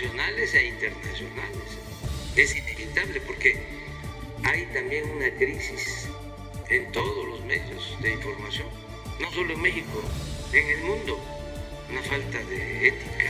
Nacionales 0.00 0.54
e 0.54 0.66
internacionales 0.68 1.78
es 2.36 2.54
inevitable 2.56 3.20
porque 3.22 3.66
hay 4.44 4.64
también 4.66 5.10
una 5.10 5.28
crisis 5.36 6.08
en 6.68 6.92
todos 6.92 7.26
los 7.26 7.40
medios 7.40 7.96
de 8.00 8.12
información, 8.12 8.68
no 9.20 9.28
solo 9.32 9.54
en 9.54 9.60
México, 9.60 10.00
en 10.52 10.68
el 10.68 10.84
mundo 10.84 11.18
una 11.90 12.00
falta 12.02 12.38
de 12.48 12.88
ética. 12.88 13.24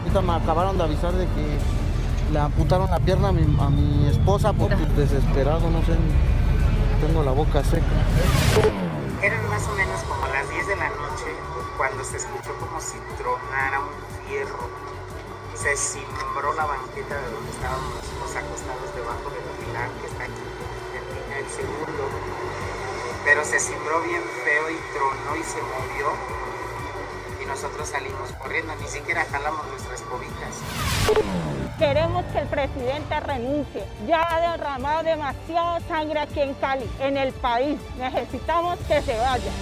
Ahorita 0.00 0.22
me 0.22 0.32
acabaron 0.32 0.78
de 0.78 0.84
avisar 0.84 1.12
de 1.12 1.26
que 1.26 2.32
le 2.32 2.38
amputaron 2.38 2.90
la 2.90 3.00
pierna 3.00 3.28
a 3.28 3.32
mi, 3.32 3.42
a 3.60 3.68
mi 3.68 4.08
esposa 4.08 4.54
porque 4.54 4.76
desesperado, 4.96 5.68
no 5.68 5.84
sé, 5.84 5.92
tengo 7.06 7.22
la 7.22 7.32
boca 7.32 7.62
seca. 7.62 7.84
Eran 9.22 9.46
más 9.50 9.68
o 9.68 9.72
menos 9.72 10.00
como 10.04 10.26
las 10.28 10.48
10 10.48 10.66
de 10.66 10.76
la 10.76 10.88
noche 10.88 11.26
cuando 11.76 12.02
se 12.04 12.16
escuchó 12.16 12.56
como 12.58 12.80
si 12.80 12.96
tronara 13.18 13.80
un 13.80 14.26
fierro. 14.26 14.91
Se 15.62 15.76
cimbró 15.76 16.52
la 16.54 16.64
banqueta 16.64 17.14
de 17.14 17.30
donde 17.30 17.50
estábamos 17.52 18.02
acostados 18.36 18.96
debajo 18.96 19.30
del 19.30 19.64
pilar 19.64 19.88
que 20.00 20.08
está 20.08 20.24
aquí, 20.24 20.32
en 20.96 21.32
el 21.38 21.48
segundo. 21.48 22.08
Pero 23.24 23.44
se 23.44 23.60
cimbró 23.60 24.02
bien 24.02 24.22
feo 24.42 24.70
y 24.70 24.76
tronó 24.92 25.36
y 25.36 25.42
se 25.44 25.62
movió 25.62 26.42
y 27.40 27.46
nosotros 27.46 27.88
salimos 27.88 28.32
corriendo, 28.40 28.74
ni 28.74 28.88
siquiera 28.88 29.24
jalamos 29.30 29.64
nuestras 29.68 30.02
cobijas. 30.02 30.58
Queremos 31.78 32.24
que 32.32 32.38
el 32.40 32.48
presidente 32.48 33.20
renuncie. 33.20 33.84
Ya 34.08 34.34
ha 34.34 34.56
derramado 34.56 35.04
demasiada 35.04 35.78
sangre 35.86 36.18
aquí 36.18 36.40
en 36.40 36.54
Cali, 36.54 36.90
en 36.98 37.16
el 37.16 37.32
país. 37.34 37.78
Necesitamos 37.98 38.80
que 38.88 39.00
se 39.00 39.16
vaya. 39.16 39.52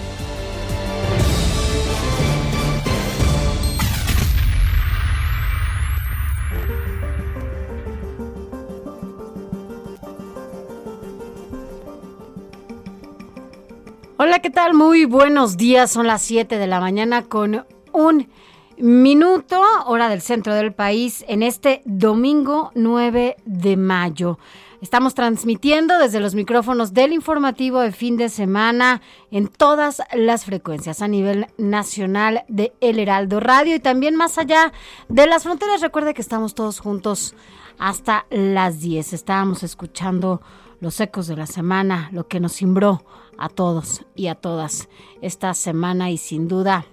Hola, 14.23 14.37
¿qué 14.37 14.51
tal? 14.51 14.75
Muy 14.75 15.05
buenos 15.05 15.57
días. 15.57 15.89
Son 15.89 16.05
las 16.05 16.21
7 16.21 16.59
de 16.59 16.67
la 16.67 16.79
mañana 16.79 17.23
con 17.23 17.65
un 17.91 18.29
minuto, 18.77 19.59
hora 19.87 20.09
del 20.09 20.21
centro 20.21 20.53
del 20.53 20.73
país, 20.73 21.25
en 21.27 21.41
este 21.41 21.81
domingo 21.85 22.69
9 22.75 23.37
de 23.45 23.77
mayo. 23.77 24.37
Estamos 24.79 25.15
transmitiendo 25.15 25.97
desde 25.97 26.19
los 26.19 26.35
micrófonos 26.35 26.93
del 26.93 27.13
informativo 27.13 27.79
de 27.79 27.91
fin 27.91 28.15
de 28.15 28.29
semana 28.29 29.01
en 29.31 29.47
todas 29.47 30.03
las 30.13 30.45
frecuencias 30.45 31.01
a 31.01 31.07
nivel 31.07 31.47
nacional 31.57 32.43
de 32.47 32.73
El 32.79 32.99
Heraldo 32.99 33.39
Radio 33.39 33.73
y 33.75 33.79
también 33.79 34.15
más 34.15 34.37
allá 34.37 34.71
de 35.09 35.25
las 35.25 35.41
fronteras. 35.41 35.81
Recuerde 35.81 36.13
que 36.13 36.21
estamos 36.21 36.53
todos 36.53 36.79
juntos 36.79 37.33
hasta 37.79 38.27
las 38.29 38.81
10. 38.81 39.13
Estábamos 39.13 39.63
escuchando 39.63 40.43
los 40.81 40.99
ecos 40.99 41.27
de 41.27 41.37
la 41.37 41.45
semana, 41.45 42.09
lo 42.11 42.27
que 42.27 42.41
nos 42.41 42.53
cimbró 42.57 43.05
a 43.37 43.47
todos 43.47 44.05
y 44.15 44.27
a 44.27 44.35
todas 44.35 44.89
esta 45.21 45.53
semana 45.53 46.11
y 46.11 46.17
sin 46.17 46.47
duda 46.47 46.85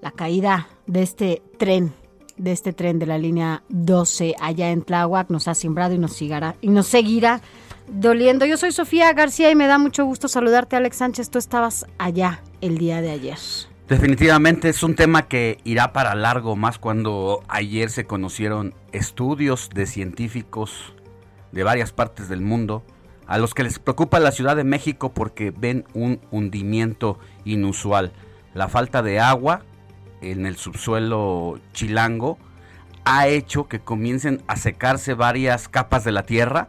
la 0.00 0.12
caída 0.12 0.68
de 0.86 1.02
este 1.02 1.42
tren, 1.58 1.92
de 2.36 2.52
este 2.52 2.72
tren 2.72 2.98
de 2.98 3.06
la 3.06 3.18
línea 3.18 3.64
12 3.68 4.36
allá 4.40 4.70
en 4.70 4.82
Tláhuac 4.82 5.30
nos 5.30 5.48
ha 5.48 5.54
simbrado 5.54 5.94
y 5.94 5.98
nos, 5.98 6.12
seguirá, 6.12 6.54
y 6.60 6.68
nos 6.68 6.86
seguirá 6.86 7.40
doliendo. 7.88 8.46
Yo 8.46 8.56
soy 8.56 8.70
Sofía 8.70 9.12
García 9.12 9.50
y 9.50 9.56
me 9.56 9.66
da 9.66 9.78
mucho 9.78 10.04
gusto 10.04 10.28
saludarte, 10.28 10.76
Alex 10.76 10.96
Sánchez. 10.98 11.30
Tú 11.30 11.38
estabas 11.38 11.86
allá 11.98 12.42
el 12.60 12.78
día 12.78 13.00
de 13.00 13.10
ayer. 13.10 13.38
Definitivamente 13.88 14.68
es 14.68 14.82
un 14.82 14.94
tema 14.94 15.28
que 15.28 15.58
irá 15.64 15.94
para 15.94 16.14
largo, 16.14 16.56
más 16.56 16.78
cuando 16.78 17.42
ayer 17.48 17.88
se 17.88 18.04
conocieron 18.04 18.74
estudios 18.92 19.70
de 19.70 19.86
científicos 19.86 20.92
de 21.52 21.62
varias 21.64 21.92
partes 21.92 22.28
del 22.28 22.40
mundo 22.40 22.82
a 23.26 23.38
los 23.38 23.54
que 23.54 23.62
les 23.62 23.78
preocupa 23.78 24.20
la 24.20 24.32
Ciudad 24.32 24.56
de 24.56 24.64
México 24.64 25.12
porque 25.12 25.50
ven 25.50 25.84
un 25.92 26.20
hundimiento 26.30 27.18
inusual. 27.44 28.12
La 28.54 28.68
falta 28.68 29.02
de 29.02 29.20
agua 29.20 29.62
en 30.22 30.46
el 30.46 30.56
subsuelo 30.56 31.60
chilango 31.72 32.38
ha 33.04 33.28
hecho 33.28 33.68
que 33.68 33.80
comiencen 33.80 34.42
a 34.46 34.56
secarse 34.56 35.14
varias 35.14 35.68
capas 35.68 36.04
de 36.04 36.12
la 36.12 36.24
tierra 36.24 36.68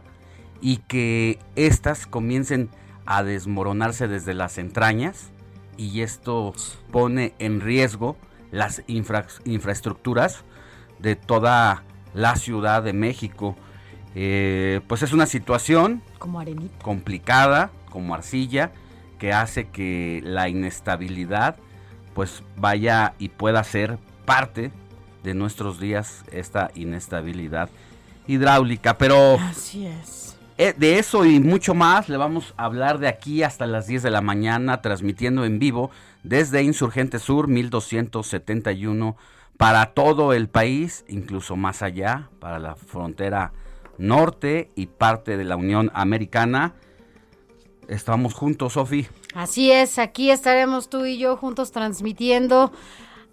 y 0.60 0.78
que 0.78 1.38
éstas 1.56 2.06
comiencen 2.06 2.70
a 3.06 3.22
desmoronarse 3.22 4.08
desde 4.08 4.34
las 4.34 4.58
entrañas 4.58 5.30
y 5.76 6.02
esto 6.02 6.52
pone 6.92 7.34
en 7.38 7.60
riesgo 7.60 8.16
las 8.50 8.82
infraestructuras 8.86 10.44
de 10.98 11.16
toda 11.16 11.84
la 12.12 12.36
Ciudad 12.36 12.82
de 12.82 12.92
México. 12.92 13.56
Eh, 14.14 14.80
pues 14.88 15.02
es 15.02 15.12
una 15.12 15.26
situación 15.26 16.02
como 16.18 16.42
complicada, 16.82 17.70
como 17.90 18.14
arcilla, 18.14 18.72
que 19.18 19.32
hace 19.32 19.68
que 19.68 20.20
la 20.24 20.48
inestabilidad 20.48 21.56
pues 22.14 22.42
vaya 22.56 23.14
y 23.18 23.28
pueda 23.28 23.62
ser 23.62 23.98
parte 24.24 24.72
de 25.22 25.34
nuestros 25.34 25.78
días 25.78 26.24
esta 26.32 26.70
inestabilidad 26.74 27.70
hidráulica. 28.26 28.98
Pero 28.98 29.38
así 29.38 29.86
es. 29.86 30.36
Eh, 30.58 30.74
de 30.76 30.98
eso 30.98 31.24
y 31.24 31.40
mucho 31.40 31.72
más 31.72 32.10
le 32.10 32.18
vamos 32.18 32.52
a 32.58 32.66
hablar 32.66 32.98
de 32.98 33.08
aquí 33.08 33.42
hasta 33.42 33.66
las 33.66 33.86
10 33.86 34.02
de 34.02 34.10
la 34.10 34.20
mañana, 34.20 34.82
transmitiendo 34.82 35.44
en 35.44 35.58
vivo 35.58 35.90
desde 36.22 36.62
Insurgente 36.62 37.18
Sur 37.18 37.48
1271 37.48 39.16
para 39.56 39.86
todo 39.94 40.34
el 40.34 40.48
país, 40.48 41.04
incluso 41.08 41.56
más 41.56 41.82
allá, 41.82 42.28
para 42.40 42.58
la 42.58 42.74
frontera 42.74 43.52
norte 44.00 44.70
y 44.74 44.86
parte 44.86 45.36
de 45.36 45.44
la 45.44 45.56
Unión 45.56 45.90
Americana. 45.94 46.74
Estamos 47.88 48.34
juntos, 48.34 48.72
Sofi. 48.74 49.06
Así 49.34 49.70
es, 49.70 49.98
aquí 49.98 50.30
estaremos 50.30 50.88
tú 50.88 51.06
y 51.06 51.18
yo 51.18 51.36
juntos 51.36 51.70
transmitiendo 51.70 52.72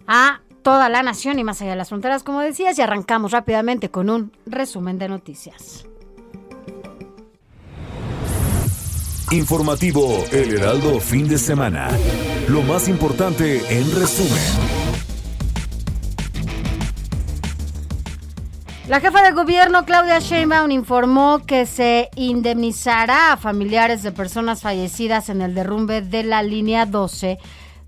a 0.06 0.40
toda 0.62 0.88
la 0.88 1.02
nación 1.02 1.38
y 1.38 1.44
más 1.44 1.60
allá 1.62 1.70
de 1.70 1.76
las 1.76 1.88
fronteras, 1.88 2.22
como 2.22 2.40
decías, 2.40 2.78
y 2.78 2.82
arrancamos 2.82 3.32
rápidamente 3.32 3.90
con 3.90 4.10
un 4.10 4.32
resumen 4.46 4.98
de 4.98 5.08
noticias. 5.08 5.86
Informativo 9.30 10.24
El 10.32 10.54
Heraldo 10.54 11.00
Fin 11.00 11.28
de 11.28 11.38
Semana. 11.38 11.90
Lo 12.48 12.62
más 12.62 12.88
importante 12.88 13.58
en 13.78 13.94
resumen. 13.94 14.87
La 18.88 19.00
jefa 19.00 19.22
de 19.22 19.32
gobierno, 19.32 19.84
Claudia 19.84 20.18
Sheinbaum, 20.18 20.70
informó 20.70 21.44
que 21.44 21.66
se 21.66 22.08
indemnizará 22.16 23.34
a 23.34 23.36
familiares 23.36 24.02
de 24.02 24.12
personas 24.12 24.62
fallecidas 24.62 25.28
en 25.28 25.42
el 25.42 25.54
derrumbe 25.54 26.00
de 26.00 26.22
la 26.22 26.42
línea 26.42 26.86
12 26.86 27.38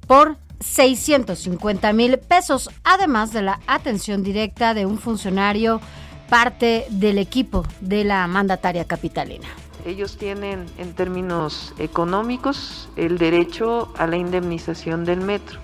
por 0.06 0.36
650 0.60 1.94
mil 1.94 2.18
pesos, 2.18 2.68
además 2.84 3.32
de 3.32 3.40
la 3.40 3.60
atención 3.66 4.22
directa 4.22 4.74
de 4.74 4.84
un 4.84 4.98
funcionario, 4.98 5.80
parte 6.28 6.84
del 6.90 7.16
equipo 7.16 7.64
de 7.80 8.04
la 8.04 8.26
mandataria 8.26 8.84
capitalina. 8.84 9.48
Ellos 9.86 10.18
tienen 10.18 10.66
en 10.76 10.92
términos 10.92 11.72
económicos 11.78 12.90
el 12.96 13.16
derecho 13.16 13.90
a 13.96 14.06
la 14.06 14.18
indemnización 14.18 15.06
del 15.06 15.22
metro 15.22 15.60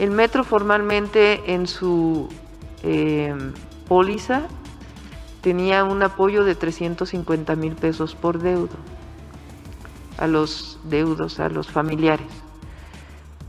El 0.00 0.10
metro 0.10 0.42
formalmente 0.42 1.54
en 1.54 1.68
su 1.68 2.28
eh, 2.82 3.32
póliza 3.88 4.42
tenía 5.40 5.84
un 5.84 6.02
apoyo 6.02 6.44
de 6.44 6.54
350 6.54 7.54
mil 7.56 7.74
pesos 7.74 8.14
por 8.14 8.38
deudo 8.38 8.76
a 10.18 10.26
los 10.26 10.78
deudos, 10.84 11.40
a 11.40 11.48
los 11.48 11.68
familiares. 11.68 12.26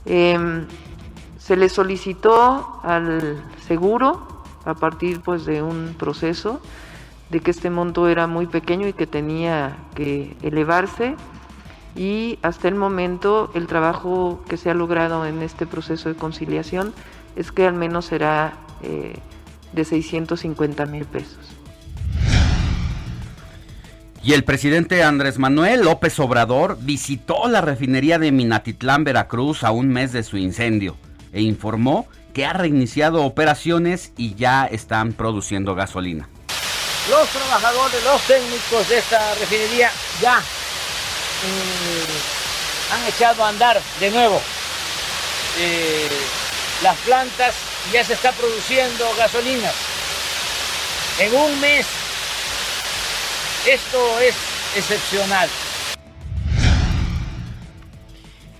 Em, 0.05 0.65
se 1.37 1.55
le 1.55 1.69
solicitó 1.69 2.79
al 2.83 3.43
seguro, 3.67 4.43
a 4.65 4.73
partir 4.73 5.21
pues 5.21 5.45
de 5.45 5.61
un 5.61 5.95
proceso, 5.97 6.59
de 7.29 7.39
que 7.39 7.51
este 7.51 7.69
monto 7.69 8.07
era 8.07 8.27
muy 8.27 8.47
pequeño 8.47 8.87
y 8.87 8.93
que 8.93 9.07
tenía 9.07 9.77
que 9.95 10.35
elevarse 10.41 11.15
y 11.95 12.39
hasta 12.41 12.67
el 12.67 12.75
momento 12.75 13.51
el 13.53 13.67
trabajo 13.67 14.41
que 14.47 14.57
se 14.57 14.69
ha 14.69 14.73
logrado 14.73 15.25
en 15.25 15.41
este 15.41 15.65
proceso 15.65 16.09
de 16.09 16.15
conciliación 16.15 16.93
es 17.35 17.51
que 17.51 17.65
al 17.65 17.73
menos 17.73 18.05
será 18.05 18.53
eh, 18.83 19.15
de 19.75 19.85
650 19.85 20.85
mil 20.85 21.05
pesos. 21.05 21.37
Y 24.23 24.33
el 24.33 24.43
presidente 24.43 25.03
Andrés 25.03 25.37
Manuel 25.37 25.81
López 25.81 26.19
Obrador 26.19 26.79
visitó 26.81 27.47
la 27.47 27.61
refinería 27.61 28.17
de 28.17 28.31
Minatitlán, 28.31 29.03
Veracruz, 29.03 29.63
a 29.63 29.69
un 29.69 29.89
mes 29.89 30.13
de 30.13 30.23
su 30.23 30.37
incendio 30.37 30.97
e 31.31 31.41
informó 31.41 32.07
que 32.33 32.45
ha 32.45 32.53
reiniciado 32.53 33.23
operaciones 33.23 34.13
y 34.17 34.33
ya 34.33 34.65
están 34.65 35.13
produciendo 35.13 35.75
gasolina. 35.75 36.27
Los 37.09 37.29
trabajadores, 37.29 38.03
los 38.03 38.21
técnicos 38.23 38.89
de 38.89 38.97
esta 38.97 39.35
refinería 39.35 39.91
ya 40.19 40.39
mm, 40.39 42.93
han 42.93 43.07
echado 43.07 43.45
a 43.45 43.49
andar 43.49 43.79
de 43.99 44.09
nuevo 44.09 44.41
eh, 45.59 46.09
las 46.81 46.97
plantas, 46.99 47.55
ya 47.91 48.03
se 48.03 48.13
está 48.13 48.31
produciendo 48.31 49.05
gasolina. 49.17 49.71
En 51.19 51.33
un 51.33 51.59
mes 51.61 51.85
esto 53.67 54.19
es 54.19 54.35
excepcional. 54.75 55.49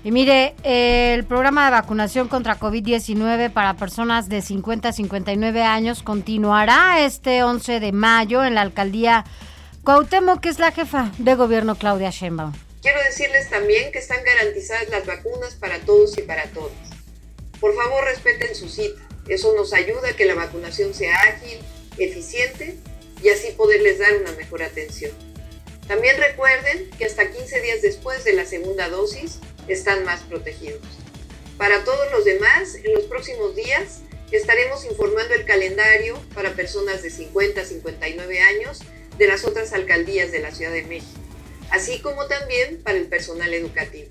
Y 0.04 0.12
mire, 0.12 0.56
el 0.63 1.25
programa 1.25 1.66
de 1.66 1.72
vacunación 1.72 2.27
contra 2.27 2.60
COVID-19 2.60 3.51
para 3.51 3.75
personas 3.75 4.30
de 4.30 4.42
50 4.42 4.89
a 4.89 4.94
59 4.94 5.63
años 5.63 6.04
continuará 6.04 7.04
este 7.04 7.44
11 7.44 7.80
de 7.80 7.92
mayo 7.92 8.44
en 8.44 8.54
la 8.54 8.62
alcaldía 8.62 9.25
Cuauhtémoc, 9.83 10.42
que 10.42 10.50
es 10.50 10.60
la 10.60 10.71
jefa 10.71 11.12
de 11.18 11.36
gobierno 11.36 11.75
Claudia 11.75 12.12
Sheinbaum. 12.12 12.54
Quiero 12.81 13.00
decirles 13.04 13.50
también 13.50 13.92
que 13.92 13.98
están 14.00 14.24
garantizadas 14.24 14.89
las 14.89 15.06
vacunas 15.07 15.56
para 15.56 15.80
todos 15.80 16.16
y 16.18 16.21
para 16.21 16.44
todas. 16.50 16.74
Por 17.60 17.75
favor, 17.75 18.04
respeten 18.06 18.54
su 18.56 18.69
cita. 18.69 19.05
Eso 19.27 19.56
nos 19.56 19.74
ayuda 19.74 20.10
a 20.10 20.16
que 20.16 20.25
la 20.25 20.36
vacunación 20.36 20.94
sea 20.94 21.19
ágil, 21.22 21.60
eficiente 21.98 22.75
y 23.24 23.30
así 23.30 23.51
poderles 23.51 24.00
dar 24.00 24.16
una 24.18 24.31
mejor 24.33 24.63
atención. 24.63 25.12
También 25.88 26.18
recuerden 26.18 26.89
que 26.98 27.06
hasta 27.06 27.31
15 27.31 27.62
días 27.62 27.81
después 27.81 28.24
de 28.24 28.33
la 28.33 28.45
segunda 28.45 28.89
dosis 28.89 29.39
están 29.68 30.04
más 30.04 30.22
protegidos. 30.22 30.81
Para 31.57 31.83
todos 31.83 32.12
los 32.12 32.25
demás, 32.25 32.75
en 32.75 32.94
los 32.94 33.06
próximos 33.06 33.56
días 33.56 34.01
estaremos 34.31 34.86
informando 34.86 35.33
el 35.33 35.45
calendario 35.45 36.19
para 36.33 36.54
personas 36.54 37.01
de 37.01 37.10
50 37.10 37.62
a 37.62 37.66
59 37.66 38.42
años 38.42 38.81
de 39.18 39.28
las 39.28 39.45
otras 39.45 39.74
alcaldías 39.74 40.31
de 40.31 40.39
la 40.39 40.51
Ciudad 40.51 40.71
de 40.71 40.83
México, 40.83 41.19
así 41.69 42.00
como 42.01 42.28
también 42.28 42.81
para 42.83 42.98
el 42.98 43.06
personal 43.06 43.54
educativo. 43.54 44.10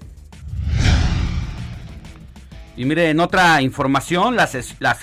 Y 2.76 2.84
mire, 2.84 3.10
en 3.10 3.20
otra 3.20 3.62
información, 3.62 4.34
la, 4.36 4.48
la, 4.80 4.96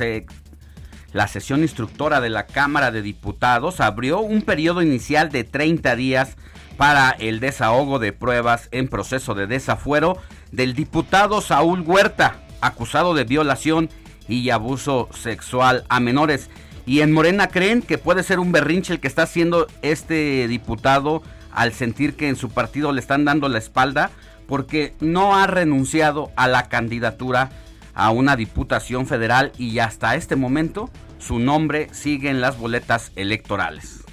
la 1.14 1.28
sesión 1.28 1.62
instructora 1.62 2.20
de 2.20 2.30
la 2.30 2.46
Cámara 2.46 2.92
de 2.92 3.02
Diputados 3.02 3.80
abrió 3.80 4.20
un 4.20 4.42
periodo 4.42 4.82
inicial 4.82 5.30
de 5.30 5.44
30 5.44 5.96
días 5.96 6.36
para 6.78 7.12
el 7.12 7.40
desahogo 7.40 8.00
de 8.00 8.12
pruebas 8.12 8.68
en 8.72 8.88
proceso 8.88 9.36
de 9.36 9.48
desafuero 9.48 10.18
del 10.52 10.74
diputado 10.74 11.40
Saúl 11.40 11.82
Huerta, 11.82 12.42
acusado 12.60 13.14
de 13.14 13.24
violación 13.24 13.90
y 14.28 14.50
abuso 14.50 15.08
sexual 15.14 15.86
a 15.90 16.00
menores. 16.00 16.50
Y 16.86 17.02
en 17.02 17.12
Morena 17.12 17.48
creen 17.48 17.82
que 17.82 17.98
puede 17.98 18.24
ser 18.24 18.40
un 18.40 18.52
berrinche 18.52 18.94
el 18.94 19.00
que 19.00 19.08
está 19.08 19.24
haciendo 19.24 19.68
este 19.82 20.48
diputado 20.48 21.22
al 21.54 21.74
sentir 21.74 22.16
que 22.16 22.28
en 22.28 22.36
su 22.36 22.50
partido 22.50 22.92
le 22.92 23.02
están 23.02 23.26
dando 23.26 23.48
la 23.48 23.60
espalda 23.60 24.10
porque 24.52 24.94
no 25.00 25.38
ha 25.38 25.48
renunciado 25.48 26.30
a 26.36 26.50
la 26.50 26.68
candidatura 26.68 27.52
a 27.94 28.12
una 28.12 28.36
diputación 28.36 29.08
federal 29.08 29.54
y 29.58 29.80
hasta 29.80 30.16
este 30.16 30.36
momento 30.36 30.90
su 31.20 31.40
nombre 31.40 31.88
sigue 31.94 32.30
en 32.30 32.42
las 32.42 32.58
boletas 32.58 33.14
electorales. 33.16 34.04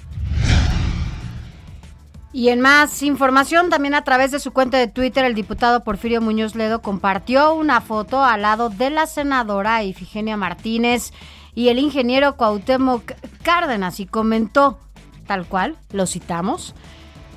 Y 2.31 2.47
en 2.47 2.61
más 2.61 3.03
información, 3.03 3.69
también 3.69 3.93
a 3.93 4.05
través 4.05 4.31
de 4.31 4.39
su 4.39 4.51
cuenta 4.53 4.77
de 4.77 4.87
Twitter, 4.87 5.25
el 5.25 5.35
diputado 5.35 5.83
Porfirio 5.83 6.21
Muñoz 6.21 6.55
Ledo 6.55 6.81
compartió 6.81 7.53
una 7.53 7.81
foto 7.81 8.23
al 8.23 8.43
lado 8.43 8.69
de 8.69 8.91
la 8.91 9.07
senadora 9.07 9.83
Ifigenia 9.83 10.37
Martínez 10.37 11.11
y 11.53 11.67
el 11.67 11.79
ingeniero 11.79 12.37
Cuauhtémoc 12.37 13.11
Cárdenas 13.43 13.99
y 13.99 14.05
comentó, 14.05 14.79
tal 15.27 15.45
cual, 15.47 15.75
lo 15.91 16.07
citamos, 16.07 16.75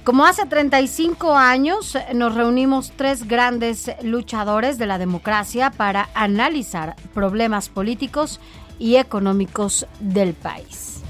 como 0.04 0.26
hace 0.26 0.46
35 0.46 1.36
años 1.36 1.96
nos 2.14 2.34
reunimos 2.34 2.92
tres 2.96 3.28
grandes 3.28 3.90
luchadores 4.02 4.78
de 4.78 4.86
la 4.86 4.98
democracia 4.98 5.70
para 5.70 6.08
analizar 6.14 6.96
problemas 7.14 7.68
políticos 7.68 8.40
y 8.78 8.96
económicos 8.96 9.86
del 10.00 10.34
país. 10.34 11.02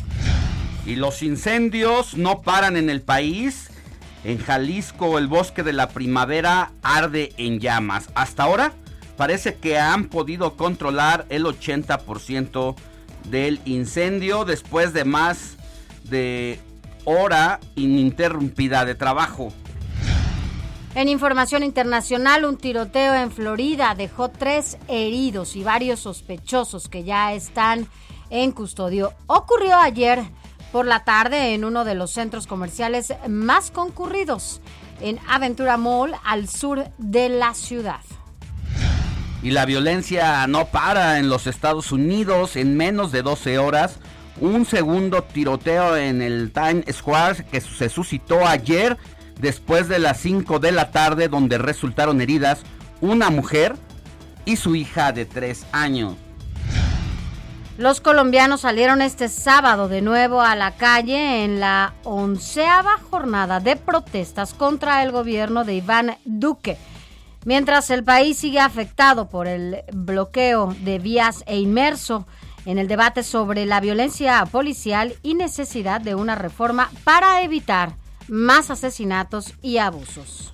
Y 0.87 0.97
los 0.97 1.23
incendios 1.23 2.17
no 2.17 2.41
paran 2.41 2.77
en 2.77 2.89
el 2.89 3.03
país. 3.03 3.71
En 4.25 4.39
Jalisco, 4.39 5.19
el 5.19 5.29
bosque 5.29 5.63
de 5.63 5.75
la 5.75 5.91
primavera 5.91 6.73
arde 6.83 7.33
en 7.37 7.61
llamas. 7.61 8.09
Hasta 8.15 8.45
ahora 8.45 8.73
parece 9.21 9.57
que 9.57 9.79
han 9.79 10.07
podido 10.07 10.57
controlar 10.57 11.27
el 11.29 11.45
80% 11.45 12.75
del 13.29 13.61
incendio 13.67 14.47
después 14.47 14.95
de 14.95 15.05
más 15.05 15.59
de 16.05 16.59
hora 17.05 17.61
ininterrumpida 17.75 18.87
de 18.87 18.95
trabajo. 18.95 19.53
En 20.95 21.11
información 21.11 21.65
internacional, 21.65 22.47
un 22.47 22.57
tiroteo 22.57 23.15
en 23.15 23.31
Florida 23.31 23.95
dejó 23.95 24.31
tres 24.31 24.79
heridos 24.89 25.55
y 25.55 25.65
varios 25.65 26.01
sospechosos 26.01 26.89
que 26.89 27.05
ya 27.05 27.35
están 27.35 27.89
en 28.31 28.53
custodio. 28.53 29.13
Ocurrió 29.27 29.77
ayer 29.77 30.23
por 30.73 30.87
la 30.87 31.05
tarde 31.05 31.53
en 31.53 31.67
uno 31.67 31.85
de 31.85 31.95
los 31.95 32.11
centros 32.11 32.47
comerciales 32.47 33.13
más 33.29 33.71
concurridos, 33.71 34.63
en 35.03 35.19
Aventura 35.29 35.77
Mall, 35.77 36.15
al 36.25 36.49
sur 36.49 36.87
de 36.97 37.29
la 37.29 37.53
ciudad. 37.53 38.01
Y 39.43 39.51
la 39.53 39.65
violencia 39.65 40.47
no 40.47 40.67
para 40.67 41.19
en 41.19 41.29
los 41.29 41.47
Estados 41.47 41.93
Unidos. 41.93 42.57
En 42.57 42.77
menos 42.77 43.11
de 43.11 43.23
12 43.23 43.59
horas, 43.59 43.99
un 44.41 44.67
segundo 44.67 45.23
tiroteo 45.23 45.97
en 45.97 46.23
el 46.23 46.53
Times 46.53 46.85
Square 46.95 47.45
que 47.45 47.61
se 47.61 47.89
suscitó 47.89 48.47
ayer 48.47 48.99
después 49.41 49.89
de 49.89 49.99
las 49.99 50.19
5 50.21 50.59
de 50.59 50.73
la 50.73 50.91
tarde 50.91 51.29
donde 51.29 51.59
resultaron 51.59 52.21
heridas 52.21 52.61
una 53.01 53.31
mujer 53.31 53.77
y 54.45 54.57
su 54.57 54.75
hija 54.75 55.13
de 55.13 55.25
3 55.25 55.67
años. 55.73 56.15
Los 57.79 58.03
colombianos 58.03 58.61
salieron 58.61 59.01
este 59.01 59.31
sábado 59.31 59.89
de 59.89 60.03
nuevo 60.03 60.43
a 60.43 60.55
la 60.55 60.73
calle 60.73 61.45
en 61.45 61.61
la 61.61 61.95
onceava 62.05 62.99
jornada 63.11 63.59
de 63.59 63.77
protestas 63.77 64.53
contra 64.53 65.03
el 65.03 65.13
gobierno 65.13 65.65
de 65.65 65.77
Iván 65.77 66.19
Duque. 66.27 66.77
Mientras 67.45 67.89
el 67.91 68.05
país 68.05 68.39
sigue 68.39 68.61
afectado 68.61 69.29
por 69.29 69.47
el 69.47 69.83
bloqueo 69.93 70.75
de 70.81 70.99
vías 70.99 71.43
e 71.47 71.59
inmerso 71.59 72.27
en 72.67 72.79
el 72.79 72.87
debate 72.87 73.23
sobre 73.23 73.65
la 73.65 73.81
violencia 73.81 74.45
policial 74.45 75.15
y 75.23 75.35
necesidad 75.35 76.01
de 76.03 76.15
una 76.15 76.35
reforma 76.35 76.91
para 77.05 77.43
evitar 77.43 77.95
más 78.29 78.71
asesinatos 78.71 79.55
y 79.63 79.79
abusos. 79.79 80.53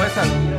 Hoy 0.00 0.57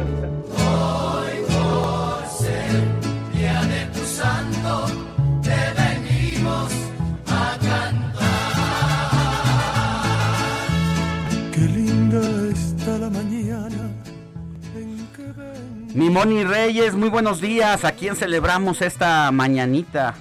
Mi 16.00 16.10
Moni 16.10 16.46
Reyes, 16.46 16.96
muy 16.96 17.10
buenos 17.10 17.42
días. 17.42 17.84
¿A 17.84 17.92
quién 17.92 18.16
celebramos 18.16 18.82
esta 18.82 19.30
mañanita? 19.34 20.16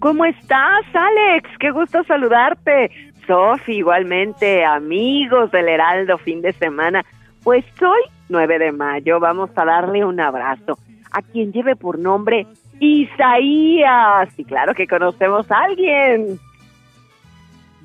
¿Cómo 0.00 0.24
estás, 0.24 0.84
Alex? 0.92 1.48
Qué 1.60 1.70
gusto 1.70 2.02
saludarte. 2.02 2.90
Sofi, 3.24 3.74
igualmente, 3.74 4.64
amigos 4.64 5.52
del 5.52 5.68
Heraldo, 5.68 6.18
fin 6.18 6.42
de 6.42 6.52
semana. 6.52 7.04
Pues 7.44 7.64
hoy, 7.80 8.00
9 8.28 8.58
de 8.58 8.72
mayo, 8.72 9.20
vamos 9.20 9.50
a 9.54 9.64
darle 9.64 10.04
un 10.04 10.18
abrazo 10.18 10.76
a 11.12 11.22
quien 11.22 11.52
lleve 11.52 11.76
por 11.76 11.96
nombre 11.96 12.48
Isaías. 12.80 14.36
Y 14.36 14.44
claro 14.44 14.74
que 14.74 14.88
conocemos 14.88 15.48
a 15.52 15.60
alguien. 15.60 16.40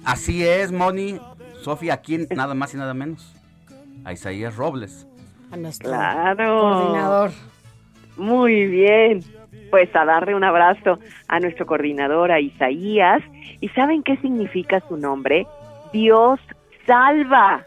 Así 0.03 0.43
es, 0.43 0.71
Moni. 0.71 1.19
Sofía, 1.61 1.93
¿a 1.93 1.97
quién 1.97 2.27
nada 2.35 2.55
más 2.55 2.73
y 2.73 2.77
nada 2.77 2.95
menos? 2.95 3.35
A 4.03 4.13
Isaías 4.13 4.55
Robles. 4.55 5.05
A 5.53 5.57
nuestro 5.57 5.89
Claro. 5.89 6.59
coordinador. 6.59 7.31
Muy 8.17 8.65
bien. 8.67 9.21
Pues 9.69 9.95
a 9.95 10.03
darle 10.05 10.33
un 10.35 10.43
abrazo 10.43 10.99
a 11.27 11.39
nuestro 11.39 11.65
coordinador, 11.67 12.31
a 12.31 12.39
Isaías. 12.39 13.21
¿Y 13.61 13.69
saben 13.69 14.01
qué 14.03 14.17
significa 14.17 14.81
su 14.87 14.97
nombre? 14.97 15.45
Dios 15.91 16.39
salva. 16.87 17.63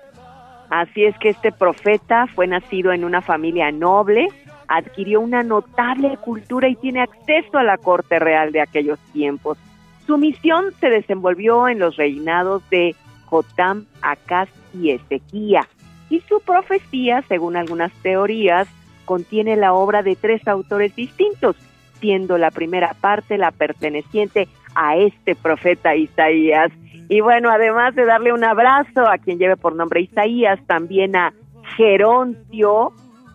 Así 0.69 1.05
es 1.05 1.16
que 1.19 1.28
este 1.31 1.52
profeta 1.52 2.26
fue 2.35 2.49
nacido 2.49 2.93
en 2.93 3.05
una 3.05 3.23
familia 3.23 3.71
noble, 3.71 4.26
adquirió 4.66 5.21
una 5.21 5.45
notable 5.45 6.16
cultura 6.16 6.69
y 6.69 6.75
tiene 6.75 7.02
acceso 7.02 7.57
a 7.59 7.62
la 7.62 7.78
corte 7.78 8.19
real 8.19 8.50
de 8.50 8.62
aquellos 8.62 8.99
tiempos. 9.12 9.59
Su 10.07 10.19
misión 10.19 10.73
se 10.81 10.90
desenvolvió 10.90 11.69
en 11.69 11.78
los 11.78 11.97
reinados 11.97 12.69
de 12.71 12.97
Jotam, 13.26 13.87
Acaz 14.02 14.49
y 14.75 14.90
Ezequía. 14.90 15.66
Y 16.10 16.20
su 16.28 16.40
profecía, 16.40 17.22
según 17.28 17.56
algunas 17.56 17.92
teorías, 18.02 18.68
contiene 19.04 19.56
la 19.56 19.72
obra 19.72 20.02
de 20.02 20.16
tres 20.16 20.46
autores 20.46 20.94
distintos, 20.94 21.56
siendo 22.00 22.38
la 22.38 22.50
primera 22.50 22.94
parte 23.00 23.38
la 23.38 23.50
perteneciente 23.50 24.48
a 24.75 24.96
este 24.96 25.34
profeta 25.34 25.96
Isaías. 25.96 26.70
Y 27.08 27.20
bueno, 27.20 27.50
además 27.50 27.94
de 27.94 28.04
darle 28.04 28.32
un 28.32 28.44
abrazo 28.44 29.06
a 29.08 29.18
quien 29.18 29.38
lleve 29.38 29.56
por 29.56 29.75
nombre 29.75 30.00
Isaías, 30.00 30.58
también 30.66 31.16
a 31.16 31.32
Geroncio, 31.76 32.92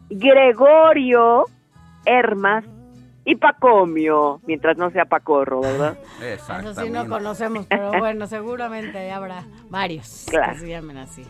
Gregorio, 0.09 1.45
Hermas 2.05 2.65
y 3.23 3.35
Pacomio, 3.35 4.41
mientras 4.45 4.77
no 4.77 4.89
sea 4.91 5.05
Pacorro, 5.05 5.61
¿verdad? 5.61 5.97
Eso 6.21 6.73
sí 6.73 6.89
no 6.89 7.07
conocemos, 7.07 7.65
pero 7.67 7.91
bueno, 7.99 8.27
seguramente 8.27 9.11
habrá 9.11 9.43
varios 9.69 10.25
Claro. 10.29 10.53
que 10.53 10.59
se 10.59 10.69
llamen 10.69 10.97
así. 10.97 11.23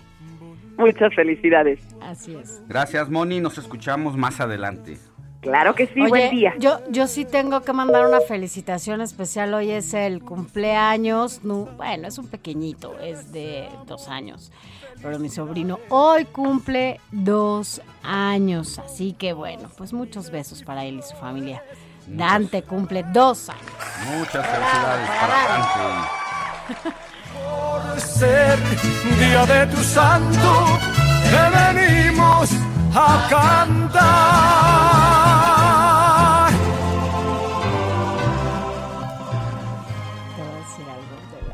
Muchas 0.82 1.14
felicidades. 1.16 1.80
Así 2.02 2.36
es. 2.36 2.62
Gracias, 2.68 3.10
Moni. 3.10 3.40
Nos 3.40 3.58
escuchamos 3.58 4.18
más 4.18 4.40
adelante. 4.40 4.98
Claro 5.42 5.74
que 5.74 5.88
sí, 5.88 6.00
Oye, 6.02 6.10
buen 6.10 6.30
día. 6.32 6.54
Yo, 6.60 6.80
yo 6.92 7.08
sí 7.08 7.26
tengo 7.26 7.62
que 7.62 7.74
mandar 7.74 8.06
una 8.06 8.20
felicitación 8.22 9.02
especial. 9.02 9.54
Hoy 9.56 9.72
es 9.72 9.94
el 9.96 10.22
cumpleaños. 10.22 11.44
nu- 11.44 11.68
bueno, 11.78 12.08
es 12.08 12.18
un 12.20 12.28
pequeñito, 12.28 13.00
es 13.00 13.32
de 13.32 13.68
dos 13.88 14.08
años. 14.08 14.52
Pero 15.02 15.18
mi 15.18 15.30
sobrino 15.30 15.80
hoy 15.90 16.26
cumple 16.26 17.00
dos 17.12 17.82
años. 18.04 18.78
Así 18.78 19.14
que 19.14 19.34
bueno, 19.34 19.68
pues 19.78 19.94
muchos 19.94 20.30
besos 20.30 20.62
para 20.62 20.86
él 20.86 21.00
y 21.00 21.02
su 21.02 21.16
familia. 21.16 21.64
Dante 22.06 22.62
cumple 22.62 23.04
dos 23.12 23.50
años. 23.50 23.64
Muchas 24.16 24.46
felicidades 24.46 25.10
para 25.10 25.48
Dante. 25.48 26.90
Por 27.52 28.00
ser 28.00 28.58
día 29.20 29.46
de 29.46 29.68
tu 29.68 29.82
santo, 29.84 30.80
te 31.32 31.44
venimos 31.58 32.50
a 32.96 33.28
cantar. 33.30 34.92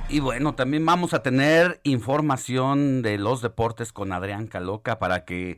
Y 0.10 0.20
bueno, 0.22 0.56
también 0.56 0.86
vamos 0.86 1.14
a 1.14 1.22
tener 1.22 1.82
información 1.84 3.02
de 3.02 3.18
los 3.18 3.42
deportes 3.42 3.92
con 3.92 4.14
Adrián 4.14 4.48
Caloca 4.48 5.00
para 5.00 5.26
que 5.26 5.58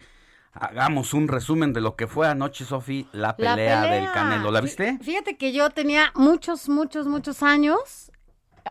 hagamos 0.53 1.13
un 1.13 1.27
resumen 1.27 1.72
de 1.72 1.81
lo 1.81 1.96
que 1.96 2.08
fue 2.08 2.27
anoche, 2.27 2.65
Sofi, 2.65 3.08
la 3.12 3.29
La 3.29 3.36
pelea, 3.36 3.81
del. 3.84 4.12
Canelo. 4.12 4.51
¿La 4.51 4.62
viste? 4.62 4.98
Fíjate 5.01 5.38
que 5.38 5.53
yo 5.53 5.69
tenía 5.69 6.12
muchos, 6.15 6.67
muchos, 6.67 7.05
muchos 7.05 7.43
años. 7.43 8.09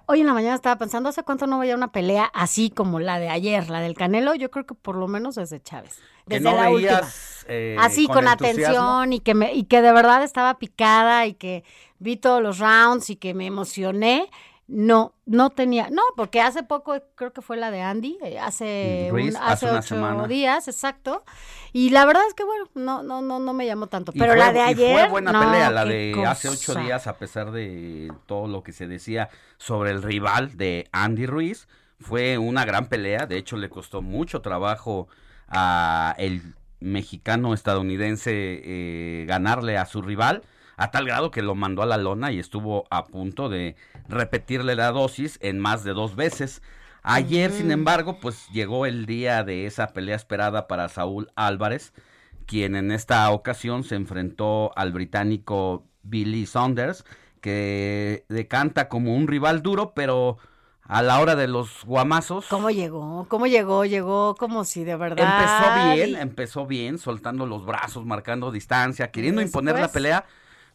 Hoy 0.06 0.20
en 0.20 0.26
la 0.26 0.32
mañana 0.34 0.54
estaba 0.54 0.76
pensando, 0.76 1.08
¿hace 1.08 1.22
cuánto 1.22 1.46
no 1.46 1.58
veía 1.58 1.74
una 1.74 1.92
pelea 1.92 2.30
así 2.34 2.70
como 2.70 3.00
la 3.00 3.18
de 3.18 3.28
ayer, 3.28 3.68
la 3.70 3.80
del 3.80 3.94
Canelo? 3.94 4.34
Yo 4.34 4.50
creo 4.50 4.66
que 4.66 4.74
por 4.74 4.96
lo 4.96 5.08
menos 5.08 5.34
desde 5.34 5.60
Chávez. 5.62 5.96
Que 6.28 6.34
Desde 6.40 6.44
no 6.44 6.56
la 6.56 6.70
última. 6.70 7.00
eh, 7.48 7.76
Así, 7.78 8.06
con, 8.06 8.26
entusiasmo. 8.28 8.30
atención 8.30 9.12
y 9.12 9.20
que, 9.20 9.34
me, 9.34 9.52
y 9.54 9.64
que 9.64 9.80
de 9.82 9.92
verdad 9.92 10.22
estaba 10.22 10.58
picada 10.58 11.26
y 11.26 11.34
que 11.34 11.64
vi 11.98 12.16
todos 12.16 12.42
los 12.42 12.58
rounds 12.58 13.10
y 13.10 13.16
que 13.16 13.34
me 13.34 13.46
emocioné. 13.46 14.28
No, 14.70 15.14
no 15.24 15.48
tenía, 15.48 15.88
no, 15.90 16.02
porque 16.14 16.42
hace 16.42 16.62
poco 16.62 16.94
creo 17.14 17.32
que 17.32 17.40
fue 17.40 17.56
la 17.56 17.70
de 17.70 17.80
Andy, 17.80 18.18
eh, 18.22 18.38
hace, 18.38 19.08
Ruiz, 19.10 19.34
un- 19.34 19.40
hace 19.42 19.52
hace 19.52 19.64
una 19.66 19.78
ocho 19.78 19.94
semana. 19.94 20.26
días, 20.26 20.68
exacto. 20.68 21.24
Y 21.72 21.88
la 21.88 22.04
verdad 22.04 22.22
es 22.28 22.34
que 22.34 22.44
bueno, 22.44 22.66
no, 22.74 23.02
no, 23.02 23.22
no, 23.22 23.38
no 23.38 23.52
me 23.54 23.64
llamó 23.64 23.86
tanto. 23.86 24.12
Pero 24.12 24.32
fue- 24.32 24.38
la 24.38 24.52
de 24.52 24.60
ayer, 24.60 25.00
fue 25.00 25.08
buena 25.08 25.32
no, 25.32 25.40
pelea, 25.40 25.70
la 25.70 25.86
de 25.86 26.22
hace 26.26 26.50
ocho 26.50 26.74
días, 26.74 27.06
a 27.06 27.16
pesar 27.16 27.50
de 27.50 28.12
todo 28.26 28.46
lo 28.46 28.62
que 28.62 28.72
se 28.72 28.86
decía 28.86 29.30
sobre 29.56 29.90
el 29.90 30.02
rival 30.02 30.58
de 30.58 30.86
Andy 30.92 31.24
Ruiz. 31.24 31.66
Fue 31.98 32.36
una 32.36 32.66
gran 32.66 32.88
pelea, 32.88 33.24
de 33.24 33.38
hecho 33.38 33.56
le 33.56 33.70
costó 33.70 34.02
mucho 34.02 34.42
trabajo 34.42 35.08
a 35.48 36.14
el 36.18 36.42
mexicano 36.80 37.54
estadounidense 37.54 38.30
eh, 38.34 39.24
ganarle 39.26 39.78
a 39.78 39.86
su 39.86 40.02
rival, 40.02 40.42
a 40.78 40.90
tal 40.90 41.04
grado 41.04 41.30
que 41.30 41.42
lo 41.42 41.54
mandó 41.54 41.82
a 41.82 41.86
la 41.86 41.98
lona 41.98 42.32
y 42.32 42.38
estuvo 42.38 42.86
a 42.90 43.04
punto 43.04 43.48
de 43.50 43.76
repetirle 44.08 44.74
la 44.76 44.90
dosis 44.92 45.38
en 45.42 45.58
más 45.58 45.84
de 45.84 45.92
dos 45.92 46.16
veces. 46.16 46.62
Ayer, 47.02 47.50
sin 47.52 47.70
embargo, 47.70 48.18
pues 48.20 48.48
llegó 48.52 48.86
el 48.86 49.04
día 49.06 49.44
de 49.44 49.66
esa 49.66 49.88
pelea 49.88 50.16
esperada 50.16 50.66
para 50.68 50.88
Saúl 50.88 51.30
Álvarez, 51.36 51.92
quien 52.46 52.76
en 52.76 52.90
esta 52.92 53.30
ocasión 53.30 53.84
se 53.84 53.94
enfrentó 53.96 54.72
al 54.76 54.92
británico 54.92 55.84
Billy 56.02 56.46
Saunders, 56.46 57.04
que 57.40 58.24
decanta 58.28 58.88
como 58.88 59.14
un 59.14 59.26
rival 59.26 59.62
duro, 59.62 59.92
pero 59.94 60.38
a 60.82 61.02
la 61.02 61.20
hora 61.20 61.36
de 61.36 61.48
los 61.48 61.84
guamazos 61.84 62.46
¿Cómo 62.48 62.70
llegó? 62.70 63.26
¿Cómo 63.28 63.46
llegó? 63.46 63.84
Llegó 63.84 64.34
como 64.36 64.64
si 64.64 64.84
de 64.84 64.96
verdad. 64.96 65.26
empezó 65.40 65.94
bien, 65.94 66.16
empezó 66.20 66.66
bien, 66.66 66.98
soltando 66.98 67.46
los 67.46 67.64
brazos, 67.66 68.04
marcando 68.06 68.50
distancia, 68.50 69.10
queriendo 69.10 69.40
Después- 69.40 69.62
imponer 69.64 69.80
la 69.80 69.88
pelea. 69.92 70.24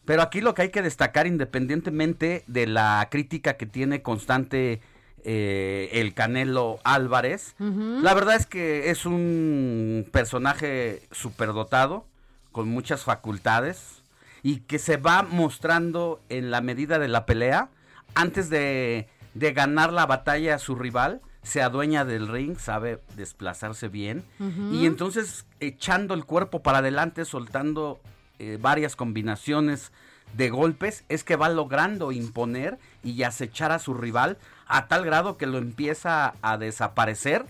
Pero 0.04 0.22
aquí 0.22 0.40
lo 0.40 0.54
que 0.54 0.62
hay 0.62 0.68
que 0.70 0.82
destacar, 0.82 1.26
independientemente 1.26 2.44
de 2.46 2.66
la 2.66 3.08
crítica 3.10 3.56
que 3.56 3.66
tiene 3.66 4.02
constante 4.02 4.80
eh, 5.24 5.88
el 5.92 6.12
Canelo 6.12 6.78
Álvarez, 6.84 7.54
la 7.58 8.12
verdad 8.12 8.36
es 8.36 8.46
que 8.46 8.90
es 8.90 9.06
un 9.06 10.06
personaje 10.12 11.02
superdotado, 11.10 12.06
con 12.52 12.68
muchas 12.68 13.04
facultades, 13.04 14.02
y 14.42 14.58
que 14.60 14.78
se 14.78 14.98
va 14.98 15.22
mostrando 15.22 16.20
en 16.28 16.50
la 16.50 16.60
medida 16.60 16.98
de 16.98 17.08
la 17.08 17.24
pelea, 17.24 17.70
antes 18.14 18.50
de, 18.50 19.08
de 19.32 19.52
ganar 19.54 19.92
la 19.92 20.04
batalla 20.04 20.56
a 20.56 20.58
su 20.58 20.74
rival, 20.74 21.22
se 21.42 21.62
adueña 21.62 22.04
del 22.04 22.28
ring, 22.28 22.58
sabe 22.58 23.00
desplazarse 23.16 23.88
bien, 23.88 24.22
y 24.70 24.84
entonces 24.84 25.46
echando 25.60 26.12
el 26.12 26.26
cuerpo 26.26 26.62
para 26.62 26.78
adelante, 26.78 27.24
soltando 27.24 28.00
eh, 28.38 28.58
varias 28.60 28.96
combinaciones 28.96 29.92
de 30.36 30.50
golpes 30.50 31.04
es 31.08 31.24
que 31.24 31.36
va 31.36 31.48
logrando 31.48 32.12
imponer 32.12 32.78
y 33.02 33.22
acechar 33.22 33.72
a 33.72 33.78
su 33.78 33.94
rival 33.94 34.38
a 34.66 34.88
tal 34.88 35.04
grado 35.04 35.36
que 35.36 35.46
lo 35.46 35.58
empieza 35.58 36.34
a 36.42 36.58
desaparecer 36.58 37.46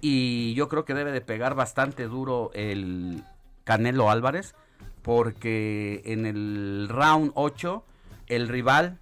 y 0.00 0.54
yo 0.54 0.68
creo 0.68 0.84
que 0.84 0.94
debe 0.94 1.12
de 1.12 1.20
pegar 1.20 1.54
bastante 1.54 2.04
duro 2.04 2.50
el 2.54 3.22
Canelo 3.64 4.10
Álvarez 4.10 4.54
porque 5.02 6.02
en 6.04 6.26
el 6.26 6.88
round 6.88 7.32
8 7.34 7.84
el 8.28 8.48
rival 8.48 8.98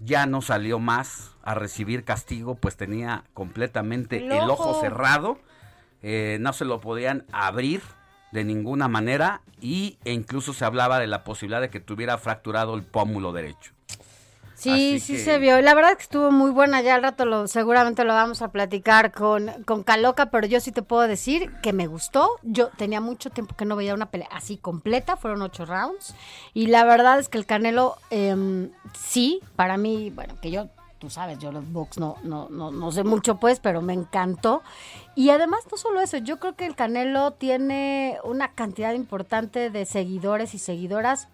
ya 0.00 0.26
no 0.26 0.42
salió 0.42 0.78
más 0.78 1.32
a 1.42 1.54
recibir 1.54 2.04
castigo, 2.04 2.54
pues 2.54 2.76
tenía 2.76 3.24
completamente 3.34 4.24
el, 4.26 4.50
ojo. 4.50 4.80
cerrado, 4.80 5.38
eh, 6.02 6.38
no 6.40 6.52
se 6.52 6.64
lo 6.64 6.80
podían 6.80 7.24
abrir 7.32 7.82
de 8.32 8.44
ninguna 8.44 8.88
manera 8.88 9.40
y 9.60 9.98
e 10.04 10.12
incluso 10.12 10.52
se 10.52 10.64
hablaba 10.64 10.98
de 11.00 11.06
la 11.06 11.24
posibilidad 11.24 11.60
de 11.60 11.70
que 11.70 11.80
tuviera 11.80 12.18
fracturado 12.18 12.74
el 12.74 12.82
pómulo 12.82 13.32
derecho. 13.32 13.72
Sí, 14.54 14.70
Así 14.96 15.00
sí 15.00 15.12
que- 15.12 15.18
se 15.20 15.38
vio. 15.38 15.60
La 15.62 15.72
verdad 15.72 15.96
que 15.96 16.02
estuvo 16.02 16.32
muy 16.32 16.50
buena. 16.50 16.82
Ya 16.82 16.96
al 16.96 17.02
rato 17.02 17.24
lo, 17.24 17.46
seguramente 17.46 18.02
lo 18.02 18.12
vamos 18.12 18.42
a 18.42 18.50
platicar 18.50 19.12
con, 19.12 19.48
con 19.64 19.84
Caloca, 19.84 20.32
pero 20.32 20.48
yo 20.48 20.58
sí 20.58 20.72
te 20.72 20.82
puedo 20.82 21.02
decir 21.06 21.52
que 21.62 21.72
me 21.72 21.86
gustó. 21.86 22.28
Yo 22.42 22.66
tenía 22.76 23.00
mucho 23.00 23.30
tiempo 23.30 23.54
que 23.54 23.64
no 23.64 23.76
veía 23.76 23.94
una 23.94 24.10
pelea 24.10 24.26
así 24.32 24.56
completa. 24.56 25.16
Fueron 25.16 25.42
ocho 25.42 25.64
rounds. 25.64 26.12
Y 26.54 26.66
la 26.66 26.82
verdad 26.82 27.20
es 27.20 27.28
que 27.28 27.38
el 27.38 27.46
Canelo, 27.46 27.98
em, 28.10 28.72
sí, 28.98 29.38
para 29.54 29.76
mí, 29.76 30.10
bueno, 30.10 30.34
que 30.42 30.50
yo, 30.50 30.66
tú 30.98 31.10
sabes, 31.10 31.38
yo 31.38 31.52
los 31.52 31.70
box 31.72 31.98
no, 31.98 32.16
no, 32.24 32.48
no, 32.50 32.70
no 32.70 32.92
sé 32.92 33.04
mucho, 33.04 33.36
pues, 33.36 33.60
pero 33.60 33.80
me 33.82 33.92
encantó. 33.92 34.62
Y 35.14 35.30
además, 35.30 35.60
no 35.70 35.76
solo 35.78 36.00
eso, 36.00 36.16
yo 36.18 36.38
creo 36.38 36.56
que 36.56 36.66
el 36.66 36.74
Canelo 36.74 37.32
tiene 37.32 38.18
una 38.24 38.52
cantidad 38.52 38.92
importante 38.94 39.70
de 39.70 39.84
seguidores 39.86 40.54
y 40.54 40.58
seguidoras 40.58 41.28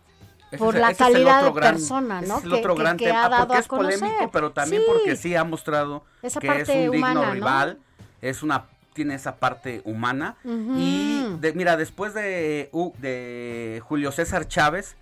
por 0.59 0.75
la 0.77 0.95
calidad 0.95 1.43
de 1.45 1.51
gran- 1.53 1.75
persona, 1.75 2.21
¿no? 2.21 2.39
es 2.39 2.45
el 2.45 2.53
otro 2.53 2.75
que- 2.75 2.83
gran 2.83 2.97
que 2.97 3.07
tema, 3.07 3.25
ha 3.25 3.29
dado 3.29 3.43
porque 3.47 3.57
a 3.57 3.61
es 3.61 3.67
polémico, 3.69 4.31
pero 4.31 4.53
también 4.53 4.83
Sí. 4.83 4.89
porque 4.93 5.17
sí 5.17 5.35
ha 5.35 5.43
mostrado 5.45 6.05
Esa 6.23 6.39
que 6.41 6.61
es 6.61 6.69
un 6.69 6.91
digno 6.93 7.31
rival, 7.33 7.79
es 8.21 8.43
una 8.43 8.67
tiene 8.93 9.17
esa 9.17 9.35
parte 9.37 9.83
humana 9.85 10.37
y 10.45 11.25
de- 11.41 11.53
mira, 11.55 11.77
después 11.77 12.15
de, 12.15 12.71
de 12.99 13.83
Julio 13.85 14.13
César 14.13 14.47
Chávez, 14.47 14.95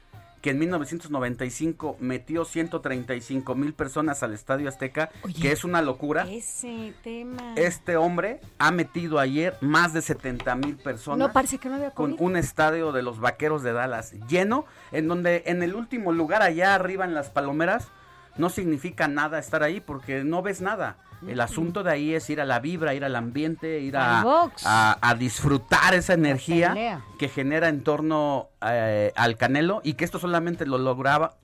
que 0.42 0.50
en 0.50 0.58
1995 0.58 1.96
metió 2.00 2.44
135 2.44 3.54
mil 3.54 3.72
personas 3.74 4.24
al 4.24 4.34
Estadio 4.34 4.68
Azteca, 4.68 5.10
que 5.40 5.52
es 5.52 5.64
una 5.64 5.80
locura. 5.82 6.26
Ese 6.28 6.92
tema. 7.02 7.54
Este 7.56 7.96
hombre 7.96 8.40
ha 8.58 8.72
metido 8.72 9.20
ayer 9.20 9.56
más 9.60 9.92
de 9.92 10.02
70 10.02 10.56
mil 10.56 10.76
personas 10.76 11.18
No, 11.18 11.32
parece 11.32 11.58
que 11.58 11.68
no 11.68 11.76
había 11.76 11.92
con 11.92 12.16
un 12.18 12.36
estadio 12.36 12.90
de 12.90 13.02
los 13.02 13.20
Vaqueros 13.20 13.62
de 13.62 13.72
Dallas 13.72 14.14
lleno, 14.28 14.66
en 14.90 15.06
donde 15.06 15.44
en 15.46 15.62
el 15.62 15.76
último 15.76 16.12
lugar 16.12 16.42
allá 16.42 16.74
arriba 16.74 17.04
en 17.04 17.14
las 17.14 17.30
Palomeras 17.30 17.88
no 18.36 18.50
significa 18.50 19.06
nada 19.06 19.38
estar 19.38 19.62
ahí 19.62 19.80
porque 19.80 20.24
no 20.24 20.42
ves 20.42 20.60
nada. 20.60 20.96
El 21.28 21.40
asunto 21.40 21.82
de 21.82 21.90
ahí 21.92 22.14
es 22.14 22.28
ir 22.30 22.40
a 22.40 22.44
la 22.44 22.58
vibra, 22.60 22.94
ir 22.94 23.04
al 23.04 23.14
ambiente, 23.16 23.80
ir 23.80 23.96
a, 23.96 24.22
a- 24.64 24.98
a 25.00 25.14
disfrutar 25.14 25.94
esa 25.94 26.14
energía 26.14 26.72
que 27.18 27.28
genera 27.28 27.68
en 27.68 27.82
torno 27.84 28.48
eh, 28.66 29.12
al 29.16 29.36
Canelo 29.36 29.80
y 29.84 29.94
que 29.94 30.04
esto 30.04 30.18
solamente 30.18 30.66
lo 30.66 30.78
lograba 30.78 31.36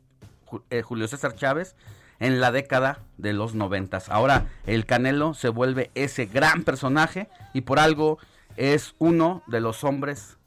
eh, 0.71 0.83
Julio 0.83 1.07
César 1.09 1.35
Chávez 1.37 1.77
en 2.21 2.41
la 2.41 2.51
década 2.51 2.99
de 3.19 3.33
los 3.33 3.55
noventas. 3.55 4.09
Ahora 4.09 4.47
el 4.67 4.87
Canelo 4.87 5.35
se 5.35 5.49
vuelve 5.51 5.91
ese 5.95 6.27
gran 6.27 6.65
personaje 6.65 7.29
y 7.53 7.61
por 7.61 7.79
algo 7.79 8.19
es 8.57 8.95
uno 8.99 9.43
de 9.47 9.61
los 9.61 9.85
hombres 9.85 10.38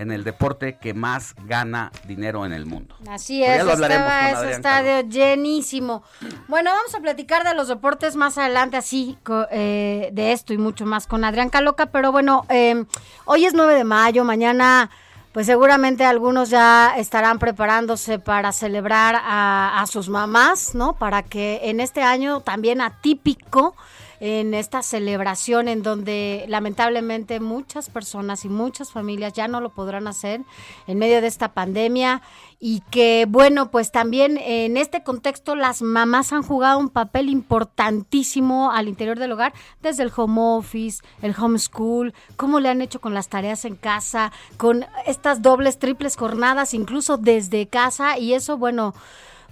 en 0.00 0.10
el 0.10 0.24
deporte 0.24 0.78
que 0.78 0.94
más 0.94 1.34
gana 1.44 1.92
dinero 2.06 2.46
en 2.46 2.54
el 2.54 2.64
mundo. 2.64 2.94
Así 3.06 3.44
es, 3.44 3.58
ya 3.58 3.64
lo 3.64 3.72
estaba 3.72 4.28
Adrián 4.28 4.48
estadio 4.48 5.00
llenísimo. 5.02 6.02
Bueno, 6.48 6.70
vamos 6.70 6.94
a 6.94 7.00
platicar 7.00 7.44
de 7.44 7.54
los 7.54 7.68
deportes 7.68 8.16
más 8.16 8.38
adelante, 8.38 8.78
así, 8.78 9.18
eh, 9.50 10.08
de 10.10 10.32
esto 10.32 10.54
y 10.54 10.58
mucho 10.58 10.86
más 10.86 11.06
con 11.06 11.22
Adrián 11.22 11.50
Caloca, 11.50 11.86
pero 11.86 12.12
bueno, 12.12 12.46
eh, 12.48 12.86
hoy 13.26 13.44
es 13.44 13.52
9 13.52 13.74
de 13.74 13.84
mayo, 13.84 14.24
mañana... 14.24 14.90
Pues 15.32 15.46
seguramente 15.46 16.04
algunos 16.04 16.50
ya 16.50 16.94
estarán 16.96 17.38
preparándose 17.38 18.18
para 18.18 18.50
celebrar 18.50 19.14
a, 19.14 19.80
a 19.80 19.86
sus 19.86 20.08
mamás, 20.08 20.74
¿no? 20.74 20.94
Para 20.94 21.22
que 21.22 21.60
en 21.62 21.78
este 21.78 22.02
año 22.02 22.40
también 22.40 22.80
atípico, 22.80 23.76
en 24.20 24.52
esta 24.52 24.82
celebración 24.82 25.66
en 25.66 25.82
donde 25.82 26.44
lamentablemente 26.48 27.40
muchas 27.40 27.88
personas 27.88 28.44
y 28.44 28.50
muchas 28.50 28.92
familias 28.92 29.32
ya 29.32 29.48
no 29.48 29.60
lo 29.60 29.70
podrán 29.70 30.06
hacer 30.06 30.42
en 30.86 30.98
medio 30.98 31.22
de 31.22 31.26
esta 31.26 31.54
pandemia 31.54 32.20
y 32.60 32.82
que 32.90 33.26
bueno, 33.26 33.70
pues 33.70 33.90
también 33.90 34.36
en 34.36 34.76
este 34.76 35.02
contexto 35.02 35.54
las 35.54 35.80
mamás 35.80 36.34
han 36.34 36.42
jugado 36.42 36.78
un 36.78 36.90
papel 36.90 37.30
importantísimo 37.30 38.70
al 38.70 38.88
interior 38.88 39.18
del 39.18 39.32
hogar, 39.32 39.54
desde 39.80 40.02
el 40.02 40.12
home 40.14 40.38
office, 40.38 41.02
el 41.22 41.34
homeschool, 41.36 42.12
cómo 42.36 42.60
le 42.60 42.68
han 42.68 42.82
hecho 42.82 43.00
con 43.00 43.14
las 43.14 43.28
tareas 43.28 43.64
en 43.64 43.76
casa, 43.76 44.32
con 44.58 44.84
estas 45.06 45.40
dobles, 45.40 45.78
triples 45.78 46.16
jornadas, 46.16 46.74
incluso 46.74 47.16
desde 47.16 47.66
casa 47.66 48.18
y 48.18 48.34
eso 48.34 48.58
bueno, 48.58 48.94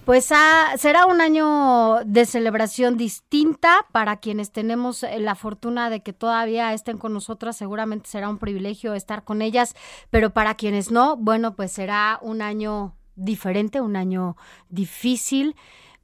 pues 0.09 0.33
ah, 0.33 0.73
será 0.79 1.05
un 1.05 1.21
año 1.21 2.03
de 2.07 2.25
celebración 2.25 2.97
distinta 2.97 3.85
para 3.93 4.17
quienes 4.17 4.51
tenemos 4.51 5.03
eh, 5.03 5.19
la 5.21 5.35
fortuna 5.35 5.91
de 5.91 6.03
que 6.03 6.15
todavía 6.15 6.73
estén 6.73 6.97
con 6.97 7.13
nosotras. 7.13 7.59
Seguramente 7.59 8.09
será 8.09 8.31
un 8.31 8.39
privilegio 8.39 8.95
estar 8.95 9.23
con 9.23 9.43
ellas, 9.43 9.75
pero 10.09 10.31
para 10.31 10.55
quienes 10.55 10.91
no, 10.91 11.19
bueno, 11.19 11.55
pues 11.57 11.73
será 11.73 12.21
un 12.23 12.41
año 12.41 12.97
diferente, 13.17 13.83
un 13.83 13.97
año 13.97 14.39
difícil, 14.71 15.55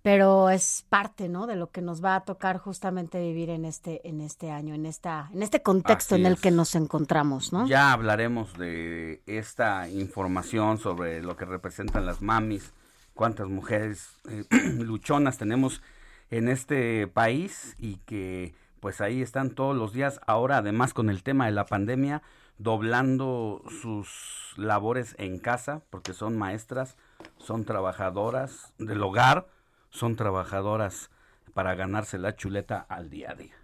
pero 0.02 0.50
es 0.50 0.84
parte, 0.90 1.30
¿no? 1.30 1.46
De 1.46 1.56
lo 1.56 1.70
que 1.70 1.80
nos 1.80 2.04
va 2.04 2.16
a 2.16 2.24
tocar 2.24 2.58
justamente 2.58 3.18
vivir 3.22 3.48
en 3.48 3.64
este, 3.64 4.06
en 4.06 4.20
este 4.20 4.50
año, 4.50 4.74
en 4.74 4.84
esta, 4.84 5.30
en 5.32 5.42
este 5.42 5.62
contexto 5.62 6.16
Así 6.16 6.20
en 6.20 6.26
el 6.26 6.34
es. 6.34 6.40
que 6.42 6.50
nos 6.50 6.74
encontramos, 6.74 7.54
¿no? 7.54 7.66
Ya 7.66 7.90
hablaremos 7.94 8.52
de 8.58 9.22
esta 9.24 9.88
información 9.88 10.76
sobre 10.76 11.22
lo 11.22 11.38
que 11.38 11.46
representan 11.46 12.04
las 12.04 12.20
mamis, 12.20 12.70
cuántas 13.14 13.48
mujeres 13.48 14.18
eh, 14.28 14.44
luchonas 14.78 15.38
tenemos 15.38 15.82
en 16.30 16.48
este 16.48 17.06
país 17.06 17.74
y 17.78 17.96
que 17.98 18.54
pues 18.80 19.00
ahí 19.00 19.22
están 19.22 19.50
todos 19.50 19.74
los 19.74 19.94
días, 19.94 20.20
ahora 20.26 20.58
además 20.58 20.92
con 20.92 21.08
el 21.08 21.22
tema 21.22 21.46
de 21.46 21.52
la 21.52 21.64
pandemia, 21.64 22.22
doblando 22.58 23.62
sus 23.80 24.52
labores 24.56 25.14
en 25.18 25.38
casa, 25.38 25.80
porque 25.88 26.12
son 26.12 26.36
maestras, 26.36 26.96
son 27.38 27.64
trabajadoras 27.64 28.74
del 28.78 29.02
hogar, 29.02 29.48
son 29.88 30.16
trabajadoras 30.16 31.10
para 31.54 31.74
ganarse 31.74 32.18
la 32.18 32.36
chuleta 32.36 32.84
al 32.88 33.08
día 33.08 33.30
a 33.30 33.34
día. 33.34 33.54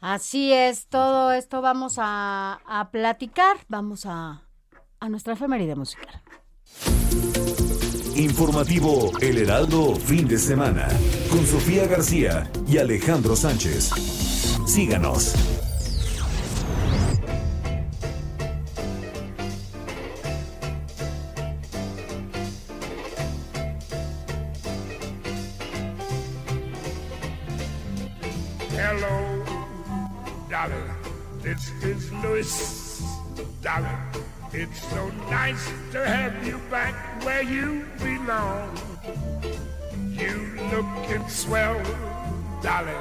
Así 0.00 0.52
es, 0.52 0.86
todo 0.86 1.32
esto 1.32 1.60
vamos 1.60 1.96
a, 1.98 2.60
a 2.66 2.90
platicar, 2.90 3.58
vamos 3.68 4.06
a, 4.06 4.42
a 4.98 5.08
nuestra 5.08 5.34
efeméride 5.34 5.76
musical. 5.76 6.22
Informativo 8.16 9.10
El 9.20 9.38
Heraldo 9.38 9.96
fin 9.96 10.28
de 10.28 10.38
semana 10.38 10.86
con 11.30 11.46
Sofía 11.46 11.86
García 11.86 12.50
y 12.68 12.78
Alejandro 12.78 13.34
Sánchez. 13.36 13.90
Síganos. 14.66 15.34
Hello, 28.76 29.44
darling. 30.50 30.76
This 31.42 31.72
is 31.82 32.12
Louis, 32.22 33.02
darling. 33.62 34.31
It's 34.54 34.82
so 34.90 35.10
nice 35.30 35.72
to 35.92 36.06
have 36.06 36.46
you 36.46 36.58
back 36.70 36.94
where 37.24 37.42
you 37.42 37.86
belong. 37.98 38.68
You 40.10 40.60
looking 40.70 41.26
swell, 41.26 41.80
darling. 42.62 42.94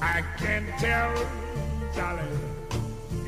I 0.00 0.22
can 0.36 0.66
tell, 0.80 1.14
darling. 1.94 2.26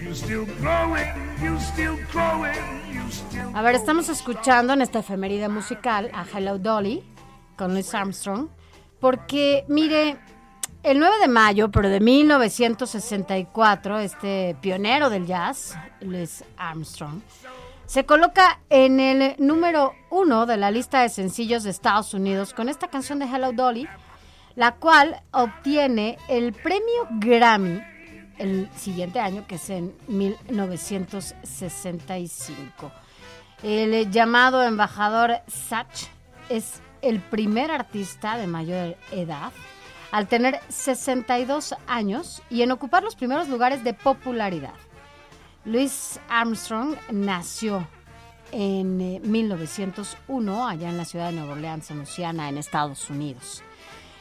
You 0.03 0.13
still 0.13 0.45
growing, 0.61 1.07
you 1.41 1.57
still 1.61 1.97
growing, 2.11 2.59
you 2.93 3.09
still. 3.13 3.49
A 3.55 3.63
ver, 3.63 3.77
estamos 3.77 4.09
escuchando 4.09 4.73
en 4.73 4.83
esta 4.83 4.99
efeméride 4.99 5.49
musical 5.49 6.11
a 6.15 6.25
Hello 6.25 6.59
Dolly 6.59 7.05
con 7.57 7.75
Louis 7.75 7.95
Armstrong, 7.95 8.49
porque 8.99 9.65
mire, 9.69 10.17
el 10.87 10.99
9 11.01 11.17
de 11.21 11.29
mayo, 11.29 11.71
pero 11.73 11.89
de 11.89 11.99
1964, 11.99 13.99
este 13.99 14.57
pionero 14.61 15.11
del 15.11 15.27
jazz, 15.27 15.77
Louis 16.01 16.45
Armstrong, 16.57 17.23
se 17.87 18.07
coloca 18.07 18.61
en 18.71 19.01
el 19.01 19.35
número 19.39 19.95
uno 20.11 20.47
de 20.47 20.57
la 20.57 20.71
lista 20.71 21.03
de 21.03 21.09
sencillos 21.09 21.65
de 21.65 21.71
Estados 21.71 22.15
Unidos 22.15 22.55
con 22.55 22.69
esta 22.69 22.87
canción 22.87 23.19
de 23.19 23.25
Hello 23.25 23.51
Dolly, 23.53 23.89
la 24.55 24.77
cual 24.77 25.21
obtiene 25.33 26.19
el 26.29 26.53
premio 26.53 27.09
Grammy 27.19 27.83
el 28.39 28.71
siguiente 28.77 29.19
año, 29.19 29.45
que 29.49 29.57
es 29.57 29.69
en 29.71 29.93
1965. 30.07 32.93
El 33.65 34.09
llamado 34.13 34.63
embajador 34.63 35.41
Satch 35.49 36.05
es 36.49 36.81
el 37.03 37.19
primer 37.19 37.73
artista 37.73 38.37
de 38.37 38.47
mayor 38.47 38.97
edad 39.11 39.51
al 40.17 40.29
tener 40.29 40.61
62 40.71 41.75
años 41.87 42.43
y 42.49 42.63
en 42.63 42.73
ocupar 42.73 43.03
los 43.03 43.15
primeros 43.15 43.51
lugares 43.51 43.85
de 43.85 43.93
popularidad. 43.93 44.73
Louis 45.67 46.19
Armstrong 46.31 46.97
nació 47.13 47.87
en 48.51 49.21
1901 49.31 50.53
eh, 50.55 50.73
allá 50.73 50.89
en 50.89 50.97
la 50.97 51.05
ciudad 51.05 51.27
de 51.27 51.37
Nueva 51.37 51.53
Orleans, 51.53 51.91
en 51.91 51.99
Luisiana, 51.99 52.49
en 52.49 52.57
Estados 52.57 53.11
Unidos. 53.11 53.63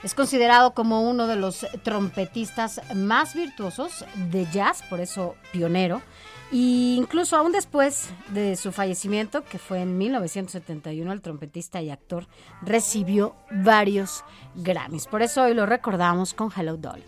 Es 0.03 0.13
considerado 0.13 0.73
como 0.73 1.09
uno 1.09 1.27
de 1.27 1.37
los 1.37 1.65
trompetistas 1.83 2.81
más 2.93 3.33
virtuosos 3.33 4.03
de 4.15 4.47
jazz, 4.51 4.83
por 4.89 4.99
eso 4.99 5.37
pionero, 5.53 6.01
y 6.51 6.95
incluso 6.97 7.35
aún 7.35 7.51
después 7.51 8.09
de 8.29 8.55
su 8.55 8.71
fallecimiento, 8.71 9.43
que 9.43 9.57
fue 9.57 9.81
en 9.81 9.97
1971, 9.97 11.11
el 11.11 11.21
trompetista 11.21 11.81
y 11.81 11.89
actor 11.89 12.27
recibió 12.61 13.35
varios 13.51 14.23
Grammys. 14.55 15.07
Por 15.07 15.21
eso 15.21 15.43
hoy 15.43 15.53
lo 15.53 15.65
recordamos 15.65 16.33
con 16.33 16.51
Hello 16.55 16.77
Dolly. 16.77 17.03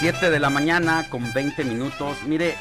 De 0.00 0.38
la 0.38 0.48
mañana 0.48 1.10
con 1.10 1.24
20 1.34 1.64
minutos. 1.64 2.22
Mire, 2.24 2.54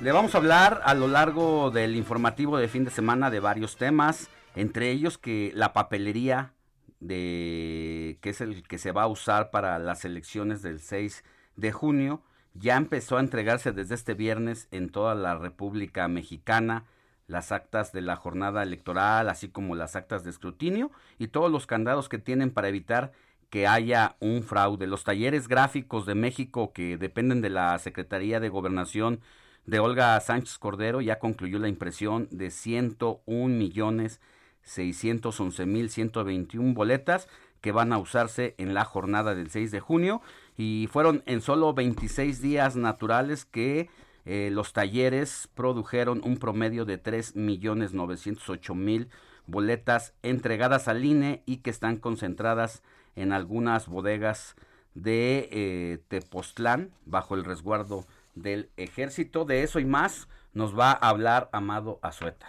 le 0.00 0.12
vamos 0.12 0.34
a 0.34 0.38
hablar 0.38 0.80
a 0.84 0.94
lo 0.94 1.08
largo 1.08 1.70
del 1.70 1.94
informativo 1.94 2.56
de 2.56 2.68
fin 2.68 2.86
de 2.86 2.90
semana 2.90 3.30
de 3.30 3.38
varios 3.38 3.76
temas, 3.76 4.30
entre 4.56 4.90
ellos 4.90 5.18
que 5.18 5.52
la 5.54 5.74
papelería 5.74 6.54
de 7.00 8.18
que 8.22 8.30
es 8.30 8.40
el 8.40 8.66
que 8.66 8.78
se 8.78 8.92
va 8.92 9.02
a 9.02 9.08
usar 9.08 9.50
para 9.50 9.78
las 9.78 10.06
elecciones 10.06 10.62
del 10.62 10.80
6 10.80 11.22
de 11.56 11.70
junio 11.70 12.22
ya 12.54 12.76
empezó 12.76 13.18
a 13.18 13.20
entregarse 13.20 13.72
desde 13.72 13.94
este 13.94 14.14
viernes 14.14 14.66
en 14.70 14.88
toda 14.88 15.14
la 15.14 15.36
República 15.36 16.08
Mexicana 16.08 16.86
las 17.26 17.52
actas 17.52 17.92
de 17.92 18.00
la 18.00 18.16
jornada 18.16 18.62
electoral, 18.62 19.28
así 19.28 19.48
como 19.48 19.74
las 19.74 19.96
actas 19.96 20.24
de 20.24 20.30
escrutinio 20.30 20.90
y 21.18 21.28
todos 21.28 21.52
los 21.52 21.66
candados 21.66 22.08
que 22.08 22.18
tienen 22.18 22.50
para 22.50 22.68
evitar 22.68 23.12
que 23.54 23.68
haya 23.68 24.16
un 24.18 24.42
fraude. 24.42 24.88
Los 24.88 25.04
talleres 25.04 25.46
gráficos 25.46 26.06
de 26.06 26.16
México 26.16 26.72
que 26.72 26.98
dependen 26.98 27.40
de 27.40 27.50
la 27.50 27.78
Secretaría 27.78 28.40
de 28.40 28.48
Gobernación 28.48 29.20
de 29.64 29.78
Olga 29.78 30.18
Sánchez 30.18 30.58
Cordero 30.58 31.00
ya 31.00 31.20
concluyó 31.20 31.60
la 31.60 31.68
impresión 31.68 32.26
de 32.32 32.50
101 32.50 33.54
millones 33.56 34.20
611 34.62 35.66
mil 35.66 35.88
121 35.88 36.74
boletas 36.74 37.28
que 37.60 37.70
van 37.70 37.92
a 37.92 37.98
usarse 37.98 38.56
en 38.58 38.74
la 38.74 38.84
jornada 38.84 39.36
del 39.36 39.48
6 39.50 39.70
de 39.70 39.78
junio 39.78 40.20
y 40.56 40.88
fueron 40.90 41.22
en 41.26 41.40
solo 41.40 41.74
26 41.74 42.40
días 42.42 42.74
naturales 42.74 43.44
que 43.44 43.88
eh, 44.24 44.48
los 44.50 44.72
talleres 44.72 45.48
produjeron 45.54 46.22
un 46.24 46.38
promedio 46.38 46.84
de 46.84 46.98
3 46.98 47.36
millones 47.36 47.92
908 47.92 48.74
mil 48.74 49.10
boletas 49.46 50.12
entregadas 50.24 50.88
al 50.88 51.04
INE 51.04 51.44
y 51.46 51.58
que 51.58 51.70
están 51.70 51.98
concentradas 51.98 52.82
en 53.16 53.32
algunas 53.32 53.88
bodegas 53.88 54.56
de 54.94 55.48
eh, 55.50 55.98
Tepoztlán 56.08 56.92
bajo 57.04 57.34
el 57.34 57.44
resguardo 57.44 58.06
del 58.34 58.70
ejército. 58.76 59.44
De 59.44 59.62
eso 59.62 59.80
y 59.80 59.84
más 59.84 60.28
nos 60.52 60.78
va 60.78 60.92
a 60.92 61.08
hablar 61.08 61.48
Amado 61.52 61.98
Azueta. 62.02 62.46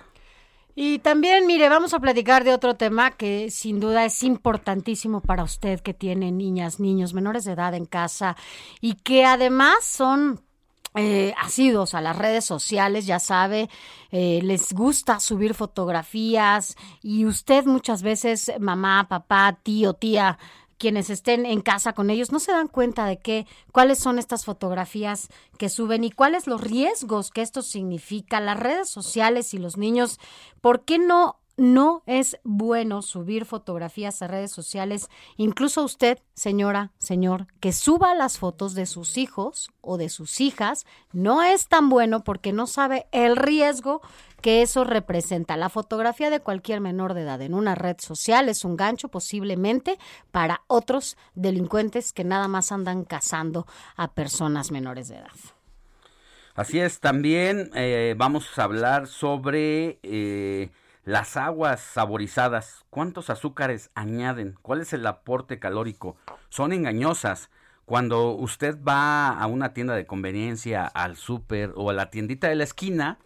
Y 0.77 0.99
también, 0.99 1.47
mire, 1.47 1.69
vamos 1.69 1.93
a 1.93 2.01
platicar 2.01 2.43
de 2.43 2.53
otro 2.53 2.75
tema 2.75 3.11
que 3.11 3.49
sin 3.49 3.79
duda 3.79 4.03
es 4.03 4.21
importantísimo 4.23 5.21
para 5.21 5.43
usted 5.43 5.79
que 5.79 5.93
tiene 5.93 6.33
niñas, 6.33 6.81
niños 6.81 7.13
menores 7.13 7.45
de 7.45 7.53
edad 7.53 7.73
en 7.73 7.85
casa 7.85 8.35
y 8.81 8.95
que 8.95 9.23
además 9.23 9.85
son 9.85 10.41
eh, 10.95 11.33
asidos 11.37 11.93
a 11.93 12.01
las 12.01 12.17
redes 12.17 12.45
sociales, 12.45 13.05
ya 13.05 13.19
sabe, 13.19 13.69
eh, 14.11 14.39
les 14.43 14.71
gusta 14.73 15.19
subir 15.19 15.53
fotografías 15.53 16.77
y 17.01 17.25
usted 17.25 17.65
muchas 17.65 18.01
veces, 18.01 18.51
mamá, 18.59 19.07
papá, 19.09 19.59
tío, 19.61 19.93
tía, 19.93 20.37
quienes 20.77 21.09
estén 21.09 21.45
en 21.45 21.61
casa 21.61 21.93
con 21.93 22.09
ellos 22.09 22.31
no 22.31 22.39
se 22.39 22.51
dan 22.51 22.67
cuenta 22.67 23.05
de 23.05 23.17
qué, 23.17 23.47
cuáles 23.71 23.99
son 23.99 24.19
estas 24.19 24.45
fotografías 24.45 25.29
que 25.57 25.69
suben 25.69 26.03
y 26.03 26.11
cuáles 26.11 26.47
los 26.47 26.61
riesgos 26.61 27.31
que 27.31 27.41
esto 27.41 27.61
significa, 27.61 28.39
las 28.39 28.59
redes 28.59 28.89
sociales 28.89 29.53
y 29.53 29.57
los 29.57 29.77
niños, 29.77 30.19
¿por 30.61 30.83
qué 30.85 30.99
no 30.99 31.39
no 31.57 32.03
es 32.05 32.37
bueno 32.43 33.01
subir 33.01 33.45
fotografías 33.45 34.21
a 34.21 34.27
redes 34.27 34.51
sociales, 34.51 35.09
incluso 35.37 35.83
usted, 35.83 36.19
señora, 36.33 36.91
señor, 36.97 37.47
que 37.59 37.71
suba 37.71 38.13
las 38.13 38.37
fotos 38.37 38.73
de 38.73 38.85
sus 38.85 39.17
hijos 39.17 39.71
o 39.81 39.97
de 39.97 40.09
sus 40.09 40.41
hijas, 40.41 40.85
no 41.13 41.43
es 41.43 41.67
tan 41.67 41.89
bueno 41.89 42.23
porque 42.23 42.51
no 42.51 42.67
sabe 42.67 43.07
el 43.11 43.35
riesgo 43.35 44.01
que 44.41 44.61
eso 44.61 44.83
representa. 44.83 45.57
La 45.57 45.69
fotografía 45.69 46.29
de 46.29 46.41
cualquier 46.41 46.81
menor 46.81 47.13
de 47.13 47.21
edad 47.21 47.41
en 47.41 47.53
una 47.53 47.73
red 47.73 47.95
social 47.99 48.49
es 48.49 48.65
un 48.65 48.75
gancho 48.75 49.07
posiblemente 49.07 49.97
para 50.31 50.61
otros 50.67 51.17
delincuentes 51.33 52.13
que 52.13 52.23
nada 52.23 52.47
más 52.47 52.71
andan 52.71 53.05
cazando 53.05 53.65
a 53.95 54.13
personas 54.13 54.71
menores 54.71 55.07
de 55.07 55.17
edad. 55.17 55.31
Así 56.53 56.79
es, 56.79 56.99
también 56.99 57.69
eh, 57.75 58.13
vamos 58.17 58.57
a 58.59 58.63
hablar 58.63 59.07
sobre... 59.07 59.99
Eh, 60.03 60.69
las 61.05 61.37
aguas 61.37 61.81
saborizadas, 61.81 62.83
¿cuántos 62.89 63.29
azúcares 63.29 63.91
añaden? 63.93 64.57
¿Cuál 64.63 64.81
es 64.81 64.91
el 64.91 65.05
aporte 65.05 65.59
calórico? 65.59 66.17
Son 66.49 66.73
engañosas. 66.73 67.51
Cuando 67.85 68.31
usted 68.31 68.79
va 68.81 69.29
a 69.29 69.45
una 69.45 69.71
tienda 69.73 69.93
de 69.93 70.07
conveniencia, 70.07 70.87
al 70.87 71.15
súper 71.15 71.73
o 71.75 71.91
a 71.91 71.93
la 71.93 72.09
tiendita 72.09 72.47
de 72.47 72.55
la 72.55 72.63
esquina, 72.63 73.19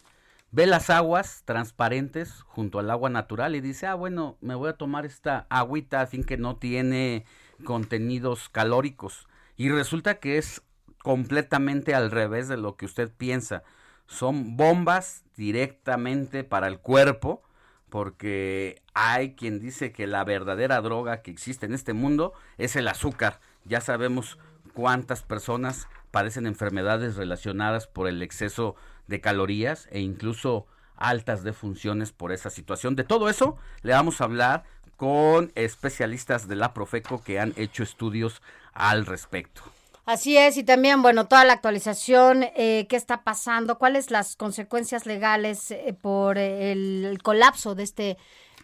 ve 0.51 0.65
las 0.65 0.89
aguas 0.89 1.43
transparentes 1.45 2.41
junto 2.47 2.79
al 2.79 2.91
agua 2.91 3.09
natural 3.09 3.55
y 3.55 3.61
dice, 3.61 3.87
ah, 3.87 3.95
bueno, 3.95 4.37
me 4.41 4.55
voy 4.55 4.69
a 4.69 4.77
tomar 4.77 5.05
esta 5.05 5.47
agüita, 5.49 6.05
fin 6.05 6.25
que 6.25 6.37
no 6.37 6.57
tiene 6.57 7.23
contenidos 7.63 8.49
calóricos. 8.49 9.29
Y 9.55 9.69
resulta 9.69 10.15
que 10.15 10.37
es 10.37 10.61
completamente 11.01 11.95
al 11.95 12.11
revés 12.11 12.49
de 12.49 12.57
lo 12.57 12.75
que 12.75 12.85
usted 12.85 13.09
piensa. 13.09 13.63
Son 14.05 14.57
bombas 14.57 15.23
directamente 15.37 16.43
para 16.43 16.67
el 16.67 16.79
cuerpo 16.79 17.41
porque 17.89 18.81
hay 18.93 19.33
quien 19.35 19.59
dice 19.59 19.91
que 19.91 20.07
la 20.07 20.23
verdadera 20.23 20.81
droga 20.81 21.21
que 21.21 21.31
existe 21.31 21.65
en 21.65 21.73
este 21.73 21.93
mundo 21.93 22.33
es 22.57 22.75
el 22.75 22.87
azúcar. 22.87 23.39
Ya 23.65 23.81
sabemos 23.81 24.37
cuántas 24.73 25.23
personas 25.23 25.87
padecen 26.11 26.45
enfermedades 26.45 27.15
relacionadas 27.15 27.87
por 27.87 28.07
el 28.07 28.21
exceso 28.21 28.75
de 29.07 29.21
calorías 29.21 29.87
e 29.91 29.99
incluso 29.99 30.67
altas 30.95 31.43
defunciones 31.43 32.11
por 32.11 32.31
esa 32.31 32.49
situación. 32.49 32.95
De 32.95 33.03
todo 33.03 33.29
eso 33.29 33.57
le 33.81 33.93
vamos 33.93 34.21
a 34.21 34.25
hablar 34.25 34.63
con 34.97 35.51
especialistas 35.55 36.47
de 36.47 36.55
la 36.55 36.73
Profeco 36.73 37.23
que 37.23 37.39
han 37.39 37.53
hecho 37.55 37.83
estudios 37.83 38.41
al 38.73 39.05
respecto. 39.05 39.63
Así 40.09 40.37
es, 40.37 40.57
y 40.57 40.63
también, 40.63 41.03
bueno, 41.03 41.27
toda 41.27 41.45
la 41.45 41.53
actualización, 41.53 42.41
eh, 42.55 42.87
qué 42.89 42.95
está 42.95 43.21
pasando, 43.21 43.77
cuáles 43.77 44.09
las 44.09 44.35
consecuencias 44.35 45.05
legales 45.05 45.69
eh, 45.69 45.95
por 46.01 46.39
el, 46.39 47.19
colapso 47.21 47.75
de 47.75 47.83
este 47.83 48.17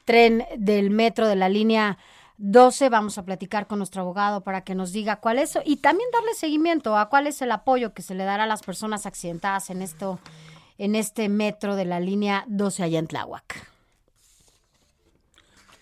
tren 0.06 0.44
del 0.58 0.90
metro 0.90 1.28
de 1.28 1.36
la 1.36 1.48
línea 1.48 2.00
12. 2.40 2.90
Vamos 2.90 3.20
a 3.20 3.26
platicar 3.26 3.68
con 3.68 3.78
nuestro 3.78 4.02
abogado 4.02 4.42
para 4.42 4.62
que 4.62 4.74
nos 4.74 4.92
diga 4.92 5.18
cuál 5.18 5.38
es 5.38 5.56
y 5.66 5.76
también 5.76 6.10
darle 6.12 6.34
seguimiento 6.34 6.98
a 6.98 7.10
cuál 7.10 7.28
es 7.28 7.40
el 7.44 7.52
apoyo 7.52 7.94
que 7.94 8.02
se 8.02 8.16
le 8.16 8.24
dará 8.24 8.46
a 8.46 8.48
las 8.48 8.64
personas 8.64 9.06
accidentadas 9.06 9.70
en 9.70 9.84
esto, 9.84 10.18
en 10.80 10.96
este 10.96 11.30
metro 11.30 11.76
de 11.76 11.86
la 11.86 12.00
línea 12.00 12.44
12 12.48 12.82
allá 12.82 12.98
en 12.98 13.06
Tláhuac. 13.06 13.70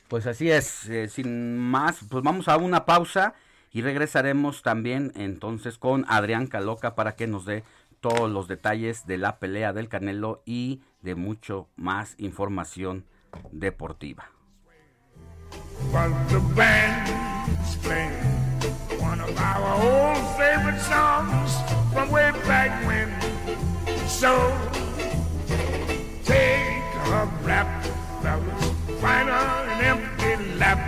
Pues 0.09 0.27
así 0.27 0.51
es, 0.51 0.89
eh, 0.89 1.07
sin 1.07 1.57
más, 1.57 1.99
pues 2.09 2.21
vamos 2.21 2.49
a 2.49 2.57
una 2.57 2.83
pausa 2.83 3.33
y 3.73 3.81
regresaremos 3.81 4.61
también 4.61 5.11
entonces 5.15 5.77
con 5.79 6.05
Adrián 6.07 6.45
Caloca 6.47 6.95
para 6.95 7.15
que 7.15 7.27
nos 7.27 7.43
dé 7.45 7.63
todos 7.99 8.29
los 8.29 8.47
detalles 8.47 9.07
de 9.07 9.17
la 9.17 9.39
pelea 9.39 9.73
del 9.73 9.89
Canelo 9.89 10.43
y 10.45 10.81
de 11.01 11.15
mucho 11.15 11.67
más 11.75 12.15
información 12.19 13.05
deportiva. 13.51 14.29
empty 29.81 30.57
lap, 30.57 30.79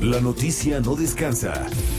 La 0.00 0.20
noticia 0.20 0.80
no 0.80 0.96
descansa. 0.96 1.66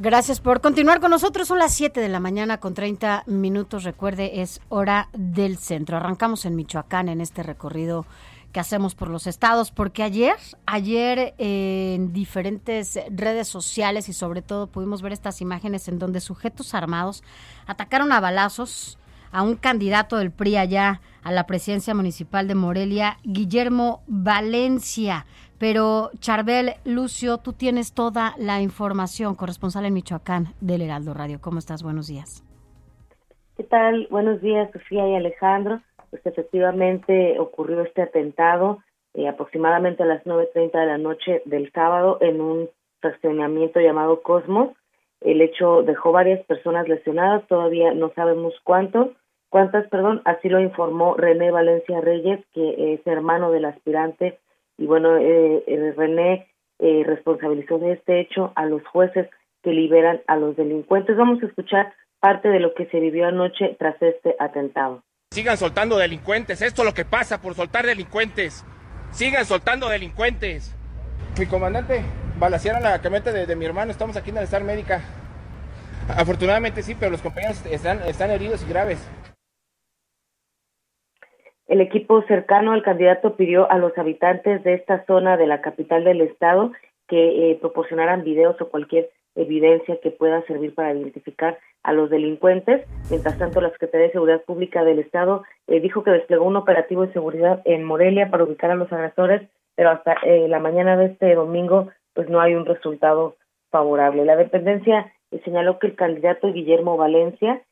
Gracias 0.00 0.38
por 0.38 0.60
continuar 0.60 1.00
con 1.00 1.10
nosotros. 1.10 1.48
Son 1.48 1.58
las 1.58 1.74
7 1.74 2.00
de 2.00 2.08
la 2.08 2.20
mañana 2.20 2.60
con 2.60 2.72
30 2.72 3.24
minutos. 3.26 3.82
Recuerde, 3.82 4.42
es 4.42 4.60
hora 4.68 5.08
del 5.12 5.58
centro. 5.58 5.96
Arrancamos 5.96 6.44
en 6.44 6.54
Michoacán 6.54 7.08
en 7.08 7.20
este 7.20 7.42
recorrido 7.42 8.06
que 8.52 8.60
hacemos 8.60 8.94
por 8.94 9.08
los 9.08 9.26
estados, 9.26 9.72
porque 9.72 10.04
ayer, 10.04 10.36
ayer 10.66 11.34
eh, 11.38 11.94
en 11.96 12.12
diferentes 12.12 12.96
redes 13.10 13.48
sociales 13.48 14.08
y 14.08 14.12
sobre 14.12 14.40
todo 14.40 14.68
pudimos 14.68 15.02
ver 15.02 15.12
estas 15.12 15.40
imágenes 15.40 15.88
en 15.88 15.98
donde 15.98 16.20
sujetos 16.20 16.74
armados 16.74 17.24
atacaron 17.66 18.12
a 18.12 18.20
balazos 18.20 18.98
a 19.32 19.42
un 19.42 19.56
candidato 19.56 20.16
del 20.16 20.30
PRI 20.30 20.58
allá 20.58 21.00
a 21.24 21.32
la 21.32 21.46
presidencia 21.46 21.92
municipal 21.92 22.46
de 22.46 22.54
Morelia, 22.54 23.18
Guillermo 23.24 24.02
Valencia. 24.06 25.26
Pero 25.58 26.10
Charbel, 26.20 26.74
Lucio, 26.84 27.38
tú 27.38 27.52
tienes 27.52 27.92
toda 27.92 28.34
la 28.38 28.60
información, 28.60 29.34
corresponsal 29.34 29.84
en 29.86 29.94
Michoacán 29.94 30.54
del 30.60 30.82
Heraldo 30.82 31.14
Radio. 31.14 31.40
¿Cómo 31.40 31.58
estás? 31.58 31.82
Buenos 31.82 32.06
días. 32.06 32.44
¿Qué 33.56 33.64
tal? 33.64 34.06
Buenos 34.08 34.40
días, 34.40 34.70
Sofía 34.72 35.08
y 35.08 35.16
Alejandro. 35.16 35.80
Pues 36.10 36.24
efectivamente 36.24 37.38
ocurrió 37.40 37.82
este 37.82 38.02
atentado 38.02 38.78
eh, 39.14 39.26
aproximadamente 39.26 40.04
a 40.04 40.06
las 40.06 40.22
9.30 40.24 40.78
de 40.78 40.86
la 40.86 40.98
noche 40.98 41.42
del 41.44 41.72
sábado 41.72 42.18
en 42.20 42.40
un 42.40 42.68
estacionamiento 43.02 43.80
llamado 43.80 44.22
Cosmos. 44.22 44.70
El 45.20 45.40
hecho 45.40 45.82
dejó 45.82 46.12
varias 46.12 46.44
personas 46.46 46.88
lesionadas, 46.88 47.44
todavía 47.48 47.92
no 47.92 48.12
sabemos 48.14 48.54
cuánto, 48.62 49.14
cuántas, 49.48 49.88
perdón, 49.88 50.22
así 50.24 50.48
lo 50.48 50.60
informó 50.60 51.16
René 51.16 51.50
Valencia 51.50 52.00
Reyes, 52.00 52.44
que 52.54 52.94
es 52.94 53.04
hermano 53.08 53.50
del 53.50 53.64
aspirante 53.64 54.38
y 54.78 54.86
bueno, 54.86 55.18
eh, 55.18 55.92
René 55.96 56.48
eh, 56.78 57.02
responsabilizó 57.04 57.78
de 57.78 57.92
este 57.92 58.20
hecho 58.20 58.52
a 58.54 58.64
los 58.64 58.86
jueces 58.86 59.28
que 59.62 59.72
liberan 59.72 60.22
a 60.28 60.36
los 60.36 60.56
delincuentes. 60.56 61.16
Vamos 61.16 61.42
a 61.42 61.46
escuchar 61.46 61.92
parte 62.20 62.48
de 62.48 62.60
lo 62.60 62.74
que 62.74 62.86
se 62.86 63.00
vivió 63.00 63.26
anoche 63.26 63.76
tras 63.78 64.00
este 64.00 64.36
atentado. 64.38 65.02
Sigan 65.32 65.56
soltando 65.56 65.98
delincuentes, 65.98 66.62
esto 66.62 66.82
es 66.82 66.86
lo 66.86 66.94
que 66.94 67.04
pasa 67.04 67.40
por 67.40 67.54
soltar 67.54 67.84
delincuentes. 67.84 68.64
Sigan 69.10 69.44
soltando 69.44 69.88
delincuentes. 69.88 70.74
Mi 71.38 71.46
comandante, 71.46 72.02
balacearon 72.38 72.82
la 72.82 73.00
camioneta 73.00 73.32
de, 73.32 73.46
de 73.46 73.56
mi 73.56 73.64
hermano, 73.64 73.90
estamos 73.90 74.16
aquí 74.16 74.30
en 74.30 74.36
la 74.36 74.42
Star 74.42 74.62
Médica. 74.64 75.02
Afortunadamente 76.08 76.82
sí, 76.82 76.94
pero 76.98 77.10
los 77.10 77.20
compañeros 77.20 77.64
están, 77.66 78.00
están 78.02 78.30
heridos 78.30 78.64
y 78.64 78.68
graves. 78.68 79.06
El 81.68 81.82
equipo 81.82 82.22
cercano 82.22 82.72
al 82.72 82.82
candidato 82.82 83.36
pidió 83.36 83.70
a 83.70 83.76
los 83.76 83.96
habitantes 83.98 84.64
de 84.64 84.72
esta 84.74 85.04
zona 85.04 85.36
de 85.36 85.46
la 85.46 85.60
capital 85.60 86.02
del 86.02 86.22
estado 86.22 86.72
que 87.06 87.50
eh, 87.50 87.58
proporcionaran 87.60 88.24
videos 88.24 88.58
o 88.60 88.68
cualquier 88.68 89.10
evidencia 89.34 89.98
que 90.00 90.10
pueda 90.10 90.42
servir 90.46 90.74
para 90.74 90.94
identificar 90.94 91.58
a 91.82 91.92
los 91.92 92.10
delincuentes. 92.10 92.86
Mientras 93.10 93.38
tanto, 93.38 93.60
la 93.60 93.70
Secretaría 93.70 94.06
de 94.06 94.12
Seguridad 94.12 94.42
Pública 94.44 94.82
del 94.82 94.98
Estado 94.98 95.44
eh, 95.66 95.80
dijo 95.80 96.02
que 96.02 96.10
desplegó 96.10 96.44
un 96.44 96.56
operativo 96.56 97.06
de 97.06 97.12
seguridad 97.12 97.60
en 97.64 97.84
Morelia 97.84 98.30
para 98.30 98.44
ubicar 98.44 98.70
a 98.70 98.74
los 98.74 98.92
agresores, 98.92 99.42
pero 99.76 99.90
hasta 99.90 100.14
eh, 100.24 100.48
la 100.48 100.58
mañana 100.58 100.96
de 100.96 101.06
este 101.06 101.34
domingo 101.34 101.88
pues 102.14 102.28
no 102.28 102.40
hay 102.40 102.54
un 102.54 102.66
resultado 102.66 103.36
favorable. 103.70 104.24
La 104.24 104.36
dependencia 104.36 105.12
eh, 105.30 105.40
señaló 105.44 105.78
que 105.78 105.88
el 105.88 105.94
candidato 105.94 106.52
Guillermo 106.52 106.96
Valencia, 106.96 107.62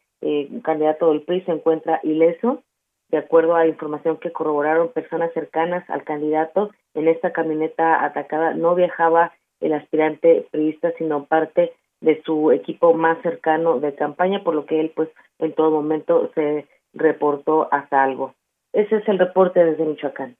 candidato 0.62 1.10
del 1.10 1.22
PRI, 1.22 1.42
se 1.42 1.52
encuentra 1.52 2.00
ileso 2.02 2.62
de 3.08 3.18
acuerdo 3.18 3.54
a 3.54 3.66
información 3.66 4.16
que 4.18 4.32
corroboraron 4.32 4.92
personas 4.92 5.32
cercanas 5.32 5.88
al 5.88 6.04
candidato, 6.04 6.70
en 6.94 7.08
esta 7.08 7.32
camioneta 7.32 8.04
atacada 8.04 8.54
no 8.54 8.74
viajaba 8.74 9.32
el 9.60 9.72
aspirante 9.72 10.46
priista, 10.50 10.92
sino 10.98 11.24
parte 11.24 11.72
de 12.00 12.22
su 12.24 12.50
equipo 12.50 12.94
más 12.94 13.20
cercano 13.22 13.78
de 13.80 13.94
campaña, 13.94 14.42
por 14.42 14.54
lo 14.54 14.66
que 14.66 14.80
él 14.80 14.92
pues 14.94 15.08
en 15.38 15.54
todo 15.54 15.70
momento 15.70 16.30
se 16.34 16.66
reportó 16.92 17.72
a 17.72 17.88
salvo. 17.88 18.34
Ese 18.72 18.96
es 18.96 19.08
el 19.08 19.18
reporte 19.18 19.64
desde 19.64 19.84
Michoacán. 19.84 20.36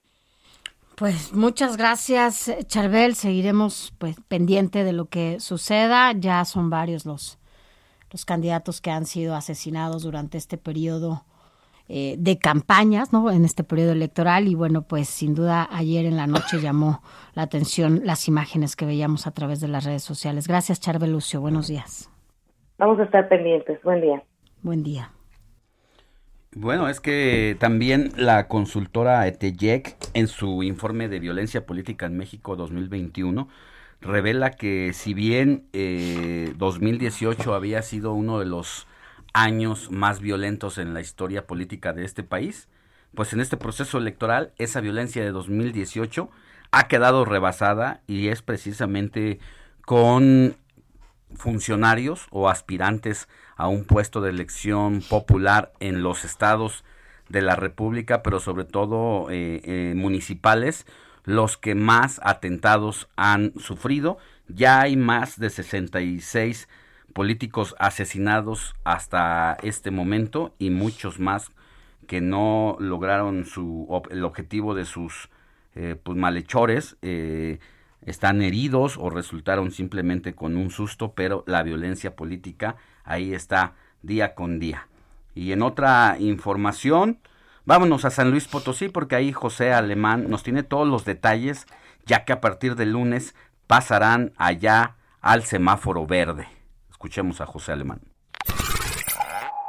Pues 0.95 1.31
muchas 1.33 1.77
gracias, 1.77 2.51
Charbel. 2.67 3.15
Seguiremos 3.15 3.93
pues 3.99 4.19
pendiente 4.27 4.83
de 4.83 4.93
lo 4.93 5.05
que 5.05 5.39
suceda. 5.39 6.11
Ya 6.13 6.43
son 6.45 6.69
varios 6.69 7.05
los, 7.05 7.39
los 8.11 8.25
candidatos 8.25 8.81
que 8.81 8.89
han 8.89 9.05
sido 9.05 9.35
asesinados 9.35 10.03
durante 10.03 10.37
este 10.37 10.57
periodo 10.57 11.23
eh, 11.89 12.15
de 12.17 12.37
campañas, 12.37 13.13
¿no? 13.13 13.31
En 13.31 13.45
este 13.45 13.63
periodo 13.63 13.93
electoral 13.93 14.47
y 14.47 14.55
bueno, 14.55 14.81
pues 14.81 15.07
sin 15.07 15.35
duda 15.35 15.67
ayer 15.71 16.05
en 16.05 16.17
la 16.17 16.27
noche 16.27 16.59
llamó 16.59 17.01
la 17.33 17.43
atención 17.43 18.01
las 18.03 18.27
imágenes 18.27 18.75
que 18.75 18.85
veíamos 18.85 19.25
a 19.27 19.31
través 19.31 19.59
de 19.59 19.67
las 19.67 19.85
redes 19.85 20.03
sociales. 20.03 20.47
Gracias, 20.47 20.79
Charbel 20.79 21.11
Lucio. 21.11 21.39
Buenos 21.39 21.67
días. 21.67 22.09
Vamos 22.77 22.99
a 22.99 23.03
estar 23.03 23.29
pendientes. 23.29 23.81
Buen 23.83 24.01
día. 24.01 24.23
Buen 24.61 24.83
día. 24.83 25.11
Bueno, 26.53 26.89
es 26.89 26.99
que 26.99 27.55
también 27.59 28.11
la 28.17 28.47
consultora 28.47 29.27
ETEYEC 29.27 29.95
en 30.13 30.27
su 30.27 30.63
informe 30.63 31.07
de 31.07 31.19
violencia 31.19 31.65
política 31.65 32.07
en 32.07 32.17
México 32.17 32.55
2021 32.55 33.47
revela 34.01 34.51
que 34.51 34.91
si 34.93 35.13
bien 35.13 35.67
eh, 35.73 36.53
2018 36.57 37.53
había 37.53 37.81
sido 37.81 38.13
uno 38.13 38.39
de 38.39 38.45
los 38.45 38.87
años 39.37 39.91
más 39.91 40.19
violentos 40.19 40.79
en 40.79 40.95
la 40.95 41.01
historia 41.01 41.45
política 41.45 41.93
de 41.93 42.05
este 42.05 42.23
país, 42.23 42.67
pues 43.13 43.33
en 43.33 43.39
este 43.39 43.55
proceso 43.55 43.99
electoral 43.99 44.51
esa 44.57 44.81
violencia 44.81 45.23
de 45.23 45.31
2018 45.31 46.29
ha 46.71 46.87
quedado 46.87 47.23
rebasada 47.23 48.01
y 48.07 48.29
es 48.29 48.41
precisamente 48.41 49.39
con 49.85 50.55
funcionarios 51.35 52.25
o 52.31 52.49
aspirantes 52.49 53.27
a 53.55 53.67
un 53.67 53.85
puesto 53.85 54.21
de 54.21 54.31
elección 54.31 55.01
popular 55.07 55.71
en 55.79 56.01
los 56.01 56.25
estados 56.25 56.83
de 57.29 57.41
la 57.43 57.55
República, 57.55 58.23
pero 58.23 58.39
sobre 58.39 58.65
todo 58.65 59.29
eh, 59.29 59.61
eh, 59.63 59.93
municipales, 59.95 60.87
los 61.25 61.57
que 61.57 61.75
más 61.75 62.19
atentados 62.23 63.07
han 63.15 63.53
sufrido. 63.59 64.17
Ya 64.47 64.81
hay 64.81 64.95
más 64.95 65.39
de 65.39 65.51
66 65.51 66.67
políticos 67.17 67.73
asesinados 67.79 68.75
hasta 68.83 69.57
este 69.63 69.89
momento 69.89 70.53
y 70.59 70.69
muchos 70.69 71.19
más 71.19 71.49
que 72.05 72.21
no 72.21 72.77
lograron 72.79 73.45
su 73.45 73.87
el 74.11 74.23
objetivo 74.23 74.75
de 74.75 74.85
sus 74.85 75.31
eh, 75.73 75.95
pues 76.03 76.15
malhechores 76.15 76.95
eh, 77.01 77.57
están 78.05 78.43
heridos 78.43 78.97
o 78.99 79.09
resultaron 79.09 79.71
simplemente 79.71 80.35
con 80.35 80.57
un 80.57 80.69
susto 80.69 81.13
pero 81.13 81.43
la 81.47 81.63
violencia 81.63 82.15
política 82.15 82.75
ahí 83.03 83.33
está 83.33 83.73
día 84.03 84.35
con 84.35 84.59
día. 84.59 84.87
Y 85.33 85.53
en 85.53 85.63
otra 85.63 86.17
información 86.19 87.17
vámonos 87.65 88.05
a 88.05 88.11
San 88.11 88.29
Luis 88.29 88.47
Potosí 88.47 88.89
porque 88.89 89.15
ahí 89.15 89.31
José 89.31 89.73
Alemán 89.73 90.29
nos 90.29 90.43
tiene 90.43 90.61
todos 90.61 90.87
los 90.87 91.03
detalles 91.03 91.65
ya 92.05 92.25
que 92.25 92.33
a 92.33 92.41
partir 92.41 92.75
del 92.75 92.91
lunes 92.91 93.33
pasarán 93.65 94.33
allá 94.37 94.97
al 95.19 95.41
semáforo 95.41 96.05
verde 96.05 96.56
Escuchemos 96.97 97.41
a 97.41 97.45
José 97.45 97.73
Alemán. 97.73 98.01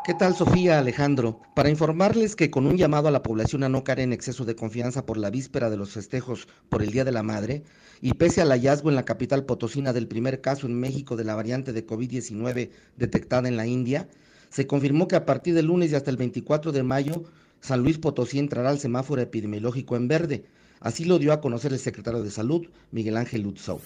¿Qué 0.06 0.14
tal 0.14 0.34
Sofía 0.34 0.78
Alejandro? 0.78 1.42
Para 1.54 1.68
informarles 1.68 2.34
que 2.34 2.50
con 2.50 2.66
un 2.66 2.78
llamado 2.78 3.06
a 3.06 3.10
la 3.10 3.22
población 3.22 3.64
a 3.64 3.68
no 3.68 3.84
caer 3.84 4.00
en 4.00 4.14
exceso 4.14 4.46
de 4.46 4.56
confianza 4.56 5.04
por 5.04 5.18
la 5.18 5.28
víspera 5.28 5.68
de 5.68 5.76
los 5.76 5.90
festejos 5.90 6.48
por 6.70 6.82
el 6.82 6.90
Día 6.90 7.04
de 7.04 7.12
la 7.12 7.22
Madre, 7.22 7.64
y 8.00 8.14
pese 8.14 8.40
al 8.40 8.48
hallazgo 8.48 8.88
en 8.88 8.96
la 8.96 9.04
capital 9.04 9.44
potosina 9.44 9.92
del 9.92 10.08
primer 10.08 10.40
caso 10.40 10.66
en 10.66 10.80
México 10.80 11.16
de 11.16 11.24
la 11.24 11.34
variante 11.34 11.74
de 11.74 11.86
COVID-19 11.86 12.70
detectada 12.96 13.46
en 13.46 13.58
la 13.58 13.66
India, 13.66 14.08
se 14.48 14.66
confirmó 14.66 15.06
que 15.06 15.16
a 15.16 15.26
partir 15.26 15.52
del 15.52 15.66
lunes 15.66 15.92
y 15.92 15.96
hasta 15.96 16.10
el 16.10 16.16
24 16.16 16.72
de 16.72 16.82
mayo, 16.82 17.24
San 17.60 17.82
Luis 17.82 17.98
Potosí 17.98 18.38
entrará 18.38 18.70
al 18.70 18.78
semáforo 18.78 19.20
epidemiológico 19.20 19.96
en 19.96 20.08
verde. 20.08 20.44
Así 20.80 21.04
lo 21.04 21.18
dio 21.18 21.34
a 21.34 21.42
conocer 21.42 21.74
el 21.74 21.78
secretario 21.78 22.22
de 22.22 22.30
Salud, 22.30 22.66
Miguel 22.90 23.18
Ángel 23.18 23.42
Lutzow. 23.42 23.82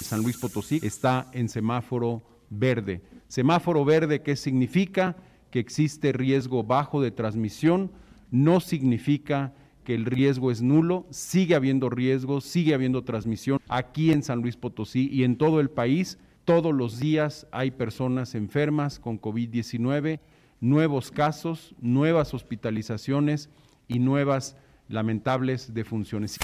San 0.00 0.22
Luis 0.22 0.36
Potosí 0.36 0.80
está 0.82 1.28
en 1.32 1.48
semáforo 1.48 2.22
verde. 2.50 3.02
Semáforo 3.28 3.84
verde, 3.84 4.22
¿qué 4.22 4.36
significa? 4.36 5.16
Que 5.50 5.58
existe 5.58 6.12
riesgo 6.12 6.62
bajo 6.62 7.00
de 7.00 7.10
transmisión, 7.10 7.90
no 8.30 8.60
significa 8.60 9.54
que 9.84 9.94
el 9.94 10.04
riesgo 10.04 10.50
es 10.50 10.62
nulo, 10.62 11.06
sigue 11.10 11.54
habiendo 11.54 11.88
riesgo, 11.88 12.40
sigue 12.40 12.74
habiendo 12.74 13.04
transmisión 13.04 13.60
aquí 13.68 14.10
en 14.10 14.22
San 14.22 14.42
Luis 14.42 14.56
Potosí 14.56 15.08
y 15.12 15.24
en 15.24 15.38
todo 15.38 15.60
el 15.60 15.70
país. 15.70 16.18
Todos 16.44 16.74
los 16.74 16.98
días 16.98 17.46
hay 17.52 17.70
personas 17.70 18.34
enfermas 18.34 18.98
con 18.98 19.20
COVID-19, 19.20 20.20
nuevos 20.60 21.10
casos, 21.10 21.74
nuevas 21.80 22.34
hospitalizaciones 22.34 23.48
y 23.88 24.00
nuevas 24.00 24.56
lamentables 24.88 25.72
defunciones. 25.72 26.36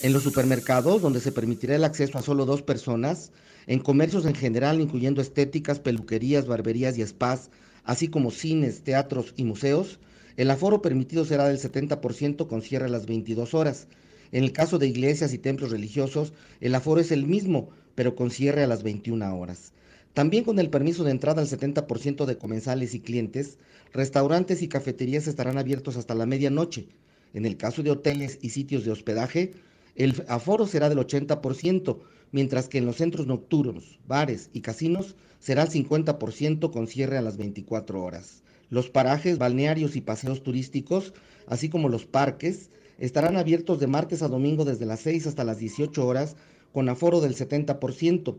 En 0.00 0.12
los 0.12 0.22
supermercados, 0.22 1.02
donde 1.02 1.18
se 1.18 1.32
permitirá 1.32 1.74
el 1.74 1.82
acceso 1.82 2.18
a 2.18 2.22
solo 2.22 2.46
dos 2.46 2.62
personas, 2.62 3.32
en 3.66 3.80
comercios 3.80 4.26
en 4.26 4.34
general, 4.36 4.80
incluyendo 4.80 5.20
estéticas, 5.20 5.80
peluquerías, 5.80 6.46
barberías 6.46 6.96
y 6.98 7.04
spas, 7.04 7.50
así 7.82 8.06
como 8.06 8.30
cines, 8.30 8.82
teatros 8.84 9.34
y 9.36 9.42
museos, 9.42 9.98
el 10.36 10.52
aforo 10.52 10.82
permitido 10.82 11.24
será 11.24 11.48
del 11.48 11.58
70% 11.58 12.46
con 12.46 12.62
cierre 12.62 12.84
a 12.84 12.90
las 12.90 13.06
22 13.06 13.54
horas. 13.54 13.88
En 14.30 14.44
el 14.44 14.52
caso 14.52 14.78
de 14.78 14.86
iglesias 14.86 15.32
y 15.32 15.38
templos 15.38 15.72
religiosos, 15.72 16.32
el 16.60 16.76
aforo 16.76 17.00
es 17.00 17.10
el 17.10 17.26
mismo, 17.26 17.70
pero 17.96 18.14
con 18.14 18.30
cierre 18.30 18.62
a 18.62 18.68
las 18.68 18.84
21 18.84 19.36
horas. 19.36 19.72
También 20.14 20.44
con 20.44 20.60
el 20.60 20.70
permiso 20.70 21.02
de 21.02 21.10
entrada 21.10 21.42
al 21.42 21.48
70% 21.48 22.24
de 22.24 22.38
comensales 22.38 22.94
y 22.94 23.00
clientes, 23.00 23.58
restaurantes 23.92 24.62
y 24.62 24.68
cafeterías 24.68 25.26
estarán 25.26 25.58
abiertos 25.58 25.96
hasta 25.96 26.14
la 26.14 26.24
medianoche. 26.24 26.86
En 27.34 27.46
el 27.46 27.56
caso 27.56 27.82
de 27.82 27.90
hoteles 27.90 28.38
y 28.40 28.50
sitios 28.50 28.84
de 28.84 28.92
hospedaje, 28.92 29.54
el 29.98 30.24
aforo 30.28 30.66
será 30.68 30.88
del 30.88 30.98
80%, 30.98 31.98
mientras 32.30 32.68
que 32.68 32.78
en 32.78 32.86
los 32.86 32.96
centros 32.96 33.26
nocturnos, 33.26 33.98
bares 34.06 34.48
y 34.52 34.60
casinos 34.60 35.16
será 35.40 35.64
el 35.64 35.70
50% 35.70 36.70
con 36.70 36.86
cierre 36.86 37.18
a 37.18 37.22
las 37.22 37.36
24 37.36 38.00
horas. 38.00 38.44
Los 38.70 38.90
parajes, 38.90 39.38
balnearios 39.38 39.96
y 39.96 40.00
paseos 40.00 40.44
turísticos, 40.44 41.14
así 41.48 41.68
como 41.68 41.88
los 41.88 42.06
parques, 42.06 42.70
estarán 42.98 43.36
abiertos 43.36 43.80
de 43.80 43.88
martes 43.88 44.22
a 44.22 44.28
domingo 44.28 44.64
desde 44.64 44.86
las 44.86 45.00
6 45.00 45.26
hasta 45.26 45.42
las 45.42 45.58
18 45.58 46.06
horas 46.06 46.36
con 46.72 46.88
aforo 46.88 47.20
del 47.20 47.34
70%. 47.34 48.36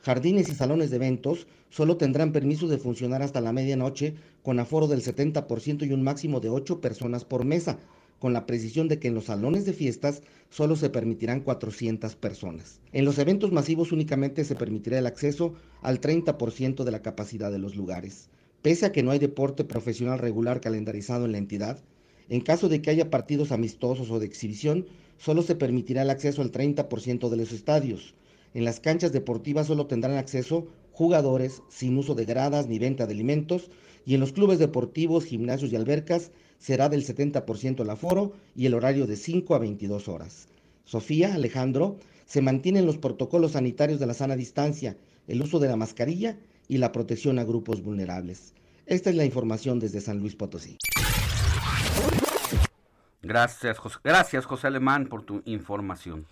Jardines 0.00 0.48
y 0.48 0.54
salones 0.54 0.88
de 0.90 0.96
eventos 0.96 1.46
solo 1.68 1.98
tendrán 1.98 2.32
permiso 2.32 2.68
de 2.68 2.78
funcionar 2.78 3.22
hasta 3.22 3.42
la 3.42 3.52
medianoche 3.52 4.14
con 4.42 4.58
aforo 4.58 4.88
del 4.88 5.02
70% 5.02 5.86
y 5.86 5.92
un 5.92 6.02
máximo 6.02 6.40
de 6.40 6.48
8 6.48 6.80
personas 6.80 7.26
por 7.26 7.44
mesa, 7.44 7.78
con 8.22 8.32
la 8.32 8.46
precisión 8.46 8.86
de 8.86 9.00
que 9.00 9.08
en 9.08 9.16
los 9.16 9.24
salones 9.24 9.64
de 9.64 9.72
fiestas 9.72 10.22
solo 10.48 10.76
se 10.76 10.90
permitirán 10.90 11.40
400 11.40 12.14
personas. 12.14 12.80
En 12.92 13.04
los 13.04 13.18
eventos 13.18 13.50
masivos 13.50 13.90
únicamente 13.90 14.44
se 14.44 14.54
permitirá 14.54 15.00
el 15.00 15.08
acceso 15.08 15.54
al 15.80 16.00
30% 16.00 16.84
de 16.84 16.92
la 16.92 17.02
capacidad 17.02 17.50
de 17.50 17.58
los 17.58 17.74
lugares. 17.74 18.28
Pese 18.62 18.86
a 18.86 18.92
que 18.92 19.02
no 19.02 19.10
hay 19.10 19.18
deporte 19.18 19.64
profesional 19.64 20.20
regular 20.20 20.60
calendarizado 20.60 21.24
en 21.24 21.32
la 21.32 21.38
entidad, 21.38 21.80
en 22.28 22.42
caso 22.42 22.68
de 22.68 22.80
que 22.80 22.90
haya 22.90 23.10
partidos 23.10 23.50
amistosos 23.50 24.08
o 24.12 24.20
de 24.20 24.26
exhibición, 24.26 24.86
solo 25.18 25.42
se 25.42 25.56
permitirá 25.56 26.02
el 26.02 26.10
acceso 26.10 26.42
al 26.42 26.52
30% 26.52 27.28
de 27.28 27.36
los 27.36 27.50
estadios. 27.50 28.14
En 28.54 28.64
las 28.64 28.78
canchas 28.78 29.10
deportivas 29.10 29.66
solo 29.66 29.88
tendrán 29.88 30.16
acceso 30.16 30.68
jugadores 30.92 31.64
sin 31.70 31.98
uso 31.98 32.14
de 32.14 32.24
gradas 32.24 32.68
ni 32.68 32.78
venta 32.78 33.08
de 33.08 33.14
alimentos 33.14 33.68
y 34.06 34.14
en 34.14 34.20
los 34.20 34.30
clubes 34.30 34.60
deportivos, 34.60 35.24
gimnasios 35.24 35.72
y 35.72 35.76
albercas 35.76 36.30
será 36.62 36.88
del 36.88 37.04
70% 37.04 37.80
el 37.80 37.90
aforo 37.90 38.34
y 38.54 38.66
el 38.66 38.74
horario 38.74 39.08
de 39.08 39.16
5 39.16 39.56
a 39.56 39.58
22 39.58 40.06
horas. 40.06 40.46
Sofía, 40.84 41.34
Alejandro, 41.34 41.96
se 42.24 42.40
mantienen 42.40 42.86
los 42.86 42.98
protocolos 42.98 43.52
sanitarios 43.52 43.98
de 43.98 44.06
la 44.06 44.14
sana 44.14 44.36
distancia, 44.36 44.96
el 45.26 45.42
uso 45.42 45.58
de 45.58 45.66
la 45.66 45.74
mascarilla 45.74 46.38
y 46.68 46.78
la 46.78 46.92
protección 46.92 47.40
a 47.40 47.44
grupos 47.44 47.82
vulnerables. 47.82 48.54
Esta 48.86 49.10
es 49.10 49.16
la 49.16 49.24
información 49.24 49.80
desde 49.80 50.00
San 50.00 50.20
Luis 50.20 50.36
Potosí. 50.36 50.76
Gracias, 53.22 53.78
José, 53.78 53.98
gracias, 54.04 54.46
José 54.46 54.68
Alemán, 54.68 55.06
por 55.06 55.24
tu 55.24 55.42
información. 55.44 56.26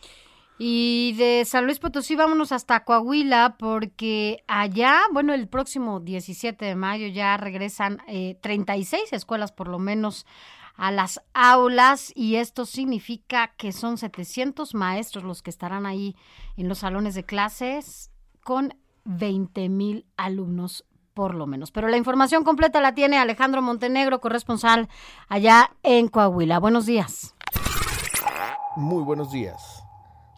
Y 0.62 1.14
de 1.14 1.46
San 1.46 1.64
Luis 1.64 1.78
Potosí 1.78 2.16
vámonos 2.16 2.52
hasta 2.52 2.84
Coahuila 2.84 3.56
porque 3.58 4.44
allá, 4.46 5.00
bueno, 5.10 5.32
el 5.32 5.48
próximo 5.48 6.00
17 6.00 6.62
de 6.62 6.74
mayo 6.74 7.06
ya 7.06 7.38
regresan 7.38 8.02
eh, 8.06 8.36
36 8.42 9.10
escuelas 9.14 9.52
por 9.52 9.68
lo 9.68 9.78
menos 9.78 10.26
a 10.76 10.90
las 10.90 11.22
aulas 11.32 12.12
y 12.14 12.34
esto 12.34 12.66
significa 12.66 13.54
que 13.56 13.72
son 13.72 13.96
700 13.96 14.74
maestros 14.74 15.24
los 15.24 15.40
que 15.40 15.48
estarán 15.48 15.86
ahí 15.86 16.14
en 16.58 16.68
los 16.68 16.80
salones 16.80 17.14
de 17.14 17.24
clases 17.24 18.10
con 18.44 18.74
20 19.04 19.70
mil 19.70 20.04
alumnos 20.18 20.84
por 21.14 21.34
lo 21.34 21.46
menos. 21.46 21.70
Pero 21.70 21.88
la 21.88 21.96
información 21.96 22.44
completa 22.44 22.82
la 22.82 22.94
tiene 22.94 23.16
Alejandro 23.16 23.62
Montenegro, 23.62 24.20
corresponsal 24.20 24.90
allá 25.26 25.70
en 25.82 26.08
Coahuila. 26.08 26.58
Buenos 26.58 26.84
días. 26.84 27.34
Muy 28.76 29.02
buenos 29.02 29.32
días. 29.32 29.84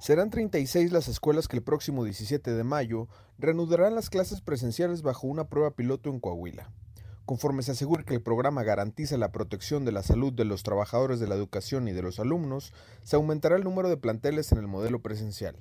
Serán 0.02 0.30
36 0.30 0.90
las 0.90 1.06
escuelas 1.06 1.46
que 1.46 1.58
el 1.58 1.62
próximo 1.62 2.02
17 2.02 2.50
de 2.50 2.64
mayo 2.64 3.06
reanudarán 3.38 3.94
las 3.94 4.10
clases 4.10 4.40
presenciales 4.40 5.02
bajo 5.02 5.28
una 5.28 5.44
prueba 5.44 5.76
piloto 5.76 6.10
en 6.10 6.18
Coahuila. 6.18 6.72
Conforme 7.24 7.62
se 7.62 7.70
asegure 7.70 8.04
que 8.04 8.14
el 8.14 8.20
programa 8.20 8.64
garantiza 8.64 9.16
la 9.16 9.30
protección 9.30 9.84
de 9.84 9.92
la 9.92 10.02
salud 10.02 10.32
de 10.32 10.44
los 10.44 10.64
trabajadores 10.64 11.20
de 11.20 11.28
la 11.28 11.36
educación 11.36 11.86
y 11.86 11.92
de 11.92 12.02
los 12.02 12.18
alumnos, 12.18 12.72
se 13.04 13.14
aumentará 13.14 13.54
el 13.54 13.62
número 13.62 13.88
de 13.88 13.96
planteles 13.96 14.50
en 14.50 14.58
el 14.58 14.66
modelo 14.66 15.02
presencial. 15.02 15.54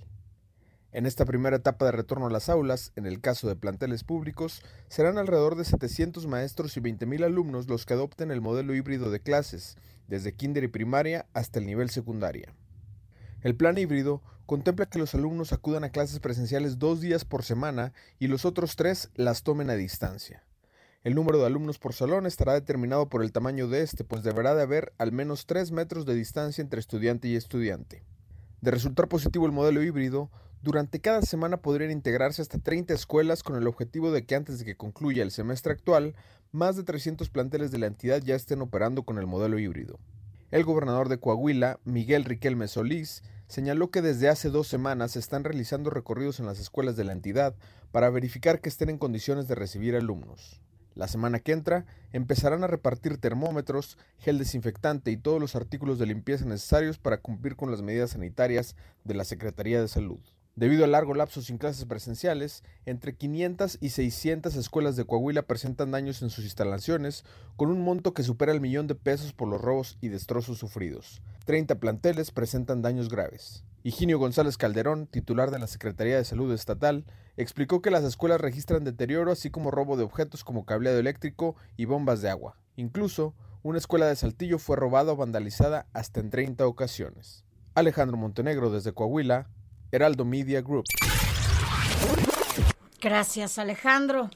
En 0.91 1.05
esta 1.05 1.23
primera 1.25 1.57
etapa 1.57 1.85
de 1.85 1.91
retorno 1.91 2.25
a 2.25 2.31
las 2.31 2.49
aulas, 2.49 2.93
en 2.95 3.05
el 3.05 3.21
caso 3.21 3.47
de 3.47 3.55
planteles 3.55 4.03
públicos, 4.03 4.63
serán 4.87 5.19
alrededor 5.19 5.55
de 5.55 5.65
700 5.65 6.25
maestros 6.25 6.75
y 6.77 6.81
20.000 6.81 7.25
alumnos 7.25 7.67
los 7.67 7.85
que 7.85 7.93
adopten 7.93 8.31
el 8.31 8.41
modelo 8.41 8.73
híbrido 8.73 9.11
de 9.11 9.19
clases, 9.19 9.77
desde 10.07 10.33
kinder 10.33 10.63
y 10.63 10.67
primaria 10.67 11.27
hasta 11.31 11.59
el 11.59 11.67
nivel 11.67 11.91
secundaria. 11.91 12.55
El 13.43 13.55
plan 13.55 13.77
híbrido 13.77 14.21
contempla 14.45 14.85
que 14.85 14.99
los 14.99 15.15
alumnos 15.15 15.51
acudan 15.51 15.83
a 15.83 15.89
clases 15.89 16.19
presenciales 16.19 16.77
dos 16.77 17.01
días 17.01 17.25
por 17.25 17.43
semana 17.43 17.93
y 18.19 18.27
los 18.27 18.45
otros 18.45 18.75
tres 18.75 19.09
las 19.15 19.43
tomen 19.43 19.69
a 19.69 19.75
distancia. 19.75 20.43
El 21.03 21.15
número 21.15 21.39
de 21.39 21.47
alumnos 21.47 21.79
por 21.79 21.93
salón 21.93 22.27
estará 22.27 22.53
determinado 22.53 23.09
por 23.09 23.23
el 23.23 23.31
tamaño 23.31 23.67
de 23.67 23.81
este, 23.81 24.03
pues 24.03 24.21
deberá 24.21 24.53
de 24.53 24.61
haber 24.61 24.93
al 24.99 25.11
menos 25.11 25.47
tres 25.47 25.71
metros 25.71 26.05
de 26.05 26.13
distancia 26.13 26.61
entre 26.61 26.79
estudiante 26.79 27.27
y 27.27 27.35
estudiante. 27.35 28.03
De 28.61 28.69
resultar 28.69 29.07
positivo 29.07 29.47
el 29.47 29.51
modelo 29.51 29.81
híbrido, 29.81 30.29
durante 30.61 31.01
cada 31.01 31.23
semana 31.23 31.57
podrían 31.57 31.89
integrarse 31.89 32.43
hasta 32.43 32.59
30 32.59 32.93
escuelas 32.93 33.41
con 33.41 33.55
el 33.55 33.65
objetivo 33.65 34.11
de 34.11 34.27
que 34.27 34.35
antes 34.35 34.59
de 34.59 34.65
que 34.65 34.77
concluya 34.77 35.23
el 35.23 35.31
semestre 35.31 35.73
actual, 35.73 36.13
más 36.51 36.75
de 36.75 36.83
300 36.83 37.31
planteles 37.31 37.71
de 37.71 37.79
la 37.79 37.87
entidad 37.87 38.21
ya 38.21 38.35
estén 38.35 38.61
operando 38.61 39.01
con 39.01 39.17
el 39.17 39.25
modelo 39.25 39.57
híbrido. 39.57 39.97
El 40.51 40.65
gobernador 40.65 41.07
de 41.07 41.17
Coahuila, 41.17 41.79
Miguel 41.85 42.25
Riquelme 42.25 42.67
Solís, 42.67 43.23
señaló 43.47 43.89
que 43.89 44.01
desde 44.01 44.27
hace 44.27 44.49
dos 44.49 44.67
semanas 44.67 45.11
se 45.11 45.19
están 45.19 45.45
realizando 45.45 45.89
recorridos 45.89 46.41
en 46.41 46.45
las 46.45 46.59
escuelas 46.59 46.97
de 46.97 47.05
la 47.05 47.13
entidad 47.13 47.55
para 47.93 48.09
verificar 48.09 48.59
que 48.59 48.67
estén 48.67 48.89
en 48.89 48.97
condiciones 48.97 49.47
de 49.47 49.55
recibir 49.55 49.95
alumnos. 49.95 50.59
La 50.93 51.07
semana 51.07 51.39
que 51.39 51.53
entra 51.53 51.85
empezarán 52.11 52.65
a 52.65 52.67
repartir 52.67 53.17
termómetros, 53.17 53.97
gel 54.17 54.39
desinfectante 54.39 55.09
y 55.09 55.15
todos 55.15 55.39
los 55.39 55.55
artículos 55.55 55.99
de 55.99 56.07
limpieza 56.07 56.43
necesarios 56.43 56.97
para 56.97 57.21
cumplir 57.21 57.55
con 57.55 57.71
las 57.71 57.81
medidas 57.81 58.09
sanitarias 58.09 58.75
de 59.05 59.13
la 59.13 59.23
Secretaría 59.23 59.79
de 59.79 59.87
Salud. 59.87 60.19
Debido 60.55 60.83
al 60.83 60.91
largo 60.91 61.13
lapso 61.13 61.41
sin 61.41 61.57
clases 61.57 61.85
presenciales, 61.85 62.63
entre 62.85 63.15
500 63.15 63.77
y 63.79 63.89
600 63.89 64.55
escuelas 64.57 64.97
de 64.97 65.05
Coahuila 65.05 65.43
presentan 65.43 65.91
daños 65.91 66.21
en 66.21 66.29
sus 66.29 66.43
instalaciones, 66.43 67.23
con 67.55 67.69
un 67.69 67.81
monto 67.81 68.13
que 68.13 68.23
supera 68.23 68.51
el 68.51 68.59
millón 68.59 68.85
de 68.87 68.95
pesos 68.95 69.31
por 69.31 69.47
los 69.47 69.61
robos 69.61 69.97
y 70.01 70.09
destrozos 70.09 70.57
sufridos. 70.57 71.21
30 71.45 71.75
planteles 71.79 72.31
presentan 72.31 72.81
daños 72.81 73.07
graves. 73.07 73.63
Higinio 73.83 74.19
González 74.19 74.57
Calderón, 74.57 75.07
titular 75.07 75.51
de 75.51 75.59
la 75.59 75.67
Secretaría 75.67 76.17
de 76.17 76.25
Salud 76.25 76.53
Estatal, 76.53 77.05
explicó 77.37 77.81
que 77.81 77.89
las 77.89 78.03
escuelas 78.03 78.41
registran 78.41 78.83
deterioro 78.83 79.31
así 79.31 79.49
como 79.51 79.71
robo 79.71 79.95
de 79.95 80.03
objetos 80.03 80.43
como 80.43 80.65
cableado 80.65 80.99
eléctrico 80.99 81.55
y 81.77 81.85
bombas 81.85 82.21
de 82.21 82.29
agua. 82.29 82.57
Incluso, 82.75 83.33
una 83.63 83.77
escuela 83.77 84.07
de 84.07 84.17
Saltillo 84.17 84.59
fue 84.59 84.75
robada 84.75 85.13
o 85.13 85.15
vandalizada 85.15 85.87
hasta 85.93 86.19
en 86.19 86.29
30 86.29 86.67
ocasiones. 86.67 87.45
Alejandro 87.73 88.17
Montenegro 88.17 88.69
desde 88.69 88.91
Coahuila, 88.91 89.47
Heraldo 89.91 90.25
Media 90.25 90.61
Group. 90.61 90.85
Gracias, 93.01 93.57
Alejandro. 93.57 94.29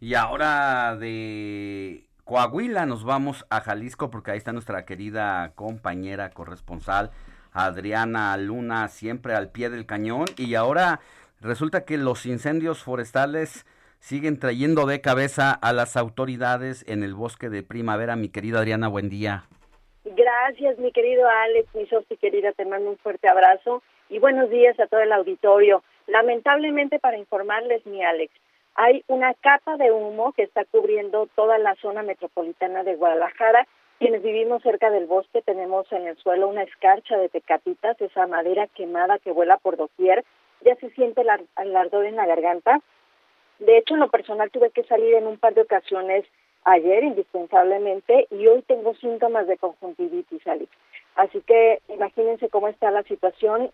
Y 0.00 0.14
ahora 0.14 0.96
de 0.96 2.06
Coahuila 2.24 2.86
nos 2.86 3.04
vamos 3.04 3.46
a 3.50 3.60
Jalisco 3.60 4.10
porque 4.10 4.32
ahí 4.32 4.38
está 4.38 4.52
nuestra 4.52 4.84
querida 4.84 5.52
compañera 5.54 6.30
corresponsal 6.30 7.10
Adriana 7.52 8.36
Luna, 8.36 8.88
siempre 8.88 9.34
al 9.34 9.50
pie 9.50 9.70
del 9.70 9.86
cañón. 9.86 10.26
Y 10.36 10.54
ahora 10.54 11.00
resulta 11.40 11.84
que 11.84 11.96
los 11.96 12.26
incendios 12.26 12.82
forestales 12.82 13.66
siguen 13.98 14.38
trayendo 14.38 14.86
de 14.86 15.00
cabeza 15.00 15.52
a 15.52 15.72
las 15.72 15.96
autoridades 15.96 16.84
en 16.88 17.02
el 17.02 17.14
bosque 17.14 17.48
de 17.48 17.62
primavera. 17.62 18.16
Mi 18.16 18.28
querida 18.28 18.58
Adriana, 18.58 18.88
buen 18.88 19.08
día. 19.08 19.44
Gracias, 20.04 20.78
mi 20.78 20.92
querido 20.92 21.26
Alex, 21.28 21.74
mi 21.74 21.86
socio 21.86 22.16
querida, 22.18 22.52
te 22.52 22.64
mando 22.64 22.90
un 22.90 22.98
fuerte 22.98 23.28
abrazo 23.28 23.82
y 24.08 24.18
buenos 24.18 24.50
días 24.50 24.78
a 24.78 24.86
todo 24.86 25.00
el 25.00 25.12
auditorio. 25.12 25.82
Lamentablemente, 26.06 26.98
para 26.98 27.18
informarles, 27.18 27.84
mi 27.86 28.04
Alex, 28.04 28.32
hay 28.74 29.02
una 29.08 29.34
capa 29.34 29.76
de 29.76 29.90
humo 29.90 30.32
que 30.32 30.42
está 30.42 30.64
cubriendo 30.64 31.28
toda 31.34 31.58
la 31.58 31.74
zona 31.76 32.02
metropolitana 32.02 32.84
de 32.84 32.94
Guadalajara. 32.94 33.66
Quienes 33.98 34.22
vivimos 34.22 34.62
cerca 34.62 34.90
del 34.90 35.06
bosque 35.06 35.42
tenemos 35.42 35.90
en 35.90 36.06
el 36.06 36.16
suelo 36.18 36.48
una 36.48 36.62
escarcha 36.62 37.16
de 37.16 37.28
tecatitas, 37.28 38.00
esa 38.00 38.26
madera 38.26 38.66
quemada 38.68 39.18
que 39.18 39.32
vuela 39.32 39.56
por 39.56 39.76
doquier. 39.76 40.24
Ya 40.60 40.76
se 40.76 40.90
siente 40.90 41.22
el 41.22 41.76
ardor 41.76 42.04
en 42.04 42.16
la 42.16 42.26
garganta. 42.26 42.80
De 43.58 43.78
hecho, 43.78 43.94
en 43.94 44.00
lo 44.00 44.10
personal 44.10 44.50
tuve 44.50 44.70
que 44.70 44.84
salir 44.84 45.14
en 45.14 45.26
un 45.26 45.38
par 45.38 45.54
de 45.54 45.62
ocasiones 45.62 46.26
ayer 46.64 47.04
indispensablemente 47.04 48.26
y 48.30 48.46
hoy 48.46 48.62
tengo 48.62 48.94
síntomas 48.96 49.46
de 49.46 49.56
conjuntivitis, 49.56 50.46
Alex. 50.46 50.70
Así 51.16 51.40
que 51.40 51.80
imagínense 51.88 52.48
cómo 52.48 52.68
está 52.68 52.90
la 52.90 53.02
situación. 53.02 53.70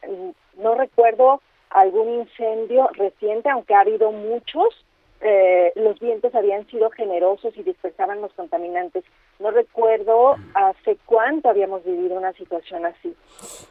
No 0.57 0.75
recuerdo 0.75 1.41
algún 1.71 2.09
incendio 2.09 2.89
reciente, 2.95 3.49
aunque 3.51 3.75
ha 3.75 3.81
habido 3.81 4.11
muchos. 4.13 4.85
Eh, 5.21 5.73
los 5.77 6.01
vientos 6.01 6.35
habían 6.35 6.67
sido 6.67 6.91
generosos 6.91 7.57
y 7.57 7.63
dispersaban 7.63 8.21
los 8.21 8.33
contaminantes. 8.33 9.05
No 9.39 9.51
recuerdo 9.51 10.37
hace 10.55 10.97
cuánto 11.07 11.49
habíamos 11.49 11.85
vivido 11.85 12.17
una 12.17 12.33
situación 12.33 12.87
así. 12.87 13.15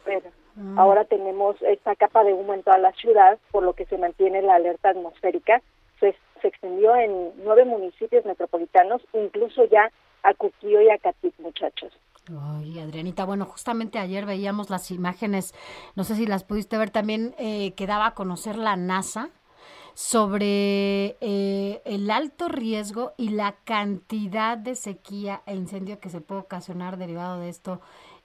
Pero 0.04 0.30
Mm. 0.54 0.78
ahora 0.78 1.04
tenemos 1.04 1.56
esta 1.62 1.96
capa 1.96 2.24
de 2.24 2.34
humo 2.34 2.52
en 2.52 2.62
toda 2.62 2.76
la 2.76 2.92
ciudad, 2.92 3.38
por 3.52 3.62
lo 3.62 3.72
que 3.72 3.86
se 3.86 3.96
mantiene 3.96 4.42
la 4.42 4.56
alerta 4.56 4.90
atmosférica. 4.90 5.62
Se, 5.98 6.14
se 6.42 6.48
extendió 6.48 6.94
en 6.96 7.32
nueve 7.44 7.64
municipios 7.64 8.24
metropolitanos, 8.26 9.00
incluso 9.14 9.64
ya 9.64 9.90
a 10.22 10.34
Cuquío 10.34 10.82
y 10.82 10.90
a 10.90 10.98
Catic, 10.98 11.32
muchachos. 11.38 11.92
Ay, 12.30 12.78
Adrianita, 12.78 13.24
bueno, 13.24 13.44
justamente 13.46 13.98
ayer 13.98 14.26
veíamos 14.26 14.70
las 14.70 14.90
imágenes, 14.92 15.54
no 15.96 16.04
sé 16.04 16.14
si 16.14 16.26
las 16.26 16.44
pudiste 16.44 16.78
ver 16.78 16.90
también, 16.90 17.34
eh, 17.38 17.72
que 17.74 17.86
daba 17.86 18.06
a 18.06 18.14
conocer 18.14 18.56
la 18.56 18.76
NASA 18.76 19.30
sobre 19.94 21.16
eh, 21.20 21.82
el 21.84 22.10
alto 22.10 22.48
riesgo 22.48 23.12
y 23.16 23.30
la 23.30 23.56
cantidad 23.64 24.56
de 24.56 24.76
sequía 24.76 25.42
e 25.46 25.54
incendio 25.54 25.98
que 25.98 26.10
se 26.10 26.20
puede 26.20 26.42
ocasionar 26.42 26.96
derivado 26.96 27.40
de 27.40 27.48
esto 27.48 27.80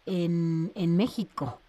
en, 0.06 0.72
en 0.76 0.96
México. 0.96 1.60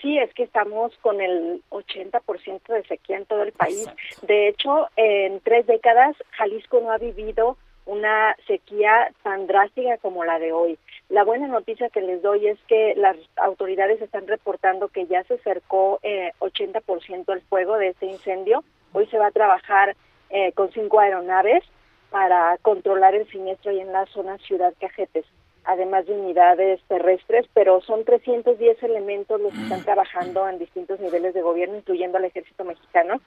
Sí, 0.00 0.16
es 0.16 0.32
que 0.34 0.44
estamos 0.44 0.96
con 0.98 1.20
el 1.20 1.62
80% 1.70 2.62
de 2.68 2.84
sequía 2.84 3.16
en 3.16 3.26
todo 3.26 3.42
el 3.42 3.52
país. 3.52 3.88
De 4.22 4.48
hecho, 4.48 4.88
en 4.94 5.40
tres 5.40 5.66
décadas, 5.66 6.16
Jalisco 6.30 6.80
no 6.80 6.92
ha 6.92 6.98
vivido 6.98 7.56
una 7.88 8.36
sequía 8.46 9.10
tan 9.22 9.46
drástica 9.46 9.96
como 9.96 10.22
la 10.22 10.38
de 10.38 10.52
hoy. 10.52 10.78
La 11.08 11.24
buena 11.24 11.48
noticia 11.48 11.88
que 11.88 12.02
les 12.02 12.20
doy 12.20 12.46
es 12.46 12.58
que 12.68 12.92
las 12.96 13.16
autoridades 13.36 14.00
están 14.02 14.26
reportando 14.26 14.88
que 14.88 15.06
ya 15.06 15.24
se 15.24 15.34
acercó 15.34 15.98
eh, 16.02 16.32
80% 16.40 17.32
el 17.32 17.40
fuego 17.42 17.78
de 17.78 17.88
este 17.88 18.04
incendio. 18.04 18.62
Hoy 18.92 19.06
se 19.06 19.16
va 19.16 19.28
a 19.28 19.32
trabajar 19.32 19.96
eh, 20.28 20.52
con 20.52 20.70
cinco 20.72 21.00
aeronaves 21.00 21.64
para 22.10 22.58
controlar 22.60 23.14
el 23.14 23.26
siniestro 23.30 23.70
ahí 23.70 23.80
en 23.80 23.92
la 23.92 24.04
zona 24.06 24.36
Ciudad 24.36 24.74
Cajetes, 24.78 25.24
además 25.64 26.04
de 26.04 26.12
unidades 26.12 26.82
terrestres, 26.88 27.46
pero 27.54 27.80
son 27.80 28.04
310 28.04 28.82
elementos 28.82 29.40
los 29.40 29.54
que 29.54 29.62
están 29.62 29.82
trabajando 29.82 30.46
en 30.46 30.58
distintos 30.58 31.00
niveles 31.00 31.32
de 31.32 31.40
gobierno, 31.40 31.76
incluyendo 31.76 32.18
al 32.18 32.26
ejército 32.26 32.64
mexicano. 32.64 33.18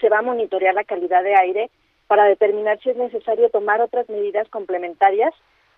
Se 0.00 0.08
va 0.08 0.20
a 0.20 0.22
monitorear 0.22 0.74
la 0.74 0.84
calidad 0.84 1.22
de 1.22 1.34
aire 1.34 1.70
para 2.06 2.24
determinar 2.24 2.78
si 2.80 2.90
es 2.90 2.96
necesario 2.96 3.50
tomar 3.50 3.80
otras 3.80 4.08
medidas 4.08 4.48
complementarias 4.48 5.34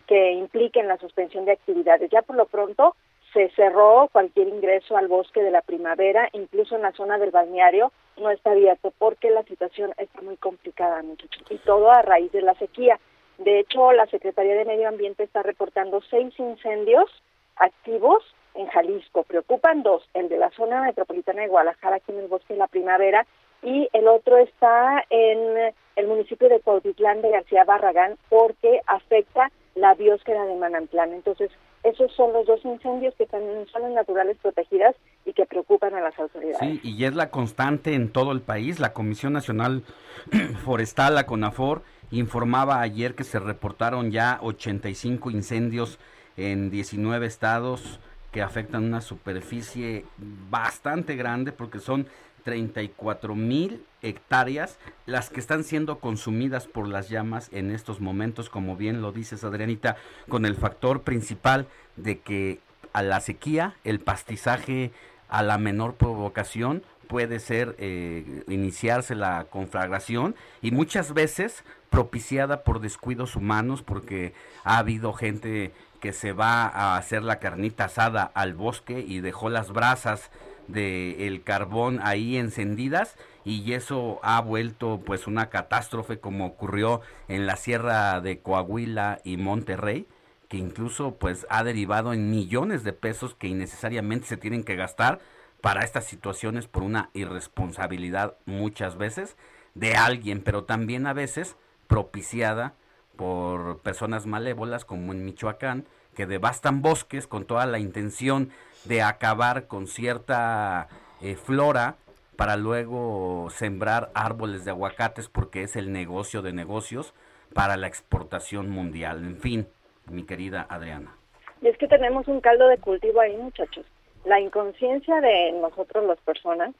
que 0.07 0.33
impliquen 0.33 0.89
la 0.89 0.99
suspensión 0.99 1.45
de 1.45 1.53
actividades. 1.53 2.11
Ya 2.11 2.23
por 2.23 2.37
lo 2.37 2.47
pronto 2.47 2.97
se 3.33 3.51
cerró 3.51 4.09
cualquier 4.11 4.49
ingreso 4.49 4.97
al 4.97 5.09
bosque 5.09 5.43
de 5.43 5.51
la 5.51 5.61
primavera, 5.61 6.29
incluso 6.33 6.77
en 6.77 6.83
la 6.83 6.93
zona 6.93 7.19
del 7.19 7.31
balneario 7.31 7.93
no 8.17 8.31
está 8.31 8.53
abierto 8.53 8.93
porque 8.99 9.31
la 9.31 9.43
situación 9.45 9.93
está 9.99 10.23
muy 10.23 10.37
complicada, 10.37 11.03
muchachos, 11.03 11.45
y 11.51 11.59
todo 11.59 11.91
a 11.91 12.03
raíz 12.03 12.33
de 12.33 12.43
la 12.43 12.55
sequía. 12.55 12.99
De 13.39 13.61
hecho, 13.61 13.93
la 13.93 14.07
Secretaría 14.07 14.57
de 14.57 14.65
Medio 14.65 14.89
Ambiente 14.89 15.23
está 15.23 15.43
reportando 15.43 16.01
seis 16.11 16.33
incendios 16.39 17.09
activos 17.57 18.25
en 18.55 18.67
Jalisco. 18.67 19.23
Preocupan 19.23 19.83
dos, 19.83 20.09
el 20.15 20.29
de 20.29 20.39
la 20.39 20.51
zona 20.51 20.83
metropolitana 20.83 21.43
de 21.43 21.49
Guadalajara, 21.49 21.97
aquí 21.97 22.11
en 22.11 22.19
el 22.19 22.29
bosque 22.29 22.55
de 22.55 22.59
la 22.59 22.67
primavera, 22.67 23.27
y 23.63 23.89
el 23.93 24.07
otro 24.09 24.39
está 24.39 25.05
en 25.11 25.75
el 25.97 26.07
municipio 26.07 26.49
de 26.49 26.61
Cuautitlán 26.61 27.23
de 27.23 27.31
García 27.31 27.65
Barragán 27.65 28.17
porque 28.29 28.81
afecta 28.87 29.51
la 29.75 29.95
biosfera 29.95 30.45
de 30.45 30.57
Manantlán. 30.57 31.13
Entonces, 31.13 31.51
esos 31.85 32.13
son 32.15 32.33
los 32.33 32.47
dos 32.47 32.65
incendios 32.65 33.15
que 33.15 33.25
están 33.25 33.43
en 33.43 33.67
zonas 33.67 33.93
naturales 33.93 34.37
protegidas 34.43 34.95
y 35.25 35.33
que 35.33 35.47
preocupan 35.47 35.95
a 35.95 36.01
las 36.01 36.19
autoridades. 36.19 36.59
Sí, 36.59 36.81
y 36.83 37.05
es 37.05 37.15
la 37.15 37.31
constante 37.31 37.95
en 37.95 38.13
todo 38.13 38.33
el 38.33 38.41
país. 38.41 38.81
La 38.81 38.93
Comisión 38.93 39.33
Nacional 39.33 39.83
Forestal, 40.65 41.15
la 41.15 41.27
CONAFOR, 41.27 41.83
informaba 42.11 42.81
ayer 42.81 43.15
que 43.15 43.25
se 43.25 43.39
reportaron 43.39 44.11
ya 44.11 44.39
85 44.43 45.31
incendios 45.31 45.99
en 46.37 46.71
19 46.71 47.27
estados 47.27 48.01
que 48.33 48.43
afectan 48.43 48.85
una 48.85 49.01
superficie 49.01 50.05
bastante 50.51 51.17
grande 51.17 51.53
porque 51.53 51.79
son 51.79 52.07
34 52.49 53.35
mil 53.35 53.85
hectáreas 54.01 54.79
las 55.05 55.29
que 55.29 55.39
están 55.39 55.65
siendo 55.65 55.99
consumidas 55.99 56.67
por 56.67 56.89
las 56.89 57.11
llamas 57.11 57.51
en 57.53 57.71
estos 57.71 58.01
momentos, 58.01 58.49
como 58.49 58.75
bien 58.75 59.03
lo 59.03 59.13
dices 59.13 59.45
Adrianita, 59.45 59.99
con 60.31 60.47
el 60.47 60.57
factor 60.57 61.03
principal 61.03 61.67
de 61.97 62.21
que 62.21 62.61
a 62.95 63.03
la 63.03 63.21
sequía, 63.21 63.75
el 63.85 64.01
pastizaje 64.01 64.93
a 65.29 65.43
la 65.43 65.59
menor 65.59 65.97
provocación 65.97 66.83
puede 67.07 67.39
ser 67.39 67.77
eh, 67.79 68.45
iniciarse 68.49 69.15
la 69.15 69.45
conflagración 69.51 70.35
y 70.63 70.71
muchas 70.71 71.13
veces 71.13 71.65
propiciada 71.91 72.65
por 72.65 72.81
descuidos 72.81 73.37
humanos 73.37 73.83
porque 73.83 74.33
ha 74.65 74.79
habido 74.79 75.13
gente 75.13 75.73
que 76.01 76.15
se 76.15 76.33
va 76.33 76.63
a 76.67 76.97
hacer 76.97 77.23
la 77.23 77.41
carnita 77.41 77.85
asada 77.85 78.31
al 78.33 78.55
bosque 78.55 79.05
y 79.07 79.21
dejó 79.21 79.51
las 79.51 79.71
brasas 79.71 80.31
del 80.69 81.43
carbón 81.43 82.01
ahí 82.03 82.37
encendidas 82.37 83.17
y 83.45 83.73
eso 83.73 84.21
ha 84.23 84.41
vuelto 84.41 85.01
pues 85.05 85.27
una 85.27 85.49
catástrofe 85.49 86.21
como 86.21 86.47
ocurrió 86.47 87.01
en 87.27 87.47
la 87.47 87.57
sierra 87.57 88.21
de 88.21 88.39
Coahuila 88.39 89.21
y 89.25 89.39
Monterrey 89.39 90.07
que 90.49 90.57
incluso 90.57 91.17
pues 91.17 91.47
ha 91.51 91.65
derivado 91.65 92.13
en 92.13 92.31
millones 92.31 92.85
de 92.85 92.93
pesos 92.93 93.35
que 93.35 93.49
innecesariamente 93.49 94.27
se 94.27 94.37
tienen 94.37 94.65
que 94.65 94.77
gastar 94.77 95.21
para 95.61 95.85
estas 95.85 96.05
situaciones 96.05 96.67
por 96.67 96.83
una 96.83 97.11
irresponsabilidad 97.15 98.37
muchas 98.47 98.97
veces 98.97 99.37
de 99.75 99.95
alguien, 99.97 100.43
pero 100.43 100.65
también 100.65 101.07
a 101.07 101.13
veces 101.13 101.57
propiciada 101.87 102.75
por 103.17 103.81
personas 103.81 104.27
malévolas 104.27 104.85
como 104.85 105.13
en 105.13 105.25
Michoacán, 105.25 105.87
que 106.15 106.27
devastan 106.27 106.83
bosques 106.83 107.27
con 107.27 107.45
toda 107.45 107.67
la 107.67 107.79
intención 107.79 108.51
de 108.89 109.03
acabar 109.03 109.67
con 109.67 109.87
cierta 109.87 110.89
eh, 111.21 111.37
flora 111.37 111.97
para 112.37 112.57
luego 112.57 113.49
sembrar 113.51 114.11
árboles 114.15 114.65
de 114.65 114.71
aguacates 114.71 115.29
porque 115.29 115.63
es 115.63 115.77
el 115.77 115.93
negocio 115.93 116.41
de 116.41 116.53
negocios 116.53 117.15
para 117.53 117.77
la 117.77 117.87
exportación 117.87 118.71
mundial. 118.71 119.25
En 119.25 119.37
fin, 119.37 119.69
mi 120.11 120.25
querida 120.25 120.67
Adriana. 120.69 121.15
Y 121.61 121.69
es 121.69 121.77
que 121.77 121.89
tenemos 121.89 122.29
un 122.29 122.41
caldo 122.41 122.69
de 122.69 122.79
cultivo 122.79 123.21
ahí, 123.21 123.37
muchachos. 123.37 123.85
La 124.25 124.41
inconsciencia 124.41 125.21
de 125.21 125.53
nosotros 125.53 126.05
las 126.05 126.19
personas, 126.21 126.75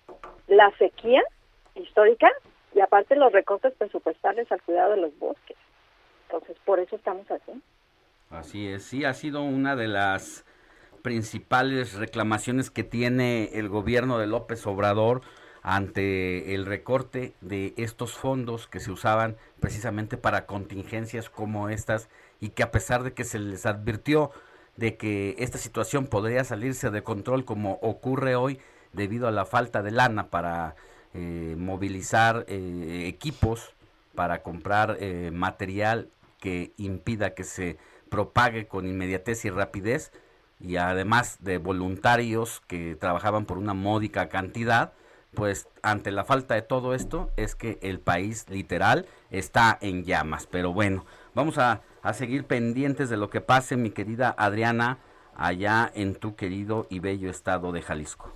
la 0.47 0.71
sequía 0.79 1.23
histórica 1.75 2.31
y 2.75 2.81
aparte 2.81 3.17
los 3.17 3.33
recortes 3.33 3.75
presupuestales 3.75 4.51
al 4.53 4.63
cuidado 4.63 4.93
de 4.93 5.01
los 5.03 5.19
bosques. 5.19 5.57
Entonces, 6.27 6.57
por 6.65 6.79
eso 6.79 6.97
estamos 6.97 7.31
así. 7.31 7.61
Así 8.31 8.69
es, 8.69 8.85
sí, 8.85 9.05
ha 9.05 9.15
sido 9.15 9.43
una 9.43 9.75
de 9.75 9.89
las 9.89 10.45
principales 11.03 11.95
reclamaciones 11.95 12.71
que 12.71 12.85
tiene 12.85 13.51
el 13.55 13.69
gobierno 13.69 14.19
de 14.19 14.27
López 14.27 14.67
Obrador 14.67 15.23
ante 15.63 16.55
el 16.55 16.67
recorte 16.67 17.35
de 17.41 17.75
estos 17.77 18.13
fondos 18.13 18.67
que 18.69 18.81
se 18.81 18.91
usaban 18.91 19.37
precisamente 19.61 20.17
para 20.17 20.47
contingencias 20.47 21.29
como 21.29 21.69
estas 21.69 22.09
y 22.41 22.51
que 22.51 22.63
a 22.63 22.71
pesar 22.71 23.03
de 23.03 23.13
que 23.13 23.25
se 23.25 23.39
les 23.39 23.67
advirtió 23.67 24.31
de 24.77 24.97
que 24.97 25.35
esta 25.39 25.59
situación 25.59 26.07
podría 26.07 26.45
salirse 26.45 26.91
de 26.91 27.03
control 27.03 27.45
como 27.45 27.79
ocurre 27.83 28.37
hoy 28.37 28.61
debido 28.93 29.27
a 29.29 29.33
la 29.33 29.45
falta 29.45 29.83
de 29.83 29.91
lana 29.91 30.29
para 30.29 30.77
eh, 31.15 31.55
movilizar 31.59 32.45
eh, 32.49 33.05
equipos 33.07 33.75
para 34.15 34.43
comprar 34.43 34.97
eh, 35.01 35.31
material 35.33 36.11
que 36.39 36.73
impida 36.77 37.35
que 37.35 37.45
se 37.45 37.77
propague 38.09 38.67
con 38.67 38.87
inmediatez 38.87 39.45
y 39.45 39.51
rapidez 39.51 40.13
y 40.61 40.77
además 40.77 41.39
de 41.41 41.59
voluntarios 41.59 42.61
que 42.67 42.97
trabajaban 42.97 43.45
por 43.45 43.59
una 43.59 43.75
módica 43.75 44.29
cantidad, 44.29 44.93
pues 45.35 45.69
ante 45.83 46.11
la 46.11 46.25
falta 46.25 46.55
de 46.55 46.63
todo 46.63 46.95
esto 46.95 47.31
es 47.37 47.55
que 47.55 47.79
el 47.83 48.01
país 48.01 48.47
literal 48.49 49.07
está 49.31 49.79
en 49.81 50.05
llamas. 50.05 50.47
Pero 50.47 50.73
bueno, 50.73 51.05
vamos 51.35 51.59
a, 51.59 51.83
a 52.03 52.13
seguir 52.13 52.45
pendientes 52.45 53.09
de 53.11 53.17
lo 53.17 53.31
que 53.31 53.41
pase, 53.41 53.77
mi 53.77 53.91
querida 53.91 54.35
Adriana, 54.37 54.99
allá 55.37 55.91
en 55.95 56.17
tu 56.17 56.35
querido 56.35 56.87
y 56.91 56.99
bello 56.99 57.31
estado 57.31 57.73
de 57.73 57.83
Jalisco. 57.83 58.33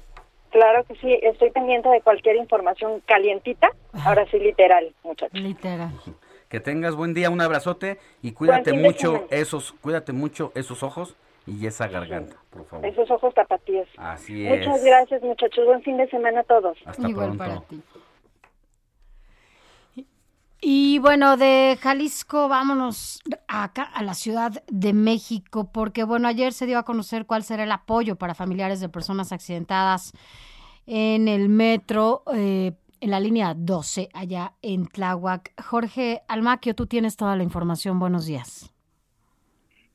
Claro 0.50 0.84
que 0.84 0.94
sí, 0.96 1.18
estoy 1.22 1.50
pendiente 1.50 1.88
de 1.88 2.02
cualquier 2.02 2.36
información 2.36 3.00
calientita, 3.06 3.72
ahora 4.04 4.26
sí 4.30 4.38
literal, 4.38 4.94
muchachos. 5.02 5.40
Literal. 5.40 5.92
Que 6.50 6.60
tengas 6.60 6.94
buen 6.94 7.14
día, 7.14 7.30
un 7.30 7.40
abrazote 7.40 7.98
y 8.20 8.32
cuídate 8.32 8.74
mucho 8.74 9.26
esos, 9.30 9.72
cuídate 9.80 10.12
mucho 10.12 10.52
esos 10.54 10.82
ojos 10.82 11.16
y 11.46 11.66
esa 11.66 11.88
garganta, 11.88 12.36
por 12.50 12.64
favor. 12.66 12.86
Esos 12.86 13.10
ojos 13.10 13.34
tapatíos. 13.34 13.88
Así 13.96 14.46
es. 14.46 14.58
Muchas 14.66 14.84
gracias, 14.84 15.22
muchachos. 15.22 15.66
Buen 15.66 15.82
fin 15.82 15.96
de 15.96 16.08
semana 16.08 16.40
a 16.40 16.44
todos. 16.44 16.78
Hasta 16.84 17.08
Igual 17.08 17.36
pronto. 17.36 17.44
para 17.44 17.60
ti. 17.62 17.82
Y 20.64 21.00
bueno, 21.00 21.36
de 21.36 21.76
Jalisco 21.80 22.48
vámonos 22.48 23.20
acá 23.48 23.82
a 23.82 24.04
la 24.04 24.14
Ciudad 24.14 24.62
de 24.68 24.92
México, 24.92 25.68
porque 25.72 26.04
bueno, 26.04 26.28
ayer 26.28 26.52
se 26.52 26.66
dio 26.66 26.78
a 26.78 26.84
conocer 26.84 27.26
cuál 27.26 27.42
será 27.42 27.64
el 27.64 27.72
apoyo 27.72 28.14
para 28.14 28.36
familiares 28.36 28.78
de 28.78 28.88
personas 28.88 29.32
accidentadas 29.32 30.12
en 30.86 31.26
el 31.26 31.48
metro, 31.48 32.22
eh, 32.32 32.74
en 33.00 33.10
la 33.10 33.18
línea 33.18 33.54
12, 33.56 34.08
allá 34.14 34.52
en 34.62 34.86
Tláhuac. 34.86 35.52
Jorge 35.60 36.22
Almaquio, 36.28 36.76
tú 36.76 36.86
tienes 36.86 37.16
toda 37.16 37.34
la 37.34 37.42
información. 37.42 37.98
Buenos 37.98 38.26
días. 38.26 38.72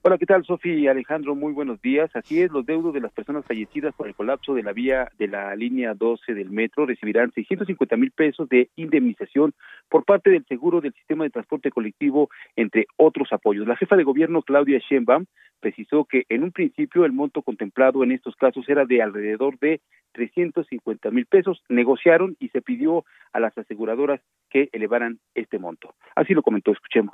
Hola, 0.07 0.17
¿qué 0.17 0.25
tal, 0.25 0.45
Sofi 0.45 0.69
y 0.69 0.87
Alejandro? 0.87 1.35
Muy 1.35 1.51
buenos 1.51 1.81
días. 1.81 2.09
Así 2.15 2.41
es, 2.41 2.49
los 2.49 2.65
deudos 2.65 2.93
de 2.93 3.01
las 3.01 3.11
personas 3.11 3.43
fallecidas 3.45 3.93
por 3.93 4.07
el 4.07 4.15
colapso 4.15 4.53
de 4.53 4.63
la 4.63 4.71
vía 4.71 5.11
de 5.17 5.27
la 5.27 5.53
línea 5.53 5.95
12 5.95 6.33
del 6.33 6.49
metro 6.49 6.85
recibirán 6.85 7.33
650 7.33 7.97
mil 7.97 8.11
pesos 8.11 8.47
de 8.47 8.69
indemnización 8.77 9.53
por 9.89 10.05
parte 10.05 10.29
del 10.29 10.45
seguro 10.45 10.79
del 10.79 10.93
sistema 10.93 11.25
de 11.25 11.29
transporte 11.29 11.71
colectivo, 11.71 12.29
entre 12.55 12.87
otros 12.95 13.33
apoyos. 13.33 13.67
La 13.67 13.75
jefa 13.75 13.97
de 13.97 14.05
gobierno, 14.05 14.43
Claudia 14.43 14.79
Sheinbaum, 14.79 15.25
precisó 15.59 16.05
que 16.05 16.23
en 16.29 16.43
un 16.43 16.53
principio 16.53 17.03
el 17.03 17.11
monto 17.11 17.41
contemplado 17.41 18.01
en 18.01 18.13
estos 18.13 18.37
casos 18.37 18.63
era 18.69 18.85
de 18.85 19.01
alrededor 19.01 19.59
de 19.59 19.81
350 20.13 21.11
mil 21.11 21.25
pesos. 21.25 21.61
Negociaron 21.67 22.37
y 22.39 22.47
se 22.47 22.61
pidió 22.61 23.03
a 23.33 23.41
las 23.41 23.57
aseguradoras 23.57 24.21
que 24.49 24.69
elevaran 24.71 25.19
este 25.35 25.59
monto. 25.59 25.95
Así 26.15 26.33
lo 26.33 26.43
comentó, 26.43 26.71
escuchemos. 26.71 27.13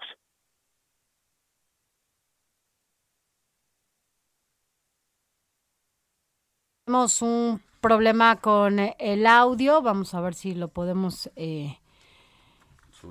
Un 6.94 7.60
problema 7.82 8.36
con 8.36 8.78
eh, 8.78 8.96
el 9.00 9.26
audio. 9.26 9.82
Vamos 9.82 10.14
a 10.14 10.22
ver 10.22 10.36
si 10.36 10.54
lo 10.54 10.68
podemos 10.68 11.32
eh, 11.36 11.78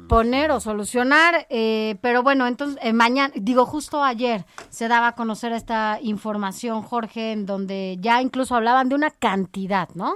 poner 0.09 0.53
o 0.53 0.61
solucionar. 0.61 1.47
eh, 1.51 1.97
pero 2.01 2.23
bueno, 2.23 2.47
entonces 2.47 2.79
eh, 2.83 2.93
mañana, 2.93 3.35
digo, 3.37 3.67
justo 3.67 4.05
ayer 4.05 4.45
se 4.71 4.87
daba 4.87 5.09
a 5.09 5.15
conocer 5.17 5.51
esta 5.53 5.99
información, 6.01 6.83
Jorge, 6.83 7.33
en 7.33 7.45
donde 7.45 7.97
ya 8.01 8.23
incluso 8.23 8.55
hablaban 8.55 8.89
de 8.89 8.95
una 8.95 9.11
cantidad, 9.11 9.89
¿no? 9.97 10.15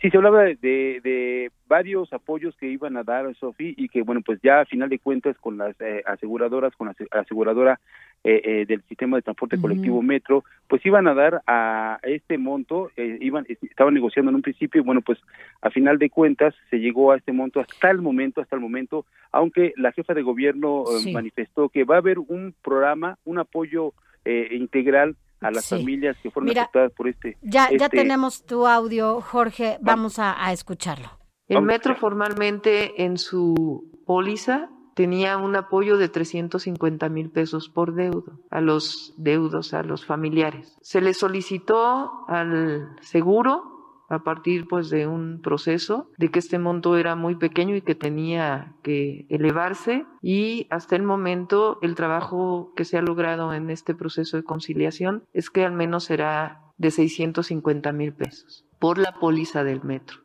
Sí, 0.00 0.10
se 0.10 0.16
hablaba 0.16 0.42
de, 0.44 1.50
varios 1.66 2.12
apoyos 2.12 2.54
que 2.56 2.66
iban 2.68 2.96
a 2.96 3.02
dar, 3.04 3.34
Sofi, 3.36 3.74
y 3.76 3.88
que, 3.88 4.02
bueno, 4.02 4.20
pues 4.24 4.38
ya 4.42 4.60
a 4.60 4.64
final 4.66 4.88
de 4.88 4.98
cuentas 4.98 5.36
con 5.38 5.56
las 5.58 5.74
eh, 5.80 6.02
aseguradoras, 6.06 6.74
con 6.76 6.88
la 6.88 6.92
ase- 6.92 7.08
aseguradora 7.10 7.80
eh, 8.22 8.42
eh, 8.44 8.66
del 8.66 8.82
sistema 8.82 9.16
de 9.16 9.22
transporte 9.22 9.58
colectivo 9.60 10.02
Metro, 10.02 10.44
pues 10.68 10.84
iban 10.84 11.08
a 11.08 11.14
dar 11.14 11.42
a 11.46 11.98
este 12.02 12.36
monto, 12.36 12.90
eh, 12.96 13.16
iban 13.20 13.46
estaban 13.48 13.94
negociando 13.94 14.28
en 14.30 14.36
un 14.36 14.42
principio, 14.42 14.80
y 14.80 14.84
bueno, 14.84 15.00
pues 15.00 15.18
a 15.62 15.70
final 15.70 15.98
de 15.98 16.10
cuentas 16.10 16.54
se 16.68 16.78
llegó 16.80 17.12
a 17.12 17.16
este 17.16 17.32
monto 17.32 17.60
hasta 17.60 17.90
el 17.90 18.02
momento, 18.02 18.40
hasta 18.42 18.56
el 18.56 18.62
momento, 18.62 19.06
aunque 19.32 19.72
la 19.76 19.92
jefa 19.92 20.12
de 20.14 20.22
gobierno 20.22 20.84
eh, 20.84 21.00
Sí. 21.00 21.12
manifestó 21.12 21.68
que 21.70 21.84
va 21.84 21.94
a 21.94 21.98
haber 21.98 22.18
un 22.18 22.54
programa, 22.62 23.18
un 23.24 23.38
apoyo 23.38 23.94
eh, 24.26 24.48
integral 24.52 25.16
a 25.40 25.50
las 25.50 25.64
Sí. 25.64 25.76
familias 25.76 26.14
que 26.22 26.30
fueron 26.30 26.50
Mira, 26.50 26.62
afectadas 26.64 26.92
por 26.92 27.08
este. 27.08 27.38
Ya, 27.40 27.70
ya 27.70 27.86
este- 27.86 27.96
tenemos 27.96 28.44
tu 28.44 28.66
audio, 28.66 29.22
Jorge. 29.22 29.78
Vamos 29.80 30.18
a, 30.18 30.44
a 30.46 30.52
escucharlo. 30.52 31.08
El 31.48 31.62
metro 31.62 31.96
formalmente 31.96 33.02
en 33.02 33.16
su 33.16 33.90
póliza 34.06 34.68
tenía 34.94 35.36
un 35.38 35.56
apoyo 35.56 35.96
de 35.96 36.08
350 36.08 37.08
mil 37.08 37.30
pesos 37.30 37.68
por 37.68 37.94
deudo 37.94 38.40
a 38.50 38.60
los 38.60 39.14
deudos, 39.16 39.74
a 39.74 39.82
los 39.82 40.04
familiares. 40.04 40.76
Se 40.80 41.00
le 41.00 41.14
solicitó 41.14 42.24
al 42.28 42.96
seguro 43.00 43.70
a 44.10 44.24
partir 44.24 44.66
pues 44.66 44.90
de 44.90 45.06
un 45.06 45.40
proceso 45.40 46.10
de 46.18 46.30
que 46.30 46.40
este 46.40 46.58
monto 46.58 46.96
era 46.96 47.14
muy 47.14 47.36
pequeño 47.36 47.76
y 47.76 47.82
que 47.82 47.94
tenía 47.94 48.74
que 48.82 49.24
elevarse 49.28 50.04
y 50.20 50.66
hasta 50.68 50.96
el 50.96 51.04
momento 51.04 51.78
el 51.80 51.94
trabajo 51.94 52.72
que 52.74 52.84
se 52.84 52.98
ha 52.98 53.02
logrado 53.02 53.54
en 53.54 53.70
este 53.70 53.94
proceso 53.94 54.36
de 54.36 54.42
conciliación 54.42 55.22
es 55.32 55.48
que 55.48 55.64
al 55.64 55.72
menos 55.72 56.04
será 56.04 56.60
de 56.76 56.90
650 56.90 57.92
mil 57.92 58.12
pesos 58.12 58.66
por 58.80 58.98
la 58.98 59.12
póliza 59.12 59.62
del 59.62 59.84
metro. 59.84 60.18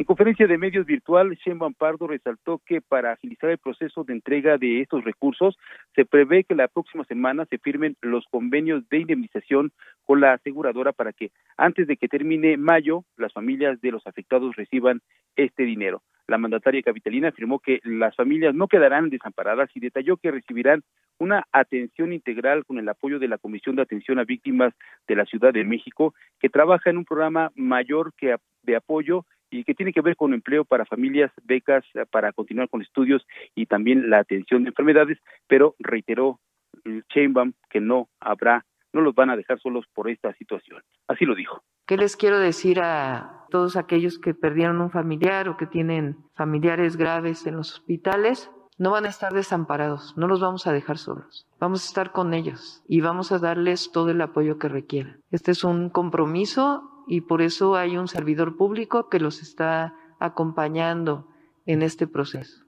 En 0.00 0.04
conferencia 0.04 0.46
de 0.46 0.58
medios 0.58 0.86
virtual, 0.86 1.36
Sheinbaum 1.44 1.74
Pardo 1.74 2.06
resaltó 2.06 2.62
que 2.64 2.80
para 2.80 3.10
agilizar 3.10 3.50
el 3.50 3.58
proceso 3.58 4.04
de 4.04 4.12
entrega 4.12 4.56
de 4.56 4.80
estos 4.80 5.02
recursos, 5.02 5.58
se 5.96 6.04
prevé 6.04 6.44
que 6.44 6.54
la 6.54 6.68
próxima 6.68 7.02
semana 7.02 7.46
se 7.46 7.58
firmen 7.58 7.96
los 8.00 8.24
convenios 8.30 8.88
de 8.90 8.98
indemnización 9.00 9.72
con 10.04 10.20
la 10.20 10.34
aseguradora 10.34 10.92
para 10.92 11.12
que 11.12 11.32
antes 11.56 11.88
de 11.88 11.96
que 11.96 12.06
termine 12.06 12.56
mayo, 12.56 13.02
las 13.16 13.32
familias 13.32 13.80
de 13.80 13.90
los 13.90 14.06
afectados 14.06 14.54
reciban 14.54 15.00
este 15.34 15.64
dinero. 15.64 16.04
La 16.28 16.38
mandataria 16.38 16.82
capitalina 16.82 17.30
afirmó 17.30 17.58
que 17.58 17.80
las 17.82 18.14
familias 18.14 18.54
no 18.54 18.68
quedarán 18.68 19.10
desamparadas 19.10 19.68
y 19.74 19.80
detalló 19.80 20.16
que 20.16 20.30
recibirán 20.30 20.84
una 21.18 21.44
atención 21.50 22.12
integral 22.12 22.64
con 22.64 22.78
el 22.78 22.88
apoyo 22.88 23.18
de 23.18 23.26
la 23.26 23.38
Comisión 23.38 23.74
de 23.74 23.82
Atención 23.82 24.20
a 24.20 24.24
Víctimas 24.24 24.74
de 25.08 25.16
la 25.16 25.24
Ciudad 25.24 25.52
de 25.52 25.64
México, 25.64 26.14
que 26.38 26.48
trabaja 26.48 26.88
en 26.88 26.98
un 26.98 27.04
programa 27.04 27.50
mayor 27.56 28.12
que 28.16 28.36
de 28.62 28.76
apoyo 28.76 29.24
y 29.50 29.64
que 29.64 29.74
tiene 29.74 29.92
que 29.92 30.00
ver 30.00 30.16
con 30.16 30.34
empleo 30.34 30.64
para 30.64 30.84
familias, 30.84 31.32
becas 31.44 31.84
eh, 31.94 32.04
para 32.10 32.32
continuar 32.32 32.68
con 32.68 32.82
estudios 32.82 33.26
y 33.54 33.66
también 33.66 34.10
la 34.10 34.18
atención 34.18 34.64
de 34.64 34.70
enfermedades, 34.70 35.18
pero 35.46 35.74
reiteró 35.78 36.40
Sheinbaum 36.84 37.52
que 37.70 37.80
no 37.80 38.08
habrá, 38.20 38.64
no 38.92 39.00
los 39.00 39.14
van 39.14 39.30
a 39.30 39.36
dejar 39.36 39.60
solos 39.60 39.84
por 39.94 40.08
esta 40.08 40.32
situación. 40.34 40.82
Así 41.06 41.24
lo 41.24 41.34
dijo. 41.34 41.62
¿Qué 41.86 41.96
les 41.96 42.16
quiero 42.16 42.38
decir 42.38 42.80
a 42.80 43.46
todos 43.50 43.76
aquellos 43.76 44.18
que 44.18 44.34
perdieron 44.34 44.80
un 44.80 44.90
familiar 44.90 45.48
o 45.48 45.56
que 45.56 45.66
tienen 45.66 46.16
familiares 46.34 46.96
graves 46.96 47.46
en 47.46 47.56
los 47.56 47.74
hospitales? 47.74 48.50
No 48.76 48.92
van 48.92 49.06
a 49.06 49.08
estar 49.08 49.32
desamparados, 49.32 50.16
no 50.16 50.28
los 50.28 50.40
vamos 50.40 50.66
a 50.66 50.72
dejar 50.72 50.98
solos. 50.98 51.48
Vamos 51.58 51.82
a 51.82 51.88
estar 51.88 52.12
con 52.12 52.32
ellos 52.32 52.84
y 52.86 53.00
vamos 53.00 53.32
a 53.32 53.38
darles 53.38 53.90
todo 53.90 54.10
el 54.10 54.20
apoyo 54.20 54.58
que 54.58 54.68
requieran. 54.68 55.20
Este 55.32 55.50
es 55.50 55.64
un 55.64 55.90
compromiso 55.90 56.97
y 57.08 57.22
por 57.22 57.42
eso 57.42 57.74
hay 57.74 57.96
un 57.96 58.06
servidor 58.06 58.56
público 58.56 59.08
que 59.08 59.18
los 59.18 59.42
está 59.42 59.94
acompañando 60.18 61.26
en 61.66 61.82
este 61.82 62.06
proceso. 62.06 62.67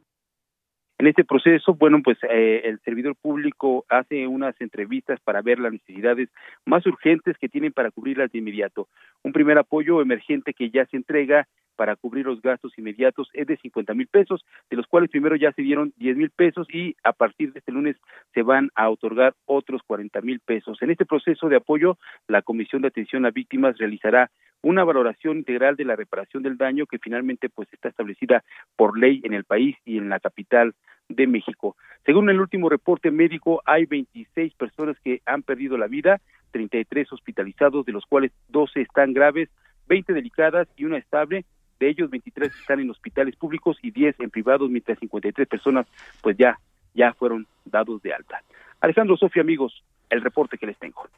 En 1.01 1.07
este 1.07 1.24
proceso, 1.24 1.72
bueno, 1.72 2.03
pues 2.05 2.18
eh, 2.28 2.61
el 2.64 2.78
servidor 2.80 3.16
público 3.16 3.86
hace 3.88 4.26
unas 4.26 4.55
entrevistas 4.61 5.18
para 5.20 5.40
ver 5.40 5.59
las 5.59 5.72
necesidades 5.72 6.28
más 6.66 6.84
urgentes 6.84 7.38
que 7.38 7.48
tienen 7.48 7.72
para 7.72 7.90
cubrirlas 7.90 8.30
de 8.30 8.40
inmediato. 8.40 8.86
Un 9.22 9.32
primer 9.32 9.57
apoyo 9.57 10.03
emergente 10.03 10.53
que 10.53 10.68
ya 10.68 10.84
se 10.84 10.98
entrega 10.98 11.48
para 11.74 11.96
cubrir 11.96 12.26
los 12.26 12.42
gastos 12.42 12.76
inmediatos 12.76 13.30
es 13.32 13.46
de 13.46 13.57
50 13.57 13.94
mil 13.94 14.09
pesos, 14.09 14.44
de 14.68 14.76
los 14.76 14.86
cuales 14.86 15.09
primero 15.09 15.36
ya 15.36 15.53
se 15.53 15.62
dieron 15.62 15.94
10 15.96 16.18
mil 16.18 16.28
pesos 16.28 16.66
y 16.70 16.94
a 17.03 17.14
partir 17.14 17.55
de 17.55 17.61
este 17.61 17.72
lunes 17.72 17.96
se 18.34 18.42
van 18.42 18.68
a 18.74 18.90
otorgar 18.90 19.32
otros 19.46 19.80
40 19.86 20.20
mil 20.20 20.40
pesos. 20.40 20.76
En 20.82 20.90
este 20.90 21.07
proceso 21.07 21.48
de 21.48 21.57
apoyo, 21.57 21.96
la 22.28 22.42
Comisión 22.42 22.82
de 22.82 22.88
Atención 22.88 23.24
a 23.24 23.30
Víctimas 23.30 23.78
realizará 23.78 24.30
una 24.62 24.84
valoración 24.84 25.38
integral 25.38 25.76
de 25.76 25.84
la 25.84 25.96
reparación 25.96 26.42
del 26.42 26.56
daño 26.56 26.86
que 26.86 26.98
finalmente 26.98 27.48
pues 27.48 27.72
está 27.72 27.88
establecida 27.88 28.44
por 28.76 28.98
ley 28.98 29.20
en 29.24 29.34
el 29.34 29.44
país 29.44 29.76
y 29.84 29.98
en 29.98 30.08
la 30.08 30.20
capital 30.20 30.74
de 31.08 31.26
México. 31.26 31.76
Según 32.04 32.30
el 32.30 32.40
último 32.40 32.68
reporte 32.68 33.11
médico, 33.11 33.62
hay 33.66 33.86
26 33.86 34.54
personas 34.54 34.96
que 35.02 35.22
han 35.26 35.42
perdido 35.42 35.76
la 35.76 35.86
vida, 35.86 36.20
33 36.52 37.12
hospitalizados, 37.12 37.84
de 37.86 37.92
los 37.92 38.06
cuales 38.06 38.32
12 38.48 38.82
están 38.82 39.12
graves, 39.12 39.48
20 39.88 40.12
delicadas 40.12 40.68
y 40.76 40.84
una 40.84 40.98
estable. 40.98 41.44
De 41.78 41.88
ellos, 41.88 42.11
23 42.11 42.54
están 42.54 42.80
en 42.80 42.90
hospitales 42.90 43.36
públicos 43.36 43.78
y 43.82 43.90
10 43.90 44.20
en 44.20 44.30
privados, 44.30 44.70
mientras 44.70 44.98
53 44.98 45.48
personas 45.48 45.86
pues 46.22 46.36
ya 46.36 46.58
ya 46.94 47.12
fueron 47.14 47.46
dados 47.64 48.02
de 48.02 48.12
alta. 48.12 48.42
Alejandro, 48.80 49.16
Sofía, 49.16 49.42
amigos, 49.42 49.84
el 50.08 50.22
reporte 50.22 50.58
que 50.58 50.66
les 50.66 50.78
tengo. 50.78 51.08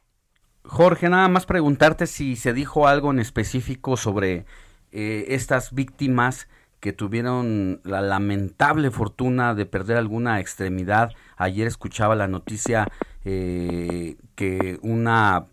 Jorge, 0.64 1.08
nada 1.08 1.28
más 1.28 1.46
preguntarte 1.46 2.06
si 2.06 2.36
se 2.36 2.52
dijo 2.52 2.86
algo 2.86 3.10
en 3.10 3.18
específico 3.18 3.96
sobre 3.96 4.46
eh, 4.92 5.26
estas 5.28 5.72
víctimas 5.74 6.48
que 6.80 6.92
tuvieron 6.92 7.80
la 7.84 8.00
lamentable 8.00 8.90
fortuna 8.90 9.54
de 9.54 9.66
perder 9.66 9.96
alguna 9.96 10.40
extremidad. 10.40 11.12
Ayer 11.36 11.66
escuchaba 11.66 12.14
la 12.16 12.28
noticia 12.28 12.88
eh, 13.24 14.16
que 14.34 14.78
una 14.82 15.46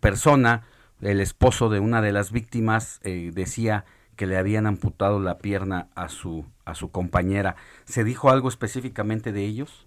persona, 0.00 0.62
el 1.00 1.20
esposo 1.20 1.68
de 1.68 1.80
una 1.80 2.00
de 2.00 2.12
las 2.12 2.32
víctimas, 2.32 3.00
eh, 3.02 3.32
decía 3.34 3.84
que 4.16 4.26
le 4.26 4.36
habían 4.36 4.66
amputado 4.66 5.20
la 5.20 5.38
pierna 5.38 5.88
a 5.94 6.08
su 6.08 6.46
a 6.64 6.74
su 6.74 6.90
compañera. 6.90 7.56
¿Se 7.84 8.04
dijo 8.04 8.30
algo 8.30 8.48
específicamente 8.48 9.32
de 9.32 9.44
ellos? 9.44 9.86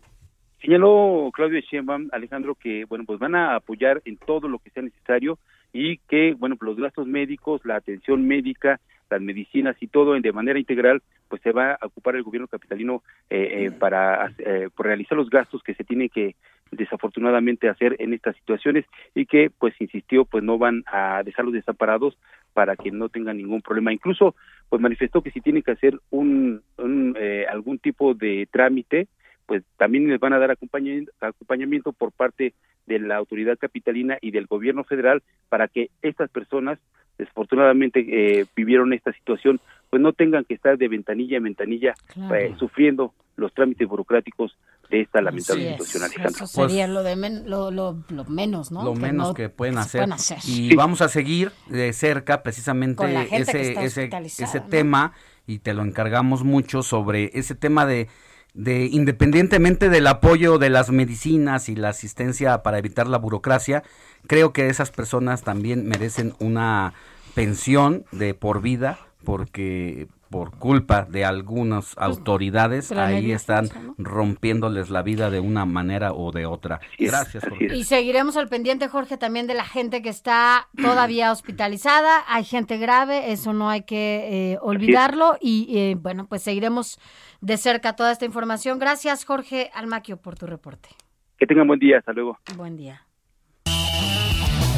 Señaló 0.65 1.29
Claudio 1.31 1.59
Sheinbaum, 1.59 2.09
Alejandro, 2.11 2.55
que 2.55 2.85
bueno, 2.85 3.05
pues 3.05 3.19
van 3.19 3.35
a 3.35 3.55
apoyar 3.55 4.01
en 4.03 4.17
todo 4.17 4.47
lo 4.47 4.57
que 4.57 4.71
sea 4.71 4.81
necesario 4.81 5.37
y 5.71 5.97
que 5.97 6.33
bueno, 6.33 6.55
pues 6.55 6.69
los 6.69 6.79
gastos 6.79 7.05
médicos, 7.05 7.61
la 7.65 7.75
atención 7.75 8.27
médica, 8.27 8.79
las 9.11 9.21
medicinas 9.21 9.75
y 9.79 9.85
todo 9.85 10.19
de 10.19 10.31
manera 10.31 10.57
integral, 10.57 11.03
pues 11.27 11.43
se 11.43 11.51
va 11.51 11.73
a 11.73 11.85
ocupar 11.85 12.15
el 12.15 12.23
gobierno 12.23 12.47
capitalino 12.47 13.03
eh, 13.29 13.65
eh, 13.67 13.71
para 13.77 14.33
eh, 14.39 14.69
por 14.75 14.87
realizar 14.87 15.15
los 15.15 15.29
gastos 15.29 15.61
que 15.61 15.75
se 15.75 15.83
tienen 15.83 16.09
que 16.09 16.35
desafortunadamente 16.71 17.69
hacer 17.69 17.95
en 17.99 18.15
estas 18.15 18.35
situaciones 18.35 18.85
y 19.13 19.27
que 19.27 19.51
pues 19.51 19.79
insistió 19.79 20.25
pues 20.25 20.43
no 20.43 20.57
van 20.57 20.83
a 20.87 21.21
dejarlos 21.23 21.53
desamparados 21.53 22.17
para 22.53 22.75
que 22.75 22.89
no 22.89 23.09
tengan 23.09 23.37
ningún 23.37 23.61
problema. 23.61 23.93
Incluso 23.93 24.33
pues 24.69 24.81
manifestó 24.81 25.21
que 25.21 25.29
si 25.29 25.41
tienen 25.41 25.61
que 25.61 25.73
hacer 25.73 25.99
un, 26.09 26.63
un 26.79 27.15
algún 27.51 27.77
tipo 27.77 28.15
de 28.15 28.47
trámite 28.51 29.07
pues 29.45 29.63
también 29.77 30.09
les 30.09 30.19
van 30.19 30.33
a 30.33 30.39
dar 30.39 30.51
acompañamiento, 30.51 31.11
acompañamiento 31.19 31.93
por 31.93 32.11
parte 32.11 32.53
de 32.85 32.99
la 32.99 33.15
autoridad 33.15 33.57
capitalina 33.57 34.17
y 34.21 34.31
del 34.31 34.47
gobierno 34.47 34.83
federal 34.83 35.23
para 35.49 35.67
que 35.67 35.89
estas 36.01 36.29
personas 36.29 36.79
desafortunadamente 37.17 38.05
eh, 38.07 38.45
vivieron 38.55 38.93
esta 38.93 39.13
situación 39.13 39.59
pues 39.89 40.01
no 40.01 40.13
tengan 40.13 40.43
que 40.43 40.53
estar 40.53 40.77
de 40.77 40.87
ventanilla 40.87 41.37
en 41.37 41.43
ventanilla 41.43 41.93
eh, 42.33 42.53
sufriendo 42.57 43.13
los 43.37 43.53
trámites 43.53 43.87
burocráticos 43.87 44.57
de 44.89 45.01
esta 45.01 45.21
lamentable 45.21 45.71
situación, 45.71 46.03
Alejandro. 46.03 46.45
Eso 46.45 46.47
sería 46.47 46.87
lo, 46.87 47.03
de 47.03 47.15
lo, 47.45 47.71
lo, 47.71 48.25
menos, 48.27 48.71
¿no? 48.71 48.83
Lo 48.83 48.93
menos 48.93 49.33
que 49.33 49.49
pueden 49.49 49.77
hacer. 49.77 50.07
Y 50.47 50.75
vamos 50.75 51.01
a 51.01 51.09
seguir 51.09 51.51
de 51.67 51.91
cerca 51.93 52.43
precisamente 52.43 53.03
ese, 53.31 53.83
ese, 53.83 54.09
ese 54.25 54.59
tema 54.69 55.13
y 55.47 55.59
te 55.59 55.73
lo 55.73 55.83
encargamos 55.83 56.43
mucho 56.43 56.83
sobre 56.83 57.31
ese 57.33 57.55
tema 57.55 57.85
de 57.85 58.07
de 58.55 58.85
independientemente 58.85 59.89
del 59.89 60.07
apoyo 60.07 60.57
de 60.57 60.69
las 60.69 60.89
medicinas 60.89 61.69
y 61.69 61.75
la 61.75 61.89
asistencia 61.89 62.63
para 62.63 62.79
evitar 62.79 63.07
la 63.07 63.17
burocracia, 63.17 63.83
creo 64.27 64.53
que 64.53 64.69
esas 64.69 64.91
personas 64.91 65.43
también 65.43 65.87
merecen 65.87 66.33
una 66.39 66.93
pensión 67.35 68.05
de 68.11 68.33
por 68.33 68.61
vida 68.61 68.97
porque 69.25 70.07
por 70.35 70.51
culpa 70.57 71.07
de 71.09 71.23
algunas 71.23 71.95
pues, 71.95 72.05
autoridades 72.05 72.91
ahí 72.91 73.31
están 73.31 73.69
rompiéndoles 73.97 74.89
la 74.89 75.01
vida 75.01 75.29
de 75.29 75.39
una 75.39 75.65
manera 75.65 76.11
o 76.11 76.33
de 76.33 76.45
otra. 76.45 76.81
Gracias. 76.99 77.45
Jorge. 77.47 77.73
Y 77.73 77.85
seguiremos 77.85 78.35
al 78.35 78.49
pendiente, 78.49 78.89
Jorge, 78.89 79.15
también 79.17 79.47
de 79.47 79.53
la 79.53 79.63
gente 79.63 80.01
que 80.01 80.09
está 80.09 80.67
todavía 80.75 81.31
hospitalizada. 81.31 82.25
Hay 82.27 82.43
gente 82.43 82.77
grave, 82.77 83.31
eso 83.31 83.53
no 83.53 83.69
hay 83.69 83.83
que 83.83 84.51
eh, 84.51 84.57
olvidarlo. 84.61 85.37
Y 85.39 85.67
eh, 85.69 85.95
bueno, 85.97 86.27
pues 86.27 86.41
seguiremos 86.41 86.99
de 87.39 87.55
cerca 87.55 87.95
toda 87.95 88.11
esta 88.11 88.25
información. 88.25 88.77
Gracias, 88.77 89.23
Jorge 89.23 89.71
Almaquio, 89.73 90.17
por 90.17 90.37
tu 90.37 90.47
reporte. 90.47 90.89
Que 91.37 91.47
tengan 91.47 91.65
buen 91.65 91.79
día. 91.79 91.99
Hasta 91.99 92.11
luego. 92.11 92.37
Buen 92.57 92.75
día. 92.75 93.04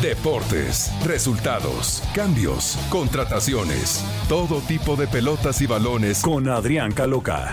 Deportes, 0.02 0.94
resultados, 1.04 2.04
cambios, 2.14 2.78
contrataciones, 2.92 4.06
todo 4.30 4.62
tipo 4.68 4.96
de 4.96 5.08
pelotas 5.08 5.60
y 5.64 5.66
balones 5.66 6.22
con 6.22 6.48
Adrián 6.50 6.92
Caloca. 6.92 7.52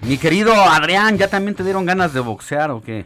Mi 0.00 0.16
querido 0.16 0.54
Adrián, 0.54 1.18
¿ya 1.18 1.28
también 1.28 1.54
te 1.54 1.64
dieron 1.64 1.84
ganas 1.84 2.14
de 2.14 2.20
boxear 2.20 2.70
o 2.70 2.80
qué? 2.80 3.04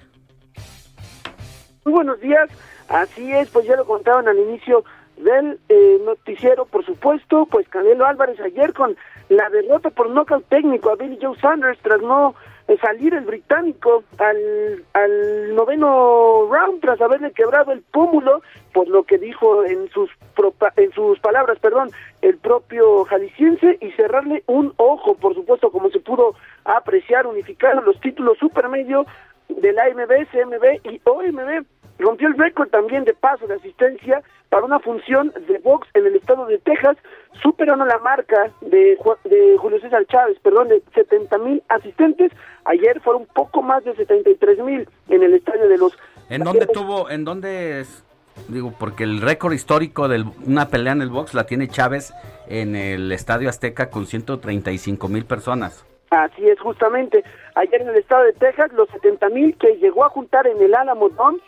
Muy 1.85 1.93
buenos 1.93 2.21
días, 2.21 2.49
así 2.89 3.33
es, 3.33 3.51
pues 3.51 3.67
ya 3.67 3.75
lo 3.75 3.85
contaban 3.85 4.29
al 4.29 4.39
inicio 4.39 4.85
del 5.17 5.59
eh, 5.69 5.99
noticiero, 6.05 6.67
por 6.67 6.87
supuesto, 6.87 7.47
pues 7.47 7.69
Canelo 7.69 8.07
Álvarez 8.07 8.39
ayer 8.39 8.73
con 8.73 8.97
la 9.29 9.49
derrota 9.51 9.91
por 9.91 10.11
nocaut 10.11 10.45
técnico 10.49 10.91
a 10.91 10.97
Billy 10.97 11.19
Joe 11.21 11.39
Sanders 11.41 11.79
tras 11.83 12.01
no 12.01 12.35
eh, 12.69 12.77
salir 12.81 13.15
el 13.15 13.25
británico 13.25 14.05
al, 14.19 14.85
al 14.93 15.55
noveno 15.55 16.49
round 16.51 16.81
tras 16.81 17.01
haberle 17.01 17.33
quebrado 17.33 17.73
el 17.73 17.83
pómulo 17.83 18.43
por 18.73 18.89
lo 18.89 19.05
que 19.05 19.19
dijo 19.19 19.65
en 19.65 19.89
sus 19.91 20.11
en 20.77 20.93
sus 20.93 21.19
palabras 21.21 21.59
perdón 21.59 21.91
el 22.23 22.39
propio 22.39 23.05
jalisciense 23.05 23.79
y 23.81 23.91
cerrarle 23.93 24.43
un 24.47 24.73
ojo 24.77 25.15
por 25.15 25.35
supuesto 25.35 25.71
como 25.71 25.91
se 25.91 26.01
pudo 26.01 26.35
apreciar 26.65 27.27
unificaron 27.27 27.85
los 27.85 28.01
títulos 28.01 28.39
supermedio 28.39 29.07
del 29.49 29.79
AMB, 29.79 30.27
CMB 30.33 30.91
y 30.91 31.01
OMB 31.05 31.65
rompió 31.99 32.29
el 32.29 32.37
récord 32.37 32.69
también 32.69 33.05
de 33.05 33.15
paso 33.15 33.47
de 33.47 33.55
asistencia 33.55 34.23
para 34.49 34.65
una 34.65 34.79
función 34.79 35.33
de 35.49 35.59
box 35.59 35.89
en 35.95 36.07
el 36.07 36.17
estado 36.17 36.47
de 36.47 36.59
Texas, 36.59 36.97
superando 37.43 37.85
la 37.85 37.99
marca 37.99 38.51
de, 38.61 38.99
de 39.25 39.57
Julio 39.59 39.81
César 39.81 40.07
Chávez, 40.07 40.39
perdón, 40.41 40.69
de 40.69 40.83
70 40.95 41.39
mil 41.39 41.63
asistentes. 41.69 42.33
Ayer 42.65 43.01
fueron 43.01 43.23
un 43.23 43.29
poco 43.29 43.63
más 43.63 43.85
de 43.85 43.95
73 43.95 44.59
mil 44.61 44.89
en 45.09 45.23
el 45.23 45.35
estadio 45.35 45.69
de 45.69 45.79
los... 45.79 45.93
¿En 46.29 46.45
dónde 46.45 46.67
tuvo, 46.67 47.11
en 47.11 47.25
dónde 47.25 47.81
es? 47.81 48.05
Digo, 48.49 48.73
porque 48.79 49.05
el 49.05 49.21
récord 49.21 49.53
histórico 49.53 50.09
de 50.09 50.25
una 50.47 50.69
pelea 50.69 50.93
en 50.93 51.03
el 51.03 51.11
box 51.11 51.35
la 51.35 51.47
tiene 51.47 51.69
Chávez 51.69 52.13
en 52.49 52.77
el 52.77 53.11
Estadio 53.11 53.49
Azteca 53.49 53.91
con 53.91 54.07
135 54.07 55.09
mil 55.09 55.25
personas. 55.25 55.85
Así 56.11 56.49
es, 56.49 56.61
justamente. 56.61 57.25
Ayer 57.55 57.81
en 57.81 57.89
el 57.89 57.97
estado 57.97 58.25
de 58.25 58.33
Texas, 58.35 58.73
los 58.73 58.89
70 58.91 59.29
mil 59.31 59.57
que 59.57 59.77
llegó 59.79 60.05
a 60.05 60.11
juntar 60.11 60.47
en 60.47 60.61
el 60.63 60.75
Alamo 60.75 61.09
Dome 61.09 61.39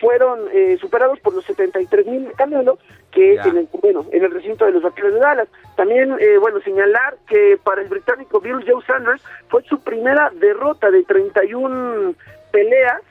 fueron 0.00 0.40
eh, 0.52 0.76
superados 0.80 1.18
por 1.20 1.34
los 1.34 1.44
73 1.44 2.06
mil 2.06 2.32
Canelo 2.36 2.78
que 3.10 3.34
en 3.36 3.56
el, 3.56 3.68
bueno, 3.80 4.04
en 4.12 4.24
el 4.24 4.30
recinto 4.30 4.66
de 4.66 4.72
los 4.72 4.82
Vaqueros 4.82 5.14
de 5.14 5.20
Dallas. 5.20 5.48
También, 5.76 6.16
eh, 6.20 6.36
bueno, 6.38 6.60
señalar 6.60 7.16
que 7.26 7.58
para 7.62 7.80
el 7.80 7.88
británico 7.88 8.40
Bill 8.40 8.64
Joe 8.66 8.84
Sanders 8.86 9.22
fue 9.48 9.62
su 9.64 9.80
primera 9.80 10.30
derrota 10.34 10.90
de 10.90 11.02
31 11.02 12.14
peleas. 12.52 13.02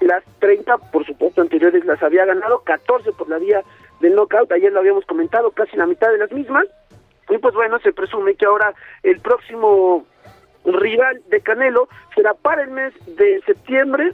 Las 0.00 0.24
30, 0.38 0.78
por 0.92 1.04
supuesto, 1.04 1.42
anteriores 1.42 1.84
las 1.84 2.02
había 2.02 2.24
ganado, 2.24 2.60
14 2.60 3.12
por 3.12 3.28
la 3.28 3.38
vía 3.38 3.62
del 4.00 4.14
knockout. 4.14 4.50
Ayer 4.52 4.72
lo 4.72 4.80
habíamos 4.80 5.04
comentado, 5.04 5.50
casi 5.50 5.76
la 5.76 5.86
mitad 5.86 6.10
de 6.10 6.18
las 6.18 6.32
mismas. 6.32 6.66
Y 7.28 7.38
pues 7.38 7.54
bueno, 7.54 7.78
se 7.80 7.92
presume 7.92 8.34
que 8.34 8.46
ahora 8.46 8.72
el 9.02 9.20
próximo 9.20 10.06
rival 10.64 11.22
de 11.28 11.40
Canelo 11.40 11.88
será 12.14 12.34
para 12.34 12.62
el 12.62 12.70
mes 12.70 12.94
de 13.16 13.40
septiembre 13.46 14.12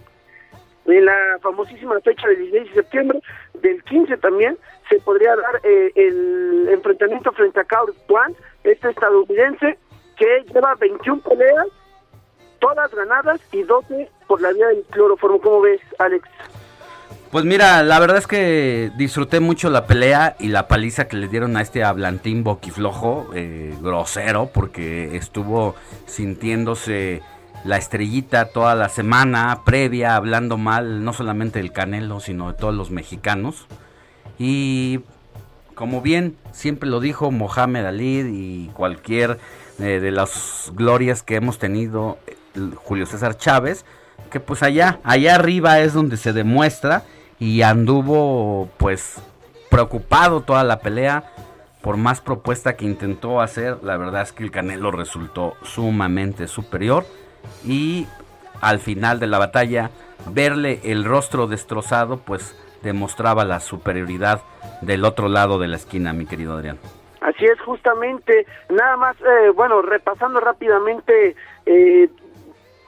en 0.87 1.05
la 1.05 1.39
famosísima 1.43 1.99
fecha 2.01 2.29
del 2.29 2.39
16 2.39 2.69
de 2.69 2.75
septiembre, 2.75 3.21
del 3.55 3.83
15 3.85 4.17
también, 4.19 4.57
se 4.89 4.99
podría 5.01 5.35
dar 5.35 5.61
eh, 5.65 5.93
el 5.95 6.69
enfrentamiento 6.71 7.33
frente 7.33 7.61
a 7.61 7.65
Carl 7.65 7.93
Plant, 8.07 8.37
este 8.65 8.91
estadounidense 8.91 9.79
que 10.17 10.45
lleva 10.53 10.75
21 10.77 11.21
peleas, 11.23 11.67
todas 12.59 12.95
ganadas 12.95 13.41
y 13.53 13.63
12 13.63 14.09
por 14.27 14.41
la 14.41 14.53
vía 14.53 14.69
del 14.69 14.83
cloroformo. 14.91 15.41
¿Cómo 15.41 15.61
ves, 15.63 15.81
Alex? 15.99 16.29
Pues 17.31 17.45
mira, 17.45 17.83
la 17.83 17.99
verdad 17.99 18.19
es 18.19 18.27
que 18.27 18.91
disfruté 18.97 19.41
mucho 19.41 19.69
la 19.69 19.87
pelea 19.87 20.37
y 20.39 20.49
la 20.49 20.69
paliza 20.69 21.09
que 21.09 21.17
le 21.17 21.29
dieron 21.29 21.57
a 21.57 21.61
este 21.61 21.83
hablantín 21.83 22.45
boquiflojo, 22.45 23.31
eh, 23.35 23.75
grosero, 23.83 24.49
porque 24.55 25.17
estuvo 25.17 25.75
sintiéndose 26.07 27.23
la 27.67 27.77
estrellita 27.77 28.47
toda 28.47 28.75
la 28.75 28.89
semana 28.89 29.63
previa 29.65 30.15
hablando 30.15 30.57
mal 30.57 31.05
no 31.05 31.13
solamente 31.13 31.59
del 31.59 31.73
Canelo, 31.73 32.21
sino 32.21 32.53
de 32.53 32.59
todos 32.59 32.75
los 32.75 32.91
mexicanos. 32.91 33.67
Y 34.39 35.01
como 35.75 36.01
bien 36.01 36.37
siempre 36.53 36.89
lo 36.89 37.01
dijo 37.01 37.31
Mohamed 37.31 37.85
Ali 37.85 38.21
y 38.21 38.71
cualquier 38.73 39.39
eh, 39.81 40.01
de 40.01 40.11
las 40.13 40.73
glorias 40.75 41.23
que 41.23 41.35
hemos 41.35 41.59
tenido 41.59 42.19
Julio 42.77 43.05
César 43.05 43.37
Chávez, 43.37 43.85
que 44.31 44.39
pues 44.39 44.63
allá, 44.63 45.01
allá 45.03 45.35
arriba 45.35 45.81
es 45.81 45.93
donde 45.93 46.17
se 46.17 46.33
demuestra 46.33 47.03
y 47.39 47.63
anduvo 47.63 48.69
pues 48.79 49.17
preocupado 49.71 50.41
toda 50.43 50.63
la 50.63 50.79
pelea 50.79 51.33
por 51.83 51.97
más 51.97 52.21
propuesta 52.21 52.77
que 52.77 52.85
intentó 52.85 53.41
hacer, 53.41 53.79
la 53.83 53.97
verdad 53.97 54.23
es 54.23 54.33
que 54.33 54.45
el 54.45 54.51
Canelo 54.51 54.91
resultó 54.91 55.55
sumamente 55.63 56.49
superior 56.49 57.05
y 57.65 58.07
al 58.61 58.79
final 58.79 59.21
de 59.21 59.27
la 59.27 59.39
batalla 59.39 59.91
verle 60.31 60.81
el 60.85 61.05
rostro 61.05 61.47
destrozado 61.47 62.19
pues 62.19 62.57
demostraba 62.83 63.45
la 63.45 63.61
superioridad 63.61 64.43
del 64.81 65.05
otro 65.05 65.29
lado 65.29 65.59
de 65.59 65.69
la 65.69 65.77
esquina, 65.77 66.13
mi 66.13 66.27
querido 66.27 66.55
Adrián. 66.55 66.79
Así 67.21 67.45
es, 67.45 67.61
justamente, 67.61 68.47
nada 68.71 68.97
más, 68.97 69.17
eh, 69.21 69.51
bueno, 69.55 69.83
repasando 69.83 70.39
rápidamente 70.39 71.35
eh, 71.65 72.09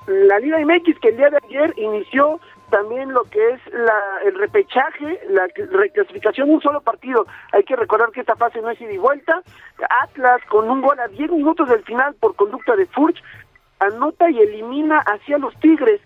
la 0.07 0.39
Liga 0.39 0.59
MX 0.61 0.99
que 1.01 1.09
el 1.09 1.16
día 1.16 1.31
de 1.31 1.39
ayer 1.49 1.75
inició 1.77 2.41
también 2.71 3.12
lo 3.12 3.25
que 3.25 3.51
es 3.51 3.61
la, 3.73 3.99
el 4.25 4.39
repechaje, 4.39 5.21
la 5.31 5.49
reclasificación, 5.73 6.51
un 6.51 6.61
solo 6.61 6.81
partido. 6.81 7.27
Hay 7.53 7.64
que 7.64 7.77
recordar 7.77 8.11
que 8.11 8.21
esta 8.21 8.37
fase 8.37 8.61
no 8.61 8.71
es 8.71 8.81
ida 8.81 8.93
y 8.93 8.99
vuelta. 8.99 9.43
Atlas, 10.03 10.41
con 10.49 10.71
un 10.71 10.83
gol 10.83 11.01
a 11.01 11.09
10 11.09 11.31
minutos 11.33 11.69
del 11.69 11.83
final 11.85 12.14
por 12.14 12.37
conducta 12.37 12.77
de 12.77 12.87
Furch, 12.87 13.23
anota 13.81 14.31
y 14.31 14.39
elimina 14.39 14.99
hacia 14.99 15.39
los 15.39 15.55
Tigres. 15.61 16.01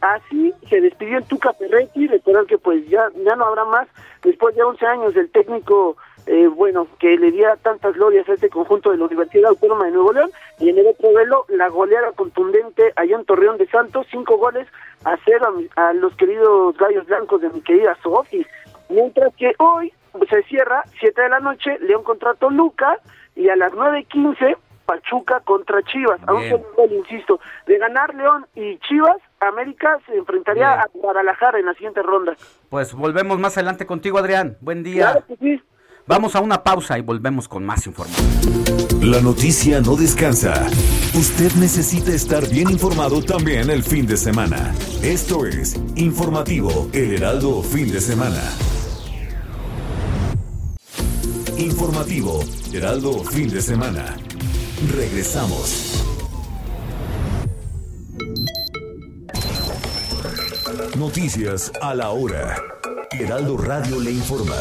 Así 0.00 0.52
se 0.68 0.80
despidió 0.80 1.18
el 1.18 1.24
Tuca 1.24 1.52
Ferretti, 1.52 2.08
recordar 2.08 2.46
que 2.46 2.58
pues 2.58 2.86
ya, 2.88 3.08
ya 3.24 3.36
no 3.36 3.46
habrá 3.46 3.64
más, 3.64 3.88
después 4.22 4.54
de 4.56 4.62
11 4.64 4.84
años 4.84 5.14
del 5.14 5.30
técnico, 5.30 5.96
eh, 6.26 6.48
bueno, 6.48 6.88
que 6.98 7.16
le 7.16 7.30
diera 7.30 7.56
tantas 7.56 7.94
glorias 7.94 8.28
a 8.28 8.34
este 8.34 8.48
conjunto 8.48 8.90
de 8.90 8.96
la 8.96 9.04
Universidad 9.04 9.50
Autónoma 9.50 9.84
de 9.84 9.92
Nuevo 9.92 10.12
León, 10.12 10.30
y 10.58 10.70
en 10.70 10.78
el 10.78 10.88
otro 10.88 11.12
duelo, 11.12 11.44
la 11.48 11.68
goleada 11.68 12.10
contundente 12.12 12.92
allá 12.96 13.14
en 13.14 13.24
Torreón 13.24 13.58
de 13.58 13.68
Santos, 13.68 14.08
cinco 14.10 14.38
goles 14.38 14.66
a 15.04 15.16
cero 15.24 15.54
a, 15.76 15.92
los 15.92 16.16
queridos 16.16 16.76
gallos 16.76 17.06
blancos 17.06 17.40
de 17.40 17.50
mi 17.50 17.60
querida 17.60 17.96
Sofi, 18.02 18.44
mientras 18.88 19.32
que 19.36 19.52
hoy 19.58 19.92
se 20.28 20.42
cierra, 20.44 20.84
7 21.00 21.22
de 21.22 21.28
la 21.28 21.40
noche, 21.40 21.78
León 21.80 22.02
contra 22.02 22.34
Toluca, 22.34 22.98
y 23.34 23.48
a 23.48 23.56
las 23.56 23.72
9.15 23.72 24.56
Pachuca 24.84 25.40
contra 25.40 25.82
Chivas. 25.84 26.20
Aunque 26.26 26.60
no 26.76 26.94
insisto, 26.94 27.40
de 27.66 27.78
ganar 27.78 28.14
León 28.14 28.46
y 28.54 28.78
Chivas, 28.78 29.16
América 29.40 29.98
se 30.06 30.16
enfrentaría 30.16 30.72
a 30.72 30.86
Guadalajara 30.92 31.58
en 31.58 31.66
la 31.66 31.74
siguiente 31.74 32.02
ronda. 32.02 32.36
Pues 32.68 32.94
volvemos 32.94 33.38
más 33.38 33.56
adelante 33.56 33.86
contigo, 33.86 34.18
Adrián. 34.18 34.56
Buen 34.60 34.82
día. 34.82 35.24
Vamos 36.06 36.34
a 36.34 36.40
una 36.40 36.64
pausa 36.64 36.98
y 36.98 37.02
volvemos 37.02 37.48
con 37.48 37.64
más 37.64 37.86
información. 37.86 38.26
La 39.02 39.20
noticia 39.20 39.80
no 39.80 39.96
descansa. 39.96 40.66
Usted 41.14 41.52
necesita 41.60 42.10
estar 42.12 42.48
bien 42.48 42.70
informado 42.70 43.22
también 43.22 43.70
el 43.70 43.82
fin 43.82 44.06
de 44.06 44.16
semana. 44.16 44.72
Esto 45.02 45.46
es 45.46 45.76
Informativo 45.96 46.88
El 46.92 47.14
Heraldo 47.14 47.62
Fin 47.62 47.92
de 47.92 48.00
Semana. 48.00 48.42
Informativo 51.56 52.40
Heraldo 52.72 53.24
Fin 53.24 53.48
de 53.50 53.60
Semana. 53.60 54.16
Regresamos. 54.90 56.04
Noticias 60.96 61.70
a 61.80 61.94
la 61.94 62.10
hora. 62.10 62.56
Heraldo 63.12 63.56
Radio 63.58 64.00
le 64.00 64.10
informa. 64.10 64.56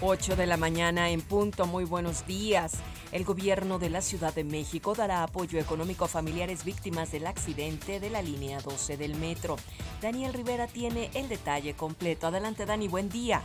8 0.00 0.36
de 0.36 0.46
la 0.46 0.56
mañana 0.56 1.10
en 1.10 1.22
punto. 1.22 1.66
Muy 1.66 1.84
buenos 1.84 2.26
días. 2.26 2.72
El 3.10 3.24
gobierno 3.24 3.78
de 3.78 3.88
la 3.88 4.02
Ciudad 4.02 4.34
de 4.34 4.44
México 4.44 4.94
dará 4.94 5.22
apoyo 5.22 5.58
económico 5.58 6.04
a 6.04 6.08
familiares 6.08 6.64
víctimas 6.64 7.10
del 7.10 7.26
accidente 7.26 8.00
de 8.00 8.10
la 8.10 8.20
línea 8.20 8.60
12 8.60 8.98
del 8.98 9.14
metro. 9.14 9.56
Daniel 10.02 10.34
Rivera 10.34 10.66
tiene 10.66 11.10
el 11.14 11.28
detalle 11.28 11.74
completo. 11.74 12.26
Adelante, 12.26 12.66
Dani, 12.66 12.86
buen 12.86 13.08
día. 13.08 13.42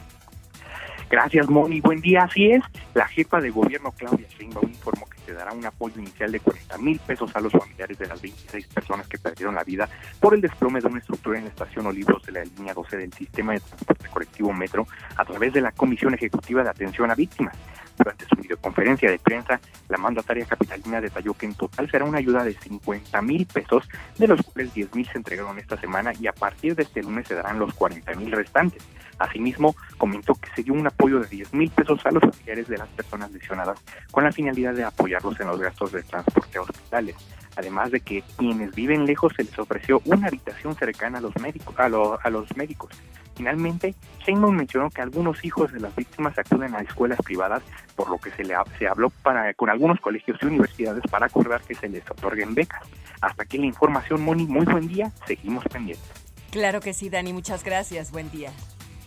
Gracias, 1.10 1.50
Moni. 1.50 1.82
Buen 1.82 2.02
día. 2.02 2.24
Así 2.24 2.52
es, 2.52 2.64
la 2.94 3.08
jefa 3.08 3.40
de 3.40 3.50
gobierno, 3.50 3.92
Claudia 3.92 4.28
Sheinbaum, 4.28 4.70
informó 4.70 5.06
que 5.08 5.20
se 5.26 5.34
dará 5.34 5.54
un 5.54 5.66
apoyo 5.66 6.00
inicial 6.00 6.32
de 6.32 6.40
40 6.40 6.78
mil 6.80 7.00
pesos 7.00 7.36
a 7.36 7.40
los 7.40 7.52
familiares 7.52 7.98
de 7.98 8.08
las 8.08 8.22
26 8.22 8.68
personas 8.68 9.08
que 9.08 9.18
perdieron 9.18 9.56
la 9.56 9.64
vida 9.64 9.88
por 10.20 10.34
el 10.34 10.42
desplome 10.42 10.80
de 10.80 10.88
una 10.88 11.00
estructura 11.00 11.38
en 11.38 11.46
la 11.46 11.50
estación 11.50 11.86
Olivos 11.86 12.26
de 12.26 12.32
la 12.32 12.44
línea 12.44 12.74
12 12.74 12.98
del 12.98 13.14
sistema 13.14 13.54
de 13.54 13.60
transporte 13.60 14.08
colectivo 14.10 14.54
Metro 14.54 14.88
a 15.16 15.26
través 15.26 15.54
de 15.54 15.62
la 15.62 15.72
Comisión 15.72 16.14
Ejecutiva 16.14 16.64
de 16.64 16.70
Atención 16.70 17.12
a 17.12 17.16
Víctimas. 17.16 17.56
Durante 17.98 18.26
su 18.26 18.36
videoconferencia 18.36 19.12
de 19.12 19.20
prensa, 19.20 19.60
la 19.88 19.98
mandataria 19.98 20.46
capitalina 20.46 21.00
detalló 21.00 21.36
que 21.36 21.46
en 21.46 21.54
total 21.54 21.90
será 21.92 22.06
una 22.06 22.18
ayuda 22.18 22.44
de 22.44 22.54
50 22.54 23.22
mil 23.22 23.46
pesos, 23.46 23.88
de 24.18 24.28
los 24.28 24.42
cuales 24.42 24.74
10 24.74 24.96
mil 24.96 25.08
se 25.08 25.18
entregaron 25.18 25.60
esta 25.60 25.78
semana 25.78 26.12
y 26.20 26.28
a 26.28 26.34
partir 26.34 26.76
de 26.76 26.84
este 26.84 27.04
lunes 27.04 27.28
se 27.28 27.36
darán 27.36 27.60
los 27.60 27.74
40 27.74 28.16
mil 28.16 28.32
restantes. 28.32 28.84
Asimismo, 29.20 29.76
comentó 29.98 30.36
que 30.36 30.50
se 30.56 30.64
dio 30.64 30.74
un 30.74 30.88
apoyo 30.88 31.20
de 31.20 31.28
10 31.28 31.54
mil 31.54 31.70
pesos 31.70 32.06
a 32.06 32.12
los 32.12 32.22
familiares 32.22 32.68
de 32.68 32.78
las 32.78 32.90
personas 32.90 33.32
lesionadas 33.32 33.80
con 34.12 34.24
la 34.24 34.32
finalidad 34.32 34.74
de 34.74 34.84
apoyarlos 34.84 35.40
en 35.40 35.48
los 35.48 35.60
gastos 35.60 35.92
de 35.92 36.04
transporte 36.04 36.58
a 36.58 36.62
hospitales. 36.62 37.16
Además 37.56 37.92
de 37.92 38.00
que 38.00 38.24
quienes 38.38 38.74
viven 38.74 39.06
lejos 39.06 39.34
se 39.36 39.44
les 39.44 39.58
ofreció 39.60 40.02
una 40.06 40.28
habitación 40.28 40.76
cercana 40.76 41.20
a 41.20 41.22
los 41.22 41.36
médicos. 41.38 41.76
A, 41.78 41.86
a 41.86 42.30
los 42.30 42.56
médicos. 42.58 42.92
Finalmente, 43.36 43.96
Sheinbaum 44.26 44.56
mencionó 44.56 44.90
que 44.90 45.02
algunos 45.02 45.44
hijos 45.44 45.72
de 45.72 45.80
las 45.80 45.96
víctimas 45.96 46.38
acuden 46.38 46.76
a 46.76 46.82
escuelas 46.82 47.20
privadas, 47.24 47.64
por 47.96 48.10
lo 48.10 48.18
que 48.18 48.32
se 48.32 48.44
le 48.44 48.56
se 48.78 48.88
habló 48.88 49.10
para, 49.10 49.54
con 49.56 49.70
algunos 49.70 50.00
colegios 50.00 50.38
y 50.42 50.46
universidades 50.46 51.04
para 51.10 51.26
acordar 51.26 51.62
que 51.62 51.76
se 51.76 51.90
les 51.90 52.10
otorguen 52.10 52.54
becas. 52.54 52.84
Hasta 53.22 53.44
aquí 53.44 53.58
la 53.58 53.66
información, 53.66 54.22
Moni. 54.22 54.46
Muy 54.46 54.66
buen 54.66 54.88
día. 54.88 55.12
Seguimos 55.26 55.64
pendientes. 55.66 56.12
Claro 56.52 56.82
que 56.82 56.94
sí, 56.94 57.10
Dani. 57.10 57.34
Muchas 57.34 57.64
gracias. 57.64 58.12
Buen 58.12 58.30
día. 58.30 58.52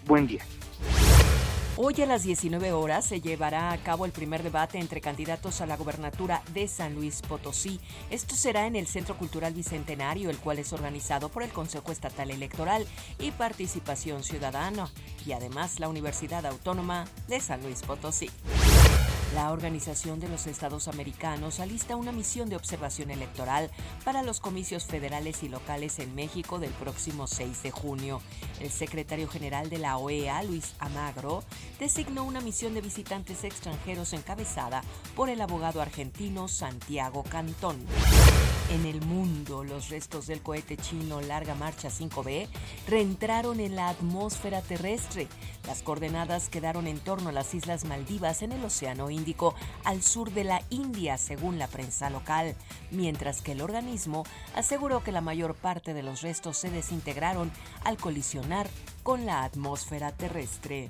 Buen 0.06 0.26
día. 0.28 0.44
Hoy 1.78 2.00
a 2.00 2.06
las 2.06 2.22
19 2.22 2.72
horas 2.72 3.04
se 3.04 3.20
llevará 3.20 3.72
a 3.72 3.76
cabo 3.76 4.06
el 4.06 4.12
primer 4.12 4.42
debate 4.42 4.78
entre 4.78 5.02
candidatos 5.02 5.60
a 5.60 5.66
la 5.66 5.76
gobernatura 5.76 6.42
de 6.54 6.68
San 6.68 6.94
Luis 6.94 7.20
Potosí. 7.20 7.80
Esto 8.10 8.34
será 8.34 8.66
en 8.66 8.76
el 8.76 8.86
Centro 8.86 9.18
Cultural 9.18 9.52
Bicentenario, 9.52 10.30
el 10.30 10.38
cual 10.38 10.58
es 10.58 10.72
organizado 10.72 11.28
por 11.28 11.42
el 11.42 11.50
Consejo 11.50 11.92
Estatal 11.92 12.30
Electoral 12.30 12.86
y 13.18 13.32
Participación 13.32 14.22
Ciudadana 14.22 14.88
y 15.26 15.32
además 15.32 15.78
la 15.80 15.88
Universidad 15.88 16.46
Autónoma 16.46 17.04
de 17.28 17.40
San 17.40 17.62
Luis 17.62 17.82
Potosí. 17.82 18.30
La 19.34 19.50
Organización 19.50 20.20
de 20.20 20.28
los 20.28 20.46
Estados 20.46 20.88
Americanos 20.88 21.60
alista 21.60 21.96
una 21.96 22.12
misión 22.12 22.48
de 22.48 22.56
observación 22.56 23.10
electoral 23.10 23.70
para 24.04 24.22
los 24.22 24.40
comicios 24.40 24.84
federales 24.86 25.42
y 25.42 25.48
locales 25.48 25.98
en 25.98 26.14
México 26.14 26.58
del 26.58 26.70
próximo 26.70 27.26
6 27.26 27.62
de 27.64 27.70
junio. 27.70 28.22
El 28.60 28.70
secretario 28.70 29.28
general 29.28 29.68
de 29.68 29.78
la 29.78 29.98
OEA, 29.98 30.42
Luis 30.44 30.74
Amagro, 30.78 31.42
designó 31.80 32.24
una 32.24 32.40
misión 32.40 32.72
de 32.74 32.80
visitantes 32.80 33.44
extranjeros 33.44 34.12
encabezada 34.12 34.82
por 35.16 35.28
el 35.28 35.40
abogado 35.40 35.82
argentino 35.82 36.48
Santiago 36.48 37.24
Cantón. 37.24 37.84
En 38.68 38.84
el 38.84 39.00
mundo, 39.02 39.62
los 39.62 39.90
restos 39.90 40.26
del 40.26 40.42
cohete 40.42 40.76
chino 40.76 41.20
Larga 41.20 41.54
Marcha 41.54 41.88
5B 41.88 42.48
reentraron 42.88 43.60
en 43.60 43.76
la 43.76 43.88
atmósfera 43.88 44.60
terrestre. 44.60 45.28
Las 45.68 45.82
coordenadas 45.82 46.48
quedaron 46.48 46.88
en 46.88 46.98
torno 46.98 47.28
a 47.28 47.32
las 47.32 47.54
Islas 47.54 47.84
Maldivas 47.84 48.42
en 48.42 48.50
el 48.50 48.64
Océano 48.64 49.08
Índico, 49.08 49.54
al 49.84 50.02
sur 50.02 50.32
de 50.32 50.42
la 50.42 50.62
India, 50.70 51.16
según 51.16 51.60
la 51.60 51.68
prensa 51.68 52.10
local, 52.10 52.56
mientras 52.90 53.40
que 53.40 53.52
el 53.52 53.62
organismo 53.62 54.24
aseguró 54.56 55.04
que 55.04 55.12
la 55.12 55.20
mayor 55.20 55.54
parte 55.54 55.94
de 55.94 56.02
los 56.02 56.22
restos 56.22 56.58
se 56.58 56.68
desintegraron 56.68 57.52
al 57.84 57.98
colisionar 57.98 58.68
con 59.04 59.26
la 59.26 59.44
atmósfera 59.44 60.10
terrestre. 60.10 60.88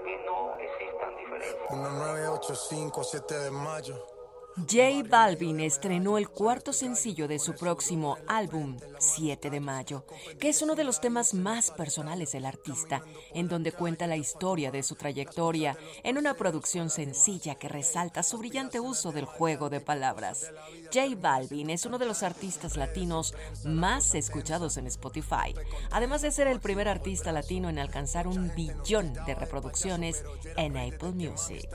Balvin 0.00 0.24
no 0.24 0.54
existan 0.58 1.16
diferencias. 1.16 1.70
1985, 1.70 3.04
7 3.04 3.38
de 3.38 3.50
mayo. 3.50 4.19
J 4.68 5.08
Balvin 5.08 5.60
estrenó 5.60 6.18
el 6.18 6.28
cuarto 6.28 6.72
sencillo 6.72 7.28
de 7.28 7.38
su 7.38 7.54
próximo 7.54 8.18
álbum, 8.26 8.76
7 8.98 9.48
de 9.48 9.60
mayo, 9.60 10.04
que 10.38 10.48
es 10.50 10.60
uno 10.60 10.74
de 10.74 10.84
los 10.84 11.00
temas 11.00 11.34
más 11.34 11.70
personales 11.70 12.32
del 12.32 12.44
artista, 12.44 13.02
en 13.32 13.48
donde 13.48 13.72
cuenta 13.72 14.06
la 14.06 14.16
historia 14.16 14.70
de 14.70 14.82
su 14.82 14.96
trayectoria 14.96 15.78
en 16.02 16.18
una 16.18 16.34
producción 16.34 16.90
sencilla 16.90 17.54
que 17.54 17.68
resalta 17.68 18.22
su 18.22 18.38
brillante 18.38 18.80
uso 18.80 19.12
del 19.12 19.24
juego 19.24 19.70
de 19.70 19.80
palabras. 19.80 20.50
J 20.92 21.16
Balvin 21.16 21.70
es 21.70 21.86
uno 21.86 21.98
de 21.98 22.06
los 22.06 22.22
artistas 22.22 22.76
latinos 22.76 23.34
más 23.64 24.14
escuchados 24.14 24.76
en 24.76 24.86
Spotify, 24.88 25.54
además 25.90 26.22
de 26.22 26.32
ser 26.32 26.48
el 26.48 26.60
primer 26.60 26.88
artista 26.88 27.32
latino 27.32 27.68
en 27.68 27.78
alcanzar 27.78 28.26
un 28.26 28.52
billón 28.54 29.14
de 29.26 29.34
reproducciones 29.34 30.22
en 30.56 30.76
Apple 30.76 31.12
Music. 31.12 31.68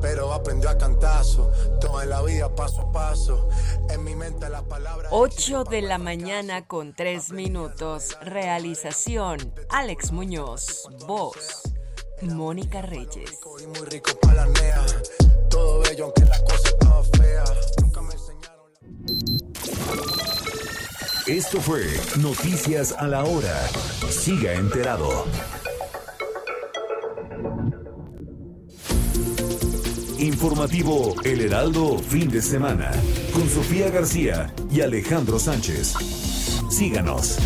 Pero 0.00 0.32
aprendió 0.32 0.68
a 0.68 0.76
cantazo, 0.76 1.52
toda 1.80 2.04
la 2.04 2.22
vida 2.22 2.52
paso 2.52 2.80
a 2.80 2.92
paso. 2.92 3.48
En 3.88 4.02
mi 4.02 4.16
mente 4.16 4.48
las 4.48 4.62
palabras. 4.62 5.12
8 5.12 5.62
de 5.62 5.80
la 5.80 5.98
mañana 5.98 6.66
con 6.66 6.92
3 6.92 7.30
minutos. 7.30 8.18
Realización: 8.20 9.54
Alex 9.68 10.10
Muñoz. 10.10 10.88
Voz: 11.06 11.62
Mónica 12.20 12.82
Reyes. 12.82 13.38
Muy 13.44 13.86
rico 13.88 14.10
para 14.20 14.34
la 14.34 14.46
nea. 14.46 14.84
Todo 15.48 15.80
bello, 15.82 16.06
aunque 16.06 16.24
la 16.24 16.38
cosa 16.44 16.68
estaba 16.68 17.04
fea. 17.04 17.44
Nunca 17.80 18.02
me 18.02 18.14
enseñaron. 18.14 18.72
Esto 21.28 21.60
fue 21.60 21.84
Noticias 22.16 22.92
a 22.98 23.06
la 23.06 23.22
Hora. 23.22 23.68
Siga 24.10 24.54
enterado. 24.54 25.26
Informativo 30.22 31.16
El 31.24 31.40
Heraldo 31.40 31.98
Fin 31.98 32.30
de 32.30 32.40
Semana 32.40 32.92
con 33.34 33.48
Sofía 33.48 33.90
García 33.90 34.54
y 34.70 34.80
Alejandro 34.80 35.36
Sánchez. 35.40 35.94
Síganos. 36.70 37.38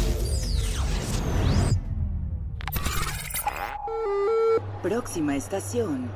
Próxima 4.83 5.37
estación. 5.37 6.11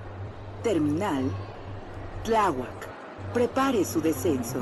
Terminal. 0.62 1.24
Tláhuac. 2.24 2.88
Prepare 3.32 3.82
su 3.86 4.02
descenso. 4.02 4.58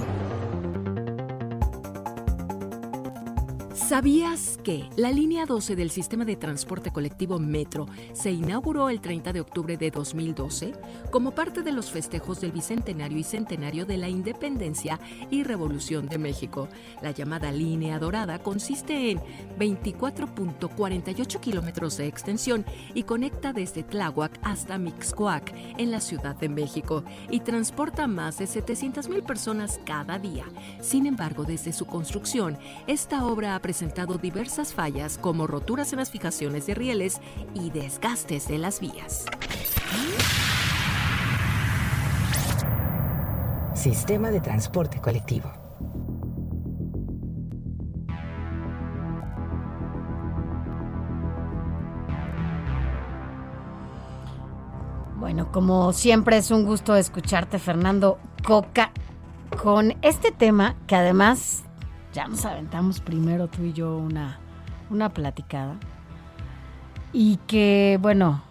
¿Sabías 3.88 4.58
que 4.62 4.84
la 4.96 5.10
línea 5.10 5.46
12 5.46 5.74
del 5.74 5.88
sistema 5.88 6.26
de 6.26 6.36
transporte 6.36 6.90
colectivo 6.90 7.38
Metro 7.38 7.86
se 8.12 8.30
inauguró 8.30 8.90
el 8.90 9.00
30 9.00 9.32
de 9.32 9.40
octubre 9.40 9.78
de 9.78 9.90
2012 9.90 10.74
como 11.10 11.30
parte 11.30 11.62
de 11.62 11.72
los 11.72 11.90
festejos 11.90 12.42
del 12.42 12.52
Bicentenario 12.52 13.16
y 13.16 13.24
Centenario 13.24 13.86
de 13.86 13.96
la 13.96 14.10
Independencia 14.10 15.00
y 15.30 15.42
Revolución 15.42 16.06
de 16.06 16.18
México? 16.18 16.68
La 17.00 17.12
llamada 17.12 17.50
línea 17.50 17.98
dorada 17.98 18.40
consiste 18.40 19.10
en 19.10 19.20
24.48 19.58 21.40
kilómetros 21.40 21.96
de 21.96 22.08
extensión 22.08 22.66
y 22.92 23.04
conecta 23.04 23.54
desde 23.54 23.84
Tláhuac 23.84 24.38
hasta 24.42 24.76
Mixcoac 24.76 25.54
en 25.78 25.90
la 25.90 26.02
Ciudad 26.02 26.36
de 26.36 26.50
México 26.50 27.04
y 27.30 27.40
transporta 27.40 28.06
más 28.06 28.36
de 28.36 28.48
700 28.48 29.08
mil 29.08 29.22
personas 29.22 29.80
cada 29.86 30.18
día. 30.18 30.44
Sin 30.82 31.06
embargo, 31.06 31.44
desde 31.44 31.72
su 31.72 31.86
construcción, 31.86 32.58
esta 32.86 33.24
obra 33.24 33.54
ha 33.54 33.60
presentado 33.60 33.77
diversas 34.20 34.74
fallas 34.74 35.18
como 35.18 35.46
roturas 35.46 35.92
en 35.92 35.98
las 35.98 36.10
fijaciones 36.10 36.66
de 36.66 36.74
rieles 36.74 37.20
y 37.54 37.70
desgastes 37.70 38.48
de 38.48 38.58
las 38.58 38.80
vías. 38.80 39.26
Sistema 43.74 44.30
de 44.30 44.40
transporte 44.40 45.00
colectivo. 45.00 45.52
Bueno, 55.16 55.52
como 55.52 55.92
siempre 55.92 56.38
es 56.38 56.50
un 56.50 56.64
gusto 56.64 56.96
escucharte, 56.96 57.58
Fernando 57.58 58.18
Coca, 58.44 58.92
con 59.62 59.96
este 60.02 60.32
tema 60.32 60.74
que 60.86 60.96
además 60.96 61.64
ya 62.18 62.26
nos 62.26 62.44
aventamos 62.44 63.00
primero 63.00 63.46
tú 63.46 63.62
y 63.62 63.72
yo 63.72 63.96
una, 63.96 64.40
una 64.90 65.08
platicada 65.08 65.76
y 67.12 67.38
que, 67.46 67.96
bueno, 68.00 68.42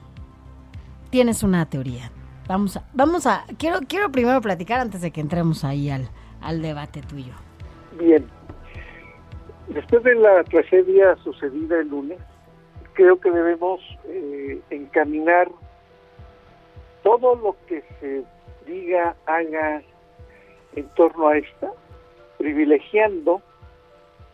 tienes 1.10 1.44
una 1.44 1.66
teoría. 1.66 2.10
Vamos 2.48 2.78
a, 2.78 2.88
vamos 2.94 3.28
a, 3.28 3.44
quiero, 3.60 3.80
quiero 3.86 4.10
primero 4.10 4.40
platicar 4.40 4.80
antes 4.80 5.02
de 5.02 5.12
que 5.12 5.20
entremos 5.20 5.66
ahí 5.66 5.90
al, 5.90 6.08
al 6.42 6.62
debate 6.62 7.02
tuyo. 7.02 7.34
Bien. 8.00 8.26
Después 9.68 10.02
de 10.04 10.16
la 10.16 10.46
tragedia 10.46 11.18
sucedida 11.18 11.82
el 11.82 11.90
lunes, 11.90 12.20
creo 12.94 13.20
que 13.20 13.32
debemos 13.32 13.82
eh, 14.06 14.62
encaminar 14.70 15.50
todo 17.04 17.36
lo 17.36 17.58
que 17.68 17.84
se 18.00 18.24
diga, 18.66 19.14
haga 19.26 19.82
en 20.74 20.88
torno 20.96 21.28
a 21.28 21.38
esta, 21.38 21.70
privilegiando 22.38 23.42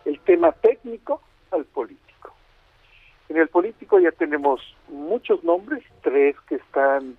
el 0.05 0.19
tema 0.21 0.51
técnico 0.51 1.21
al 1.51 1.65
político. 1.65 2.33
En 3.29 3.37
el 3.37 3.47
político 3.47 3.99
ya 3.99 4.11
tenemos 4.11 4.61
muchos 4.89 5.43
nombres, 5.43 5.83
tres 6.01 6.35
que 6.47 6.55
están 6.55 7.17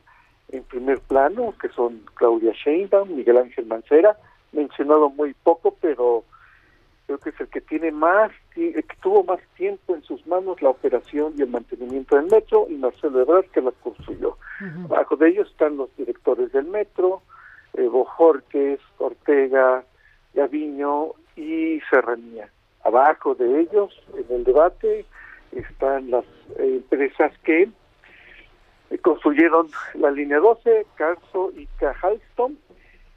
en 0.51 0.63
primer 0.65 1.01
plano, 1.01 1.55
que 1.61 1.69
son 1.71 2.03
Claudia 2.15 2.53
Sheinbaum, 2.53 3.17
Miguel 3.17 3.39
Ángel 3.39 3.67
Mancera, 3.67 4.17
mencionado 4.53 5.11
muy 5.11 5.35
poco, 5.35 5.77
pero 5.81 6.25
creo 7.07 7.19
que 7.19 7.31
es 7.31 7.41
el 7.41 7.49
que 7.49 7.61
tiene 7.61 7.91
más, 7.91 8.31
el 8.57 8.85
que 8.85 8.97
tuvo 9.03 9.25
más 9.25 9.41
tiempo 9.57 9.95
en 9.95 10.03
sus 10.03 10.27
manos 10.27 10.63
la 10.63 10.71
operación 10.71 11.35
y 11.37 11.43
el 11.43 11.49
mantenimiento 11.49 12.17
del 12.17 12.27
metro, 12.27 12.67
y 12.69 12.75
Marcelo 12.75 13.21
Ebrard 13.21 13.47
que 13.47 13.61
la 13.61 13.73
construyó. 13.73 14.37
Bajo 14.89 15.17
de 15.17 15.31
ellos 15.31 15.51
están 15.51 15.77
los 15.77 15.95
directores 15.97 16.53
del 16.53 16.67
metro, 16.67 17.23
eh, 17.75 17.89
Bojorques, 17.89 18.79
Ortega, 18.99 19.85
Gaviño 20.33 21.13
y 21.37 21.81
Serranía. 21.91 22.49
Abajo 22.85 23.35
de 23.35 23.61
ellos, 23.61 23.99
en 24.15 24.37
el 24.37 24.45
debate, 24.45 25.07
están 25.53 26.11
las 26.11 26.25
empresas 26.59 27.33
que 27.43 27.69
construyeron 29.03 29.69
la 29.95 30.11
línea 30.11 30.39
12, 30.39 30.87
Carso 30.95 31.53
y 31.57 31.67
Cajalston, 31.79 32.59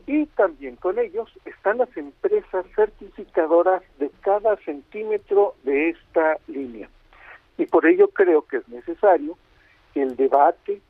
y 0.05 0.25
también 0.27 0.77
con 0.77 0.97
ellos 0.97 1.29
están 1.45 1.79
las 1.79 1.95
empresas 1.97 2.65
certificadoras 2.75 3.83
de 3.99 4.09
cada 4.21 4.55
centímetro 4.57 5.55
de 5.63 5.89
esta 5.89 6.37
línea. 6.47 6.89
Y 7.57 7.65
por 7.65 7.85
ello 7.85 8.07
creo 8.07 8.43
que 8.43 8.57
es 8.57 8.69
necesario 8.69 9.37
que 9.93 10.01
el 10.01 10.15
debate, 10.15 10.81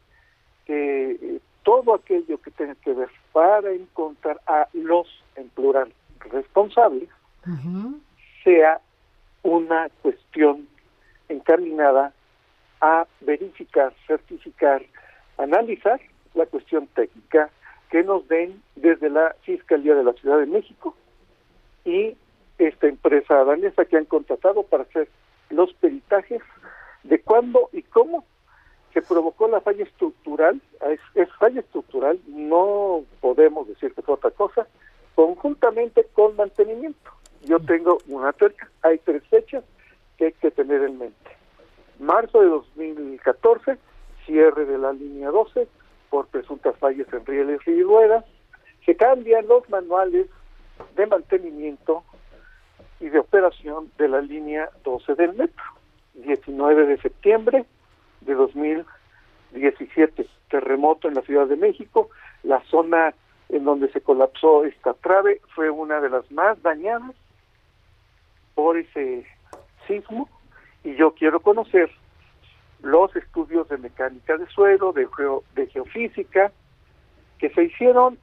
que 0.66 1.12
eh, 1.12 1.40
todo 1.64 1.96
aquello 1.96 2.40
que 2.40 2.52
tenga 2.52 2.76
que 2.76 2.94
ver 2.94 3.10
para 3.34 3.72
encontrar 3.72 4.40
a 4.46 4.68
los, 4.74 5.08
en 5.36 5.50
plural, 5.50 5.92
responsables, 6.32 7.10
sea 8.48 8.80
una 9.44 9.90
cuestión 10.02 10.70
encaminada 11.28 12.14
a 12.80 13.06
verificar, 13.20 13.94
certificar, 14.08 14.82
analizar 15.38 16.00
la 16.34 16.46
cuestión 16.46 16.88
técnica 16.96 17.50
que 17.90 18.04
nos 18.04 18.26
den 18.30 18.62
desde 18.78 19.10
la 19.10 19.36
Fiscalía 19.42 19.96
de 19.96 20.04
la 20.06 20.14
Ciudad 20.14 20.40
de 20.40 20.46
México 20.46 20.96
y 21.84 22.16
esta 22.58 22.88
empresa 22.88 23.44
danesa 23.44 23.84
que 23.84 23.98
han 23.98 24.06
contratado 24.06 24.64
para 24.64 24.84
hacer 24.84 25.10
los 25.50 25.74
peritajes 25.74 26.42
de 27.04 27.20
cuándo 27.20 27.70
y 27.74 27.82
cómo 27.82 28.24
se 28.94 29.02
provocó 29.02 29.50
la 29.50 29.60
falla 29.60 29.84
estructural, 29.84 30.62
es, 30.90 31.02
es 31.16 31.30
falla 31.36 31.60
estructural, 31.60 32.18
no 32.28 33.04
podemos 33.20 33.68
decir 33.68 33.94
que 33.94 34.02
fue 34.02 34.16
otra 34.16 34.32
cosa, 34.32 34.68
conjuntamente 35.16 36.08
con 36.14 36.38
mantenimiento. 36.38 37.12
Yo 37.46 37.60
tengo 37.60 38.00
una 38.08 38.34
teoría, 38.34 38.70
hay 38.82 38.98
tres 39.00 39.24
fechas 39.30 39.64
que 40.18 40.26
hay 40.26 40.34
que 40.34 40.52
tener 40.52 40.82
en 40.84 40.98
mente. 40.98 41.32
Marzo 42.00 42.42
de 42.42 42.48
2014, 42.48 43.78
cierre 44.26 44.66
de 44.66 44.78
la 44.78 44.94
línea 44.94 45.30
12 45.30 45.68
por 46.10 46.28
presuntas 46.28 46.76
fallas 46.78 47.08
en 47.12 47.26
rieles 47.26 47.60
y 47.66 47.82
ruedas. 47.82 48.26
Se 48.86 48.96
cambian 48.96 49.48
los 49.48 49.68
manuales 49.70 50.28
de 50.96 51.08
mantenimiento 51.08 52.04
y 53.00 53.10
de 53.10 53.20
operación 53.20 53.92
de 53.98 54.08
la 54.08 54.22
línea 54.22 54.70
12 54.84 55.16
del 55.16 55.34
metro. 55.34 55.64
19 56.16 56.88
de 56.88 56.98
septiembre 56.98 57.66
de 58.22 58.34
2017, 58.34 60.28
terremoto 60.50 61.08
en 61.08 61.14
la 61.14 61.22
Ciudad 61.22 61.48
de 61.48 61.56
México, 61.56 62.10
la 62.44 62.62
zona 62.66 63.14
en 63.50 63.64
donde 63.64 63.92
se 63.92 64.02
colapsó 64.02 64.66
esta 64.66 64.94
trave 64.96 65.42
fue 65.56 65.70
una 65.70 66.02
de 66.02 66.10
las 66.10 66.30
más 66.32 66.62
dañadas 66.64 67.16
por 68.58 68.76
ese 68.76 69.24
sismo 69.86 70.28
y 70.84 70.96
yo 70.96 71.14
quiero 71.14 71.40
conocer 71.42 71.92
los 72.82 73.16
estudios 73.16 73.70
de 73.70 73.78
mecánica 73.78 74.36
de 74.36 74.48
suelo, 74.48 74.94
de, 74.94 75.08
de 75.54 75.68
geofísica, 75.68 76.52
que 77.38 77.52
se 77.52 77.66
hicieron 77.66 78.18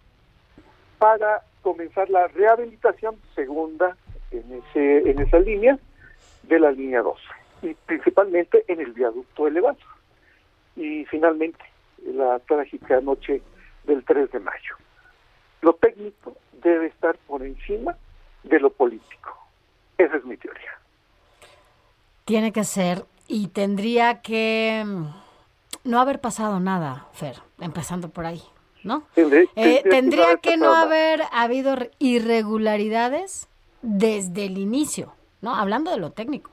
para 0.99 1.45
comenzar 1.63 2.11
la 2.11 2.27
rehabilitación 2.27 3.15
segunda 3.37 3.97
en, 4.33 4.61
ese, 4.61 5.09
en 5.09 5.21
esa 5.21 5.39
línea 5.39 5.79
de 6.43 6.59
la 6.59 6.73
línea 6.73 7.01
12 7.03 7.23
y 7.63 7.75
principalmente 7.87 8.65
en 8.67 8.81
el 8.81 8.93
viaducto 8.93 9.47
elevado. 9.47 9.79
Y 10.75 11.05
finalmente, 11.05 11.65
la 12.05 12.41
trágica 12.41 13.01
noche 13.01 13.41
del 13.85 14.05
3 14.05 14.33
de 14.33 14.41
mayo. 14.41 14.75
Lo 15.63 15.75
técnico 15.75 16.37
debe 16.61 16.87
estar 16.87 17.17
por 17.29 17.45
encima 17.45 17.97
de 18.43 18.59
lo 18.59 18.71
político. 18.71 19.44
Esa 19.99 20.17
es 20.17 20.25
mi 20.25 20.37
teoría. 20.37 20.79
Tiene 22.25 22.53
que 22.53 22.65
ser 22.65 23.05
y 23.29 23.49
tendría 23.49 24.21
que 24.21 24.83
mm, 24.85 25.05
no 25.85 26.01
haber 26.01 26.21
pasado 26.21 26.61
nada, 26.61 27.07
Fer, 27.13 27.37
empezando 27.61 28.09
por 28.09 28.27
ahí, 28.27 28.43
¿no? 28.83 29.05
Eh, 29.17 29.83
tendría 29.89 30.37
que 30.39 30.57
no 30.57 30.75
haber 30.75 31.23
habido 31.33 31.77
irregularidades 31.99 33.49
desde 33.83 34.47
el 34.47 34.59
inicio, 34.59 35.13
¿no? 35.43 35.55
Hablando 35.55 35.91
de 35.91 35.99
lo 35.99 36.11
técnico 36.11 36.51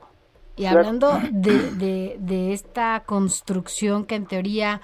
y 0.56 0.66
hablando 0.66 1.18
de, 1.30 2.16
de, 2.18 2.52
esta 2.52 3.02
construcción 3.06 4.04
que 4.04 4.16
en 4.16 4.26
teoría 4.26 4.82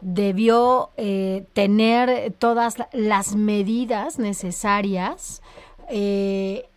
debió 0.00 0.90
eh, 0.96 1.44
tener 1.52 2.32
todas 2.38 2.76
las 2.92 3.36
medidas 3.36 4.18
necesarias 4.18 5.42
eh, 5.90 6.68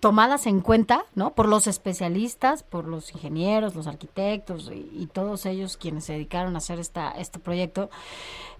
tomadas 0.00 0.46
en 0.46 0.60
cuenta, 0.60 1.04
¿no? 1.14 1.34
Por 1.34 1.46
los 1.46 1.66
especialistas, 1.66 2.62
por 2.62 2.88
los 2.88 3.12
ingenieros, 3.12 3.74
los 3.74 3.86
arquitectos 3.86 4.70
y, 4.72 5.08
todos 5.12 5.44
ellos 5.44 5.76
quienes 5.76 6.04
se 6.04 6.14
dedicaron 6.14 6.54
a 6.54 6.58
hacer 6.58 6.78
esta, 6.78 7.10
este 7.12 7.38
proyecto, 7.38 7.90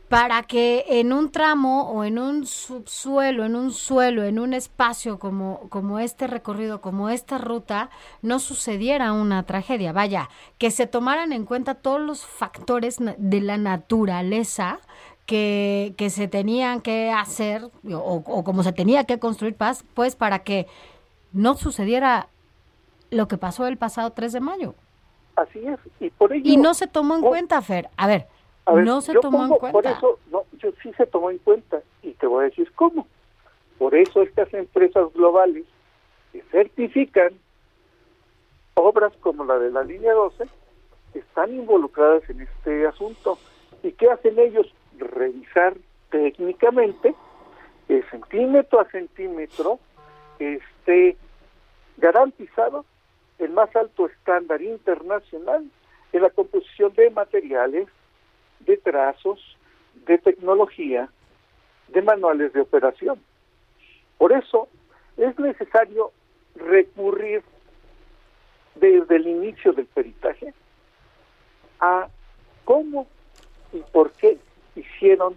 para 0.09 0.43
que 0.43 0.85
en 0.89 1.13
un 1.13 1.31
tramo 1.31 1.89
o 1.91 2.05
en 2.05 2.19
un 2.19 2.45
subsuelo, 2.45 3.45
en 3.45 3.55
un 3.55 3.73
suelo, 3.73 4.25
en 4.25 4.41
un 4.41 4.55
espacio 4.55 5.19
como, 5.19 5.69
como 5.71 6.01
este 6.01 6.27
recorrido, 6.27 6.81
como 6.81 7.09
esta 7.09 7.39
ruta, 7.39 7.91
no 8.21 8.41
sucediera 8.41 9.13
una 9.13 9.45
tragedia. 9.45 9.93
Vaya, 9.93 10.29
que 10.59 10.73
se 10.73 10.89
tomaran 10.89 11.33
en 11.33 11.45
cuenta 11.45 11.77
todos 11.77 12.01
los 12.01 12.27
factores 12.27 12.97
de 12.99 13.41
la 13.41 13.57
naturaleza 13.57 14.81
que, 15.27 15.95
que 15.97 16.11
se 16.11 16.27
tenían 16.27 16.81
que 16.81 17.13
hacer 17.13 17.71
o 17.93 18.43
como 18.45 18.65
se 18.65 18.73
tenía 18.73 19.05
que 19.05 19.21
construir 19.21 19.55
paz, 19.55 19.85
pues 19.95 20.17
para 20.17 20.41
que 20.41 20.67
no 21.33 21.55
sucediera 21.55 22.29
lo 23.11 23.29
que 23.29 23.37
pasó 23.39 23.67
el 23.67 23.77
pasado 23.77 24.11
3 24.11 24.33
de 24.33 24.41
mayo. 24.41 24.75
Así 25.37 25.59
es, 25.67 25.79
y 26.01 26.11
por 26.11 26.33
ello... 26.33 26.43
Y 26.45 26.57
no 26.57 26.75
se 26.75 26.87
tomó 26.87 27.17
en 27.17 27.25
Oh. 27.25 27.29
cuenta, 27.29 27.61
Fer. 27.63 27.89
A 27.97 28.07
ver, 28.07 28.27
A 28.67 28.73
ver, 28.75 28.85
no 28.85 29.01
se 29.01 29.15
tomó 29.15 29.43
en 29.45 29.49
pongo- 29.51 29.59
cuenta. 29.59 29.73
Por 29.73 29.87
eso, 29.87 30.19
no, 30.31 30.43
yo 30.59 30.71
sí 30.83 30.93
se 30.97 31.07
tomó 31.07 31.31
en 31.31 31.39
cuenta 31.39 31.81
y 32.03 32.13
te 32.13 32.27
voy 32.27 32.43
a 32.45 32.49
decir 32.49 32.71
cómo. 32.73 33.07
Por 33.79 33.95
eso 33.95 34.23
estas 34.23 34.53
empresas 34.55 35.13
globales 35.15 35.65
que 36.33 36.43
certifican 36.51 37.33
obras 38.75 39.13
como 39.21 39.45
la 39.45 39.59
de 39.59 39.71
la 39.71 39.83
línea 39.83 40.13
12 40.13 40.45
están 41.15 41.55
involucradas 41.55 42.29
en 42.31 42.43
este 42.43 42.87
asunto. 42.87 43.39
¿Y 43.83 43.93
qué 43.93 44.11
hacen 44.11 44.39
ellos? 44.39 44.67
Revisar 44.99 45.77
técnicamente, 46.11 47.15
eh, 47.89 48.03
centímetro 48.11 48.81
a 48.81 48.85
centímetro, 48.91 49.79
que 50.39 50.61
esté 50.81 51.17
garantizado 51.99 52.85
el 53.39 53.51
más 53.51 53.75
alto 53.77 54.07
estándar 54.07 54.61
internacional 54.63 55.71
en 56.13 56.23
la 56.23 56.31
composición 56.31 56.93
de 56.95 57.11
materiales, 57.11 57.89
de 58.61 58.77
trazos, 58.77 59.57
de 60.07 60.19
tecnología, 60.19 61.09
de 61.89 62.03
manuales 62.03 62.53
de 62.53 62.61
operación. 62.61 63.21
Por 64.19 64.33
eso 64.33 64.69
es 65.17 65.39
necesario 65.39 66.13
recurrir 66.57 67.43
desde 68.75 69.17
el 69.17 69.27
inicio 69.27 69.73
del 69.73 69.87
peritaje 69.87 70.53
a 71.81 72.09
cómo 72.65 73.07
y 73.73 73.81
por 73.93 74.13
qué 74.13 74.39
hicieron 74.75 75.37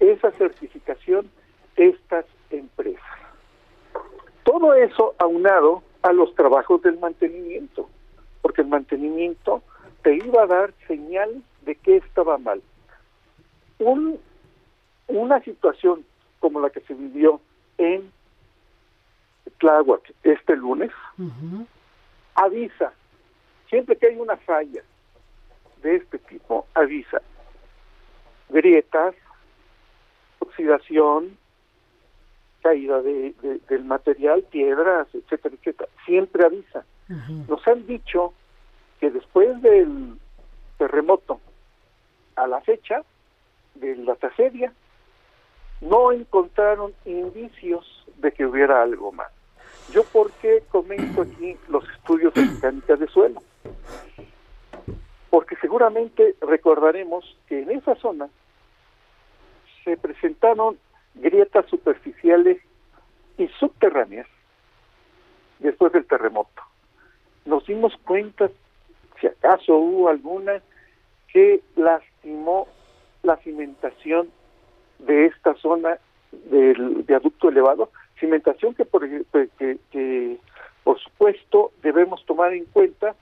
esa 0.00 0.30
certificación 0.32 1.30
estas 1.76 2.24
empresas. 2.50 3.27
Todo 4.48 4.72
eso 4.72 5.14
aunado 5.18 5.82
a 6.00 6.10
los 6.10 6.34
trabajos 6.34 6.80
del 6.80 6.98
mantenimiento, 6.98 7.86
porque 8.40 8.62
el 8.62 8.68
mantenimiento 8.68 9.62
te 10.00 10.14
iba 10.14 10.44
a 10.44 10.46
dar 10.46 10.72
señal 10.86 11.42
de 11.66 11.74
que 11.74 11.98
estaba 11.98 12.38
mal. 12.38 12.62
Un, 13.78 14.18
una 15.06 15.42
situación 15.42 16.02
como 16.40 16.60
la 16.60 16.70
que 16.70 16.80
se 16.80 16.94
vivió 16.94 17.42
en 17.76 18.10
Tláhuac 19.58 20.14
este 20.22 20.56
lunes 20.56 20.92
avisa, 22.34 22.94
siempre 23.68 23.96
que 23.96 24.06
hay 24.06 24.16
una 24.16 24.38
falla 24.38 24.82
de 25.82 25.96
este 25.96 26.18
tipo, 26.20 26.66
avisa 26.72 27.20
grietas, 28.48 29.14
oxidación, 30.38 31.36
caída 32.62 33.00
de, 33.02 33.34
de- 33.42 33.60
del 33.68 33.84
material, 33.84 34.42
piedras, 34.50 35.06
etcétera, 35.14 35.54
etcétera. 35.54 35.88
Siempre 36.04 36.44
avisa. 36.44 36.84
Nos 37.48 37.66
han 37.66 37.86
dicho 37.86 38.34
que 39.00 39.10
después 39.10 39.60
del 39.62 40.18
terremoto 40.76 41.40
a 42.36 42.46
la 42.46 42.60
fecha 42.60 43.02
de 43.74 43.96
la 43.96 44.14
tragedia, 44.16 44.72
no 45.80 46.12
encontraron 46.12 46.92
indicios 47.04 48.04
de 48.16 48.32
que 48.32 48.44
hubiera 48.44 48.82
algo 48.82 49.12
más. 49.12 49.28
Yo 49.92 50.04
por 50.04 50.30
qué 50.32 50.62
comento 50.70 51.22
aquí 51.22 51.56
los 51.68 51.88
estudios 51.90 52.34
de 52.34 52.44
mecánica 52.44 52.96
de 52.96 53.06
suelo. 53.06 53.40
Porque 55.30 55.56
seguramente 55.56 56.34
recordaremos 56.40 57.36
que 57.46 57.62
en 57.62 57.70
esa 57.70 57.94
zona 57.96 58.28
se 59.84 59.96
presentaron 59.96 60.78
grietas 61.20 61.66
superficiales 61.66 62.58
y 63.36 63.48
subterráneas 63.58 64.26
después 65.58 65.92
del 65.92 66.06
terremoto. 66.06 66.62
Nos 67.44 67.66
dimos 67.66 67.96
cuenta, 68.04 68.50
si 69.20 69.26
acaso 69.26 69.76
hubo 69.76 70.08
alguna, 70.08 70.60
que 71.32 71.60
lastimó 71.76 72.68
la 73.22 73.36
cimentación 73.38 74.28
de 74.98 75.26
esta 75.26 75.54
zona 75.54 75.98
del 76.32 77.04
viaducto 77.06 77.48
elevado, 77.48 77.90
cimentación 78.18 78.74
que 78.74 78.84
por, 78.84 79.08
que, 79.08 79.78
que, 79.90 80.38
por 80.84 80.98
supuesto 80.98 81.72
debemos 81.82 82.24
tomar 82.26 82.52
en 82.52 82.64
cuenta 82.66 83.14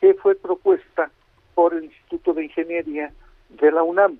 que 0.00 0.14
fue 0.14 0.34
propuesta 0.34 1.10
por 1.54 1.74
el 1.74 1.84
Instituto 1.84 2.32
de 2.32 2.44
Ingeniería 2.44 3.12
de 3.50 3.70
la 3.70 3.82
UNAM. 3.82 4.18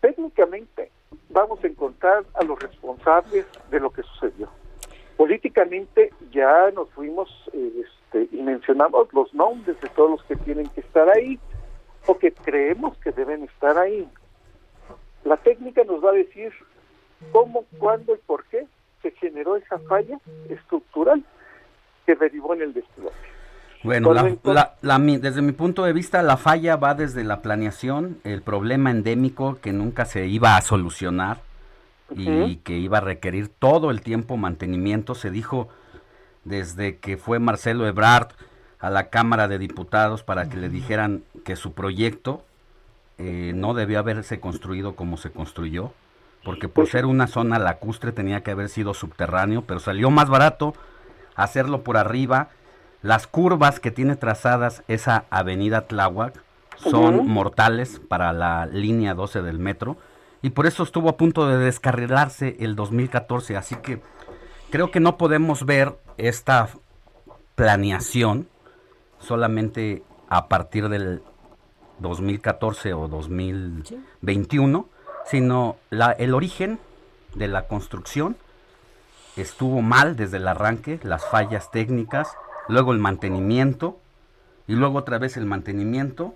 Técnicamente 0.00 0.90
vamos 1.30 1.62
a 1.62 1.66
encontrar 1.66 2.24
a 2.34 2.44
los 2.44 2.58
responsables 2.58 3.46
de 3.70 3.80
lo 3.80 3.90
que 3.90 4.02
sucedió. 4.02 4.48
Políticamente 5.16 6.12
ya 6.30 6.70
nos 6.70 6.90
fuimos 6.90 7.28
eh, 7.52 7.84
este, 7.84 8.28
y 8.36 8.42
mencionamos 8.42 9.12
los 9.12 9.32
nombres 9.34 9.80
de 9.80 9.88
todos 9.88 10.10
los 10.10 10.22
que 10.24 10.36
tienen 10.36 10.68
que 10.68 10.80
estar 10.80 11.08
ahí 11.08 11.38
o 12.06 12.16
que 12.18 12.32
creemos 12.32 12.96
que 12.98 13.10
deben 13.12 13.44
estar 13.44 13.76
ahí. 13.78 14.08
La 15.24 15.36
técnica 15.36 15.84
nos 15.84 16.04
va 16.04 16.10
a 16.10 16.14
decir 16.14 16.52
cómo, 17.32 17.64
cuándo 17.78 18.14
y 18.14 18.18
por 18.18 18.44
qué 18.44 18.66
se 19.02 19.10
generó 19.12 19.56
esa 19.56 19.78
falla 19.80 20.18
estructural 20.48 21.22
que 22.06 22.14
derivó 22.14 22.54
en 22.54 22.62
el 22.62 22.72
desplome. 22.72 23.37
Bueno, 23.84 24.08
la- 24.82 24.98
desde 24.98 25.42
mi 25.42 25.52
punto 25.52 25.84
de 25.84 25.92
vista, 25.92 26.22
la 26.22 26.36
falla 26.36 26.76
va 26.76 26.94
desde 26.94 27.22
la 27.24 27.42
planeación, 27.42 28.18
el 28.24 28.42
problema 28.42 28.90
endémico 28.90 29.58
que 29.60 29.72
nunca 29.72 30.04
se 30.04 30.26
iba 30.26 30.56
a 30.56 30.62
solucionar 30.62 31.38
y 32.16 32.56
que 32.56 32.76
iba 32.78 32.98
a 32.98 33.02
requerir 33.02 33.48
todo 33.48 33.90
el 33.90 34.00
tiempo 34.00 34.36
mantenimiento. 34.36 35.14
Se 35.14 35.30
dijo 35.30 35.68
desde 36.44 36.96
que 36.96 37.16
fue 37.18 37.38
Marcelo 37.38 37.86
Ebrard 37.86 38.28
a 38.80 38.90
la 38.90 39.10
Cámara 39.10 39.46
de 39.48 39.58
Diputados 39.58 40.22
para 40.22 40.48
que 40.48 40.56
le 40.56 40.68
dijeran 40.68 41.22
que 41.44 41.54
su 41.56 41.72
proyecto 41.72 42.44
eh, 43.18 43.52
no 43.54 43.74
debió 43.74 43.98
haberse 43.98 44.38
construido 44.40 44.94
como 44.94 45.16
se 45.16 45.30
construyó, 45.30 45.92
porque 46.44 46.68
por 46.68 46.86
ser 46.86 47.04
una 47.04 47.26
zona 47.26 47.58
lacustre 47.58 48.12
tenía 48.12 48.42
que 48.42 48.52
haber 48.52 48.68
sido 48.68 48.94
subterráneo, 48.94 49.62
pero 49.62 49.80
salió 49.80 50.10
más 50.10 50.28
barato 50.28 50.74
hacerlo 51.34 51.82
por 51.82 51.96
arriba. 51.96 52.48
Las 53.02 53.26
curvas 53.26 53.80
que 53.80 53.90
tiene 53.90 54.16
trazadas 54.16 54.82
esa 54.88 55.24
avenida 55.30 55.86
Tláhuac 55.86 56.42
son 56.76 57.26
mortales 57.26 58.00
para 58.08 58.32
la 58.32 58.66
línea 58.66 59.14
12 59.14 59.42
del 59.42 59.58
metro 59.58 59.96
y 60.42 60.50
por 60.50 60.66
eso 60.66 60.82
estuvo 60.82 61.08
a 61.08 61.16
punto 61.16 61.46
de 61.48 61.58
descarrilarse 61.58 62.56
el 62.60 62.76
2014, 62.76 63.56
así 63.56 63.76
que 63.76 64.00
creo 64.70 64.90
que 64.90 65.00
no 65.00 65.16
podemos 65.16 65.64
ver 65.64 65.98
esta 66.16 66.68
planeación 67.54 68.48
solamente 69.18 70.02
a 70.28 70.48
partir 70.48 70.88
del 70.88 71.22
2014 71.98 72.94
o 72.94 73.08
2021, 73.08 74.88
sino 75.26 75.76
la, 75.90 76.12
el 76.12 76.34
origen 76.34 76.78
de 77.34 77.48
la 77.48 77.66
construcción 77.66 78.36
estuvo 79.36 79.82
mal 79.82 80.16
desde 80.16 80.38
el 80.38 80.48
arranque, 80.48 81.00
las 81.02 81.24
fallas 81.26 81.70
técnicas, 81.70 82.36
luego 82.68 82.92
el 82.92 82.98
mantenimiento 82.98 83.98
y 84.66 84.74
luego 84.74 84.98
otra 84.98 85.18
vez 85.18 85.36
el 85.36 85.46
mantenimiento, 85.46 86.34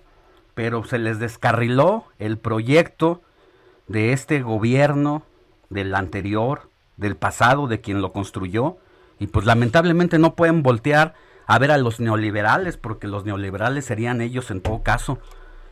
pero 0.54 0.84
se 0.84 0.98
les 0.98 1.18
descarriló 1.18 2.04
el 2.18 2.38
proyecto 2.38 3.22
de 3.88 4.12
este 4.12 4.42
gobierno, 4.42 5.22
del 5.70 5.94
anterior, 5.94 6.68
del 6.96 7.16
pasado, 7.16 7.66
de 7.66 7.80
quien 7.80 8.00
lo 8.00 8.12
construyó, 8.12 8.76
y 9.18 9.26
pues 9.26 9.46
lamentablemente 9.46 10.18
no 10.18 10.34
pueden 10.34 10.62
voltear 10.62 11.14
a 11.46 11.58
ver 11.58 11.70
a 11.70 11.78
los 11.78 12.00
neoliberales, 12.00 12.76
porque 12.76 13.06
los 13.06 13.24
neoliberales 13.24 13.84
serían 13.84 14.20
ellos 14.20 14.50
en 14.50 14.60
todo 14.60 14.82
caso, 14.82 15.18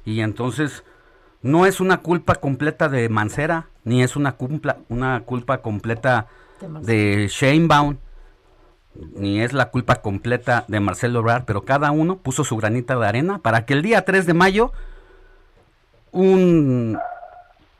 y 0.04 0.20
entonces 0.20 0.84
no 1.42 1.66
es 1.66 1.80
una 1.80 1.98
culpa 1.98 2.34
completa 2.36 2.88
de 2.88 3.08
Mancera, 3.08 3.68
ni 3.84 4.02
es 4.02 4.16
una 4.16 4.32
culpa, 4.32 4.78
una 4.88 5.20
culpa 5.20 5.58
completa 5.62 6.26
de 6.82 7.28
Sheinbaum, 7.30 7.96
ni 8.94 9.40
es 9.40 9.52
la 9.52 9.70
culpa 9.70 9.96
completa 9.96 10.64
de 10.68 10.80
Marcelo 10.80 11.20
Ebrard, 11.20 11.44
pero 11.44 11.62
cada 11.62 11.90
uno 11.90 12.18
puso 12.18 12.44
su 12.44 12.56
granita 12.56 12.98
de 12.98 13.06
arena 13.06 13.38
para 13.38 13.64
que 13.64 13.74
el 13.74 13.82
día 13.82 14.04
3 14.04 14.26
de 14.26 14.34
mayo 14.34 14.72
un 16.12 16.98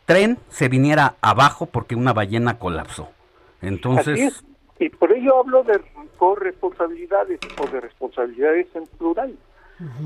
tren 0.07 0.39
se 0.49 0.69
viniera 0.69 1.15
abajo 1.21 1.67
porque 1.67 1.95
una 1.95 2.13
ballena 2.13 2.59
colapsó. 2.59 3.11
Así 3.59 3.67
Entonces, 3.67 4.21
es. 4.21 4.45
Y 4.79 4.89
por 4.89 5.13
ello 5.13 5.41
hablo 5.41 5.63
de 5.63 5.81
corresponsabilidades 6.17 7.39
o 7.61 7.67
de 7.67 7.81
responsabilidades 7.81 8.67
en 8.75 8.87
plural. 8.87 9.37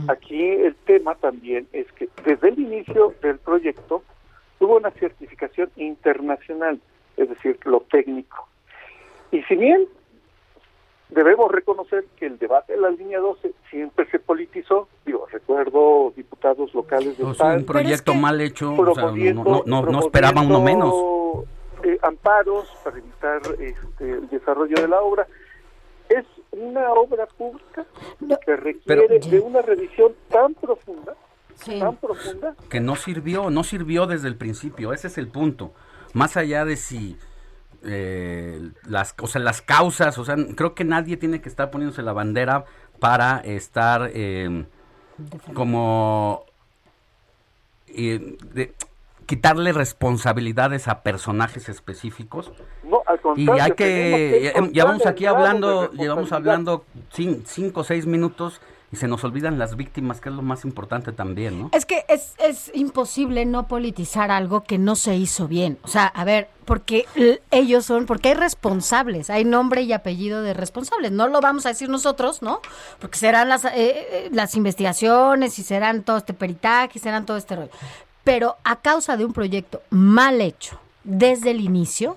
Aquí 0.07 0.41
el 0.41 0.77
tema 0.87 1.17
también 1.17 1.67
es 1.73 1.91
que 1.93 2.09
desde 2.25 2.49
el 2.51 2.61
inicio 2.61 3.13
del 3.21 3.39
proyecto 3.39 4.05
tuvo 4.61 4.77
una 4.77 4.93
certificación 4.93 5.69
internacional, 5.75 6.81
es 7.17 7.29
decir, 7.29 7.59
lo 7.65 7.81
técnico. 7.81 8.49
Y 9.33 9.43
si 9.43 9.57
bien 9.57 9.89
debemos 11.15 11.51
reconocer 11.51 12.05
que 12.17 12.27
el 12.27 12.39
debate 12.39 12.75
de 12.75 12.81
la 12.81 12.91
línea 12.91 13.21
12 13.21 13.53
siempre 13.71 14.07
se 14.11 14.19
politizó, 14.19 14.89
digo, 15.07 15.27
recuerdo 15.31 16.13
diputados 16.17 16.75
locales 16.75 17.17
de 17.17 17.25
O 17.25 17.35
sea, 17.35 17.55
un 17.55 17.65
proyecto 17.65 18.15
mal 18.15 18.41
hecho, 18.41 18.75
o 18.75 18.95
sea, 18.95 19.11
no, 19.13 19.45
no, 19.45 19.63
no, 19.65 19.83
no 19.83 20.01
esperaba 20.01 20.43
uno 20.43 20.61
menos. 20.61 20.93
eh, 21.85 21.99
amparos 22.03 22.67
para 22.83 22.99
evitar 22.99 23.41
este, 23.61 24.11
el 24.11 24.29
desarrollo 24.29 24.77
de 24.81 24.89
la 24.89 25.01
obra. 25.01 25.27
Es 26.09 26.25
una 26.51 26.93
obra 26.93 27.27
pública 27.27 27.87
que 28.45 28.57
requiere 28.57 29.19
de 29.19 29.41
una 29.41 29.63
revisión 29.63 30.13
tan 30.29 30.55
profunda, 30.55 31.17
tan 31.67 31.97
profunda, 31.97 32.55
que 32.69 32.81
no 32.81 32.97
sirvió, 32.97 33.51
no 33.51 33.65
sirvió 33.65 34.07
desde 34.07 34.29
el 34.29 34.37
principio, 34.37 34.93
ese 34.93 35.07
es 35.07 35.17
el 35.19 35.29
punto. 35.29 35.73
Más 36.13 36.37
allá 36.37 36.65
de 36.65 36.77
si 36.77 37.17
eh, 37.87 38.71
las, 38.89 39.15
o 39.21 39.27
sea, 39.27 39.41
las 39.41 39.63
causas, 39.63 40.19
o 40.19 40.25
sea, 40.25 40.37
creo 40.57 40.75
que 40.75 40.85
nadie 40.85 41.17
tiene 41.17 41.41
que 41.41 41.49
estar 41.49 41.71
poniéndose 41.71 42.03
la 42.03 42.13
bandera 42.13 42.65
para 43.01 43.39
estar 43.39 44.11
eh, 44.15 44.65
como 45.55 46.45
eh, 47.89 48.37
de- 48.53 48.75
quitarle 49.27 49.73
responsabilidades 49.73 50.87
a 50.89 51.03
personajes 51.03 51.69
específicos. 51.69 52.53
No, 52.83 53.03
al 53.07 53.17
Y 53.17 53.21
contrario, 53.21 53.53
hay 53.63 53.71
tenemos 53.73 53.77
que, 53.77 54.47
encontrar 54.49 54.73
llevamos 54.73 55.07
aquí 55.07 55.27
hablando, 55.27 55.91
llevamos 55.93 56.33
hablando 56.33 56.85
cin- 57.15 57.43
cinco 57.47 57.81
o 57.81 57.85
seis 57.85 58.07
minutos 58.07 58.61
y 58.95 58.97
se 58.97 59.09
nos 59.09 59.25
olvidan 59.25 59.59
las 59.59 59.75
víctimas, 59.75 60.21
que 60.21 60.29
es 60.29 60.35
lo 60.37 60.43
más 60.43 60.65
importante 60.65 61.11
también, 61.11 61.61
¿no? 61.61 61.71
Es 61.73 61.85
que 61.85 62.05
es, 62.09 62.35
es 62.39 62.71
imposible 62.75 63.45
no 63.45 63.67
politizar 63.67 64.31
algo 64.31 64.63
que 64.63 64.79
no 64.79 64.95
se 64.95 65.17
hizo 65.17 65.49
bien. 65.49 65.79
O 65.83 65.89
sea, 65.89 66.07
a 66.07 66.25
ver, 66.25 66.49
porque 66.65 67.07
ellos 67.51 67.87
son, 67.87 68.07
porque 68.07 68.29
hay 68.29 68.35
responsables, 68.35 69.31
hay 69.31 69.45
nombre 69.45 69.83
y 69.83 69.93
apellido 69.93 70.43
de 70.43 70.55
responsables. 70.55 71.11
No 71.11 71.27
lo 71.27 71.41
vamos 71.41 71.67
a 71.67 71.71
decir 71.71 71.89
nosotros, 71.89 72.41
¿no? 72.41 72.61
Porque 73.01 73.19
serán 73.19 73.49
las, 73.49 73.65
eh, 73.65 73.73
eh, 73.75 74.29
las 74.31 74.55
investigaciones 74.55 75.59
y 75.59 75.65
serán 75.65 76.05
todo 76.05 76.19
este 76.19 76.33
peritaje 76.33 76.93
y 76.95 77.01
serán 77.01 77.27
todo 77.27 77.37
este 77.37 77.57
rollo. 77.57 77.73
Pero 78.23 78.59
a 78.63 78.77
causa 78.77 79.17
de 79.17 79.25
un 79.25 79.33
proyecto 79.33 79.83
mal 79.91 80.41
hecho 80.41 80.79
desde 81.03 81.51
el 81.51 81.61
inicio, 81.61 82.17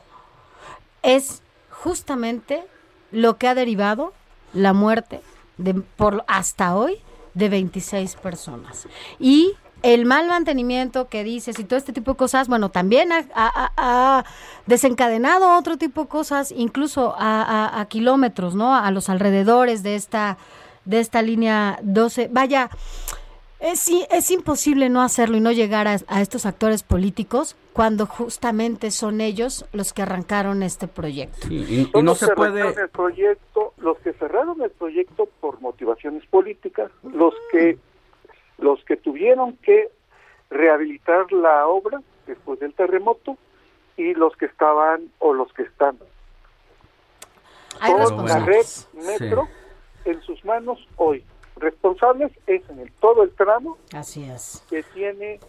es 1.01 1.41
justamente 1.71 2.63
lo 3.11 3.37
que 3.37 3.47
ha 3.47 3.55
derivado 3.55 4.13
la 4.53 4.73
muerte 4.73 5.21
de, 5.57 5.73
por 5.73 6.23
hasta 6.27 6.75
hoy 6.75 6.97
de 7.33 7.49
26 7.49 8.15
personas. 8.15 8.87
Y 9.19 9.53
el 9.83 10.05
mal 10.05 10.27
mantenimiento 10.27 11.07
que 11.07 11.23
dices 11.23 11.59
y 11.59 11.63
todo 11.63 11.77
este 11.77 11.93
tipo 11.93 12.11
de 12.11 12.17
cosas, 12.17 12.47
bueno, 12.47 12.69
también 12.69 13.09
ha, 13.11 14.23
desencadenado 14.65 15.57
otro 15.57 15.77
tipo 15.77 16.03
de 16.03 16.07
cosas, 16.07 16.51
incluso 16.51 17.15
a, 17.17 17.85
kilómetros, 17.89 18.55
¿no? 18.55 18.75
A 18.75 18.89
los 18.91 19.09
alrededores 19.09 19.83
de 19.83 19.95
esta, 19.95 20.37
de 20.85 20.99
esta 20.99 21.21
línea 21.21 21.79
12. 21.83 22.29
Vaya, 22.31 22.69
es, 23.59 23.89
es 24.09 24.31
imposible 24.31 24.89
no 24.89 25.01
hacerlo 25.01 25.37
y 25.37 25.41
no 25.41 25.51
llegar 25.51 25.87
a, 25.87 25.99
a 26.07 26.21
estos 26.21 26.45
actores 26.45 26.83
políticos 26.83 27.55
cuando 27.77 28.07
justamente 28.07 28.89
son 28.89 29.21
ellos 29.21 29.63
los 29.71 29.93
que 29.93 30.01
arrancaron 30.01 30.63
este 30.63 30.87
proyecto. 30.87 31.47
y, 31.47 31.87
no 32.01 32.15
se 32.15 32.33
puede... 32.33 32.67
el 32.69 32.89
proyecto, 32.89 33.75
los 33.77 33.99
que 33.99 34.13
cerraron 34.13 34.59
el 34.63 34.71
proyecto 34.71 35.29
por 35.39 35.61
motivaciones 35.61 36.25
políticas, 36.25 36.89
los 37.03 37.35
que 37.51 37.77
los 38.57 38.83
que 38.85 38.97
tuvieron 38.97 39.57
que 39.57 39.91
rehabilitar 40.49 41.31
la 41.31 41.67
obra 41.67 42.01
después 42.25 42.59
del 42.59 42.73
terremoto 42.73 43.37
y 43.95 44.15
los 44.15 44.35
que 44.37 44.45
estaban 44.45 45.11
o 45.19 45.35
los 45.35 45.53
que 45.53 45.61
están 45.61 45.99
Hay 47.79 47.93
con 47.93 48.25
la 48.25 48.39
red 48.39 48.65
metro 48.95 49.47
en 50.03 50.19
sus 50.23 50.43
manos 50.43 50.79
hoy. 50.95 51.23
Responsables 51.57 52.31
es 52.47 52.67
en 52.71 52.79
el, 52.79 52.91
todo 52.93 53.21
el 53.21 53.29
tramo 53.35 53.77
Así 53.93 54.23
es. 54.23 54.63
que 54.67 54.81
tiene 54.81 55.39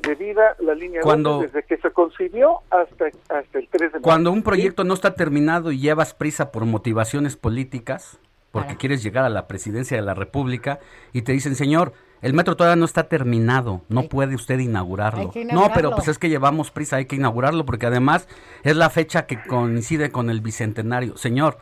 de 0.00 0.14
vida 0.14 0.54
la 0.60 0.74
línea 0.74 1.00
Cuando- 1.02 1.34
12 1.40 1.46
desde 1.48 1.62
que 1.64 1.76
se 1.78 1.90
concibió 1.90 2.60
hasta, 2.70 3.06
hasta 3.28 3.58
el 3.58 3.68
3 3.68 3.80
de 3.92 3.98
mayo. 3.98 4.02
Cuando 4.02 4.30
un 4.32 4.42
proyecto 4.42 4.84
no 4.84 4.94
está 4.94 5.14
terminado 5.14 5.72
y 5.72 5.78
llevas 5.80 6.14
prisa 6.14 6.52
por 6.52 6.64
motivaciones 6.64 7.36
políticas, 7.36 8.18
porque 8.52 8.76
quieres 8.76 9.02
llegar 9.02 9.24
a 9.24 9.28
la 9.28 9.46
presidencia 9.46 9.96
de 9.96 10.02
la 10.02 10.14
República 10.14 10.80
y 11.12 11.22
te 11.22 11.32
dicen, 11.32 11.54
señor, 11.54 11.92
el 12.22 12.32
metro 12.32 12.56
todavía 12.56 12.76
no 12.76 12.84
está 12.86 13.04
terminado, 13.08 13.82
no 13.88 14.04
puede 14.04 14.34
usted 14.34 14.58
inaugurarlo. 14.58 15.30
que 15.30 15.44
No, 15.44 15.50
pero 15.50 15.52
inaugurarlo. 15.60 15.90
pues 15.96 16.08
es 16.08 16.18
que 16.18 16.28
llevamos 16.28 16.70
prisa, 16.70 16.96
hay 16.96 17.04
que 17.04 17.16
inaugurarlo 17.16 17.64
porque 17.66 17.86
además 17.86 18.26
es 18.64 18.74
la 18.76 18.90
fecha 18.90 19.26
que 19.26 19.40
coincide 19.42 20.10
con 20.10 20.30
el 20.30 20.40
bicentenario. 20.40 21.16
Señor, 21.16 21.58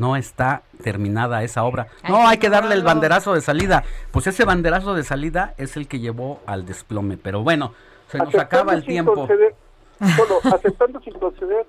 no 0.00 0.16
está 0.16 0.62
terminada 0.82 1.42
esa 1.44 1.62
obra. 1.64 1.86
Hay 2.02 2.10
no, 2.10 2.16
que 2.18 2.22
hay 2.24 2.38
que 2.38 2.48
darle 2.48 2.74
el 2.74 2.82
banderazo 2.82 3.34
de 3.34 3.42
salida. 3.42 3.84
Pues 4.10 4.26
ese 4.26 4.44
banderazo 4.46 4.94
de 4.94 5.04
salida 5.04 5.54
es 5.58 5.76
el 5.76 5.86
que 5.88 6.00
llevó 6.00 6.40
al 6.46 6.64
desplome. 6.64 7.18
Pero 7.18 7.42
bueno, 7.42 7.74
se 8.08 8.16
nos 8.18 8.28
Aceptando 8.28 8.42
acaba 8.62 8.74
el 8.74 8.84
tiempo. 8.84 9.14
conceder- 9.14 9.54
solo 10.16 10.40
aceptando 10.54 11.00
sin 11.02 11.12
conceder, 11.18 11.66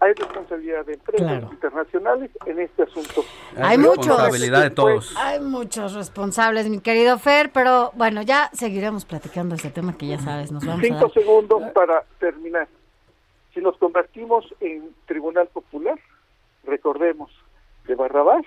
hay 0.00 0.14
responsabilidad 0.14 0.86
de 0.86 0.94
empresas 0.94 1.28
Claro. 1.28 1.50
internacionales 1.52 2.30
en 2.46 2.58
este 2.60 2.84
asunto. 2.84 3.22
Hay 3.58 3.76
muchos. 3.76 4.06
responsabilidad 4.06 4.62
de 4.62 4.70
todos. 4.70 5.14
Hay 5.18 5.40
muchos 5.40 5.92
responsables, 5.92 6.66
mi 6.70 6.80
querido 6.80 7.18
Fer, 7.18 7.52
pero 7.52 7.92
bueno, 7.94 8.22
ya 8.22 8.48
seguiremos 8.54 9.04
platicando 9.04 9.54
este 9.54 9.68
tema 9.70 9.92
que 9.98 10.06
ya 10.06 10.18
sabes, 10.18 10.50
nos 10.50 10.64
vamos 10.64 10.80
a 10.80 10.86
Cinco 10.86 11.00
dar. 11.00 11.12
segundos 11.12 11.62
para 11.74 12.02
terminar. 12.18 12.66
Si 13.52 13.60
nos 13.60 13.76
convertimos 13.76 14.46
en 14.60 14.94
Tribunal 15.06 15.48
Popular, 15.48 15.98
recordemos 16.64 17.30
de 17.90 17.96
Barrabás, 17.96 18.44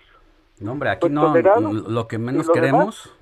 No, 0.59 0.71
hombre, 0.71 0.89
aquí 0.89 1.09
no, 1.09 1.33
lo 1.33 2.07
que 2.07 2.17
menos 2.17 2.47
lo 2.47 2.53
queremos 2.53 3.13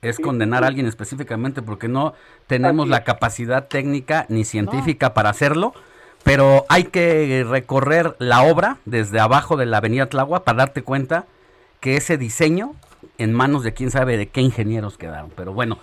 es 0.00 0.16
sí, 0.16 0.22
condenar 0.22 0.60
sí. 0.60 0.64
a 0.64 0.68
alguien 0.68 0.86
específicamente 0.86 1.62
porque 1.62 1.88
no 1.88 2.14
tenemos 2.46 2.84
Así 2.84 2.90
la 2.90 3.04
capacidad 3.04 3.68
técnica 3.68 4.26
ni 4.28 4.44
científica 4.44 5.12
para 5.14 5.30
hacerlo, 5.30 5.74
pero 6.24 6.64
hay 6.68 6.84
que 6.84 7.44
recorrer 7.48 8.16
la 8.18 8.42
obra 8.42 8.78
desde 8.84 9.20
abajo 9.20 9.56
de 9.56 9.66
la 9.66 9.78
avenida 9.78 10.06
Tláhuac 10.06 10.44
para 10.44 10.58
darte 10.58 10.82
cuenta 10.82 11.26
que 11.80 11.96
ese 11.96 12.16
diseño 12.16 12.72
en 13.18 13.32
manos 13.32 13.62
de 13.62 13.74
quién 13.74 13.90
sabe 13.90 14.16
de 14.16 14.28
qué 14.28 14.40
ingenieros 14.40 14.96
quedaron. 14.98 15.30
Pero 15.36 15.52
bueno, 15.52 15.78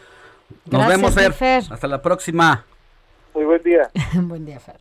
nos 0.66 0.88
Gracias, 0.88 1.16
vemos. 1.16 1.36
Fer. 1.36 1.64
Hasta 1.70 1.88
la 1.88 2.02
próxima. 2.02 2.66
muy 3.34 3.46
buen 3.46 3.62
día. 3.64 3.90
Buen 4.14 4.46
día, 4.46 4.60
Fer. 4.60 4.78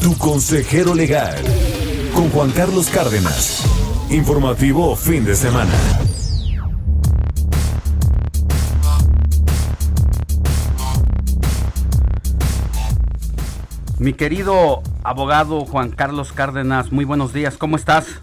Tu 0.00 0.16
consejero 0.18 0.94
legal. 0.94 1.42
Con 2.16 2.30
Juan 2.30 2.50
Carlos 2.50 2.88
Cárdenas. 2.88 3.62
Informativo 4.10 4.96
fin 4.96 5.24
de 5.24 5.36
semana. 5.36 5.72
Mi 13.98 14.12
querido 14.12 14.82
abogado 15.04 15.60
Juan 15.64 15.90
Carlos 15.90 16.32
Cárdenas, 16.32 16.92
muy 16.92 17.04
buenos 17.04 17.32
días, 17.32 17.56
¿cómo 17.56 17.76
estás? 17.76 18.22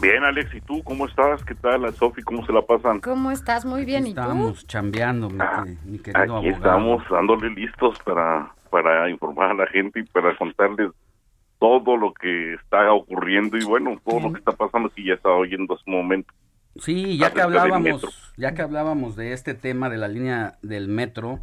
Bien, 0.00 0.24
Alex, 0.24 0.54
¿y 0.54 0.60
tú 0.62 0.82
cómo 0.82 1.06
estás? 1.06 1.44
¿Qué 1.44 1.54
tal, 1.54 1.92
Sofi? 1.94 2.22
¿Cómo 2.22 2.44
se 2.46 2.52
la 2.52 2.62
pasan? 2.62 3.00
¿Cómo 3.00 3.30
estás? 3.30 3.64
Muy 3.64 3.84
bien, 3.84 4.06
¿y 4.06 4.14
tú? 4.14 4.20
Estamos 4.20 4.66
chambeando, 4.66 5.28
mi, 5.30 5.38
que- 5.38 5.76
mi 5.88 5.98
querido 5.98 6.22
Aquí 6.22 6.30
abogado. 6.30 6.56
estamos 6.56 7.02
dándole 7.10 7.50
listos 7.50 7.98
para, 8.04 8.52
para 8.70 9.08
informar 9.10 9.50
a 9.50 9.54
la 9.54 9.66
gente 9.66 10.00
y 10.00 10.02
para 10.04 10.36
contarles 10.36 10.90
todo 11.64 11.96
lo 11.96 12.12
que 12.12 12.54
está 12.54 12.92
ocurriendo 12.92 13.56
y 13.56 13.64
bueno, 13.64 13.98
todo 14.04 14.20
lo 14.20 14.32
que 14.34 14.38
está 14.40 14.52
pasando 14.52 14.90
que 14.90 15.02
ya 15.02 15.14
estaba 15.14 15.36
oyendo 15.36 15.72
hace 15.74 15.84
un 15.86 15.94
momento. 15.96 16.30
Sí, 16.76 17.16
ya 17.16 17.32
que 17.32 17.40
hablábamos, 17.40 18.34
ya 18.36 18.52
que 18.52 18.60
hablábamos 18.60 19.16
de 19.16 19.32
este 19.32 19.54
tema 19.54 19.88
de 19.88 19.96
la 19.96 20.08
línea 20.08 20.58
del 20.60 20.88
metro, 20.88 21.38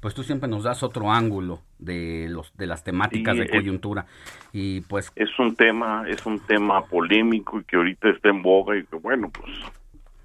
pues 0.00 0.14
tú 0.14 0.22
siempre 0.22 0.48
nos 0.48 0.62
das 0.62 0.82
otro 0.84 1.10
ángulo 1.10 1.62
de 1.80 2.28
los 2.30 2.56
de 2.56 2.66
las 2.68 2.84
temáticas 2.84 3.32
Sí, 3.34 3.38
de 3.40 3.46
es- 3.46 3.50
coyuntura 3.50 4.06
y 4.52 4.82
pues 4.82 5.10
Es 5.16 5.36
un 5.38 5.56
tema, 5.56 6.04
es 6.08 6.24
un 6.26 6.38
tema 6.40 6.84
polémico 6.84 7.58
y 7.58 7.64
que 7.64 7.76
ahorita 7.76 8.10
está 8.10 8.28
en 8.28 8.40
boga 8.42 8.76
y 8.76 8.84
que 8.84 8.96
bueno, 8.96 9.30
pues 9.30 9.50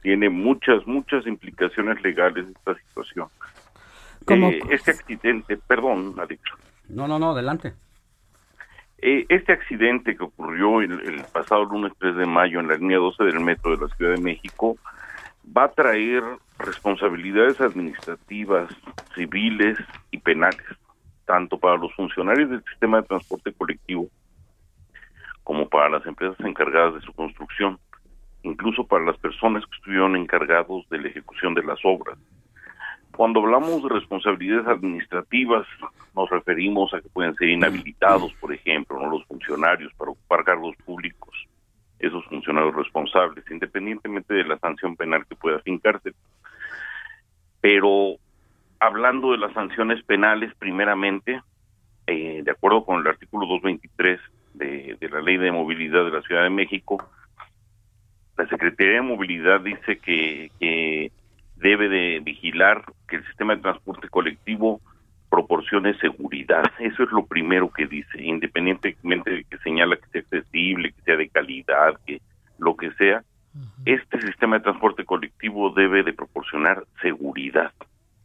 tiene 0.04 0.30
muchas, 0.30 0.86
muchas 0.86 1.26
implicaciones 1.26 2.02
legales 2.04 2.46
esta 2.48 2.76
situación. 2.76 3.28
Eh, 4.30 4.60
este 4.70 4.92
accidente, 4.92 5.58
perdón, 5.58 6.14
Alex. 6.20 6.42
no, 6.90 7.08
no, 7.08 7.18
no, 7.18 7.32
adelante. 7.32 7.74
Eh, 9.02 9.26
este 9.30 9.54
accidente 9.54 10.18
que 10.18 10.24
ocurrió 10.24 10.82
el, 10.82 11.24
pasado 11.32 11.64
lunes 11.64 11.94
3 12.00 12.18
de 12.18 12.26
mayo 12.26 12.60
en 12.60 12.68
la 12.68 12.76
línea 12.76 12.98
12 12.98 13.24
del 13.24 13.40
metro 13.40 13.76
de 13.76 13.88
la 13.88 13.96
Ciudad 13.96 14.16
de 14.16 14.22
México 14.22 14.78
va 15.56 15.66
a 15.66 15.72
traer 15.72 16.22
responsabilidades 16.58 17.62
administrativas, 17.62 18.70
civiles 19.16 19.78
y 20.12 20.18
penales, 20.18 20.66
tanto 21.26 21.58
para 21.58 21.78
los 21.78 21.94
funcionarios 21.96 22.50
del 22.50 22.64
sistema 22.66 23.00
de 23.02 23.08
transporte 23.08 23.54
colectivo 23.54 24.10
como 25.44 25.70
para 25.70 25.90
las 25.90 26.06
empresas 26.06 26.40
encargadas 26.42 26.96
de 26.96 27.02
su 27.02 27.14
construcción, 27.14 27.80
incluso 28.44 28.86
para 28.86 29.06
las 29.06 29.18
personas 29.18 29.66
que 29.66 29.78
estuvieron 29.78 30.18
encargados 30.18 30.88
de 30.90 31.00
la 31.00 31.08
ejecución 31.08 31.54
de 31.54 31.64
las 31.64 31.80
obras. 31.84 32.18
Cuando 33.20 33.42
hablamos 33.42 33.84
de 33.84 33.90
responsabilidades 33.90 34.66
administrativas, 34.66 35.68
nos 36.16 36.30
referimos 36.30 36.94
a 36.94 37.02
que 37.02 37.10
pueden 37.10 37.36
ser 37.36 37.50
inhabilitados, 37.50 38.34
por 38.36 38.54
ejemplo, 38.54 38.98
no 38.98 39.10
los 39.10 39.26
funcionarios 39.26 39.94
para 39.96 40.12
ocupar 40.12 40.46
cargos 40.46 40.74
públicos, 40.86 41.36
esos 42.00 42.24
funcionarios 42.28 42.74
responsables, 42.74 43.44
independientemente 43.52 44.34
de 44.34 44.46
la 44.46 44.58
sanción 44.60 44.96
penal 44.96 45.26
que 45.28 45.36
pueda 45.36 45.60
fincarse. 45.60 46.14
Pero 47.60 48.16
hablando 48.80 49.34
de 49.34 49.40
las 49.40 49.52
sanciones 49.52 50.02
penales, 50.06 50.54
primeramente, 50.58 51.42
eh, 52.08 52.42
de 52.42 52.52
acuerdo 52.52 52.86
con 52.86 53.02
el 53.02 53.08
artículo 53.08 53.48
223 53.48 54.18
de, 54.54 54.96
de 54.98 55.10
la 55.10 55.20
Ley 55.20 55.36
de 55.36 55.52
Movilidad 55.52 56.06
de 56.06 56.12
la 56.12 56.22
Ciudad 56.22 56.44
de 56.44 56.52
México, 56.52 57.06
la 58.38 58.48
Secretaría 58.48 58.94
de 58.94 59.02
Movilidad 59.02 59.60
dice 59.60 59.98
que, 59.98 60.52
que 60.58 61.12
debe 61.60 61.90
de 61.90 62.20
vigilar 62.22 62.84
que 63.08 63.18
el 63.18 63.26
sistema 63.26 63.56
de 63.56 63.62
transporte 63.62 64.10
colectivo 64.10 64.82
proporcione 65.30 65.94
seguridad. 66.00 66.64
Eso 66.80 67.04
es 67.04 67.12
lo 67.12 67.26
primero 67.26 67.70
que 67.70 67.86
dice, 67.86 68.22
independientemente 68.22 69.32
de 69.32 69.44
que 69.44 69.58
señala 69.60 69.98
que 69.98 70.08
sea 70.08 70.22
accesible, 70.22 70.92
que 70.92 71.02
sea 71.02 71.18
de 71.18 71.30
calidad, 71.30 72.00
que 72.06 72.22
lo 72.58 72.76
que 72.76 72.92
sea, 72.92 73.24
este 73.86 74.22
sistema 74.22 74.58
de 74.58 74.64
transporte 74.64 75.06
colectivo 75.06 75.72
debe 75.72 76.04
de 76.04 76.14
proporcionar 76.14 76.84
seguridad. 77.02 77.74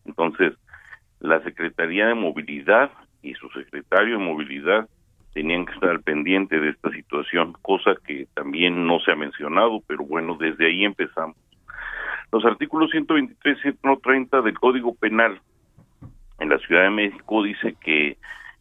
Entonces, 0.04 0.52
la 1.20 1.42
Secretaría 1.42 2.06
de 2.06 2.14
Movilidad 2.14 2.90
y 3.22 3.34
su 3.34 3.48
secretario 3.50 4.18
de 4.18 4.24
Movilidad 4.24 4.88
tenían 5.32 5.66
que 5.66 5.72
estar 5.72 5.90
al 5.90 6.02
pendiente 6.02 6.60
de 6.60 6.70
esta 6.70 6.90
situación, 6.90 7.54
cosa 7.62 7.94
que 8.06 8.28
también 8.34 8.86
no 8.86 9.00
se 9.00 9.12
ha 9.12 9.16
mencionado, 9.16 9.82
pero 9.86 10.04
bueno, 10.04 10.36
desde 10.38 10.66
ahí 10.66 10.84
empezamos. 10.84 11.36
Los 12.34 12.44
artículos 12.46 12.90
123 12.90 13.58
y 13.58 13.62
130 13.62 14.42
del 14.42 14.58
Código 14.58 14.92
Penal 14.96 15.40
en 16.40 16.48
la 16.48 16.58
Ciudad 16.58 16.82
de 16.82 16.90
México 16.90 17.44
dice 17.44 17.76
que 17.80 18.18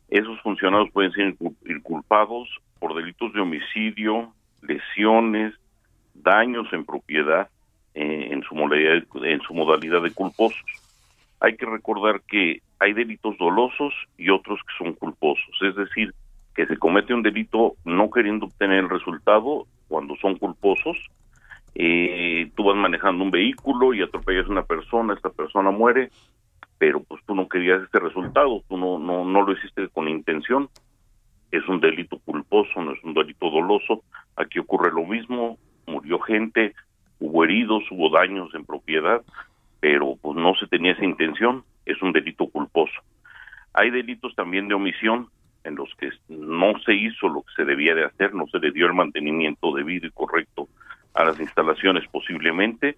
esos 0.09 0.39
funcionarios 0.41 0.91
pueden 0.91 1.11
ser 1.11 1.35
inculpados 1.65 2.47
por 2.77 2.93
delitos 2.93 3.33
de 3.33 3.41
homicidio, 3.41 4.31
lesiones, 4.61 5.55
daños 6.13 6.71
en 6.71 6.85
propiedad 6.85 7.49
eh, 7.95 8.27
en 8.29 8.43
su 8.43 8.53
modalidad 8.53 9.03
en 9.23 9.41
su 9.41 9.55
modalidad 9.55 10.03
de 10.03 10.11
culposos. 10.11 10.63
Hay 11.39 11.57
que 11.57 11.65
recordar 11.65 12.21
que 12.27 12.61
hay 12.77 12.93
delitos 12.93 13.35
dolosos 13.39 13.91
y 14.19 14.29
otros 14.29 14.59
que 14.67 14.83
son 14.85 14.93
culposos, 14.93 15.57
es 15.63 15.75
decir, 15.75 16.13
que 16.53 16.67
se 16.67 16.77
comete 16.77 17.15
un 17.15 17.23
delito 17.23 17.73
no 17.85 18.11
queriendo 18.11 18.45
obtener 18.45 18.83
el 18.83 18.89
resultado 18.91 19.65
cuando 19.87 20.15
son 20.17 20.37
culposos. 20.37 20.95
Eh, 21.75 22.51
tú 22.55 22.65
vas 22.65 22.75
manejando 22.75 23.23
un 23.23 23.31
vehículo 23.31 23.93
y 23.93 24.01
atropellas 24.01 24.45
a 24.47 24.51
una 24.51 24.63
persona, 24.63 25.13
esta 25.13 25.29
persona 25.29 25.71
muere, 25.71 26.09
pero 26.77 27.01
pues 27.01 27.23
tú 27.25 27.33
no 27.33 27.47
querías 27.47 27.81
este 27.81 27.99
resultado, 27.99 28.63
tú 28.67 28.77
no, 28.77 28.99
no, 28.99 29.25
no 29.25 29.41
lo 29.41 29.53
hiciste 29.53 29.87
con 29.89 30.07
intención. 30.07 30.69
Es 31.51 31.67
un 31.67 31.79
delito 31.79 32.19
culposo, 32.19 32.81
no 32.81 32.93
es 32.93 33.03
un 33.03 33.13
delito 33.13 33.49
doloso. 33.49 34.03
Aquí 34.35 34.59
ocurre 34.59 34.91
lo 34.91 35.05
mismo, 35.05 35.57
murió 35.85 36.19
gente, 36.19 36.73
hubo 37.19 37.43
heridos, 37.43 37.83
hubo 37.91 38.09
daños 38.09 38.53
en 38.53 38.65
propiedad, 38.65 39.21
pero 39.79 40.17
pues 40.21 40.37
no 40.37 40.55
se 40.55 40.67
tenía 40.67 40.93
esa 40.93 41.05
intención, 41.05 41.63
es 41.85 42.01
un 42.01 42.11
delito 42.11 42.47
culposo. 42.47 43.01
Hay 43.73 43.89
delitos 43.89 44.35
también 44.35 44.67
de 44.67 44.75
omisión, 44.75 45.29
en 45.63 45.75
los 45.75 45.89
que 45.95 46.09
no 46.27 46.77
se 46.85 46.93
hizo 46.93 47.29
lo 47.29 47.41
que 47.41 47.53
se 47.55 47.65
debía 47.65 47.95
de 47.95 48.05
hacer, 48.05 48.33
no 48.33 48.45
se 48.47 48.59
le 48.59 48.71
dio 48.71 48.85
el 48.85 48.93
mantenimiento 48.93 49.73
debido 49.73 50.07
y 50.07 50.11
correcto 50.11 50.52
a 51.14 51.23
las 51.23 51.40
instalaciones 51.40 52.07
posiblemente, 52.10 52.95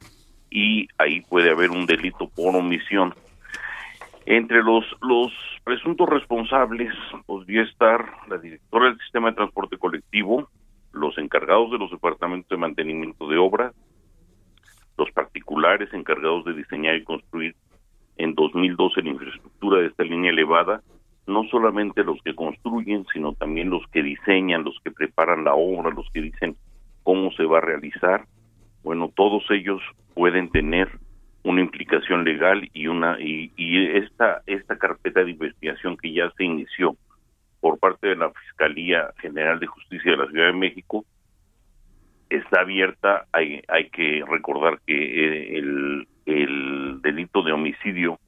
y 0.49 0.87
ahí 0.97 1.21
puede 1.21 1.51
haber 1.51 1.71
un 1.71 1.85
delito 1.85 2.29
por 2.29 2.55
omisión. 2.55 3.13
Entre 4.25 4.63
los, 4.63 4.85
los 5.01 5.31
presuntos 5.63 6.09
responsables 6.09 6.93
podría 7.25 7.63
estar 7.63 8.05
la 8.27 8.37
directora 8.37 8.85
del 8.85 8.99
sistema 8.99 9.29
de 9.29 9.35
transporte 9.35 9.77
colectivo, 9.77 10.49
los 10.93 11.17
encargados 11.17 11.71
de 11.71 11.77
los 11.77 11.91
departamentos 11.91 12.49
de 12.49 12.57
mantenimiento 12.57 13.27
de 13.27 13.37
obras, 13.37 13.73
los 14.97 15.11
particulares 15.11 15.93
encargados 15.93 16.45
de 16.45 16.53
diseñar 16.53 16.95
y 16.95 17.03
construir 17.03 17.55
en 18.17 18.33
2012 18.33 19.01
la 19.01 19.09
infraestructura 19.09 19.81
de 19.81 19.87
esta 19.87 20.03
línea 20.03 20.31
elevada, 20.31 20.81
no 21.27 21.43
solamente 21.45 22.03
los 22.03 22.21
que 22.23 22.35
construyen, 22.35 23.05
sino 23.11 23.33
también 23.33 23.69
los 23.69 23.85
que 23.87 24.03
diseñan, 24.03 24.63
los 24.63 24.79
que 24.83 24.91
preparan 24.91 25.43
la 25.43 25.53
obra, 25.53 25.89
los 25.89 26.09
que 26.11 26.21
dicen 26.21 26.55
cómo 27.05 27.31
se 27.33 27.45
va 27.45 27.59
a 27.59 27.61
realizar. 27.61 28.25
Bueno, 28.83 29.11
todos 29.15 29.45
ellos 29.51 29.81
pueden 30.15 30.49
tener 30.49 30.89
una 31.43 31.61
implicación 31.61 32.25
legal 32.25 32.67
y 32.73 32.87
una 32.87 33.17
y, 33.19 33.51
esta 33.95 34.41
esta 34.47 34.77
carpeta 34.77 35.23
de 35.23 35.31
investigación 35.31 35.95
que 35.95 36.11
ya 36.11 36.31
se 36.35 36.43
inició 36.43 36.97
por 37.61 37.77
parte 37.77 38.07
de 38.07 38.15
la 38.15 38.31
Fiscalía 38.31 39.11
General 39.19 39.59
de 39.59 39.67
Justicia 39.67 40.11
de 40.11 40.17
la 40.17 40.27
Ciudad 40.27 40.47
de 40.47 40.53
México 40.53 41.05
está 42.29 42.61
abierta. 42.61 43.25
Hay, 43.31 43.61
hay 43.67 43.89
que 43.89 44.23
recordar 44.27 44.79
que 44.87 44.95
eh, 44.95 45.57
el, 45.59 46.07
el 46.25 47.01
delito 47.03 47.43
de 47.43 47.51
homicidio 47.51 48.19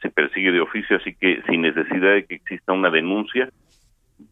se 0.00 0.08
persigue 0.10 0.52
de 0.52 0.60
oficio, 0.60 0.96
así 0.96 1.14
que 1.14 1.42
sin 1.48 1.62
necesidad 1.62 2.14
de 2.14 2.24
que 2.24 2.36
exista 2.36 2.72
una 2.72 2.90
denuncia, 2.90 3.50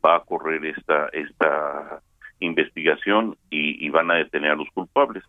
va 0.05 0.17
a 0.17 0.21
correr 0.21 0.65
esta, 0.65 1.09
esta 1.13 2.01
investigación 2.41 3.37
y, 3.51 3.85
y, 3.85 3.89
van 3.91 4.11
a 4.11 4.15
detener 4.15 4.53
a 4.53 4.57
los 4.57 4.69
culpables. 4.71 5.25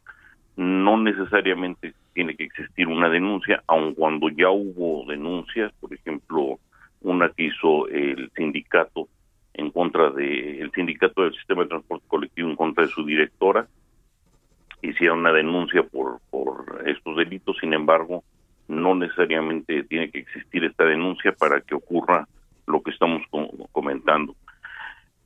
No 0.55 0.97
necesariamente 0.97 1.93
tiene 2.13 2.35
que 2.35 2.43
existir 2.43 2.87
una 2.87 3.09
denuncia, 3.09 3.63
aun 3.67 3.93
cuando 3.93 4.29
ya 4.29 4.49
hubo 4.49 5.05
denuncias, 5.07 5.71
por 5.79 5.93
ejemplo, 5.93 6.59
una 7.01 7.29
que 7.29 7.43
hizo 7.45 7.87
el 7.87 8.29
sindicato 8.35 9.07
en 9.53 9.71
contra 9.71 10.09
de 10.11 10.61
el 10.61 10.71
sindicato 10.71 11.23
del 11.23 11.33
sistema 11.33 11.63
de 11.63 11.69
transporte 11.69 12.05
colectivo 12.07 12.49
en 12.49 12.55
contra 12.55 12.85
de 12.85 12.91
su 12.91 13.05
directora, 13.05 13.67
hicieron 14.81 15.19
una 15.19 15.33
denuncia 15.33 15.83
por, 15.83 16.19
por 16.29 16.83
estos 16.85 17.17
delitos, 17.17 17.57
sin 17.59 17.73
embargo, 17.73 18.23
no 18.67 18.95
necesariamente 18.95 19.83
tiene 19.83 20.11
que 20.11 20.19
existir 20.19 20.63
esta 20.63 20.85
denuncia 20.85 21.31
para 21.33 21.61
que 21.61 21.75
ocurra 21.75 22.27
lo 22.67 22.81
que 22.81 22.91
estamos 22.91 23.23
comentando. 23.71 24.35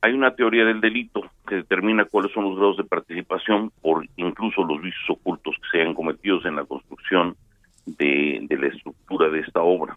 Hay 0.04 0.12
una 0.12 0.34
teoría 0.34 0.66
del 0.66 0.82
delito 0.82 1.22
que 1.48 1.54
determina 1.54 2.04
cuáles 2.04 2.30
son 2.32 2.44
los 2.44 2.58
grados 2.58 2.76
de 2.76 2.84
participación 2.84 3.72
por 3.80 4.06
incluso 4.16 4.62
los 4.62 4.82
vicios 4.82 5.08
ocultos 5.08 5.56
que 5.56 5.68
se 5.70 5.80
hayan 5.80 5.94
cometidos 5.94 6.44
en 6.44 6.56
la 6.56 6.64
construcción 6.66 7.34
de, 7.86 8.40
de 8.42 8.58
la 8.58 8.66
estructura 8.66 9.30
de 9.30 9.40
esta 9.40 9.62
obra, 9.62 9.96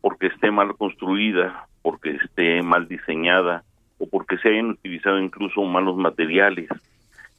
porque 0.00 0.26
esté 0.26 0.50
mal 0.50 0.76
construida, 0.76 1.68
porque 1.82 2.16
esté 2.16 2.62
mal 2.64 2.88
diseñada 2.88 3.62
o 3.98 4.08
porque 4.08 4.38
se 4.38 4.48
hayan 4.48 4.70
utilizado 4.70 5.20
incluso 5.20 5.62
malos 5.62 5.96
materiales 5.96 6.68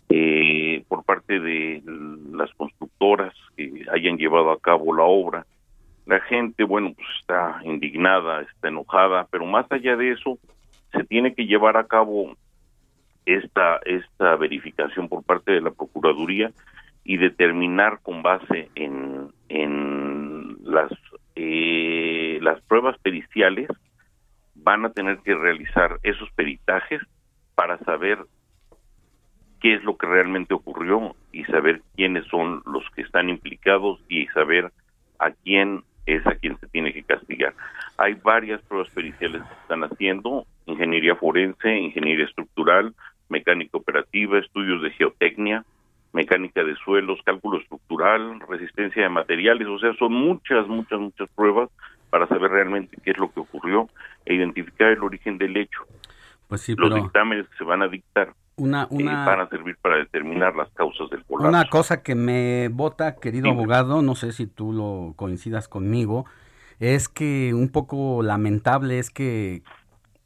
eh, 0.08 0.86
por 0.88 1.04
parte 1.04 1.38
de 1.42 1.84
las 2.32 2.50
constructoras 2.54 3.34
que 3.58 3.86
hayan 3.92 4.18
llevado 4.18 4.52
a 4.52 4.60
cabo 4.62 4.96
la 4.96 5.04
obra. 5.04 5.46
La 6.06 6.22
gente, 6.22 6.64
bueno, 6.64 6.94
pues 6.96 7.10
está 7.20 7.60
indignada, 7.66 8.44
está 8.44 8.70
enojada, 8.70 9.28
pero 9.30 9.46
más 9.46 9.70
allá 9.70 9.98
de 9.98 10.14
eso, 10.14 10.40
se 10.92 11.04
tiene 11.04 11.34
que 11.34 11.46
llevar 11.46 11.78
a 11.78 11.88
cabo 11.88 12.36
esta, 13.26 13.80
esta 13.86 14.36
verificación 14.36 15.08
por 15.08 15.24
parte 15.24 15.52
de 15.52 15.62
la 15.62 15.72
Procuraduría 15.72 16.52
y 17.04 17.18
determinar 17.18 18.00
con 18.02 18.22
base 18.22 18.70
en, 18.76 19.32
en 19.50 20.58
las, 20.64 20.92
eh, 21.36 22.40
las 22.42 22.62
pruebas 22.62 22.98
periciales, 23.00 23.68
van 24.56 24.86
a 24.86 24.92
tener 24.92 25.20
que 25.20 25.36
realizar 25.36 26.00
esos 26.04 26.30
peritajes 26.32 27.02
para 27.56 27.78
saber 27.80 28.20
qué 29.60 29.76
es 29.76 29.84
lo 29.84 29.98
que 29.98 30.08
realmente 30.08 30.54
ocurrió 30.54 31.16
y 31.32 31.44
saber 31.46 31.82
quiénes 31.96 32.26
son 32.28 32.62
los 32.66 32.84
que 32.92 33.02
están 33.02 33.30
implicados 33.30 34.00
y 34.08 34.28
saber 34.28 34.72
a 35.20 35.32
quién 35.32 35.84
es 36.06 36.26
a 36.26 36.36
quien 36.36 36.58
se 36.60 36.68
tiene 36.68 36.94
que 36.94 37.04
castigar. 37.04 37.54
Hay 37.98 38.16
varias 38.16 38.62
pruebas 38.64 38.90
periciales 38.92 39.42
que 39.42 39.48
se 39.48 39.62
están 39.62 39.84
haciendo, 39.84 40.46
ingeniería 40.70 41.16
forense, 41.16 41.78
ingeniería 41.78 42.26
estructural, 42.26 42.94
mecánica 43.30 43.78
operativa, 43.78 44.40
estudios 44.40 44.82
de 44.82 44.92
geotecnia, 44.92 45.66
mecánica 46.14 46.64
de 46.64 46.76
suelos, 46.76 47.20
cálculo 47.24 47.60
estructural, 47.60 48.40
resistencia 48.48 49.04
de 49.04 49.10
materiales, 49.10 49.68
o 49.68 49.80
sea, 49.80 49.94
son 49.94 50.14
muchas, 50.14 50.68
muchas, 50.68 51.00
muchas 51.00 51.30
pruebas 51.36 51.70
para 52.10 52.28
saber 52.28 52.52
realmente 52.52 52.98
qué 53.04 53.12
es 53.12 53.18
lo 53.18 53.32
que 53.32 53.40
ocurrió 53.40 53.88
e 54.26 54.34
identificar 54.34 54.90
el 54.90 55.04
origen 55.04 55.38
del 55.38 55.56
hecho. 55.58 55.82
Pues 56.48 56.62
sí, 56.62 56.74
Los 56.76 56.96
dictámenes 56.96 57.48
que 57.48 57.58
se 57.58 57.64
van 57.64 57.84
a 57.84 57.88
dictar 57.88 58.34
una, 58.56 58.88
una, 58.90 59.26
van 59.26 59.42
a 59.42 59.50
servir 59.50 59.78
para 59.82 59.98
determinar 59.98 60.56
las 60.56 60.70
causas 60.72 61.10
del 61.10 61.24
colapso. 61.24 61.48
Una 61.48 61.66
cosa 61.70 62.04
que 62.04 62.16
me 62.16 62.68
vota, 62.70 63.16
querido 63.16 63.50
abogado, 63.50 64.02
no 64.02 64.16
sé 64.16 64.32
si 64.34 64.48
tú 64.48 64.74
lo 64.74 65.14
coincidas 65.16 65.68
conmigo, 65.68 66.26
es 66.80 67.08
que 67.08 67.54
un 67.54 67.70
poco 67.70 68.24
lamentable 68.24 69.00
es 69.00 69.12
que 69.12 69.62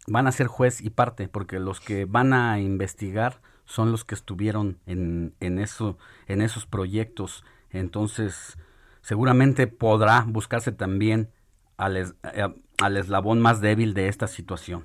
van 0.07 0.27
a 0.27 0.31
ser 0.31 0.47
juez 0.47 0.81
y 0.81 0.89
parte, 0.89 1.27
porque 1.27 1.59
los 1.59 1.79
que 1.79 2.05
van 2.05 2.33
a 2.33 2.59
investigar 2.59 3.35
son 3.65 3.91
los 3.91 4.03
que 4.03 4.15
estuvieron 4.15 4.77
en, 4.85 5.33
en, 5.39 5.59
eso, 5.59 5.97
en 6.27 6.41
esos 6.41 6.65
proyectos. 6.65 7.45
Entonces, 7.71 8.57
seguramente 9.01 9.67
podrá 9.67 10.25
buscarse 10.27 10.71
también 10.71 11.29
al, 11.77 11.97
eh, 11.97 12.03
al 12.81 12.97
eslabón 12.97 13.41
más 13.41 13.61
débil 13.61 13.93
de 13.93 14.07
esta 14.07 14.27
situación. 14.27 14.83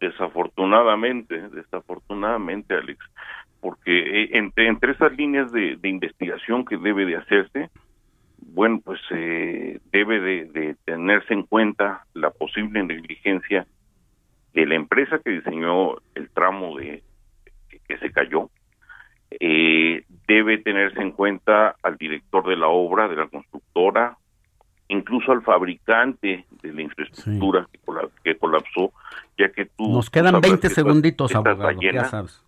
Desafortunadamente, 0.00 1.48
desafortunadamente, 1.50 2.74
Alex, 2.74 2.98
porque 3.60 4.24
eh, 4.24 4.30
entre, 4.32 4.66
entre 4.66 4.92
esas 4.92 5.16
líneas 5.16 5.52
de, 5.52 5.78
investigación 5.84 6.64
que 6.64 6.76
debe 6.76 7.06
de 7.06 7.16
hacerse, 7.16 7.70
bueno, 8.38 8.80
pues 8.84 9.00
eh, 9.10 9.78
debe 9.92 10.20
de, 10.20 10.76
tenerse 10.84 11.32
en 11.32 11.44
cuenta 11.44 12.04
la 12.14 12.30
posible 12.30 12.82
negligencia 12.82 13.66
de 14.54 14.66
la 14.66 14.74
empresa 14.74 15.18
que 15.18 15.30
diseñó 15.30 15.96
el 16.14 16.28
tramo 16.30 16.76
de 16.76 17.02
que, 17.86 17.98
se 17.98 18.10
cayó. 18.10 18.50
Eh, 19.40 20.04
debe 20.26 20.58
tenerse 20.58 21.00
en 21.00 21.12
cuenta 21.12 21.76
al 21.82 21.96
director 21.96 22.46
de 22.46 22.56
la 22.56 22.68
obra, 22.68 23.08
de 23.08 23.16
la 23.16 23.28
constructora, 23.28 24.16
incluso 24.88 25.32
al 25.32 25.42
fabricante 25.42 26.44
de 26.62 26.72
la 26.72 26.82
infraestructura 26.82 27.66
que, 28.22 28.36
colapsó, 28.36 28.92
ya 29.38 29.50
que 29.50 29.66
tú... 29.66 29.90
Nos 29.90 30.10
quedan 30.10 30.40
20 30.40 30.68
segunditos, 30.68 31.34
abogado, 31.34 31.80
ya 31.80 32.04
sabes. 32.04 32.44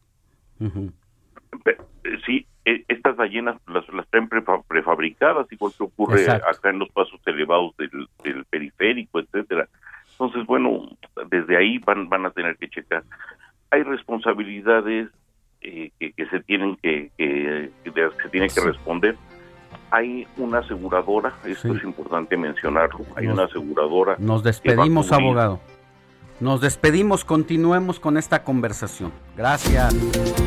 Sí, 2.26 2.46
e, 2.64 2.84
estas 2.88 3.16
ballenas 3.16 3.56
las, 3.66 3.88
las 3.92 4.06
traen 4.08 4.28
prefabricadas, 4.28 5.50
igual 5.52 5.72
que 5.76 5.84
ocurre 5.84 6.30
acá 6.30 6.70
en 6.70 6.78
los 6.78 6.90
pasos 6.90 7.20
elevados 7.26 7.74
del, 7.76 8.08
del 8.22 8.44
periférico, 8.44 9.20
etcétera. 9.20 9.68
Entonces, 10.14 10.46
bueno, 10.46 10.88
desde 11.28 11.56
ahí 11.56 11.78
van, 11.78 12.08
van 12.08 12.26
a 12.26 12.30
tener 12.30 12.56
que 12.56 12.68
checar. 12.68 13.02
Hay 13.70 13.82
responsabilidades 13.82 15.08
eh, 15.60 15.90
que, 15.98 16.26
se 16.26 16.40
tienen 16.40 16.76
que, 16.76 17.10
que, 17.18 17.70
se 18.22 18.28
tienen 18.30 18.50
que 18.50 18.60
responder 18.60 19.16
hay 19.90 20.26
una 20.38 20.58
aseguradora, 20.58 21.34
esto 21.44 21.72
es 21.72 21.84
importante 21.84 22.36
mencionarlo, 22.36 23.04
hay 23.14 23.28
una 23.28 23.44
aseguradora. 23.44 24.16
Nos 24.18 24.42
despedimos, 24.42 25.12
abogado. 25.12 25.60
Nos 26.40 26.60
despedimos, 26.60 27.24
continuemos 27.24 28.00
con 28.00 28.16
esta 28.16 28.42
conversación. 28.42 29.12
Gracias. 29.36 29.94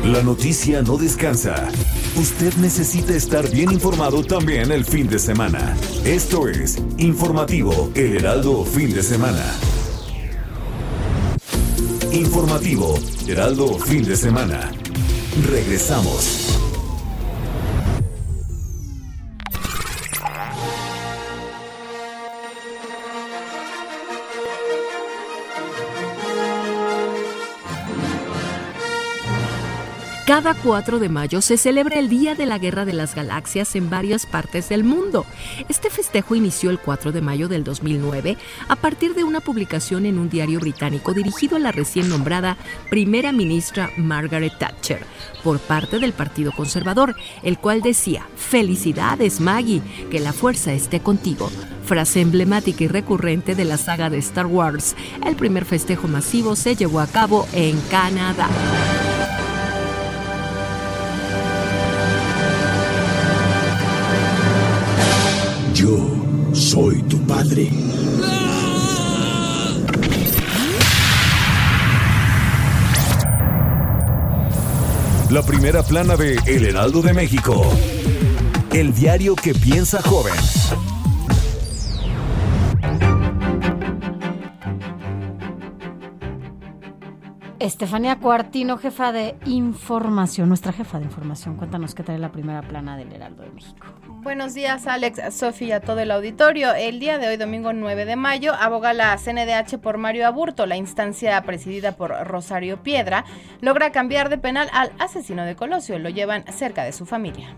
La 0.04 0.22
noticia 0.22 0.82
no 0.82 0.98
descansa. 0.98 1.68
Usted 2.16 2.54
necesita 2.56 3.14
estar 3.14 3.50
bien 3.50 3.72
informado 3.72 4.22
también 4.22 4.70
el 4.70 4.84
fin 4.84 5.08
de 5.08 5.18
semana. 5.18 5.74
Esto 6.04 6.46
es 6.48 6.76
Informativo 6.98 7.90
El 7.94 8.18
Heraldo 8.18 8.64
Fin 8.64 8.92
de 8.92 9.02
Semana. 9.02 9.44
Informativo 12.12 12.94
Heraldo 13.26 13.78
Fin 13.78 14.04
de 14.04 14.16
Semana. 14.16 14.70
Regresamos. 15.50 16.57
Cada 30.28 30.52
4 30.52 30.98
de 30.98 31.08
mayo 31.08 31.40
se 31.40 31.56
celebra 31.56 31.98
el 31.98 32.10
Día 32.10 32.34
de 32.34 32.44
la 32.44 32.58
Guerra 32.58 32.84
de 32.84 32.92
las 32.92 33.14
Galaxias 33.14 33.74
en 33.76 33.88
varias 33.88 34.26
partes 34.26 34.68
del 34.68 34.84
mundo. 34.84 35.24
Este 35.70 35.88
festejo 35.88 36.34
inició 36.34 36.68
el 36.68 36.78
4 36.78 37.12
de 37.12 37.22
mayo 37.22 37.48
del 37.48 37.64
2009 37.64 38.36
a 38.68 38.76
partir 38.76 39.14
de 39.14 39.24
una 39.24 39.40
publicación 39.40 40.04
en 40.04 40.18
un 40.18 40.28
diario 40.28 40.60
británico 40.60 41.14
dirigido 41.14 41.56
a 41.56 41.60
la 41.60 41.72
recién 41.72 42.10
nombrada 42.10 42.58
primera 42.90 43.32
ministra 43.32 43.88
Margaret 43.96 44.52
Thatcher 44.58 45.02
por 45.42 45.60
parte 45.60 45.98
del 45.98 46.12
Partido 46.12 46.52
Conservador, 46.52 47.16
el 47.42 47.56
cual 47.56 47.80
decía, 47.80 48.28
Felicidades 48.36 49.40
Maggie, 49.40 49.80
que 50.10 50.20
la 50.20 50.34
fuerza 50.34 50.74
esté 50.74 51.00
contigo 51.00 51.50
frase 51.86 52.20
emblemática 52.20 52.84
y 52.84 52.88
recurrente 52.88 53.54
de 53.54 53.64
la 53.64 53.78
saga 53.78 54.10
de 54.10 54.18
Star 54.18 54.44
Wars. 54.44 54.94
El 55.24 55.36
primer 55.36 55.64
festejo 55.64 56.06
masivo 56.06 56.54
se 56.54 56.76
llevó 56.76 57.00
a 57.00 57.06
cabo 57.06 57.48
en 57.54 57.80
Canadá. 57.90 58.50
Yo 65.78 65.96
soy 66.52 67.02
tu 67.02 67.24
padre. 67.24 67.70
La 75.30 75.42
primera 75.42 75.84
plana 75.84 76.16
de 76.16 76.36
El 76.46 76.64
Heraldo 76.64 77.00
de 77.00 77.12
México. 77.12 77.62
El 78.72 78.92
diario 78.92 79.36
que 79.36 79.54
piensa 79.54 80.02
joven. 80.02 80.34
Estefanía 87.60 88.20
Cuartino, 88.20 88.78
jefa 88.78 89.10
de 89.10 89.34
información, 89.46 90.48
nuestra 90.48 90.72
jefa 90.72 90.98
de 90.98 91.06
información. 91.06 91.56
Cuéntanos 91.56 91.94
qué 91.94 92.04
trae 92.04 92.18
la 92.18 92.30
primera 92.30 92.62
plana 92.62 92.96
del 92.96 93.12
Heraldo 93.12 93.42
de 93.42 93.50
México. 93.50 93.86
Buenos 94.22 94.54
días, 94.54 94.86
Alex, 94.86 95.34
Sofía, 95.34 95.80
todo 95.80 95.98
el 95.98 96.12
auditorio. 96.12 96.72
El 96.74 97.00
día 97.00 97.18
de 97.18 97.26
hoy, 97.26 97.36
domingo 97.36 97.72
9 97.72 98.04
de 98.04 98.14
mayo, 98.14 98.54
aboga 98.54 98.92
la 98.92 99.16
CNDH 99.16 99.78
por 99.78 99.98
Mario 99.98 100.28
Aburto. 100.28 100.66
La 100.66 100.76
instancia 100.76 101.42
presidida 101.42 101.96
por 101.96 102.10
Rosario 102.28 102.82
Piedra 102.84 103.24
logra 103.60 103.90
cambiar 103.90 104.28
de 104.28 104.38
penal 104.38 104.68
al 104.72 104.92
asesino 105.00 105.44
de 105.44 105.56
Colosio. 105.56 105.98
Lo 105.98 106.10
llevan 106.10 106.44
cerca 106.52 106.84
de 106.84 106.92
su 106.92 107.06
familia. 107.06 107.56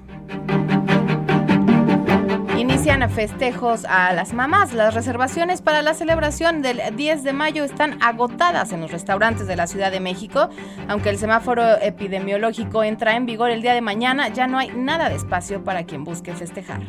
Inician 2.60 3.08
festejos 3.08 3.86
a 3.86 4.12
las 4.12 4.34
mamás. 4.34 4.74
Las 4.74 4.92
reservaciones 4.92 5.62
para 5.62 5.80
la 5.80 5.94
celebración 5.94 6.60
del 6.60 6.82
10 6.94 7.22
de 7.22 7.32
mayo 7.32 7.64
están 7.64 7.96
agotadas 8.02 8.72
en 8.72 8.82
los 8.82 8.92
restaurantes 8.92 9.46
de 9.46 9.56
la 9.56 9.66
Ciudad 9.66 9.90
de 9.90 9.98
México. 9.98 10.50
Aunque 10.86 11.08
el 11.08 11.16
semáforo 11.16 11.80
epidemiológico 11.80 12.84
entra 12.84 13.16
en 13.16 13.24
vigor 13.24 13.50
el 13.50 13.62
día 13.62 13.72
de 13.72 13.80
mañana, 13.80 14.28
ya 14.28 14.46
no 14.46 14.58
hay 14.58 14.72
nada 14.76 15.08
de 15.08 15.14
espacio 15.14 15.64
para 15.64 15.84
quien 15.84 16.04
busque 16.04 16.34
festejar. 16.34 16.82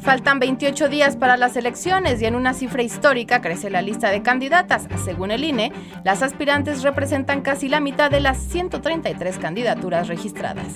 Faltan 0.00 0.38
28 0.38 0.90
días 0.90 1.16
para 1.16 1.38
las 1.38 1.56
elecciones 1.56 2.20
y 2.20 2.26
en 2.26 2.34
una 2.34 2.52
cifra 2.52 2.82
histórica 2.82 3.40
crece 3.40 3.70
la 3.70 3.80
lista 3.80 4.10
de 4.10 4.20
candidatas. 4.20 4.88
Según 5.06 5.30
el 5.30 5.42
INE, 5.42 5.72
las 6.04 6.22
aspirantes 6.22 6.82
representan 6.82 7.40
casi 7.40 7.70
la 7.70 7.80
mitad 7.80 8.10
de 8.10 8.20
las 8.20 8.36
133 8.36 9.38
candidaturas 9.38 10.06
registradas. 10.06 10.74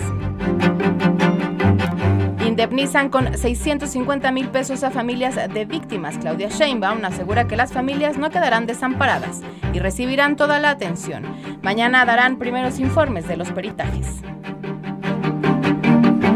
Indemnizan 2.60 3.08
con 3.08 3.38
650 3.38 4.32
mil 4.32 4.50
pesos 4.50 4.84
a 4.84 4.90
familias 4.90 5.36
de 5.36 5.64
víctimas. 5.64 6.18
Claudia 6.18 6.48
Sheinbaum 6.50 7.02
asegura 7.06 7.48
que 7.48 7.56
las 7.56 7.72
familias 7.72 8.18
no 8.18 8.28
quedarán 8.28 8.66
desamparadas 8.66 9.40
y 9.72 9.78
recibirán 9.78 10.36
toda 10.36 10.60
la 10.60 10.68
atención. 10.68 11.24
Mañana 11.62 12.04
darán 12.04 12.36
primeros 12.36 12.78
informes 12.78 13.26
de 13.26 13.38
los 13.38 13.50
peritajes. 13.50 14.20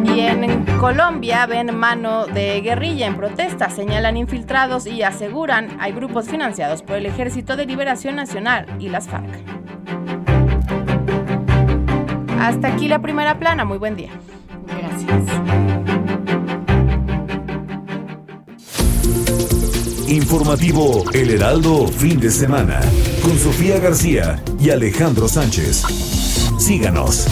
Y 0.03 0.21
en 0.21 0.65
Colombia 0.81 1.45
ven 1.45 1.77
mano 1.77 2.25
de 2.25 2.63
guerrilla 2.63 3.07
en 3.07 3.17
protesta, 3.17 3.69
señalan 3.69 4.17
infiltrados 4.17 4.87
y 4.87 5.03
aseguran 5.03 5.77
hay 5.79 5.93
grupos 5.93 6.31
financiados 6.31 6.81
por 6.81 6.97
el 6.97 7.05
Ejército 7.05 7.55
de 7.55 7.67
Liberación 7.67 8.17
Nacional 8.17 8.65
y 8.79 8.89
las 8.89 9.09
FARC. 9.09 9.29
Hasta 12.41 12.69
aquí 12.69 12.89
la 12.89 13.01
primera 13.01 13.39
plana, 13.39 13.67
muy 13.67 13.77
buen 13.77 13.95
día. 13.95 14.13
Gracias. 14.67 15.74
Informativo 20.15 21.03
El 21.13 21.29
Heraldo 21.29 21.89
Fin 21.89 22.21
de 22.21 22.31
Semana 22.31 22.81
con 23.21 23.37
Sofía 23.37 23.81
García 23.81 24.41
y 24.61 24.71
Alejandro 24.71 25.27
Sánchez. 25.27 25.83
Síganos. 26.57 27.27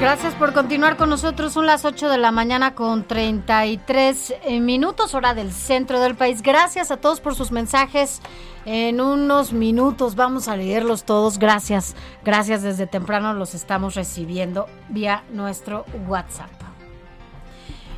Gracias 0.00 0.32
por 0.36 0.54
continuar 0.54 0.96
con 0.96 1.10
nosotros. 1.10 1.52
Son 1.52 1.66
las 1.66 1.84
8 1.84 2.08
de 2.08 2.16
la 2.16 2.32
mañana 2.32 2.74
con 2.74 3.06
33 3.06 4.34
eh, 4.44 4.60
minutos, 4.60 5.12
hora 5.12 5.34
del 5.34 5.52
centro 5.52 6.00
del 6.00 6.14
país. 6.14 6.40
Gracias 6.40 6.90
a 6.90 6.96
todos 6.96 7.20
por 7.20 7.34
sus 7.34 7.52
mensajes. 7.52 8.22
En 8.70 9.00
unos 9.00 9.54
minutos 9.54 10.14
vamos 10.14 10.46
a 10.46 10.54
leerlos 10.54 11.04
todos. 11.04 11.38
Gracias. 11.38 11.96
Gracias 12.22 12.60
desde 12.60 12.86
temprano 12.86 13.32
los 13.32 13.54
estamos 13.54 13.94
recibiendo 13.94 14.66
vía 14.90 15.24
nuestro 15.32 15.86
WhatsApp. 16.06 16.50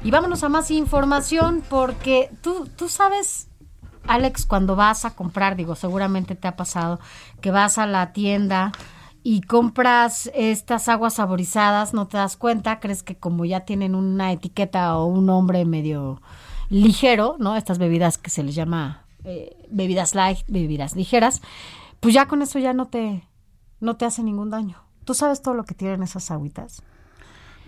Y 0.04 0.12
vámonos 0.12 0.44
a 0.44 0.48
más 0.48 0.70
información 0.70 1.64
porque 1.68 2.30
tú, 2.40 2.68
tú 2.76 2.88
sabes, 2.88 3.48
Alex, 4.06 4.46
cuando 4.46 4.76
vas 4.76 5.04
a 5.04 5.16
comprar, 5.16 5.56
digo, 5.56 5.74
seguramente 5.74 6.36
te 6.36 6.46
ha 6.46 6.54
pasado 6.54 7.00
que 7.40 7.50
vas 7.50 7.76
a 7.76 7.86
la 7.88 8.12
tienda 8.12 8.70
y 9.24 9.40
compras 9.40 10.30
estas 10.34 10.88
aguas 10.88 11.14
saborizadas, 11.14 11.94
no 11.94 12.06
te 12.06 12.16
das 12.16 12.36
cuenta, 12.36 12.78
crees 12.78 13.02
que 13.02 13.16
como 13.16 13.44
ya 13.44 13.62
tienen 13.62 13.96
una 13.96 14.30
etiqueta 14.30 14.96
o 14.98 15.06
un 15.06 15.26
nombre 15.26 15.64
medio 15.64 16.22
ligero, 16.68 17.34
¿no? 17.40 17.56
Estas 17.56 17.78
bebidas 17.78 18.18
que 18.18 18.30
se 18.30 18.44
les 18.44 18.54
llama 18.54 18.99
eh, 19.24 19.56
bebidas 19.70 20.14
light, 20.14 20.38
bebidas 20.48 20.96
ligeras, 20.96 21.42
pues 22.00 22.14
ya 22.14 22.26
con 22.26 22.42
eso 22.42 22.58
ya 22.58 22.72
no 22.72 22.88
te, 22.88 23.22
no 23.80 23.96
te 23.96 24.04
hace 24.04 24.22
ningún 24.22 24.50
daño. 24.50 24.76
¿Tú 25.04 25.14
sabes 25.14 25.42
todo 25.42 25.54
lo 25.54 25.64
que 25.64 25.74
tienen 25.74 26.02
esas 26.02 26.30
agüitas? 26.30 26.82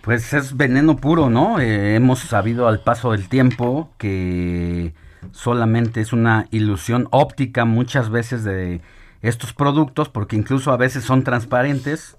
Pues 0.02 0.32
es 0.32 0.56
veneno 0.56 0.96
puro, 0.96 1.30
¿no? 1.30 1.60
Eh, 1.60 1.94
hemos 1.94 2.20
sabido 2.20 2.66
al 2.68 2.80
paso 2.80 3.12
del 3.12 3.28
tiempo 3.28 3.90
que 3.98 4.94
solamente 5.30 6.00
es 6.00 6.12
una 6.12 6.46
ilusión 6.50 7.06
óptica 7.10 7.64
muchas 7.64 8.10
veces 8.10 8.42
de 8.42 8.80
estos 9.20 9.52
productos, 9.52 10.08
porque 10.08 10.36
incluso 10.36 10.72
a 10.72 10.76
veces 10.76 11.04
son 11.04 11.22
transparentes 11.22 12.16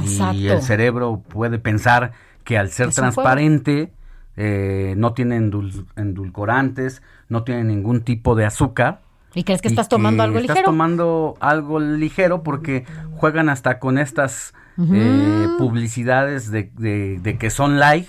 y 0.00 0.46
el 0.46 0.62
cerebro 0.62 1.22
puede 1.28 1.58
pensar 1.58 2.12
que 2.44 2.56
al 2.58 2.70
ser 2.70 2.92
transparente 2.92 3.92
eh, 4.36 4.94
no 4.96 5.14
tiene 5.14 5.36
endulcorantes, 5.36 7.02
no 7.28 7.44
tiene 7.44 7.64
ningún 7.64 8.02
tipo 8.02 8.34
de 8.34 8.44
azúcar. 8.44 9.00
¿Y 9.34 9.44
crees 9.44 9.60
que 9.60 9.68
estás 9.68 9.88
tomando 9.88 10.22
algo 10.22 10.38
ligero? 10.38 10.54
Estás 10.54 10.64
tomando 10.64 11.36
algo 11.40 11.80
ligero 11.80 12.42
porque 12.42 12.84
juegan 13.12 13.48
hasta 13.48 13.78
con 13.78 13.98
estas 13.98 14.54
eh, 14.78 15.48
publicidades 15.58 16.50
de, 16.50 16.70
de, 16.74 17.38
que 17.38 17.50
son 17.50 17.78
light 17.78 18.08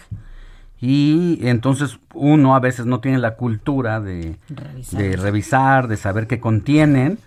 y 0.79 1.39
entonces 1.41 1.99
uno 2.13 2.55
a 2.55 2.59
veces 2.59 2.85
no 2.85 2.99
tiene 2.99 3.17
la 3.17 3.35
cultura 3.35 3.99
de 3.99 4.37
de, 4.91 5.17
revisar, 5.17 5.87
de 5.87 5.97
saber 5.97 6.27
qué 6.27 6.39
contienen, 6.39 7.17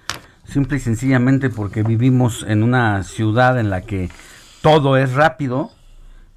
simple 0.45 0.79
y 0.79 0.81
sencillamente 0.81 1.51
porque 1.51 1.83
vivimos 1.83 2.47
en 2.49 2.63
una 2.63 3.03
ciudad 3.03 3.59
en 3.59 3.69
la 3.69 3.83
que 3.83 4.11
todo 4.63 4.97
es 4.97 5.13
rápido, 5.13 5.71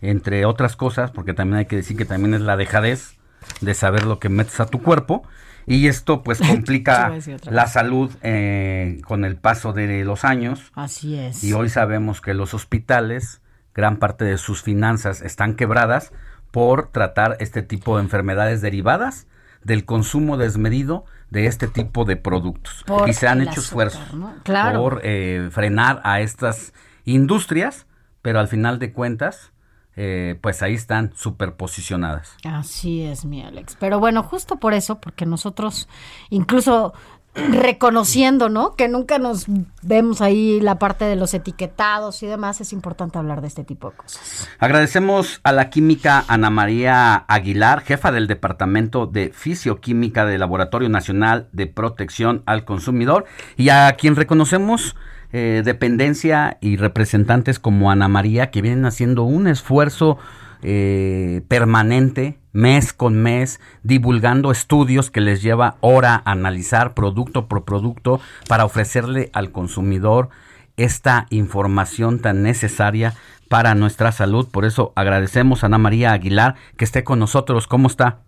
entre 0.01 0.45
otras 0.45 0.75
cosas, 0.75 1.11
porque 1.11 1.33
también 1.33 1.59
hay 1.59 1.65
que 1.65 1.77
decir 1.77 1.95
que 1.95 2.05
también 2.05 2.33
es 2.33 2.41
la 2.41 2.57
dejadez 2.57 3.15
de 3.61 3.73
saber 3.73 4.05
lo 4.05 4.19
que 4.19 4.29
metes 4.29 4.59
a 4.59 4.65
tu 4.65 4.81
cuerpo. 4.81 5.23
Y 5.65 5.87
esto 5.87 6.23
pues 6.23 6.39
complica 6.47 7.13
la 7.43 7.67
salud 7.67 8.11
eh, 8.21 9.01
con 9.05 9.25
el 9.25 9.35
paso 9.35 9.73
de 9.73 10.03
los 10.03 10.23
años. 10.23 10.71
Así 10.75 11.17
es. 11.17 11.43
Y 11.43 11.53
hoy 11.53 11.69
sabemos 11.69 12.21
que 12.21 12.33
los 12.33 12.53
hospitales, 12.53 13.41
gran 13.73 13.97
parte 13.97 14.25
de 14.25 14.37
sus 14.37 14.61
finanzas 14.61 15.21
están 15.21 15.55
quebradas 15.55 16.11
por 16.51 16.91
tratar 16.91 17.37
este 17.39 17.63
tipo 17.63 17.97
de 17.97 18.03
enfermedades 18.03 18.61
derivadas 18.61 19.27
del 19.63 19.83
consumo 19.83 20.37
desmedido 20.37 21.05
de 21.29 21.47
este 21.47 21.67
tipo 21.67 22.05
de 22.05 22.15
productos. 22.15 22.85
y 23.07 23.13
se 23.13 23.27
han 23.27 23.41
hecho 23.41 23.59
esfuerzos 23.59 24.01
por 24.45 25.01
eh, 25.03 25.49
frenar 25.51 25.99
a 26.03 26.21
estas 26.21 26.71
industrias, 27.03 27.87
pero 28.21 28.39
al 28.39 28.47
final 28.47 28.79
de 28.79 28.93
cuentas 28.93 29.51
eh, 29.95 30.37
pues 30.41 30.61
ahí 30.61 30.73
están 30.73 31.13
superposicionadas. 31.15 32.35
Así 32.43 33.03
es, 33.03 33.25
mi 33.25 33.41
Alex. 33.41 33.77
Pero 33.79 33.99
bueno, 33.99 34.23
justo 34.23 34.57
por 34.57 34.73
eso, 34.73 34.99
porque 34.99 35.25
nosotros 35.25 35.87
incluso 36.29 36.93
reconociendo, 37.35 38.47
¿no? 38.47 38.75
Que 38.75 38.87
nunca 38.87 39.19
nos 39.19 39.45
vemos 39.81 40.21
ahí 40.21 40.61
la 40.61 40.79
parte 40.79 41.05
de 41.05 41.17
los 41.17 41.33
etiquetados 41.33 42.23
y 42.23 42.27
demás, 42.27 42.61
es 42.61 42.71
importante 42.71 43.17
hablar 43.17 43.41
de 43.41 43.47
este 43.47 43.63
tipo 43.63 43.91
de 43.91 43.97
cosas. 43.97 44.49
Agradecemos 44.57 45.41
a 45.43 45.51
la 45.51 45.69
química 45.69 46.23
Ana 46.27 46.49
María 46.49 47.25
Aguilar, 47.27 47.81
jefa 47.81 48.11
del 48.11 48.27
Departamento 48.27 49.05
de 49.05 49.31
Fisioquímica 49.33 50.25
del 50.25 50.39
Laboratorio 50.39 50.87
Nacional 50.87 51.49
de 51.51 51.67
Protección 51.67 52.41
al 52.45 52.63
Consumidor, 52.63 53.25
y 53.57 53.69
a 53.69 53.93
quien 53.97 54.15
reconocemos 54.15 54.95
eh, 55.37 55.63
dependencia 55.65 56.55
y 56.61 56.77
representantes 56.77 57.59
como 57.59 57.91
Ana 57.91 58.07
María 58.07 58.51
que 58.51 58.61
vienen 58.61 58.85
haciendo 58.85 59.23
un 59.23 59.47
esfuerzo 59.47 60.17
eh, 60.63 61.41
permanente, 61.49 62.37
mes 62.53 62.93
con 62.93 63.21
mes, 63.21 63.59
divulgando 63.83 64.49
estudios 64.49 65.11
que 65.11 65.19
les 65.19 65.43
lleva 65.43 65.75
hora 65.81 66.21
a 66.23 66.31
analizar 66.31 66.93
producto 66.93 67.49
por 67.49 67.65
producto 67.65 68.21
para 68.47 68.63
ofrecerle 68.63 69.29
al 69.33 69.51
consumidor 69.51 70.29
esta 70.77 71.25
información 71.31 72.21
tan 72.21 72.41
necesaria 72.41 73.11
para 73.49 73.75
nuestra 73.75 74.13
salud. 74.13 74.47
Por 74.49 74.63
eso 74.63 74.93
agradecemos 74.95 75.63
a 75.63 75.67
Ana 75.67 75.79
María 75.79 76.13
Aguilar 76.13 76.55
que 76.77 76.85
esté 76.85 77.03
con 77.03 77.19
nosotros. 77.19 77.67
¿Cómo 77.67 77.87
está? 77.87 78.19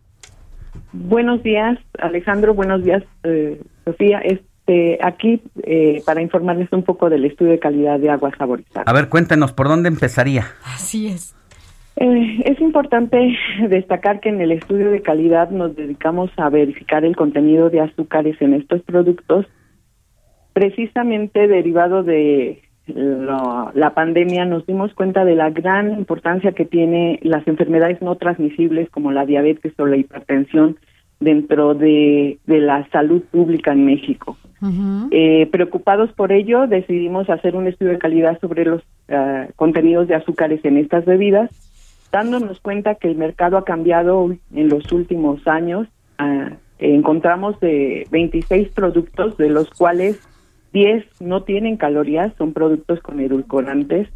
Buenos 0.92 1.42
días, 1.42 1.80
Alejandro. 2.00 2.54
Buenos 2.54 2.84
días, 2.84 3.02
eh, 3.24 3.62
Sofía. 3.86 4.20
Este, 4.68 5.00
aquí 5.02 5.42
eh, 5.64 6.02
para 6.06 6.22
informarles 6.22 6.68
un 6.74 6.84
poco 6.84 7.10
del 7.10 7.24
estudio 7.24 7.52
de 7.52 7.60
calidad 7.60 8.00
de 8.00 8.10
agua 8.10 8.32
saborizada. 8.38 8.84
A 8.86 8.94
ver, 8.94 9.08
cuéntenos, 9.08 9.54
¿por 9.54 9.70
dónde 9.70 9.88
empezaría? 9.88 10.44
Así 10.64 11.08
es. 11.08 11.36
Eh, 11.96 12.42
es 12.44 12.60
importante 12.60 13.34
destacar 13.70 14.20
que 14.20 14.30
en 14.30 14.42
el 14.42 14.52
estudio 14.52 14.92
de 14.92 15.02
calidad 15.02 15.52
nos 15.52 15.76
dedicamos 15.76 16.32
a 16.38 16.50
verificar 16.50 17.06
el 17.06 17.16
contenido 17.16 17.70
de 17.70 17.80
azúcares 17.80 18.42
en 18.42 18.54
estos 18.54 18.82
productos, 18.82 19.46
precisamente 20.54 21.48
derivado 21.48 22.04
de 22.04 22.62
la 22.88 23.94
pandemia 23.94 24.46
nos 24.46 24.66
dimos 24.66 24.94
cuenta 24.94 25.26
de 25.26 25.36
la 25.36 25.50
gran 25.50 25.92
importancia 25.92 26.54
que 26.54 26.64
tiene 26.64 27.20
las 27.22 27.46
enfermedades 27.46 28.02
no 28.02 28.16
transmisibles 28.16 28.90
como 28.90 29.12
la 29.12 29.26
diabetes 29.26 29.74
o 29.78 29.86
la 29.86 29.98
hipertensión 29.98 30.78
dentro 31.20 31.74
de, 31.74 32.40
la 32.46 32.88
salud 32.90 33.22
pública 33.32 33.72
en 33.74 33.86
México. 33.86 34.38
Eh, 35.12 35.48
preocupados 35.52 36.12
por 36.14 36.32
ello, 36.32 36.66
decidimos 36.68 37.30
hacer 37.30 37.56
un 37.56 37.68
estudio 37.68 37.92
de 37.94 38.00
calidad 38.00 38.40
sobre 38.40 38.66
los 38.66 38.82
ah, 39.10 39.48
contenidos 39.56 40.08
de 40.08 40.16
azúcares 40.16 40.66
en 40.66 40.78
estas 40.78 41.06
bebidas, 41.06 41.52
dándonos 42.12 42.60
cuenta 42.60 42.96
que 42.96 43.08
el 43.08 43.16
mercado 43.18 43.58
ha 43.58 43.66
cambiado 43.66 44.36
en 44.54 44.70
los 44.70 44.92
últimos 44.92 45.48
años. 45.48 45.88
Ah, 46.18 46.54
encontramos 46.80 47.60
de 47.60 48.08
26 48.12 48.70
productos, 48.70 49.38
de 49.38 49.50
los 49.50 49.70
cuales 49.70 50.20
10 50.74 51.22
no 51.22 51.44
tienen 51.44 51.78
calorías, 51.78 52.34
son 52.38 52.54
productos 52.54 53.00
con 53.02 53.20
edulcorantes, 53.20 54.10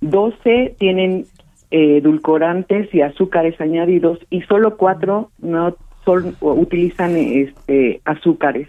12 0.00 0.76
tienen 0.78 1.26
eh, 1.70 1.98
edulcorantes 1.98 2.92
y 2.94 3.02
azúcares 3.02 3.60
añadidos 3.60 4.18
y 4.30 4.42
solo 4.42 4.76
4 4.76 5.30
no 5.40 5.76
son, 6.04 6.36
utilizan 6.40 7.16
este, 7.16 8.00
azúcares. 8.04 8.68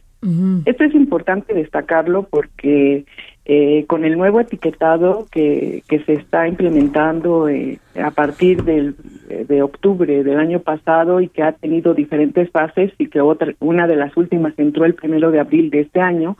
Esto 0.63 0.85
es 0.85 0.95
importante 0.95 1.53
destacarlo 1.53 2.23
porque 2.23 3.03
eh, 3.43 3.83
con 3.87 4.05
el 4.05 4.17
nuevo 4.17 4.39
etiquetado 4.39 5.27
que, 5.29 5.83
que 5.89 5.99
se 6.05 6.13
está 6.13 6.47
implementando 6.47 7.49
eh, 7.49 7.79
a 8.01 8.11
partir 8.11 8.63
del, 8.63 8.95
de 9.27 9.61
octubre 9.61 10.23
del 10.23 10.39
año 10.39 10.61
pasado 10.61 11.19
y 11.19 11.27
que 11.27 11.43
ha 11.43 11.51
tenido 11.51 11.93
diferentes 11.93 12.49
fases 12.51 12.93
y 12.97 13.07
que 13.07 13.19
otra, 13.19 13.53
una 13.59 13.85
de 13.85 13.97
las 13.97 14.15
últimas 14.15 14.57
entró 14.57 14.85
el 14.85 14.95
primero 14.95 15.29
de 15.29 15.41
abril 15.41 15.69
de 15.69 15.81
este 15.81 15.99
año, 15.99 16.37